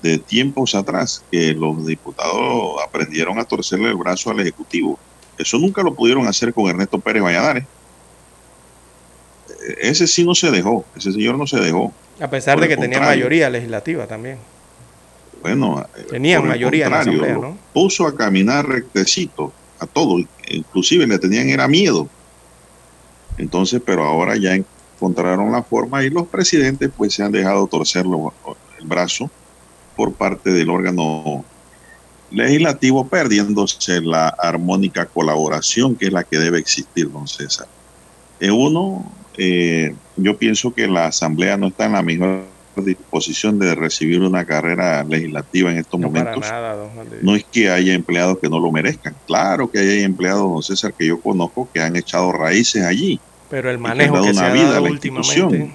De 0.03 0.19
tiempos 0.19 0.75
atrás, 0.75 1.23
que 1.31 1.53
los 1.53 1.87
diputados 1.87 2.83
aprendieron 2.85 3.39
a 3.39 3.45
torcerle 3.45 3.91
el 3.91 3.97
brazo 3.97 4.31
al 4.31 4.41
Ejecutivo. 4.41 4.99
Eso 5.39 5.59
nunca 5.59 5.83
lo 5.83 5.95
pudieron 5.95 6.27
hacer 6.27 6.53
con 6.53 6.69
Ernesto 6.69 6.99
Pérez 6.99 7.23
Valladares. 7.23 7.65
Ese 9.81 10.07
sí 10.07 10.25
no 10.25 10.35
se 10.35 10.51
dejó, 10.51 10.85
ese 10.97 11.13
señor 11.13 11.37
no 11.37 11.47
se 11.47 11.61
dejó. 11.61 11.93
A 12.21 12.29
pesar 12.29 12.57
por 12.57 12.63
de 12.63 12.69
que 12.69 12.77
tenía 12.77 13.01
mayoría 13.01 13.51
legislativa 13.51 14.07
también. 14.07 14.39
Bueno, 15.43 15.87
tenían 16.11 16.47
mayoría 16.47 16.87
en 16.87 16.93
la 16.93 17.01
asamblea, 17.01 17.35
¿no? 17.35 17.57
Puso 17.73 18.07
a 18.07 18.15
caminar 18.15 18.67
rectecito 18.67 19.53
a 19.79 19.87
todo, 19.87 20.19
inclusive 20.49 21.07
le 21.07 21.19
tenían 21.19 21.49
era 21.49 21.67
miedo. 21.67 22.09
Entonces, 23.39 23.81
pero 23.85 24.05
ahora 24.05 24.37
ya 24.37 24.55
encontraron 24.55 25.51
la 25.51 25.63
forma 25.63 26.05
y 26.05 26.11
los 26.11 26.27
presidentes 26.27 26.91
pues 26.95 27.15
se 27.15 27.23
han 27.23 27.33
dejado 27.33 27.67
torcerlo 27.67 28.35
el 28.79 28.87
brazo 28.87 29.31
por 29.97 30.13
parte 30.13 30.51
del 30.51 30.69
órgano 30.69 31.45
legislativo, 32.31 33.07
perdiéndose 33.07 34.01
la 34.03 34.29
armónica 34.29 35.07
colaboración 35.07 35.97
que 35.97 36.07
es 36.07 36.13
la 36.13 36.25
que 36.25 36.39
debe 36.39 36.59
existir, 36.59 37.11
don 37.11 37.27
César. 37.27 37.67
En 38.39 38.53
uno, 38.53 39.11
eh, 39.37 39.95
yo 40.17 40.37
pienso 40.37 40.73
que 40.73 40.87
la 40.87 41.07
Asamblea 41.07 41.57
no 41.57 41.69
está 41.69 41.87
en 41.87 41.93
la 41.93 42.03
mejor 42.03 42.45
disposición 42.77 43.59
de 43.59 43.75
recibir 43.75 44.21
una 44.23 44.45
carrera 44.45 45.05
legislativa 45.05 45.71
en 45.71 45.79
estos 45.79 46.01
no 46.01 46.09
momentos. 46.09 46.41
Nada, 46.41 46.77
no 47.23 47.35
es 47.35 47.45
que 47.45 47.71
haya 47.71 47.95
empleados 47.95 48.39
que 48.39 48.49
no 48.49 48.59
lo 48.59 48.71
merezcan. 48.71 49.15
Claro 49.27 49.71
que 49.71 49.79
hay 49.79 50.03
empleados, 50.03 50.51
don 50.51 50.63
César, 50.63 50.93
que 50.95 51.07
yo 51.07 51.21
conozco 51.21 51.69
que 51.73 51.81
han 51.81 51.97
echado 51.97 52.33
raíces 52.33 52.85
allí. 52.85 53.21
Pero 53.49 53.71
el 53.71 53.79
manejo 53.79 54.15
que, 54.17 54.23
que 54.23 54.31
una 54.31 54.47
se 54.47 54.53
vida 54.53 54.63
ha 54.63 54.73
dado 54.73 54.77
a 54.79 54.81
la 54.81 54.91
institución. 54.91 55.75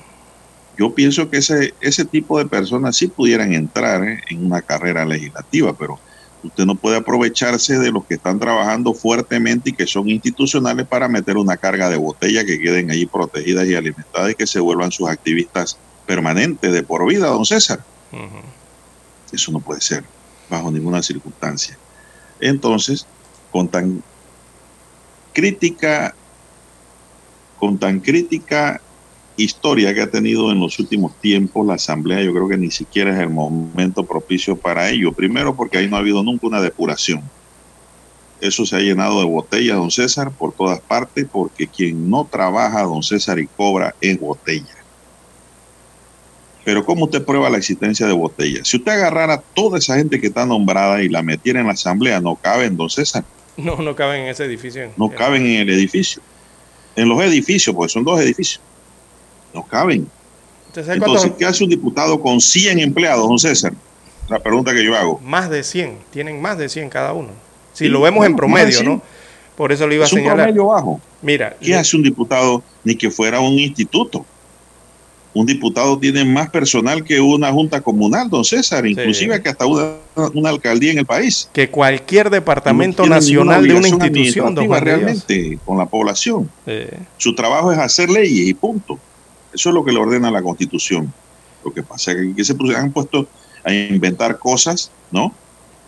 Yo 0.78 0.94
pienso 0.94 1.30
que 1.30 1.38
ese, 1.38 1.74
ese 1.80 2.04
tipo 2.04 2.38
de 2.38 2.46
personas 2.46 2.98
sí 2.98 3.08
pudieran 3.08 3.54
entrar 3.54 4.04
¿eh? 4.04 4.22
en 4.30 4.46
una 4.46 4.62
carrera 4.62 5.06
legislativa, 5.06 5.74
pero 5.74 6.00
usted 6.48 6.66
no 6.66 6.76
puede 6.76 6.98
aprovecharse 6.98 7.78
de 7.80 7.92
los 7.92 8.06
que 8.06 8.16
están 8.16 8.40
trabajando 8.40 8.94
fuertemente 8.94 9.70
y 9.70 9.74
que 9.74 9.88
son 9.88 10.10
institucionales 10.10 10.88
para 10.88 11.08
meter 11.08 11.38
una 11.38 11.58
carga 11.58 11.90
de 11.90 11.98
botella 11.98 12.46
que 12.46 12.60
queden 12.60 12.92
allí 12.92 13.06
protegidas 13.06 13.68
y 13.68 13.76
alimentadas 13.76 14.32
y 14.32 14.36
que 14.36 14.48
se 14.48 14.60
vuelvan 14.60 14.92
sus 14.92 15.10
activistas 15.10 15.78
permanentes 16.06 16.72
de 16.72 16.84
por 16.84 17.08
vida, 17.08 17.28
don 17.28 17.46
César. 17.46 17.84
Uh 18.12 18.18
-huh. 18.18 18.42
Eso 19.32 19.52
no 19.52 19.60
puede 19.60 19.82
ser 19.82 20.04
bajo 20.50 20.72
ninguna 20.72 21.02
circunstancia. 21.02 21.78
Entonces, 22.40 23.08
con 23.52 23.68
tan 23.68 24.04
crítica, 25.34 26.16
con 27.58 27.78
tan 27.78 28.00
crítica 28.00 28.82
historia 29.38 29.94
que 29.94 30.02
ha 30.02 30.10
tenido 30.10 30.52
en 30.52 30.60
los 30.60 30.80
últimos 30.80 31.20
tiempos 31.20 31.66
la 31.66 31.76
Asamblea, 31.76 32.22
yo 32.22 32.34
creo 32.34 32.48
que 32.48 32.58
ni 32.58 32.72
siquiera 32.72 33.14
es 33.14 33.20
el 33.20 33.30
momento 33.30 34.06
propicio 34.06 34.56
para 34.56 34.90
ello. 34.90 35.12
Primero 35.12 35.56
porque 35.56 35.78
ahí 35.78 35.88
no 35.88 35.98
ha 35.98 36.00
habido 36.00 36.24
nunca 36.24 36.48
una 36.48 36.62
depuración. 36.62 37.22
Eso 38.42 38.66
se 38.66 38.76
ha 38.76 38.80
llenado 38.80 39.20
de 39.20 39.26
botellas, 39.26 39.78
don 39.78 39.92
César, 39.92 40.32
por 40.32 40.54
todas 40.54 40.80
partes, 40.80 41.26
porque 41.32 41.68
quien 41.68 42.10
no 42.10 42.26
trabaja, 42.30 42.84
don 42.84 43.02
César, 43.02 43.40
y 43.40 43.48
cobra 43.48 43.96
es 44.02 44.20
botella. 44.20 44.76
Pero 46.64 46.84
¿cómo 46.84 47.06
usted 47.06 47.24
prueba 47.24 47.50
la 47.50 47.58
existencia 47.58 48.08
de 48.08 48.14
botellas? 48.14 48.68
Si 48.68 48.78
usted 48.78 48.92
agarrara 48.92 49.42
toda 49.54 49.78
esa 49.78 49.96
gente 49.96 50.20
que 50.20 50.28
está 50.28 50.46
nombrada 50.46 51.02
y 51.04 51.10
la 51.10 51.22
metiera 51.22 51.60
en 51.60 51.68
la 51.68 51.74
asamblea, 51.74 52.20
no 52.20 52.36
caben, 52.36 52.76
don 52.76 52.90
César. 52.90 53.24
No, 53.58 53.78
no 53.78 53.96
caben 53.96 54.24
en 54.24 54.28
ese 54.28 54.46
edificio. 54.46 54.92
No 54.98 55.10
caben 55.10 55.46
en 55.46 55.62
el 55.62 55.70
edificio. 55.70 56.22
En 56.96 57.08
los 57.08 57.22
edificios, 57.22 57.74
porque 57.76 57.94
son 57.94 58.04
dos 58.04 58.20
edificios. 58.20 58.62
No 59.56 59.64
caben. 59.64 60.08
Entonces, 60.76 61.32
¿qué 61.40 61.46
hace 61.46 61.64
un 61.64 61.70
diputado 61.70 62.20
con 62.20 62.42
100 62.42 62.80
empleados, 62.80 63.26
don 63.26 63.40
César? 63.40 63.72
La 64.28 64.40
pregunta 64.40 64.74
que 64.74 64.84
yo 64.84 64.94
hago. 64.94 65.22
Más 65.24 65.50
de 65.50 65.64
100. 65.64 65.98
Tienen 66.12 66.42
más 66.42 66.58
de 66.58 66.68
100 66.68 66.90
cada 66.90 67.14
uno. 67.14 67.30
Si 67.72 67.88
lo 67.88 68.02
vemos 68.02 68.26
en 68.26 68.36
promedio, 68.36 68.84
¿no? 68.84 69.02
Por 69.56 69.72
eso 69.72 69.88
lo 69.88 69.94
iba 69.94 70.04
a 70.04 70.10
señalar. 70.10 70.32
un 70.32 70.38
promedio 70.44 70.66
bajo. 70.68 71.02
Mira. 71.22 71.56
¿Qué 71.62 71.74
hace 71.74 71.96
un 71.96 72.04
diputado 72.04 72.62
ni 72.84 72.96
que 72.96 73.10
fuera 73.10 73.40
un 73.40 73.54
instituto? 73.54 74.26
un 75.36 75.46
diputado 75.46 76.00
tiene 76.00 76.24
más 76.24 76.50
personal 76.50 77.04
que 77.04 77.20
una 77.20 77.52
junta 77.52 77.82
comunal, 77.82 78.30
don 78.30 78.46
César, 78.46 78.86
inclusive 78.88 79.42
que 79.42 79.50
hasta 79.50 79.66
una, 79.66 79.96
una, 80.34 80.50
alcaldía 80.50 80.94
en 80.94 81.00
el 81.00 81.06
país. 81.06 81.50
Que 81.52 81.70
cualquier 81.70 82.30
departamento 82.30 83.04
no 83.04 83.10
nacional 83.10 83.68
de 83.68 83.74
una 83.74 83.90
institución, 83.90 84.56
don 84.56 84.72
realmente, 84.72 85.60
con 85.66 85.78
la 85.78 85.86
población. 85.86 86.50
Su 87.18 87.36
trabajo 87.36 87.74
es 87.74 87.78
hacer 87.78 88.10
leyes 88.10 88.48
y 88.48 88.54
punto. 88.54 88.98
Eso 89.56 89.70
es 89.70 89.76
lo 89.76 89.86
que 89.86 89.94
le 89.94 90.00
ordena 90.00 90.30
la 90.30 90.44
Constitución. 90.44 91.12
Lo 91.64 91.74
que 91.74 91.82
pasa 91.82 92.12
es 92.12 92.36
que 92.36 92.44
se 92.44 92.56
han 92.76 92.92
puesto 92.92 93.28
a 93.64 93.74
inventar 93.74 94.38
cosas, 94.38 94.92
¿no? 95.12 95.34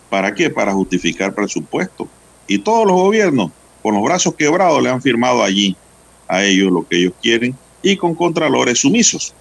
¿Para 0.10 0.34
qué? 0.34 0.50
Para 0.50 0.74
justificar 0.74 1.36
presupuesto. 1.36 2.08
Y 2.48 2.60
todos 2.60 2.88
los 2.88 2.96
gobiernos, 2.96 3.52
con 3.84 3.94
los 3.94 4.04
brazos 4.04 4.34
quebrados, 4.36 4.82
le 4.82 4.90
han 4.90 5.02
firmado 5.02 5.44
allí 5.44 5.76
a 6.30 6.44
ellos 6.44 6.72
lo 6.72 6.88
que 6.88 6.98
ellos 6.98 7.14
quieren 7.22 7.56
y 7.82 7.98
con 7.98 8.16
contralores 8.16 8.80
sumisos. 8.80 9.34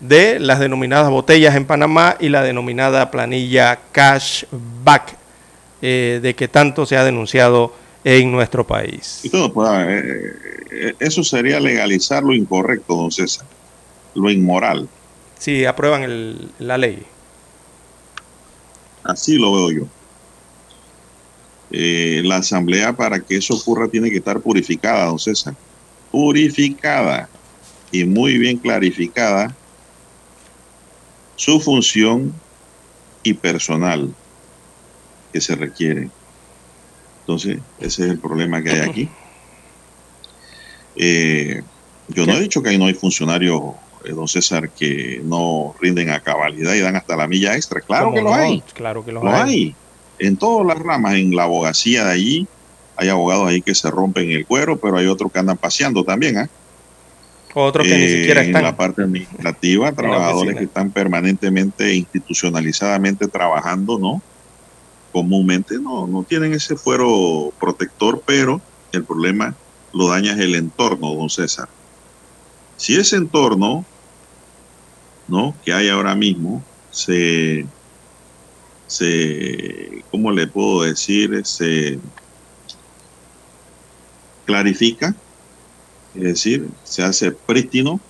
de 0.00 0.38
las 0.38 0.60
denominadas 0.60 1.10
botellas 1.10 1.56
en 1.56 1.64
Panamá 1.64 2.16
y 2.20 2.28
la 2.28 2.42
denominada 2.42 3.10
planilla 3.10 3.80
cashback, 3.90 5.16
eh, 5.82 6.20
de 6.22 6.34
que 6.34 6.48
tanto 6.48 6.86
se 6.86 6.96
ha 6.96 7.04
denunciado 7.04 7.72
en 8.04 8.30
nuestro 8.30 8.66
país. 8.66 9.20
Y 9.22 9.30
todo, 9.30 9.52
pues, 9.52 9.68
eh, 9.70 10.94
eso 10.98 11.24
sería 11.24 11.60
legalizar 11.60 12.22
lo 12.22 12.34
incorrecto, 12.34 12.94
don 12.94 13.10
César, 13.10 13.46
lo 14.14 14.30
inmoral 14.30 14.88
si 15.38 15.64
aprueban 15.64 16.02
el, 16.02 16.50
la 16.58 16.76
ley. 16.76 17.02
Así 19.04 19.38
lo 19.38 19.52
veo 19.52 19.70
yo. 19.70 19.88
Eh, 21.70 22.22
la 22.24 22.36
asamblea 22.36 22.94
para 22.94 23.20
que 23.20 23.36
eso 23.36 23.54
ocurra 23.54 23.88
tiene 23.88 24.10
que 24.10 24.18
estar 24.18 24.40
purificada, 24.40 25.06
don 25.06 25.18
César. 25.18 25.54
Purificada 26.10 27.28
y 27.92 28.04
muy 28.04 28.38
bien 28.38 28.58
clarificada 28.58 29.54
su 31.36 31.60
función 31.60 32.34
y 33.22 33.34
personal 33.34 34.12
que 35.32 35.40
se 35.40 35.56
requiere. 35.56 36.10
Entonces, 37.20 37.58
ese 37.78 38.04
es 38.04 38.10
el 38.10 38.18
problema 38.18 38.62
que 38.62 38.70
hay 38.70 38.80
aquí. 38.80 39.08
Eh, 41.00 41.62
yo 42.08 42.26
no 42.26 42.32
he 42.32 42.40
dicho 42.40 42.60
que 42.60 42.70
ahí 42.70 42.78
no 42.78 42.86
hay 42.86 42.94
funcionarios 42.94 43.62
eh, 44.04 44.12
don 44.12 44.28
César, 44.28 44.70
que 44.70 45.20
no 45.24 45.74
rinden 45.80 46.10
a 46.10 46.20
cabalidad 46.20 46.74
y 46.74 46.80
dan 46.80 46.96
hasta 46.96 47.16
la 47.16 47.26
milla 47.26 47.54
extra. 47.54 47.80
Claro 47.80 48.12
que 48.12 48.20
lo 48.20 48.34
hay. 48.34 48.62
Claro 48.74 49.04
que 49.04 49.12
lo, 49.12 49.28
hay. 49.28 49.74
En 50.18 50.36
todas 50.36 50.66
las 50.66 50.78
ramas, 50.78 51.14
en 51.14 51.34
la 51.34 51.44
abogacía 51.44 52.04
de 52.04 52.12
allí, 52.12 52.48
hay 52.96 53.08
abogados 53.08 53.48
ahí 53.48 53.62
que 53.62 53.74
se 53.74 53.90
rompen 53.90 54.30
el 54.30 54.46
cuero, 54.46 54.76
pero 54.78 54.98
hay 54.98 55.06
otros 55.06 55.30
que 55.30 55.38
andan 55.38 55.56
paseando 55.56 56.04
también, 56.04 56.38
¿ah? 56.38 56.48
Otros 57.54 57.86
que 57.86 57.96
ni 57.96 58.04
eh, 58.04 58.18
siquiera 58.18 58.42
están. 58.42 58.62
En 58.62 58.66
la 58.66 58.76
parte 58.76 59.02
administrativa, 59.02 59.92
trabajadores 59.96 60.56
que 60.56 60.64
están 60.64 60.90
permanentemente, 60.90 61.94
institucionalizadamente 61.94 63.26
trabajando, 63.26 63.98
¿no? 63.98 64.22
Comúnmente 65.12 65.78
no, 65.78 66.06
no 66.06 66.22
tienen 66.22 66.52
ese 66.52 66.76
fuero 66.76 67.52
protector, 67.58 68.22
pero 68.26 68.60
el 68.92 69.04
problema 69.04 69.54
lo 69.92 70.08
daña 70.08 70.32
el 70.32 70.54
entorno, 70.54 71.14
don 71.14 71.30
César. 71.30 71.68
Si 72.76 72.94
ese 72.94 73.16
entorno 73.16 73.84
¿no? 75.28 75.54
que 75.64 75.72
hay 75.72 75.88
ahora 75.88 76.14
mismo 76.14 76.62
se, 76.90 77.66
se, 78.86 80.04
¿cómo 80.10 80.30
le 80.30 80.46
puedo 80.46 80.82
decir? 80.82 81.44
Se 81.44 81.98
clarifica, 84.46 85.14
es 86.14 86.22
decir, 86.22 86.68
se 86.84 87.02
hace 87.02 87.32
prístino 87.32 88.00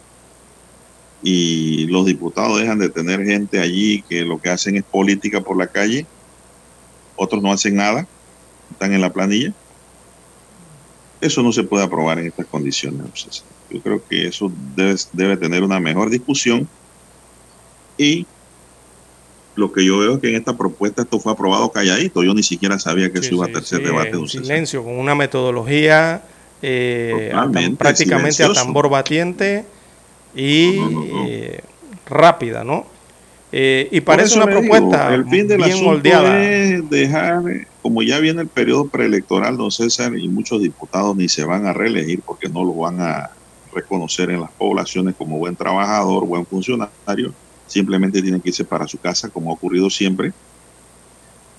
y 1.22 1.86
los 1.88 2.06
diputados 2.06 2.60
dejan 2.60 2.78
de 2.78 2.90
tener 2.90 3.24
gente 3.24 3.58
allí 3.58 4.02
que 4.02 4.24
lo 4.24 4.40
que 4.40 4.50
hacen 4.50 4.76
es 4.76 4.84
política 4.84 5.40
por 5.40 5.58
la 5.58 5.66
calle, 5.66 6.06
otros 7.18 7.42
no 7.42 7.52
hacen 7.52 7.76
nada, 7.76 8.06
están 8.70 8.92
en 8.94 9.00
la 9.00 9.12
planilla. 9.12 9.52
Eso 11.20 11.42
no 11.42 11.52
se 11.52 11.64
puede 11.64 11.84
aprobar 11.84 12.18
en 12.18 12.28
estas 12.28 12.46
condiciones. 12.46 13.42
Yo 13.70 13.82
creo 13.82 14.02
que 14.08 14.28
eso 14.28 14.50
debe, 14.76 14.94
debe 15.12 15.36
tener 15.36 15.62
una 15.62 15.80
mejor 15.80 16.10
discusión 16.10 16.68
y 17.98 18.26
lo 19.56 19.72
que 19.72 19.84
yo 19.84 19.98
veo 19.98 20.14
es 20.14 20.20
que 20.20 20.28
en 20.30 20.36
esta 20.36 20.56
propuesta 20.56 21.02
esto 21.02 21.18
fue 21.18 21.32
aprobado 21.32 21.70
calladito. 21.72 22.22
Yo 22.22 22.32
ni 22.32 22.44
siquiera 22.44 22.78
sabía 22.78 23.12
que 23.12 23.20
se 23.20 23.34
iba 23.34 23.46
a 23.46 23.48
tercer 23.48 23.82
debate. 23.82 24.10
En 24.10 24.28
silencio, 24.28 24.84
con 24.84 24.96
una 24.96 25.16
metodología 25.16 26.22
eh, 26.62 27.32
prácticamente 27.76 28.44
a 28.44 28.52
tambor 28.52 28.88
batiente 28.88 29.64
y 30.34 30.78
eh, 31.26 31.60
rápida, 32.06 32.62
¿no? 32.62 32.86
Eh, 33.50 33.88
y 33.90 34.00
parece 34.02 34.36
una 34.36 34.46
propuesta 34.46 35.14
el 35.14 35.26
fin 35.26 35.48
del 35.48 35.62
bien 35.62 35.82
moldeada. 35.82 36.42
Es 36.42 36.88
dejar, 36.90 37.42
como 37.80 38.02
ya 38.02 38.18
viene 38.18 38.42
el 38.42 38.48
periodo 38.48 38.88
preelectoral, 38.88 39.56
don 39.56 39.70
César, 39.70 40.16
y 40.18 40.28
muchos 40.28 40.60
diputados 40.60 41.16
ni 41.16 41.28
se 41.28 41.44
van 41.44 41.66
a 41.66 41.72
reelegir 41.72 42.20
porque 42.20 42.48
no 42.48 42.62
lo 42.64 42.74
van 42.74 43.00
a 43.00 43.30
reconocer 43.72 44.30
en 44.30 44.40
las 44.40 44.50
poblaciones 44.50 45.14
como 45.16 45.38
buen 45.38 45.56
trabajador, 45.56 46.26
buen 46.26 46.44
funcionario, 46.44 47.32
simplemente 47.66 48.20
tienen 48.20 48.40
que 48.40 48.50
irse 48.50 48.64
para 48.64 48.86
su 48.86 48.98
casa, 48.98 49.28
como 49.28 49.50
ha 49.50 49.54
ocurrido 49.54 49.88
siempre. 49.88 50.32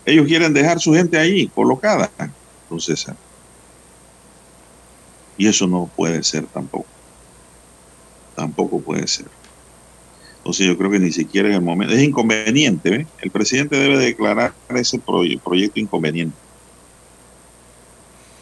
Ellos 0.05 0.27
quieren 0.27 0.53
dejar 0.53 0.79
su 0.79 0.93
gente 0.93 1.17
ahí, 1.17 1.47
colocada, 1.47 2.09
entonces, 2.63 3.07
y 5.37 5.47
eso 5.47 5.67
no 5.67 5.89
puede 5.95 6.21
ser 6.23 6.45
tampoco. 6.45 6.87
Tampoco 8.35 8.79
puede 8.79 9.07
ser. 9.07 9.27
Entonces 10.49 10.65
yo 10.65 10.79
creo 10.79 10.89
que 10.89 10.99
ni 10.99 11.11
siquiera 11.11 11.47
en 11.47 11.53
el 11.53 11.61
momento, 11.61 11.93
es 11.93 12.01
inconveniente, 12.01 12.89
¿ve? 12.89 13.07
El 13.21 13.29
presidente 13.29 13.75
debe 13.75 13.99
declarar 13.99 14.51
ese 14.69 14.97
proyecto 14.97 15.79
inconveniente. 15.79 16.35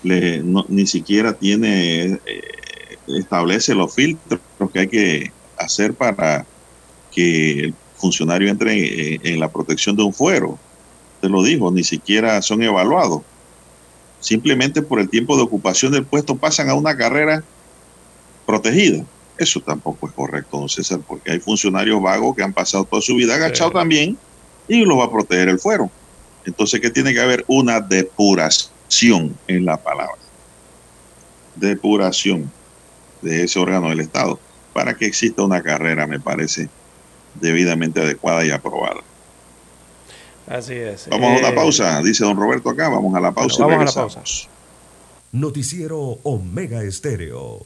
Ni 0.04 0.88
siquiera 0.88 1.34
tiene, 1.34 2.14
eh, 2.26 2.42
establece 3.10 3.76
los 3.76 3.94
filtros 3.94 4.40
que 4.72 4.80
hay 4.80 4.88
que 4.88 5.32
hacer 5.58 5.96
para 5.96 6.46
que 7.12 7.60
el 7.60 7.74
funcionario 7.98 8.50
entre 8.50 9.16
en, 9.16 9.28
en 9.28 9.40
la 9.42 9.52
protección 9.52 9.98
de 9.98 10.04
un 10.04 10.14
fuero. 10.14 10.58
Te 11.20 11.28
lo 11.28 11.44
digo, 11.44 11.70
ni 11.72 11.84
siquiera 11.84 12.42
son 12.42 12.64
evaluados. 12.64 13.24
Simplemente 14.22 14.82
por 14.82 15.02
el 15.02 15.10
tiempo 15.10 15.36
de 15.36 15.44
ocupación 15.44 15.92
del 15.92 16.06
puesto 16.06 16.38
pasan 16.38 16.70
a 16.70 16.74
una 16.74 16.96
carrera 16.96 17.44
protegida. 18.46 19.04
Eso 19.38 19.62
tampoco 19.62 20.08
es 20.08 20.14
correcto, 20.14 20.58
don 20.58 20.70
César, 20.70 21.00
porque 21.08 21.32
hay 21.32 21.40
funcionarios 21.40 22.02
vagos 22.02 22.36
que 22.36 22.44
han 22.44 22.54
pasado 22.54 22.86
toda 22.86 23.02
su 23.02 23.16
vida 23.16 23.36
agachados 23.36 23.74
también 23.74 24.18
y 24.68 24.84
los 24.84 24.98
va 24.98 25.06
a 25.06 25.12
proteger 25.12 25.50
el 25.50 25.60
fuero. 25.60 25.90
Entonces, 26.46 26.80
¿qué 26.80 26.90
tiene 26.90 27.14
que 27.14 27.20
haber? 27.20 27.44
Una 27.48 27.80
depuración 27.80 29.38
en 29.48 29.66
la 29.66 29.78
palabra. 29.78 30.18
Depuración 31.56 32.52
de 33.22 33.44
ese 33.44 33.60
órgano 33.60 33.90
del 33.90 34.00
Estado 34.00 34.40
para 34.74 34.96
que 34.96 35.06
exista 35.06 35.44
una 35.44 35.62
carrera, 35.62 36.08
me 36.08 36.20
parece, 36.20 36.70
debidamente 37.36 38.02
adecuada 38.02 38.46
y 38.46 38.52
aprobada. 38.52 39.02
Así 40.48 40.74
es. 40.74 41.08
Vamos 41.10 41.30
a 41.30 41.40
una 41.40 41.50
eh, 41.50 41.56
pausa, 41.56 42.02
dice 42.02 42.24
don 42.24 42.38
Roberto 42.38 42.70
acá. 42.70 42.90
Vamos 42.90 43.14
a 43.16 43.20
la 43.20 43.32
pausa. 43.32 43.66
vamos 43.66 43.82
a 43.82 43.86
la 43.86 44.08
pausa. 44.08 44.22
Noticiero 45.32 46.20
Omega 46.24 46.84
Estéreo. 46.84 47.66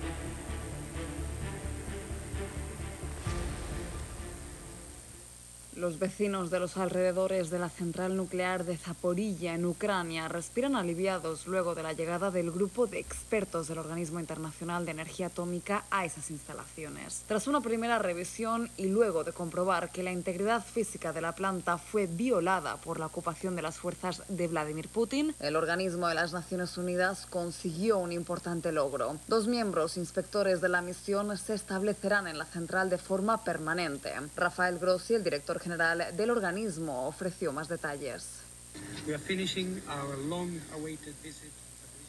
Los 5.81 5.97
vecinos 5.97 6.51
de 6.51 6.59
los 6.59 6.77
alrededores 6.77 7.49
de 7.49 7.57
la 7.57 7.67
central 7.67 8.15
nuclear 8.15 8.65
de 8.65 8.77
Zaporilla, 8.77 9.55
en 9.55 9.65
Ucrania, 9.65 10.27
respiran 10.27 10.75
aliviados 10.75 11.47
luego 11.47 11.73
de 11.73 11.81
la 11.81 11.93
llegada 11.93 12.29
del 12.29 12.51
grupo 12.51 12.85
de 12.85 12.99
expertos 12.99 13.67
del 13.67 13.79
Organismo 13.79 14.19
Internacional 14.19 14.85
de 14.85 14.91
Energía 14.91 15.25
Atómica 15.25 15.85
a 15.89 16.05
esas 16.05 16.29
instalaciones. 16.29 17.23
Tras 17.25 17.47
una 17.47 17.61
primera 17.61 17.97
revisión 17.97 18.69
y 18.77 18.89
luego 18.89 19.23
de 19.23 19.33
comprobar 19.33 19.89
que 19.89 20.03
la 20.03 20.11
integridad 20.11 20.63
física 20.63 21.13
de 21.13 21.21
la 21.21 21.33
planta 21.33 21.79
fue 21.79 22.05
violada 22.05 22.77
por 22.77 22.99
la 22.99 23.07
ocupación 23.07 23.55
de 23.55 23.63
las 23.63 23.79
fuerzas 23.79 24.21
de 24.27 24.47
Vladimir 24.47 24.87
Putin, 24.87 25.33
el 25.39 25.55
organismo 25.55 26.07
de 26.07 26.13
las 26.13 26.31
Naciones 26.31 26.77
Unidas 26.77 27.25
consiguió 27.25 27.97
un 27.97 28.11
importante 28.11 28.71
logro. 28.71 29.17
Dos 29.27 29.47
miembros 29.47 29.97
inspectores 29.97 30.61
de 30.61 30.69
la 30.69 30.83
misión 30.83 31.35
se 31.39 31.55
establecerán 31.55 32.27
en 32.27 32.37
la 32.37 32.45
central 32.45 32.91
de 32.91 32.99
forma 32.99 33.43
permanente. 33.43 34.13
Rafael 34.35 34.77
Grossi, 34.77 35.15
el 35.15 35.23
director 35.23 35.59
general 35.59 35.70
general 35.71 36.15
del 36.17 36.29
organismo 36.31 37.07
ofreció 37.07 37.53
más 37.53 37.69
detalles. 37.69 38.41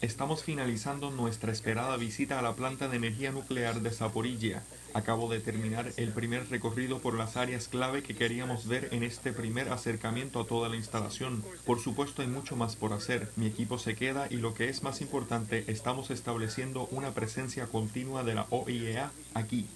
Estamos 0.01 0.43
finalizando 0.43 1.11
nuestra 1.13 1.53
esperada 1.53 1.97
visita 1.97 2.41
a 2.41 2.43
la 2.43 2.55
planta 2.55 2.89
de 2.89 2.97
energía 2.97 3.31
nuclear 3.31 3.81
de 3.81 3.91
Zaporilla. 3.91 4.65
Acabo 4.95 5.31
de 5.31 5.39
terminar 5.39 5.93
el 5.97 6.11
primer 6.11 6.51
recorrido 6.51 6.99
por 6.99 7.15
las 7.15 7.37
áreas 7.37 7.69
clave 7.69 8.03
que 8.03 8.17
queríamos 8.17 8.67
ver 8.67 8.89
en 8.91 9.05
este 9.05 9.33
primer 9.33 9.69
acercamiento 9.69 10.41
a 10.41 10.47
toda 10.47 10.69
la 10.69 10.77
instalación. 10.77 11.45
Por 11.65 11.79
supuesto 11.79 12.23
hay 12.23 12.29
mucho 12.29 12.57
más 12.57 12.75
por 12.75 12.93
hacer. 12.93 13.31
Mi 13.37 13.47
equipo 13.47 13.79
se 13.79 13.95
queda 13.95 14.27
y 14.29 14.39
lo 14.39 14.55
que 14.55 14.69
es 14.69 14.83
más 14.83 15.01
importante, 15.01 15.65
estamos 15.69 16.11
estableciendo 16.11 16.89
una 16.91 17.15
presencia 17.15 17.67
continua 17.67 18.25
de 18.25 18.35
la 18.35 18.47
OIEA 18.51 19.13
aquí, 19.35 19.69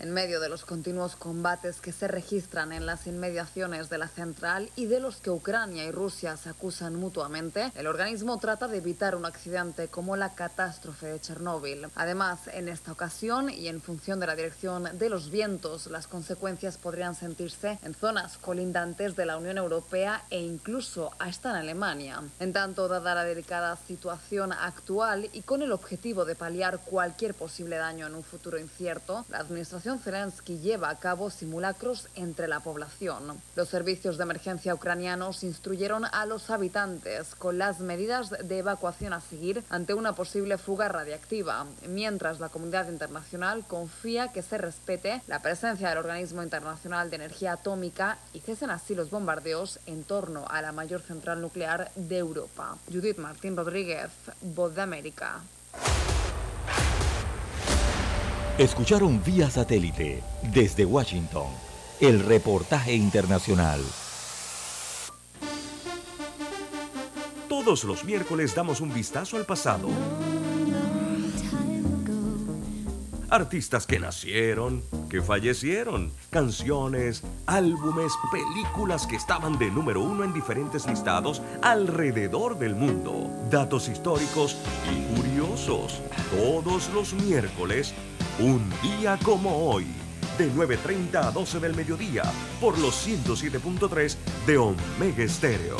en 0.00 0.12
medio 0.12 0.40
de 0.40 0.48
los 0.48 0.64
continuos 0.64 1.14
combates 1.14 1.80
que 1.80 1.92
se 1.92 2.08
registran 2.08 2.72
en 2.72 2.86
las 2.86 3.06
inmediaciones 3.06 3.90
de 3.90 3.98
la 3.98 4.08
central 4.08 4.70
y 4.76 4.86
de 4.86 5.00
los 5.00 5.18
que 5.18 5.30
Ucrania 5.30 5.84
y 5.84 5.90
Rusia 5.90 6.36
se 6.36 6.48
acusan 6.48 6.96
mutuamente, 6.96 7.70
el 7.74 7.86
organismo 7.86 8.38
trata 8.38 8.66
de 8.66 8.78
evitar 8.78 9.14
un 9.14 9.26
accidente 9.26 9.88
como 9.88 10.16
la 10.16 10.34
catástrofe 10.34 11.06
de 11.06 11.20
Chernóbil. 11.20 11.86
Además, 11.94 12.40
en 12.52 12.68
esta 12.68 12.92
ocasión 12.92 13.50
y 13.50 13.68
en 13.68 13.80
función 13.80 14.20
de 14.20 14.26
la 14.26 14.36
dirección 14.36 14.88
de 14.98 15.08
los 15.08 15.30
vientos, 15.30 15.86
las 15.86 16.06
consecuencias 16.06 16.78
podrían 16.78 17.14
sentirse 17.14 17.78
en 17.82 17.94
zonas 17.94 18.38
colindantes 18.38 19.16
de 19.16 19.26
la 19.26 19.36
Unión 19.36 19.58
Europea 19.58 20.24
e 20.30 20.40
incluso 20.40 21.10
hasta 21.18 21.50
en 21.50 21.56
Alemania. 21.56 22.22
En 22.38 22.52
tanto, 22.52 22.88
dada 22.88 23.14
la 23.14 23.24
delicada 23.24 23.76
situación 23.76 24.52
actual 24.52 25.28
y 25.32 25.42
con 25.42 25.62
el 25.62 25.72
objetivo 25.72 26.24
de 26.24 26.34
paliar 26.34 26.80
cualquier 26.80 27.34
posible 27.34 27.76
daño 27.76 28.06
en 28.06 28.14
un 28.14 28.24
futuro 28.24 28.58
incierto, 28.58 29.24
la 29.28 29.38
Administración 29.38 29.89
Zelensky 29.98 30.58
lleva 30.58 30.90
a 30.90 30.98
cabo 30.98 31.30
simulacros 31.30 32.08
entre 32.14 32.48
la 32.48 32.60
población. 32.60 33.40
Los 33.56 33.68
servicios 33.68 34.16
de 34.16 34.24
emergencia 34.24 34.74
ucranianos 34.74 35.42
instruyeron 35.42 36.04
a 36.04 36.26
los 36.26 36.50
habitantes 36.50 37.34
con 37.34 37.58
las 37.58 37.80
medidas 37.80 38.30
de 38.30 38.58
evacuación 38.58 39.12
a 39.12 39.20
seguir 39.20 39.64
ante 39.70 39.94
una 39.94 40.12
posible 40.12 40.58
fuga 40.58 40.88
radiactiva, 40.88 41.66
mientras 41.88 42.40
la 42.40 42.48
comunidad 42.48 42.88
internacional 42.88 43.64
confía 43.66 44.28
que 44.28 44.42
se 44.42 44.58
respete 44.58 45.22
la 45.26 45.40
presencia 45.40 45.88
del 45.88 45.98
Organismo 45.98 46.42
Internacional 46.42 47.10
de 47.10 47.16
Energía 47.16 47.52
Atómica 47.52 48.18
y 48.32 48.40
cesen 48.40 48.70
así 48.70 48.94
los 48.94 49.10
bombardeos 49.10 49.80
en 49.86 50.04
torno 50.04 50.44
a 50.48 50.62
la 50.62 50.72
mayor 50.72 51.02
central 51.02 51.40
nuclear 51.40 51.90
de 51.96 52.18
Europa. 52.18 52.76
Judith 52.92 53.18
Martín 53.18 53.56
Rodríguez, 53.56 54.10
Voz 54.42 54.74
de 54.74 54.82
América. 54.82 55.40
Escucharon 58.58 59.22
vía 59.24 59.50
satélite 59.50 60.22
desde 60.52 60.84
Washington 60.84 61.46
el 62.00 62.20
reportaje 62.20 62.94
internacional. 62.94 63.80
Todos 67.48 67.84
los 67.84 68.04
miércoles 68.04 68.54
damos 68.54 68.80
un 68.80 68.92
vistazo 68.92 69.36
al 69.36 69.46
pasado. 69.46 69.88
Artistas 73.30 73.86
que 73.86 74.00
nacieron, 74.00 74.82
que 75.08 75.22
fallecieron, 75.22 76.12
canciones, 76.30 77.22
álbumes, 77.46 78.12
películas 78.32 79.06
que 79.06 79.16
estaban 79.16 79.58
de 79.58 79.70
número 79.70 80.02
uno 80.02 80.24
en 80.24 80.32
diferentes 80.32 80.86
listados 80.86 81.40
alrededor 81.62 82.58
del 82.58 82.74
mundo, 82.74 83.30
datos 83.48 83.88
históricos 83.88 84.56
y 84.90 85.16
curiosos. 85.16 86.00
Todos 86.32 86.90
los 86.92 87.14
miércoles 87.14 87.94
un 88.40 88.64
día 88.80 89.18
como 89.22 89.68
hoy, 89.68 89.86
de 90.38 90.50
9.30 90.50 91.26
a 91.26 91.30
12 91.30 91.60
del 91.60 91.76
mediodía, 91.76 92.22
por 92.58 92.78
los 92.78 93.06
107.3 93.06 94.16
de 94.46 94.56
Omega 94.56 95.22
Estéreo. 95.22 95.76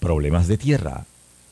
Problemas 0.00 0.48
de 0.48 0.58
tierra, 0.58 1.06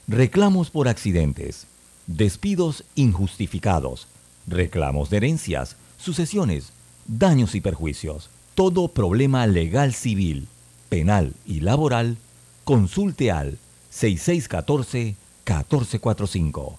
reclamos 0.09 0.71
por 0.71 0.89
accidentes, 0.89 1.69
despidos 2.09 2.83
injustificados, 2.97 4.09
reclamos 4.49 5.09
de 5.11 5.19
herencias, 5.19 5.77
sucesiones, 5.99 6.73
daños 7.07 7.55
y 7.55 7.61
perjuicios. 7.61 8.29
Todo 8.57 8.89
problema 8.89 9.47
legal 9.47 9.95
civil, 9.95 10.49
penal 10.89 11.33
y 11.47 11.61
laboral, 11.61 12.17
consulte 12.65 13.31
al 13.31 13.59
6614-1445 13.93 16.79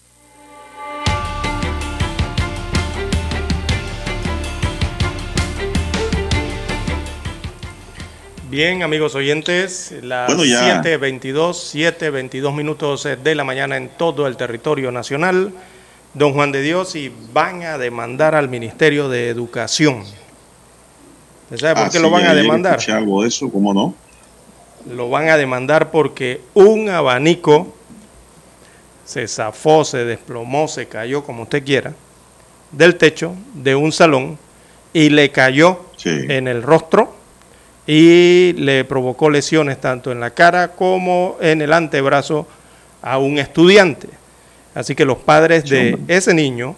Bien, 8.51 8.83
amigos 8.83 9.15
oyentes, 9.15 9.93
las 10.01 10.29
7.22, 10.29 11.21
7.22 11.73 12.53
minutos 12.53 13.07
de 13.23 13.33
la 13.33 13.45
mañana 13.45 13.77
en 13.77 13.87
todo 13.87 14.27
el 14.27 14.35
territorio 14.35 14.91
nacional. 14.91 15.53
Don 16.13 16.33
Juan 16.33 16.51
de 16.51 16.61
Dios, 16.61 16.97
y 16.97 17.13
van 17.31 17.63
a 17.63 17.77
demandar 17.77 18.35
al 18.35 18.49
Ministerio 18.49 19.07
de 19.07 19.29
Educación. 19.29 20.03
¿Sabe 21.55 21.81
por 21.81 21.91
qué 21.93 21.99
lo 22.01 22.09
van 22.09 22.25
a 22.25 22.33
demandar? 22.33 22.77
algo 22.91 23.21
de 23.21 23.29
eso, 23.29 23.49
¿cómo 23.49 23.73
no? 23.73 23.95
Lo 24.93 25.09
van 25.09 25.29
a 25.29 25.37
demandar 25.37 25.89
porque 25.89 26.41
un 26.53 26.89
abanico 26.89 27.73
se 29.05 29.29
zafó, 29.29 29.85
se 29.85 30.03
desplomó, 30.03 30.67
se 30.67 30.89
cayó, 30.89 31.23
como 31.23 31.43
usted 31.43 31.63
quiera, 31.63 31.93
del 32.73 32.97
techo 32.97 33.33
de 33.53 33.75
un 33.75 33.93
salón 33.93 34.37
y 34.91 35.09
le 35.09 35.31
cayó 35.31 35.85
en 36.03 36.49
el 36.49 36.61
rostro 36.61 37.20
y 37.93 38.53
le 38.53 38.85
provocó 38.85 39.29
lesiones 39.29 39.81
tanto 39.81 40.13
en 40.13 40.21
la 40.21 40.29
cara 40.29 40.69
como 40.69 41.35
en 41.41 41.61
el 41.61 41.73
antebrazo 41.73 42.47
a 43.01 43.17
un 43.17 43.37
estudiante. 43.37 44.07
Así 44.73 44.95
que 44.95 45.03
los 45.03 45.17
padres 45.17 45.69
de 45.69 45.99
ese 46.07 46.33
niño, 46.33 46.77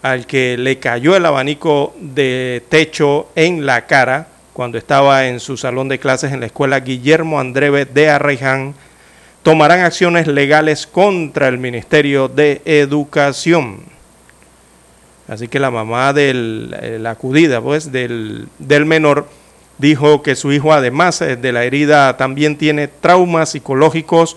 al 0.00 0.26
que 0.26 0.56
le 0.56 0.78
cayó 0.78 1.16
el 1.16 1.26
abanico 1.26 1.94
de 2.00 2.62
techo 2.70 3.28
en 3.34 3.66
la 3.66 3.84
cara 3.84 4.28
cuando 4.54 4.78
estaba 4.78 5.26
en 5.26 5.38
su 5.38 5.58
salón 5.58 5.90
de 5.90 5.98
clases 5.98 6.32
en 6.32 6.40
la 6.40 6.46
escuela 6.46 6.80
Guillermo 6.80 7.38
Andreve 7.38 7.84
de 7.84 8.08
Arraiján, 8.08 8.74
tomarán 9.42 9.80
acciones 9.80 10.26
legales 10.26 10.86
contra 10.86 11.48
el 11.48 11.58
Ministerio 11.58 12.28
de 12.28 12.62
Educación. 12.64 13.80
Así 15.28 15.46
que 15.46 15.60
la 15.60 15.70
mamá 15.70 16.14
de 16.14 16.30
eh, 16.30 16.98
la 16.98 17.10
acudida 17.10 17.60
pues, 17.60 17.92
del, 17.92 18.48
del 18.58 18.86
menor 18.86 19.28
dijo 19.78 20.22
que 20.22 20.36
su 20.36 20.52
hijo 20.52 20.72
además 20.72 21.20
eh, 21.20 21.36
de 21.36 21.52
la 21.52 21.64
herida 21.64 22.16
también 22.16 22.56
tiene 22.56 22.88
traumas 22.88 23.50
psicológicos, 23.50 24.36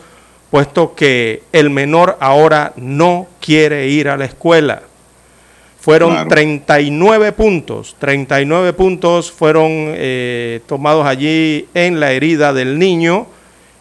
puesto 0.52 0.96
que 0.96 1.44
el 1.52 1.70
menor 1.70 2.18
ahora 2.20 2.74
no 2.76 3.28
quiere 3.40 3.88
ir 3.88 4.10
a 4.10 4.18
la 4.18 4.26
escuela. 4.26 4.84
Fueron 5.80 6.28
39 6.28 7.32
puntos, 7.32 7.96
39 7.98 8.74
puntos 8.74 9.32
fueron 9.32 9.70
eh, 9.72 10.60
tomados 10.66 11.06
allí 11.06 11.68
en 11.74 12.02
la 12.02 12.12
herida 12.12 12.52
del 12.52 12.78
niño 12.78 13.28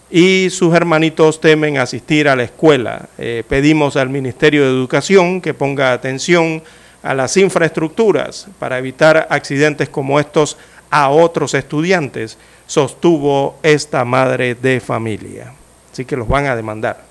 y 0.08 0.50
sus 0.50 0.72
hermanitos 0.72 1.40
temen 1.40 1.78
asistir 1.78 2.28
a 2.28 2.36
la 2.36 2.44
escuela. 2.44 3.08
Eh, 3.18 3.42
pedimos 3.48 3.96
al 3.96 4.08
Ministerio 4.08 4.62
de 4.62 4.70
Educación 4.70 5.40
que 5.40 5.52
ponga 5.52 5.92
atención 5.92 6.62
a 7.02 7.14
las 7.14 7.36
infraestructuras 7.36 8.46
para 8.58 8.78
evitar 8.78 9.26
accidentes 9.30 9.88
como 9.88 10.20
estos 10.20 10.56
a 10.96 11.10
otros 11.10 11.52
estudiantes, 11.52 12.38
sostuvo 12.66 13.58
esta 13.62 14.04
madre 14.06 14.54
de 14.54 14.80
familia. 14.80 15.52
Así 15.92 16.06
que 16.06 16.16
los 16.16 16.26
van 16.26 16.46
a 16.46 16.56
demandar. 16.56 17.04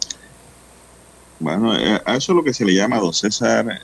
Bueno, 1.40 1.78
eh, 1.78 2.02
a 2.04 2.16
eso 2.16 2.32
es 2.32 2.36
lo 2.36 2.44
que 2.44 2.54
se 2.54 2.66
le 2.66 2.74
llama, 2.74 2.98
don 2.98 3.14
César, 3.14 3.82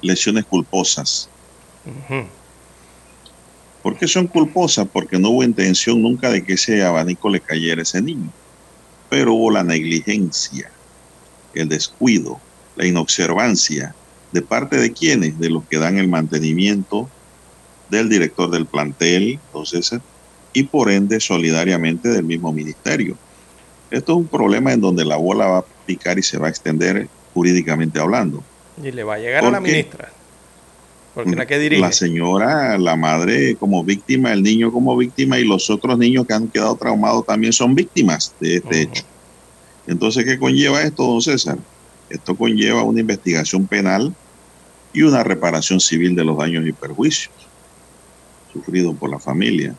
lesiones 0.00 0.44
culposas. 0.44 1.28
¿Por 3.82 3.96
qué 3.96 4.06
son 4.06 4.28
culposas? 4.28 4.86
Porque 4.92 5.18
no 5.18 5.30
hubo 5.30 5.42
intención 5.42 6.00
nunca 6.00 6.30
de 6.30 6.44
que 6.44 6.52
ese 6.52 6.84
abanico 6.84 7.30
le 7.30 7.40
cayera 7.40 7.80
a 7.80 7.82
ese 7.82 8.00
niño. 8.00 8.30
Pero 9.08 9.34
hubo 9.34 9.50
la 9.50 9.64
negligencia, 9.64 10.70
el 11.54 11.68
descuido, 11.68 12.40
la 12.76 12.86
inobservancia. 12.86 13.92
¿De 14.30 14.42
parte 14.42 14.76
de 14.76 14.92
quienes? 14.92 15.36
De 15.40 15.50
los 15.50 15.64
que 15.64 15.78
dan 15.78 15.98
el 15.98 16.06
mantenimiento, 16.06 17.08
del 17.90 18.08
director 18.08 18.50
del 18.50 18.66
plantel, 18.66 19.38
don 19.52 19.66
César, 19.66 20.00
y 20.52 20.64
por 20.64 20.90
ende 20.90 21.20
solidariamente 21.20 22.08
del 22.08 22.24
mismo 22.24 22.52
ministerio. 22.52 23.16
Esto 23.90 24.12
es 24.12 24.18
un 24.18 24.26
problema 24.26 24.72
en 24.72 24.80
donde 24.80 25.04
la 25.04 25.16
bola 25.16 25.46
va 25.46 25.58
a 25.58 25.64
picar 25.86 26.18
y 26.18 26.22
se 26.22 26.38
va 26.38 26.46
a 26.46 26.50
extender 26.50 27.08
jurídicamente 27.34 28.00
hablando. 28.00 28.42
Y 28.82 28.92
le 28.92 29.02
va 29.02 29.14
a 29.14 29.18
llegar 29.18 29.44
a 29.44 29.50
la 29.50 29.60
ministra. 29.60 30.12
Porque 31.14 31.34
la 31.34 31.44
que 31.44 31.58
dirige. 31.58 31.80
La 31.80 31.90
señora, 31.90 32.78
la 32.78 32.94
madre 32.94 33.56
como 33.56 33.82
víctima, 33.82 34.32
el 34.32 34.44
niño 34.44 34.72
como 34.72 34.96
víctima 34.96 35.38
y 35.40 35.44
los 35.44 35.68
otros 35.68 35.98
niños 35.98 36.24
que 36.24 36.34
han 36.34 36.46
quedado 36.48 36.76
traumados 36.76 37.26
también 37.26 37.52
son 37.52 37.74
víctimas 37.74 38.32
de 38.38 38.56
este 38.56 38.82
hecho. 38.82 39.02
Entonces, 39.88 40.24
¿qué 40.24 40.38
conlleva 40.38 40.82
esto, 40.82 41.04
don 41.04 41.20
César? 41.20 41.58
Esto 42.08 42.36
conlleva 42.36 42.84
una 42.84 43.00
investigación 43.00 43.66
penal 43.66 44.14
y 44.92 45.02
una 45.02 45.24
reparación 45.24 45.80
civil 45.80 46.14
de 46.14 46.24
los 46.24 46.38
daños 46.38 46.64
y 46.66 46.72
perjuicios 46.72 47.49
sufridos 48.52 48.96
por 48.96 49.10
la 49.10 49.18
familia. 49.18 49.74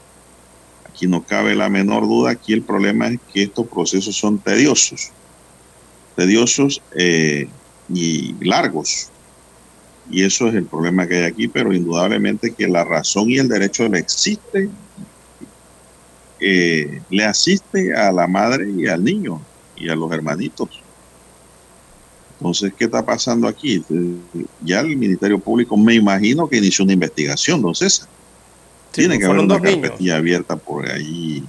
Aquí 0.86 1.08
no 1.08 1.24
cabe 1.24 1.56
la 1.56 1.70
menor 1.70 2.04
duda, 2.04 2.32
aquí 2.32 2.54
el 2.54 2.64
problema 2.64 3.08
es 3.08 3.20
que 3.34 3.44
estos 3.44 3.68
procesos 3.68 4.16
son 4.16 4.40
tediosos, 4.40 5.12
tediosos 6.16 6.82
eh, 6.96 7.48
y 7.90 8.34
largos. 8.44 9.10
Y 10.10 10.24
eso 10.24 10.50
es 10.50 10.56
el 10.56 10.66
problema 10.66 11.08
que 11.08 11.18
hay 11.18 11.24
aquí, 11.24 11.48
pero 11.48 11.74
indudablemente 11.74 12.54
que 12.54 12.68
la 12.68 12.84
razón 12.84 13.30
y 13.30 13.38
el 13.38 13.48
derecho 13.48 13.88
le 13.88 14.00
existe, 14.00 14.70
eh, 16.40 17.02
le 17.10 17.24
asiste 17.24 17.94
a 17.96 18.12
la 18.12 18.28
madre 18.28 18.70
y 18.70 18.88
al 18.88 19.04
niño 19.04 19.42
y 19.78 19.90
a 19.90 19.96
los 19.96 20.12
hermanitos. 20.12 20.82
Entonces, 22.42 22.74
¿qué 22.76 22.86
está 22.86 23.06
pasando 23.06 23.48
aquí? 23.48 23.84
Ya 24.66 24.80
el 24.80 24.98
Ministerio 24.98 25.38
Público 25.38 25.78
me 25.78 25.94
imagino 25.94 26.50
que 26.50 26.58
inició 26.58 26.84
una 26.84 26.94
investigación, 26.94 27.62
don 27.62 27.76
César. 27.76 28.10
Tiene 28.92 29.18
que 29.18 29.26
haber 29.26 29.40
una 29.40 29.60
carpetilla 29.60 30.18
abierta 30.18 30.56
por 30.56 30.90
ahí 30.90 31.44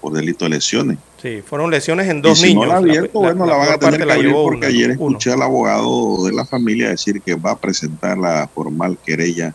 por 0.00 0.12
delito 0.12 0.44
de 0.44 0.50
lesiones. 0.50 0.98
Sí, 1.20 1.42
fueron 1.46 1.70
lesiones 1.70 2.08
en 2.08 2.20
dos 2.20 2.38
y 2.38 2.42
si 2.42 2.48
niños. 2.48 2.66
no 2.66 2.72
la 2.72 2.76
abierto, 2.78 3.20
bueno, 3.20 3.46
la, 3.46 3.56
van 3.56 3.72
a 3.72 3.78
tener 3.78 4.06
que 4.06 4.12
abrir 4.12 4.32
porque 4.32 4.66
ayer 4.66 4.90
escuché 4.90 5.32
al 5.32 5.40
abogado 5.40 6.26
de 6.26 6.32
la 6.32 6.44
familia 6.44 6.90
decir 6.90 7.22
que 7.22 7.34
va 7.34 7.52
a 7.52 7.58
presentar 7.58 8.18
la 8.18 8.46
formal 8.54 8.98
querella 9.02 9.54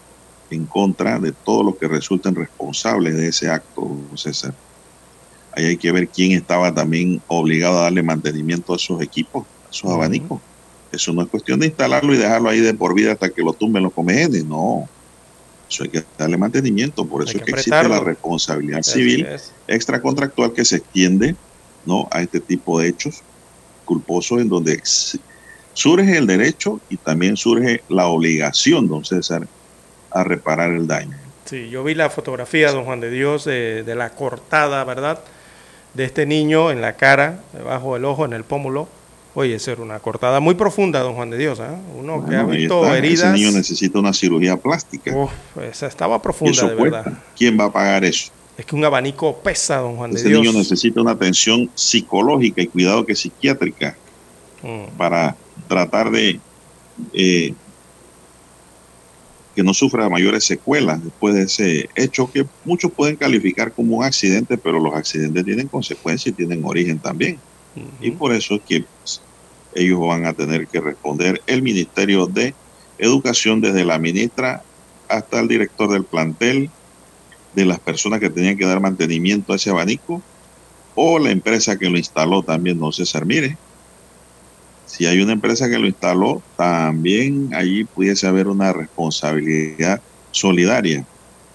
en 0.49 0.65
contra 0.65 1.19
de 1.19 1.31
todos 1.31 1.63
los 1.63 1.75
que 1.75 1.87
resulten 1.87 2.33
responsables 2.33 3.15
de 3.15 3.27
ese 3.27 3.49
acto, 3.49 3.87
César. 4.15 4.53
Ahí 5.51 5.65
hay 5.65 5.77
que 5.77 5.91
ver 5.91 6.07
quién 6.07 6.31
estaba 6.31 6.73
también 6.73 7.21
obligado 7.27 7.79
a 7.79 7.83
darle 7.83 8.01
mantenimiento 8.01 8.73
a 8.73 8.77
esos 8.77 9.01
equipos, 9.01 9.45
a 9.67 9.69
esos 9.71 9.91
abanicos. 9.91 10.41
Eso 10.91 11.13
no 11.13 11.21
es 11.21 11.27
cuestión 11.27 11.59
de 11.59 11.67
instalarlo 11.67 12.13
y 12.15 12.17
dejarlo 12.17 12.49
ahí 12.49 12.59
de 12.59 12.73
por 12.73 12.95
vida 12.95 13.11
hasta 13.11 13.29
que 13.29 13.43
lo 13.43 13.53
tumben 13.53 13.83
los 13.83 13.93
comegenes, 13.93 14.43
no. 14.45 14.89
Eso 15.69 15.83
hay 15.83 15.89
que 15.89 16.03
darle 16.17 16.37
mantenimiento, 16.37 17.05
por 17.05 17.23
eso 17.23 17.37
es 17.37 17.43
que 17.43 17.51
existe 17.51 17.87
la 17.87 17.99
responsabilidad 17.99 18.81
civil 18.81 19.27
extracontractual 19.67 20.51
que 20.51 20.65
se 20.65 20.77
extiende 20.77 21.35
¿no? 21.85 22.07
a 22.11 22.21
este 22.21 22.39
tipo 22.39 22.79
de 22.79 22.89
hechos 22.89 23.21
culposos 23.85 24.41
en 24.41 24.49
donde 24.49 24.81
surge 25.73 26.17
el 26.17 26.25
derecho 26.25 26.79
y 26.89 26.97
también 26.97 27.37
surge 27.37 27.83
la 27.87 28.07
obligación, 28.07 28.87
don 28.87 29.05
César, 29.05 29.47
a 30.11 30.23
reparar 30.23 30.71
el 30.71 30.87
daño. 30.87 31.15
Sí, 31.45 31.69
yo 31.69 31.83
vi 31.83 31.93
la 31.93 32.09
fotografía, 32.09 32.71
don 32.71 32.85
Juan 32.85 32.99
de 32.99 33.11
Dios, 33.11 33.45
de, 33.45 33.83
de 33.83 33.95
la 33.95 34.11
cortada, 34.11 34.83
¿verdad? 34.83 35.19
De 35.93 36.03
este 36.03 36.25
niño 36.25 36.71
en 36.71 36.81
la 36.81 36.93
cara, 36.93 37.43
debajo 37.53 37.93
del 37.93 38.05
ojo, 38.05 38.25
en 38.25 38.33
el 38.33 38.43
pómulo 38.43 38.87
Oye, 39.35 39.59
ser 39.59 39.79
una 39.79 39.99
cortada 39.99 40.39
muy 40.39 40.55
profunda, 40.55 41.01
don 41.01 41.13
Juan 41.13 41.29
de 41.29 41.37
Dios. 41.37 41.59
¿eh? 41.59 41.63
Uno 41.97 42.25
que 42.25 42.35
ha 42.35 42.43
visto 42.43 42.93
heridas. 42.93 43.33
Ese 43.33 43.33
niño 43.33 43.51
necesita 43.51 43.99
una 43.99 44.11
cirugía 44.11 44.57
plástica. 44.57 45.15
Uf, 45.15 45.31
esa 45.61 45.87
estaba 45.87 46.21
profunda, 46.21 46.67
de 46.67 46.75
verdad. 46.75 47.13
¿Quién 47.37 47.59
va 47.59 47.65
a 47.65 47.71
pagar 47.71 48.03
eso? 48.03 48.31
Es 48.57 48.65
que 48.65 48.75
un 48.75 48.83
abanico 48.83 49.37
pesa, 49.37 49.77
don 49.77 49.95
Juan 49.97 50.11
de 50.11 50.21
Dios. 50.21 50.31
Ese 50.31 50.41
niño 50.41 50.57
necesita 50.57 51.01
una 51.01 51.11
atención 51.11 51.69
psicológica 51.75 52.61
y 52.61 52.67
cuidado 52.67 53.05
que 53.05 53.15
psiquiátrica 53.15 53.95
mm. 54.63 54.97
para 54.97 55.35
tratar 55.67 56.09
de 56.09 56.39
eh, 57.13 57.53
que 59.55 59.63
no 59.63 59.73
sufra 59.73 60.09
mayores 60.09 60.43
secuelas 60.43 61.03
después 61.03 61.35
de 61.35 61.43
ese 61.43 61.89
hecho 61.95 62.31
que 62.31 62.45
muchos 62.65 62.91
pueden 62.91 63.15
calificar 63.15 63.71
como 63.71 63.97
un 63.97 64.03
accidente, 64.03 64.57
pero 64.57 64.79
los 64.79 64.93
accidentes 64.93 65.45
tienen 65.45 65.67
consecuencias 65.67 66.33
y 66.33 66.35
tienen 66.35 66.63
origen 66.65 66.97
también. 66.97 67.37
Y 68.01 68.11
por 68.11 68.33
eso 68.33 68.55
es 68.55 68.61
que 68.67 68.85
pues, 69.01 69.21
ellos 69.75 69.99
van 69.99 70.25
a 70.25 70.33
tener 70.33 70.67
que 70.67 70.81
responder 70.81 71.41
el 71.45 71.61
Ministerio 71.61 72.27
de 72.27 72.53
Educación 72.97 73.61
desde 73.61 73.85
la 73.85 73.97
ministra 73.97 74.61
hasta 75.07 75.39
el 75.39 75.47
director 75.47 75.89
del 75.89 76.03
plantel, 76.03 76.69
de 77.55 77.65
las 77.65 77.79
personas 77.79 78.19
que 78.19 78.29
tenían 78.29 78.57
que 78.57 78.65
dar 78.65 78.79
mantenimiento 78.79 79.53
a 79.53 79.55
ese 79.55 79.69
abanico, 79.69 80.21
o 80.95 81.17
la 81.17 81.31
empresa 81.31 81.77
que 81.77 81.89
lo 81.89 81.97
instaló 81.97 82.43
también, 82.43 82.79
no 82.79 82.91
César, 82.91 83.25
mire, 83.25 83.57
si 84.85 85.05
hay 85.05 85.21
una 85.21 85.33
empresa 85.33 85.69
que 85.69 85.77
lo 85.77 85.87
instaló, 85.87 86.41
también 86.57 87.53
allí 87.53 87.85
pudiese 87.85 88.27
haber 88.27 88.47
una 88.47 88.73
responsabilidad 88.73 90.01
solidaria, 90.31 91.05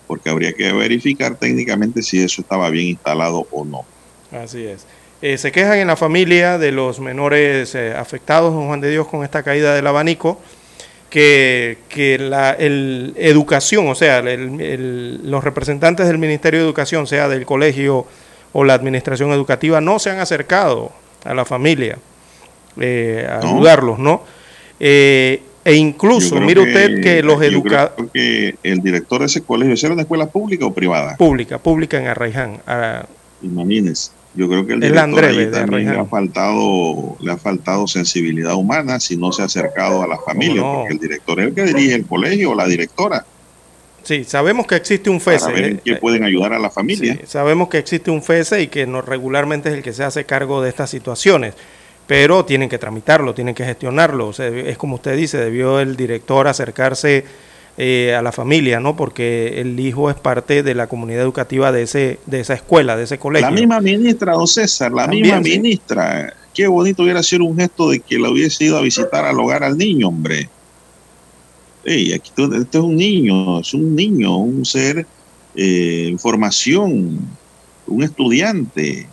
porque 0.06 0.30
habría 0.30 0.52
que 0.52 0.72
verificar 0.72 1.36
técnicamente 1.36 2.02
si 2.02 2.20
eso 2.20 2.42
estaba 2.42 2.70
bien 2.70 2.86
instalado 2.86 3.46
o 3.50 3.64
no. 3.64 3.84
Así 4.30 4.62
es. 4.64 4.86
Eh, 5.22 5.38
se 5.38 5.52
quejan 5.52 5.78
en 5.78 5.86
la 5.86 5.96
familia 5.96 6.58
de 6.58 6.72
los 6.72 7.00
menores 7.00 7.74
eh, 7.74 7.94
afectados, 7.96 8.52
don 8.52 8.66
Juan 8.66 8.80
de 8.80 8.90
Dios, 8.90 9.06
con 9.06 9.24
esta 9.24 9.42
caída 9.42 9.74
del 9.74 9.86
abanico, 9.86 10.40
que, 11.08 11.78
la 12.20 12.50
el, 12.50 13.14
educación, 13.16 13.86
o 13.86 13.94
sea, 13.94 14.20
los 14.22 15.44
representantes 15.44 16.08
del 16.08 16.18
Ministerio 16.18 16.58
de 16.58 16.66
Educación, 16.66 17.06
sea 17.06 17.28
del 17.28 17.46
colegio 17.46 18.04
o 18.52 18.64
la 18.64 18.74
administración 18.74 19.30
educativa, 19.30 19.80
no 19.80 20.00
se 20.00 20.10
han 20.10 20.18
acercado 20.18 20.90
a 21.24 21.32
la 21.32 21.44
familia 21.44 21.98
eh, 22.80 23.26
a 23.30 23.38
ayudarlos, 23.38 23.98
¿no? 24.00 24.22
e 24.80 25.40
incluso, 25.76 26.38
mire 26.40 26.60
usted 26.60 27.00
que 27.00 27.22
los 27.22 27.40
educadores... 27.40 28.10
que 28.12 28.56
el 28.62 28.82
director 28.82 29.20
de 29.20 29.26
ese 29.26 29.42
colegio, 29.42 29.74
¿era 29.74 29.94
una 29.94 30.02
escuela 30.02 30.26
pública 30.26 30.66
o 30.66 30.74
privada? 30.74 31.16
Pública, 31.16 31.58
pública 31.58 31.98
en 31.98 32.08
Arraiján. 32.08 32.60
Imagínese 33.40 34.10
Yo 34.34 34.48
creo 34.48 34.66
que 34.66 34.72
el 34.72 34.82
El 34.82 34.92
director 34.92 35.04
André 35.04 35.26
ahí 35.28 35.36
de 35.36 35.50
también 35.50 35.92
le 35.92 35.98
ha 35.98 36.04
faltado, 36.04 37.16
le 37.20 37.32
ha 37.32 37.36
faltado 37.36 37.86
sensibilidad 37.86 38.54
humana 38.54 38.98
si 38.98 39.16
no 39.16 39.30
se 39.32 39.42
ha 39.42 39.44
acercado 39.44 40.02
a 40.02 40.08
la 40.08 40.18
familia, 40.18 40.60
no? 40.60 40.74
porque 40.78 40.94
el 40.94 40.98
director 40.98 41.40
es 41.40 41.46
el 41.48 41.54
que 41.54 41.62
dirige 41.64 41.94
el 41.94 42.06
colegio 42.06 42.50
o 42.50 42.54
la 42.54 42.66
directora 42.66 43.24
Sí, 44.04 44.24
sabemos 44.24 44.66
que 44.66 44.76
existe 44.76 45.08
un 45.08 45.20
FESE. 45.20 45.46
para 45.46 45.54
ver 45.56 45.64
en 45.64 45.76
eh, 45.76 45.80
qué 45.82 45.96
pueden 45.96 46.24
ayudar 46.24 46.52
a 46.52 46.58
la 46.58 46.70
familia. 46.70 47.14
Sí, 47.14 47.20
sabemos 47.26 47.68
que 47.68 47.78
existe 47.78 48.10
un 48.10 48.22
FESE 48.22 48.62
y 48.62 48.66
que 48.68 48.86
no, 48.86 49.00
regularmente 49.00 49.70
es 49.70 49.76
el 49.76 49.82
que 49.82 49.92
se 49.92 50.04
hace 50.04 50.24
cargo 50.24 50.62
de 50.62 50.68
estas 50.68 50.90
situaciones, 50.90 51.54
pero 52.06 52.44
tienen 52.44 52.68
que 52.68 52.78
tramitarlo, 52.78 53.34
tienen 53.34 53.54
que 53.54 53.64
gestionarlo. 53.64 54.28
O 54.28 54.32
sea, 54.34 54.48
es 54.48 54.76
como 54.76 54.96
usted 54.96 55.16
dice, 55.16 55.38
debió 55.38 55.80
el 55.80 55.96
director 55.96 56.46
acercarse 56.46 57.24
eh, 57.76 58.14
a 58.14 58.22
la 58.22 58.30
familia, 58.30 58.78
¿no? 58.78 58.94
Porque 58.94 59.60
el 59.60 59.78
hijo 59.80 60.08
es 60.08 60.16
parte 60.16 60.62
de 60.62 60.74
la 60.76 60.86
comunidad 60.86 61.22
educativa 61.22 61.72
de 61.72 61.82
ese 61.82 62.20
de 62.26 62.38
esa 62.40 62.54
escuela, 62.54 62.96
de 62.96 63.04
ese 63.04 63.18
colegio. 63.18 63.50
La 63.50 63.54
misma 63.54 63.80
ministra, 63.80 64.34
don 64.34 64.46
César, 64.46 64.92
la 64.92 65.02
También, 65.02 65.22
misma 65.22 65.42
sí. 65.42 65.58
ministra. 65.58 66.34
Qué 66.54 66.68
bonito 66.68 67.02
hubiera 67.02 67.22
sido 67.24 67.44
un 67.44 67.56
gesto 67.56 67.90
de 67.90 67.98
que 67.98 68.16
la 68.16 68.30
hubiese 68.30 68.66
ido 68.66 68.78
a 68.78 68.80
visitar 68.80 69.24
al 69.24 69.40
hogar 69.40 69.64
al 69.64 69.76
niño, 69.76 70.08
hombre. 70.08 70.48
Ey, 71.84 72.12
aquí 72.12 72.30
este 72.36 72.78
es 72.78 72.84
un 72.84 72.96
niño, 72.96 73.60
es 73.60 73.74
un 73.74 73.96
niño, 73.96 74.36
un 74.36 74.64
ser 74.64 75.04
eh, 75.56 76.06
en 76.08 76.18
formación, 76.18 77.18
un 77.88 78.02
estudiante 78.04 79.08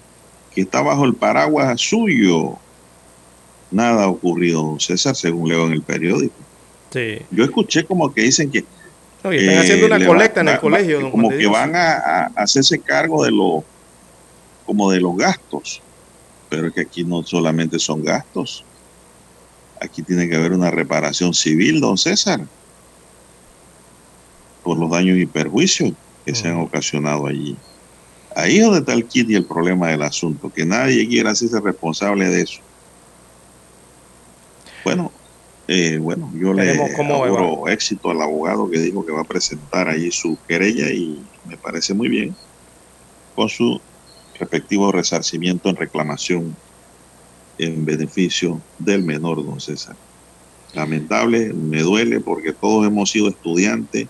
que 0.53 0.61
está 0.61 0.81
bajo 0.81 1.05
el 1.05 1.15
paraguas 1.15 1.81
suyo. 1.81 2.57
Nada 3.71 4.03
ha 4.03 4.07
ocurrido, 4.09 4.61
don 4.61 4.79
César, 4.79 5.15
según 5.15 5.49
leo 5.49 5.65
en 5.65 5.73
el 5.73 5.81
periódico. 5.81 6.35
Sí. 6.91 7.19
Yo 7.31 7.43
escuché 7.45 7.85
como 7.85 8.13
que 8.13 8.21
dicen 8.21 8.51
que 8.51 8.65
No, 9.23 9.31
están 9.31 9.49
eh, 9.55 9.57
haciendo 9.59 9.85
una 9.87 9.97
va- 9.99 10.05
colecta 10.05 10.41
en 10.41 10.49
el 10.49 10.59
colegio, 10.59 11.09
como 11.11 11.29
que 11.29 11.47
van 11.47 11.75
a, 11.75 11.93
a 11.93 12.25
hacerse 12.35 12.79
cargo 12.79 13.23
de 13.23 13.31
lo 13.31 13.63
como 14.65 14.91
de 14.91 14.99
los 15.01 15.15
gastos. 15.17 15.81
Pero 16.49 16.67
es 16.67 16.73
que 16.73 16.81
aquí 16.81 17.03
no 17.03 17.23
solamente 17.23 17.79
son 17.79 18.03
gastos. 18.03 18.63
Aquí 19.79 20.03
tiene 20.03 20.27
que 20.29 20.35
haber 20.35 20.51
una 20.51 20.69
reparación 20.69 21.33
civil 21.33 21.79
don 21.79 21.97
César. 21.97 22.41
Por 24.63 24.77
los 24.77 24.89
daños 24.91 25.17
y 25.17 25.25
perjuicios 25.25 25.93
que 26.25 26.35
se 26.35 26.47
han 26.49 26.59
ocasionado 26.59 27.25
allí. 27.27 27.55
Ahí 28.35 28.57
es 28.57 28.63
donde 28.63 28.79
está 28.79 28.93
el 28.93 29.05
kit 29.05 29.29
y 29.29 29.35
el 29.35 29.45
problema 29.45 29.89
del 29.89 30.03
asunto 30.03 30.51
que 30.53 30.65
nadie 30.65 31.07
quiera 31.07 31.31
hacerse 31.31 31.59
responsable 31.59 32.25
de 32.29 32.41
eso. 32.43 32.59
Bueno 34.83 35.11
eh, 35.67 35.97
bueno, 35.99 36.31
yo 36.35 36.53
le 36.53 36.65
Veremos 36.65 36.91
cómo 36.95 37.23
auguro 37.23 37.67
éxito 37.67 38.09
al 38.09 38.21
abogado 38.21 38.69
que 38.69 38.79
dijo 38.79 39.05
que 39.05 39.11
va 39.11 39.21
a 39.21 39.25
presentar 39.25 39.87
allí 39.87 40.11
su 40.11 40.37
querella 40.47 40.91
y 40.91 41.23
me 41.45 41.57
parece 41.57 41.93
muy 41.93 42.09
bien 42.09 42.35
con 43.35 43.47
su 43.47 43.79
respectivo 44.39 44.91
resarcimiento 44.91 45.69
en 45.69 45.75
reclamación 45.75 46.55
en 47.57 47.85
beneficio 47.85 48.59
del 48.79 49.03
menor, 49.03 49.45
don 49.45 49.61
César. 49.61 49.95
Lamentable, 50.73 51.53
me 51.53 51.81
duele 51.81 52.19
porque 52.19 52.53
todos 52.53 52.87
hemos 52.87 53.11
sido 53.11 53.29
estudiantes, 53.29 54.07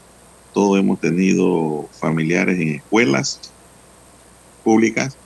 todos 0.53 0.79
hemos 0.79 0.99
tenido 0.99 1.89
familiares 1.91 2.59
en 2.59 2.75
escuelas 2.75 3.51
públicas 4.63 5.17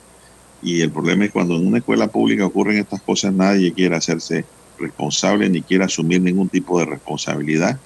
y 0.62 0.80
el 0.80 0.90
problema 0.90 1.26
es 1.26 1.30
cuando 1.30 1.56
en 1.56 1.66
una 1.66 1.78
escuela 1.78 2.08
pública 2.08 2.46
ocurren 2.46 2.78
estas 2.78 3.02
cosas, 3.02 3.32
nadie 3.32 3.72
quiere 3.72 3.94
hacerse 3.94 4.44
responsable 4.78 5.48
ni 5.48 5.62
quiere 5.62 5.84
asumir 5.84 6.20
ningún 6.20 6.48
tipo 6.48 6.78
de 6.78 6.86
responsabilidad, 6.86 7.78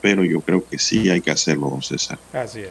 pero 0.00 0.24
yo 0.24 0.40
creo 0.40 0.64
que 0.66 0.78
sí 0.78 1.10
hay 1.10 1.20
que 1.20 1.30
hacerlo, 1.30 1.70
don 1.70 1.82
César. 1.82 2.18
Así 2.32 2.60
es. 2.60 2.70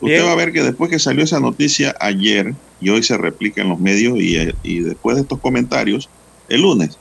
Usted 0.00 0.14
Bien. 0.14 0.26
va 0.26 0.32
a 0.32 0.36
ver 0.36 0.52
que 0.52 0.62
después 0.62 0.90
que 0.90 0.98
salió 0.98 1.24
esa 1.24 1.40
noticia 1.40 1.94
ayer 2.00 2.54
y 2.80 2.90
hoy 2.90 3.02
se 3.02 3.18
replica 3.18 3.62
en 3.62 3.68
los 3.68 3.80
medios 3.80 4.16
y, 4.18 4.36
y 4.62 4.80
después 4.80 5.16
de 5.16 5.22
estos 5.22 5.40
comentarios, 5.40 6.08
el 6.48 6.62
lunes 6.62 6.98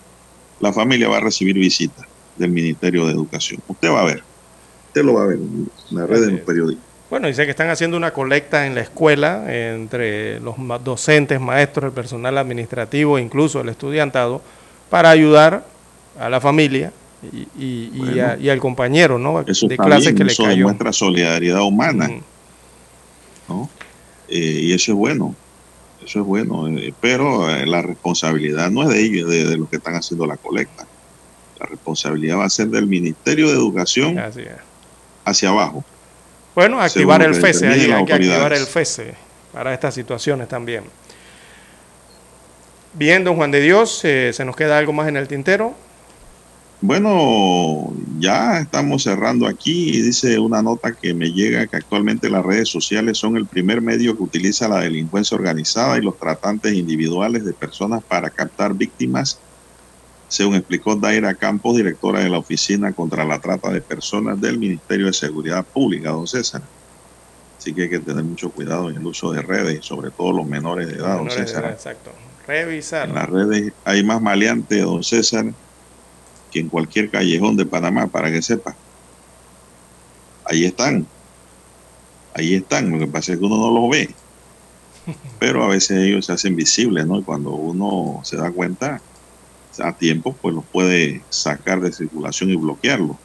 la 0.60 0.74
familia 0.74 1.08
va 1.08 1.18
a 1.18 1.22
recibir 1.22 1.56
visita 1.56 2.08
del 2.36 2.52
Ministerio 2.52 3.06
de 3.06 3.14
Educación. 3.14 3.62
Usted 3.68 3.90
va 3.90 4.02
a 4.02 4.06
ver, 4.06 4.24
usted 4.88 5.04
lo 5.04 5.14
va 5.16 5.24
a 5.24 5.28
ver 5.28 5.38
en 5.38 5.70
la 5.92 6.06
red 6.06 6.26
de 6.26 6.32
los 6.32 6.42
periódicos. 6.42 6.84
Bueno, 7.10 7.28
dice 7.28 7.46
que 7.46 7.52
están 7.52 7.70
haciendo 7.70 7.96
una 7.96 8.12
colecta 8.12 8.68
en 8.68 8.76
la 8.76 8.82
escuela 8.82 9.46
entre 9.48 10.42
los 10.42 10.56
docentes, 10.84 11.40
maestros, 11.40 11.86
el 11.86 11.92
personal 11.94 12.38
administrativo, 12.38 13.18
incluso 13.18 13.62
el 13.62 13.70
estudiantado, 13.70 14.42
para 14.90 15.10
ayudar 15.10 15.66
a 16.20 16.30
la 16.30 16.40
familia 16.42 16.92
y, 17.32 17.38
y- 17.38 17.92
y 17.94 18.00
Bueno. 18.00 18.28
a- 18.28 18.38
y 18.38 18.50
al 18.50 18.60
compañero 18.60 19.18
¿no? 19.20 19.42
Eso 19.48 19.68
de 19.68 19.78
clase 19.78 20.14
que 20.16 20.24
le 20.24 20.32
eso 20.32 20.44
cayó. 20.44 20.58
demuestra 20.58 20.94
solidaridad 20.94 21.62
humana, 21.62 22.10
¿no? 23.48 23.70
Eh, 24.30 24.60
y 24.64 24.74
eso 24.74 24.92
es 24.92 24.98
bueno, 24.98 25.36
eso 26.04 26.20
es 26.20 26.26
bueno, 26.26 26.68
eh, 26.68 26.94
pero 27.00 27.50
eh, 27.50 27.66
la 27.66 27.82
responsabilidad 27.82 28.70
no 28.70 28.84
es 28.84 28.90
de 28.90 29.02
ellos, 29.04 29.30
de, 29.30 29.46
de 29.46 29.58
los 29.58 29.70
que 29.70 29.78
están 29.78 29.96
haciendo 29.96 30.26
la 30.26 30.38
colecta. 30.38 30.86
La 31.60 31.66
responsabilidad 31.66 32.38
va 32.38 32.46
a 32.46 32.50
ser 32.50 32.68
del 32.68 32.86
Ministerio 32.88 33.48
de 33.48 33.54
Educación 33.54 34.18
hacia 35.26 35.50
abajo. 35.50 35.84
Bueno, 36.54 36.80
activar 36.82 37.22
el 37.22 37.34
FESE, 37.36 37.68
hay, 37.68 38.06
que 38.06 38.14
activar 38.14 38.54
el 38.54 38.66
FESE 38.66 39.14
para 39.54 39.74
estas 39.74 39.94
situaciones 39.94 40.48
también. 40.48 40.84
Bien, 42.98 43.24
don 43.24 43.36
Juan 43.36 43.52
de 43.52 43.62
Dios, 43.62 44.04
eh, 44.06 44.32
¿se 44.34 44.44
nos 44.44 44.56
queda 44.56 44.76
algo 44.76 44.92
más 44.92 45.08
en 45.08 45.18
el 45.18 45.28
tintero? 45.28 45.76
Bueno, 46.82 47.94
ya 48.18 48.60
estamos 48.60 49.04
cerrando 49.04 49.46
aquí 49.46 49.90
y 49.90 50.02
dice 50.02 50.40
una 50.40 50.64
nota 50.64 50.94
que 50.94 51.14
me 51.14 51.32
llega 51.32 51.68
que 51.68 51.76
actualmente 51.76 52.28
las 52.28 52.44
redes 52.44 52.70
sociales 52.70 53.20
son 53.20 53.38
el 53.38 53.46
primer 53.46 53.82
medio 53.82 54.18
que 54.18 54.24
utiliza 54.24 54.68
la 54.68 54.80
delincuencia 54.80 55.38
organizada 55.38 56.00
y 56.00 56.02
los 56.02 56.18
tratantes 56.18 56.74
individuales 56.74 57.46
de 57.46 57.54
personas 57.54 58.02
para 58.04 58.32
captar 58.32 58.74
víctimas, 58.74 59.38
según 60.28 60.56
explicó 60.56 60.96
Daira 60.96 61.36
Campos, 61.36 61.78
directora 61.78 62.22
de 62.22 62.30
la 62.30 62.40
Oficina 62.40 62.94
contra 62.94 63.26
la 63.26 63.40
Trata 63.40 63.70
de 63.70 63.82
Personas 63.82 64.42
del 64.42 64.58
Ministerio 64.58 65.06
de 65.06 65.14
Seguridad 65.14 65.64
Pública, 65.64 66.10
don 66.10 66.26
César. 66.26 66.64
Así 67.60 67.76
que 67.76 67.84
hay 67.84 67.90
que 67.90 68.00
tener 68.00 68.24
mucho 68.24 68.50
cuidado 68.50 68.90
en 68.90 68.96
el 68.96 69.06
uso 69.06 69.32
de 69.32 69.44
redes, 69.44 69.86
sobre 69.86 70.10
todo 70.10 70.34
los 70.34 70.48
menores 70.48 70.88
de 70.88 70.96
edad, 70.96 71.18
don 71.18 71.28
de 71.28 71.34
César. 71.36 71.64
edad, 71.64 71.74
exacto. 71.74 72.12
Revisar. 72.48 73.10
En 73.10 73.16
las 73.16 73.30
redes 73.30 73.74
hay 73.84 74.04
más 74.04 74.22
maleantes, 74.22 74.82
don 74.82 75.04
César, 75.04 75.46
que 76.52 76.60
en 76.60 76.70
cualquier 76.70 77.10
callejón 77.10 77.58
de 77.58 77.66
Panamá, 77.66 78.08
para 78.08 78.32
que 78.32 78.42
sepa. 78.42 78.76
Ahí 80.46 80.64
están. 80.64 81.06
Ahí 82.34 82.56
están. 82.56 82.90
Lo 82.90 83.00
que 83.00 83.08
pasa 83.08 83.34
es 83.34 83.40
que 83.40 83.46
uno 83.46 83.58
no 83.58 83.72
los 83.72 83.90
ve. 83.90 84.10
Pero 85.40 85.64
a 85.64 85.68
veces 85.68 85.98
ellos 85.98 86.26
se 86.26 86.34
hacen 86.34 86.56
visibles, 86.56 87.06
¿no? 87.06 87.20
Y 87.20 87.24
cuando 87.24 87.52
uno 87.52 88.22
se 88.24 88.38
da 88.38 88.50
cuenta 88.52 89.02
a 89.80 89.94
tiempo, 89.94 90.36
pues 90.42 90.56
los 90.56 90.66
puede 90.66 91.22
sacar 91.30 91.82
de 91.82 91.92
circulación 91.92 92.50
y 92.50 92.56
bloquearlo. 92.56 93.20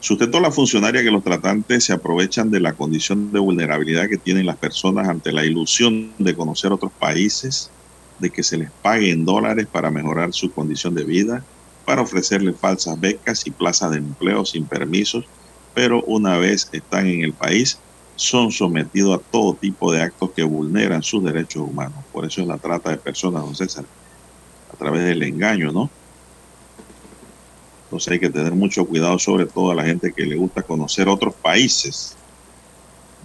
Sustentó 0.00 0.38
la 0.40 0.52
funcionaria 0.52 1.02
que 1.02 1.10
los 1.10 1.24
tratantes 1.24 1.84
se 1.84 1.92
aprovechan 1.92 2.50
de 2.50 2.60
la 2.60 2.74
condición 2.74 3.32
de 3.32 3.40
vulnerabilidad 3.40 4.08
que 4.08 4.16
tienen 4.16 4.46
las 4.46 4.56
personas 4.56 5.08
ante 5.08 5.32
la 5.32 5.44
ilusión 5.44 6.14
de 6.18 6.36
conocer 6.36 6.72
otros 6.72 6.92
países, 6.98 7.70
de 8.18 8.30
que 8.30 8.42
se 8.42 8.58
les 8.58 8.70
pague 8.82 9.10
en 9.10 9.24
dólares 9.24 9.66
para 9.70 9.90
mejorar 9.90 10.32
su 10.32 10.52
condición 10.52 10.94
de 10.94 11.04
vida, 11.04 11.44
para 11.84 12.02
ofrecerles 12.02 12.58
falsas 12.60 12.98
becas 13.00 13.46
y 13.46 13.50
plazas 13.50 13.90
de 13.90 13.98
empleo 13.98 14.44
sin 14.44 14.66
permisos, 14.66 15.24
pero 15.74 16.02
una 16.04 16.36
vez 16.38 16.68
están 16.72 17.06
en 17.06 17.22
el 17.22 17.34
país 17.34 17.78
son 18.18 18.50
sometidos 18.50 19.16
a 19.16 19.22
todo 19.30 19.54
tipo 19.54 19.92
de 19.92 20.02
actos 20.02 20.32
que 20.34 20.42
vulneran 20.42 21.02
sus 21.04 21.22
derechos 21.22 21.62
humanos. 21.62 22.04
Por 22.10 22.26
eso 22.26 22.40
es 22.40 22.48
la 22.48 22.58
trata 22.58 22.90
de 22.90 22.98
personas, 22.98 23.42
don 23.42 23.54
César, 23.54 23.84
a 24.68 24.76
través 24.76 25.04
del 25.04 25.22
engaño, 25.22 25.70
¿no? 25.70 25.88
Entonces 27.88 28.12
hay 28.12 28.20
que 28.20 28.28
tener 28.28 28.52
mucho 28.52 28.84
cuidado, 28.84 29.18
sobre 29.18 29.46
todo 29.46 29.70
a 29.70 29.74
la 29.74 29.82
gente 29.82 30.12
que 30.12 30.26
le 30.26 30.36
gusta 30.36 30.60
conocer 30.60 31.08
otros 31.08 31.34
países. 31.34 32.14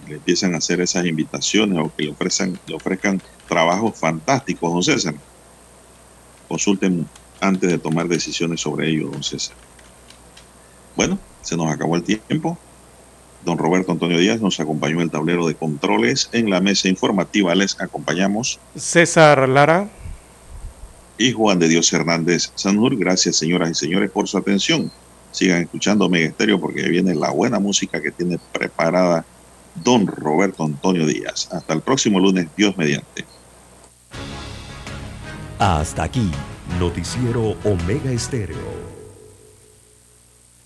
Le 0.08 0.14
empiezan 0.14 0.54
a 0.54 0.58
hacer 0.58 0.80
esas 0.80 1.04
invitaciones 1.04 1.78
o 1.78 1.94
que 1.94 2.04
le 2.04 2.12
ofrezcan, 2.12 2.58
le 2.66 2.74
ofrezcan 2.74 3.20
trabajos 3.46 3.98
fantásticos, 3.98 4.72
don 4.72 4.82
César. 4.82 5.14
Consulten 6.48 7.06
antes 7.40 7.70
de 7.70 7.78
tomar 7.78 8.08
decisiones 8.08 8.62
sobre 8.62 8.88
ello, 8.88 9.10
don 9.10 9.22
César. 9.22 9.54
Bueno, 10.96 11.18
se 11.42 11.58
nos 11.58 11.70
acabó 11.70 11.96
el 11.96 12.02
tiempo. 12.02 12.56
Don 13.44 13.58
Roberto 13.58 13.92
Antonio 13.92 14.16
Díaz 14.16 14.40
nos 14.40 14.60
acompañó 14.60 14.94
en 14.94 15.02
el 15.02 15.10
tablero 15.10 15.46
de 15.46 15.54
controles. 15.56 16.30
En 16.32 16.48
la 16.48 16.62
mesa 16.62 16.88
informativa 16.88 17.54
les 17.54 17.78
acompañamos 17.78 18.58
César 18.74 19.46
Lara. 19.46 19.90
Y 21.18 21.32
Juan 21.32 21.58
de 21.58 21.68
Dios 21.68 21.92
Hernández 21.92 22.52
Sanjur. 22.54 22.96
Gracias, 22.96 23.36
señoras 23.36 23.70
y 23.70 23.74
señores, 23.74 24.10
por 24.10 24.28
su 24.28 24.38
atención. 24.38 24.90
Sigan 25.30 25.62
escuchando 25.62 26.08
Mega 26.08 26.28
Estéreo 26.28 26.60
porque 26.60 26.88
viene 26.88 27.14
la 27.14 27.30
buena 27.30 27.58
música 27.58 28.00
que 28.00 28.10
tiene 28.12 28.38
preparada 28.52 29.24
don 29.82 30.06
Roberto 30.06 30.64
Antonio 30.64 31.06
Díaz. 31.06 31.48
Hasta 31.50 31.74
el 31.74 31.80
próximo 31.80 32.20
lunes, 32.20 32.46
Dios 32.56 32.76
mediante. 32.76 33.24
Hasta 35.58 36.04
aquí, 36.04 36.30
Noticiero 36.78 37.56
Omega 37.64 38.10
Estéreo. 38.10 38.83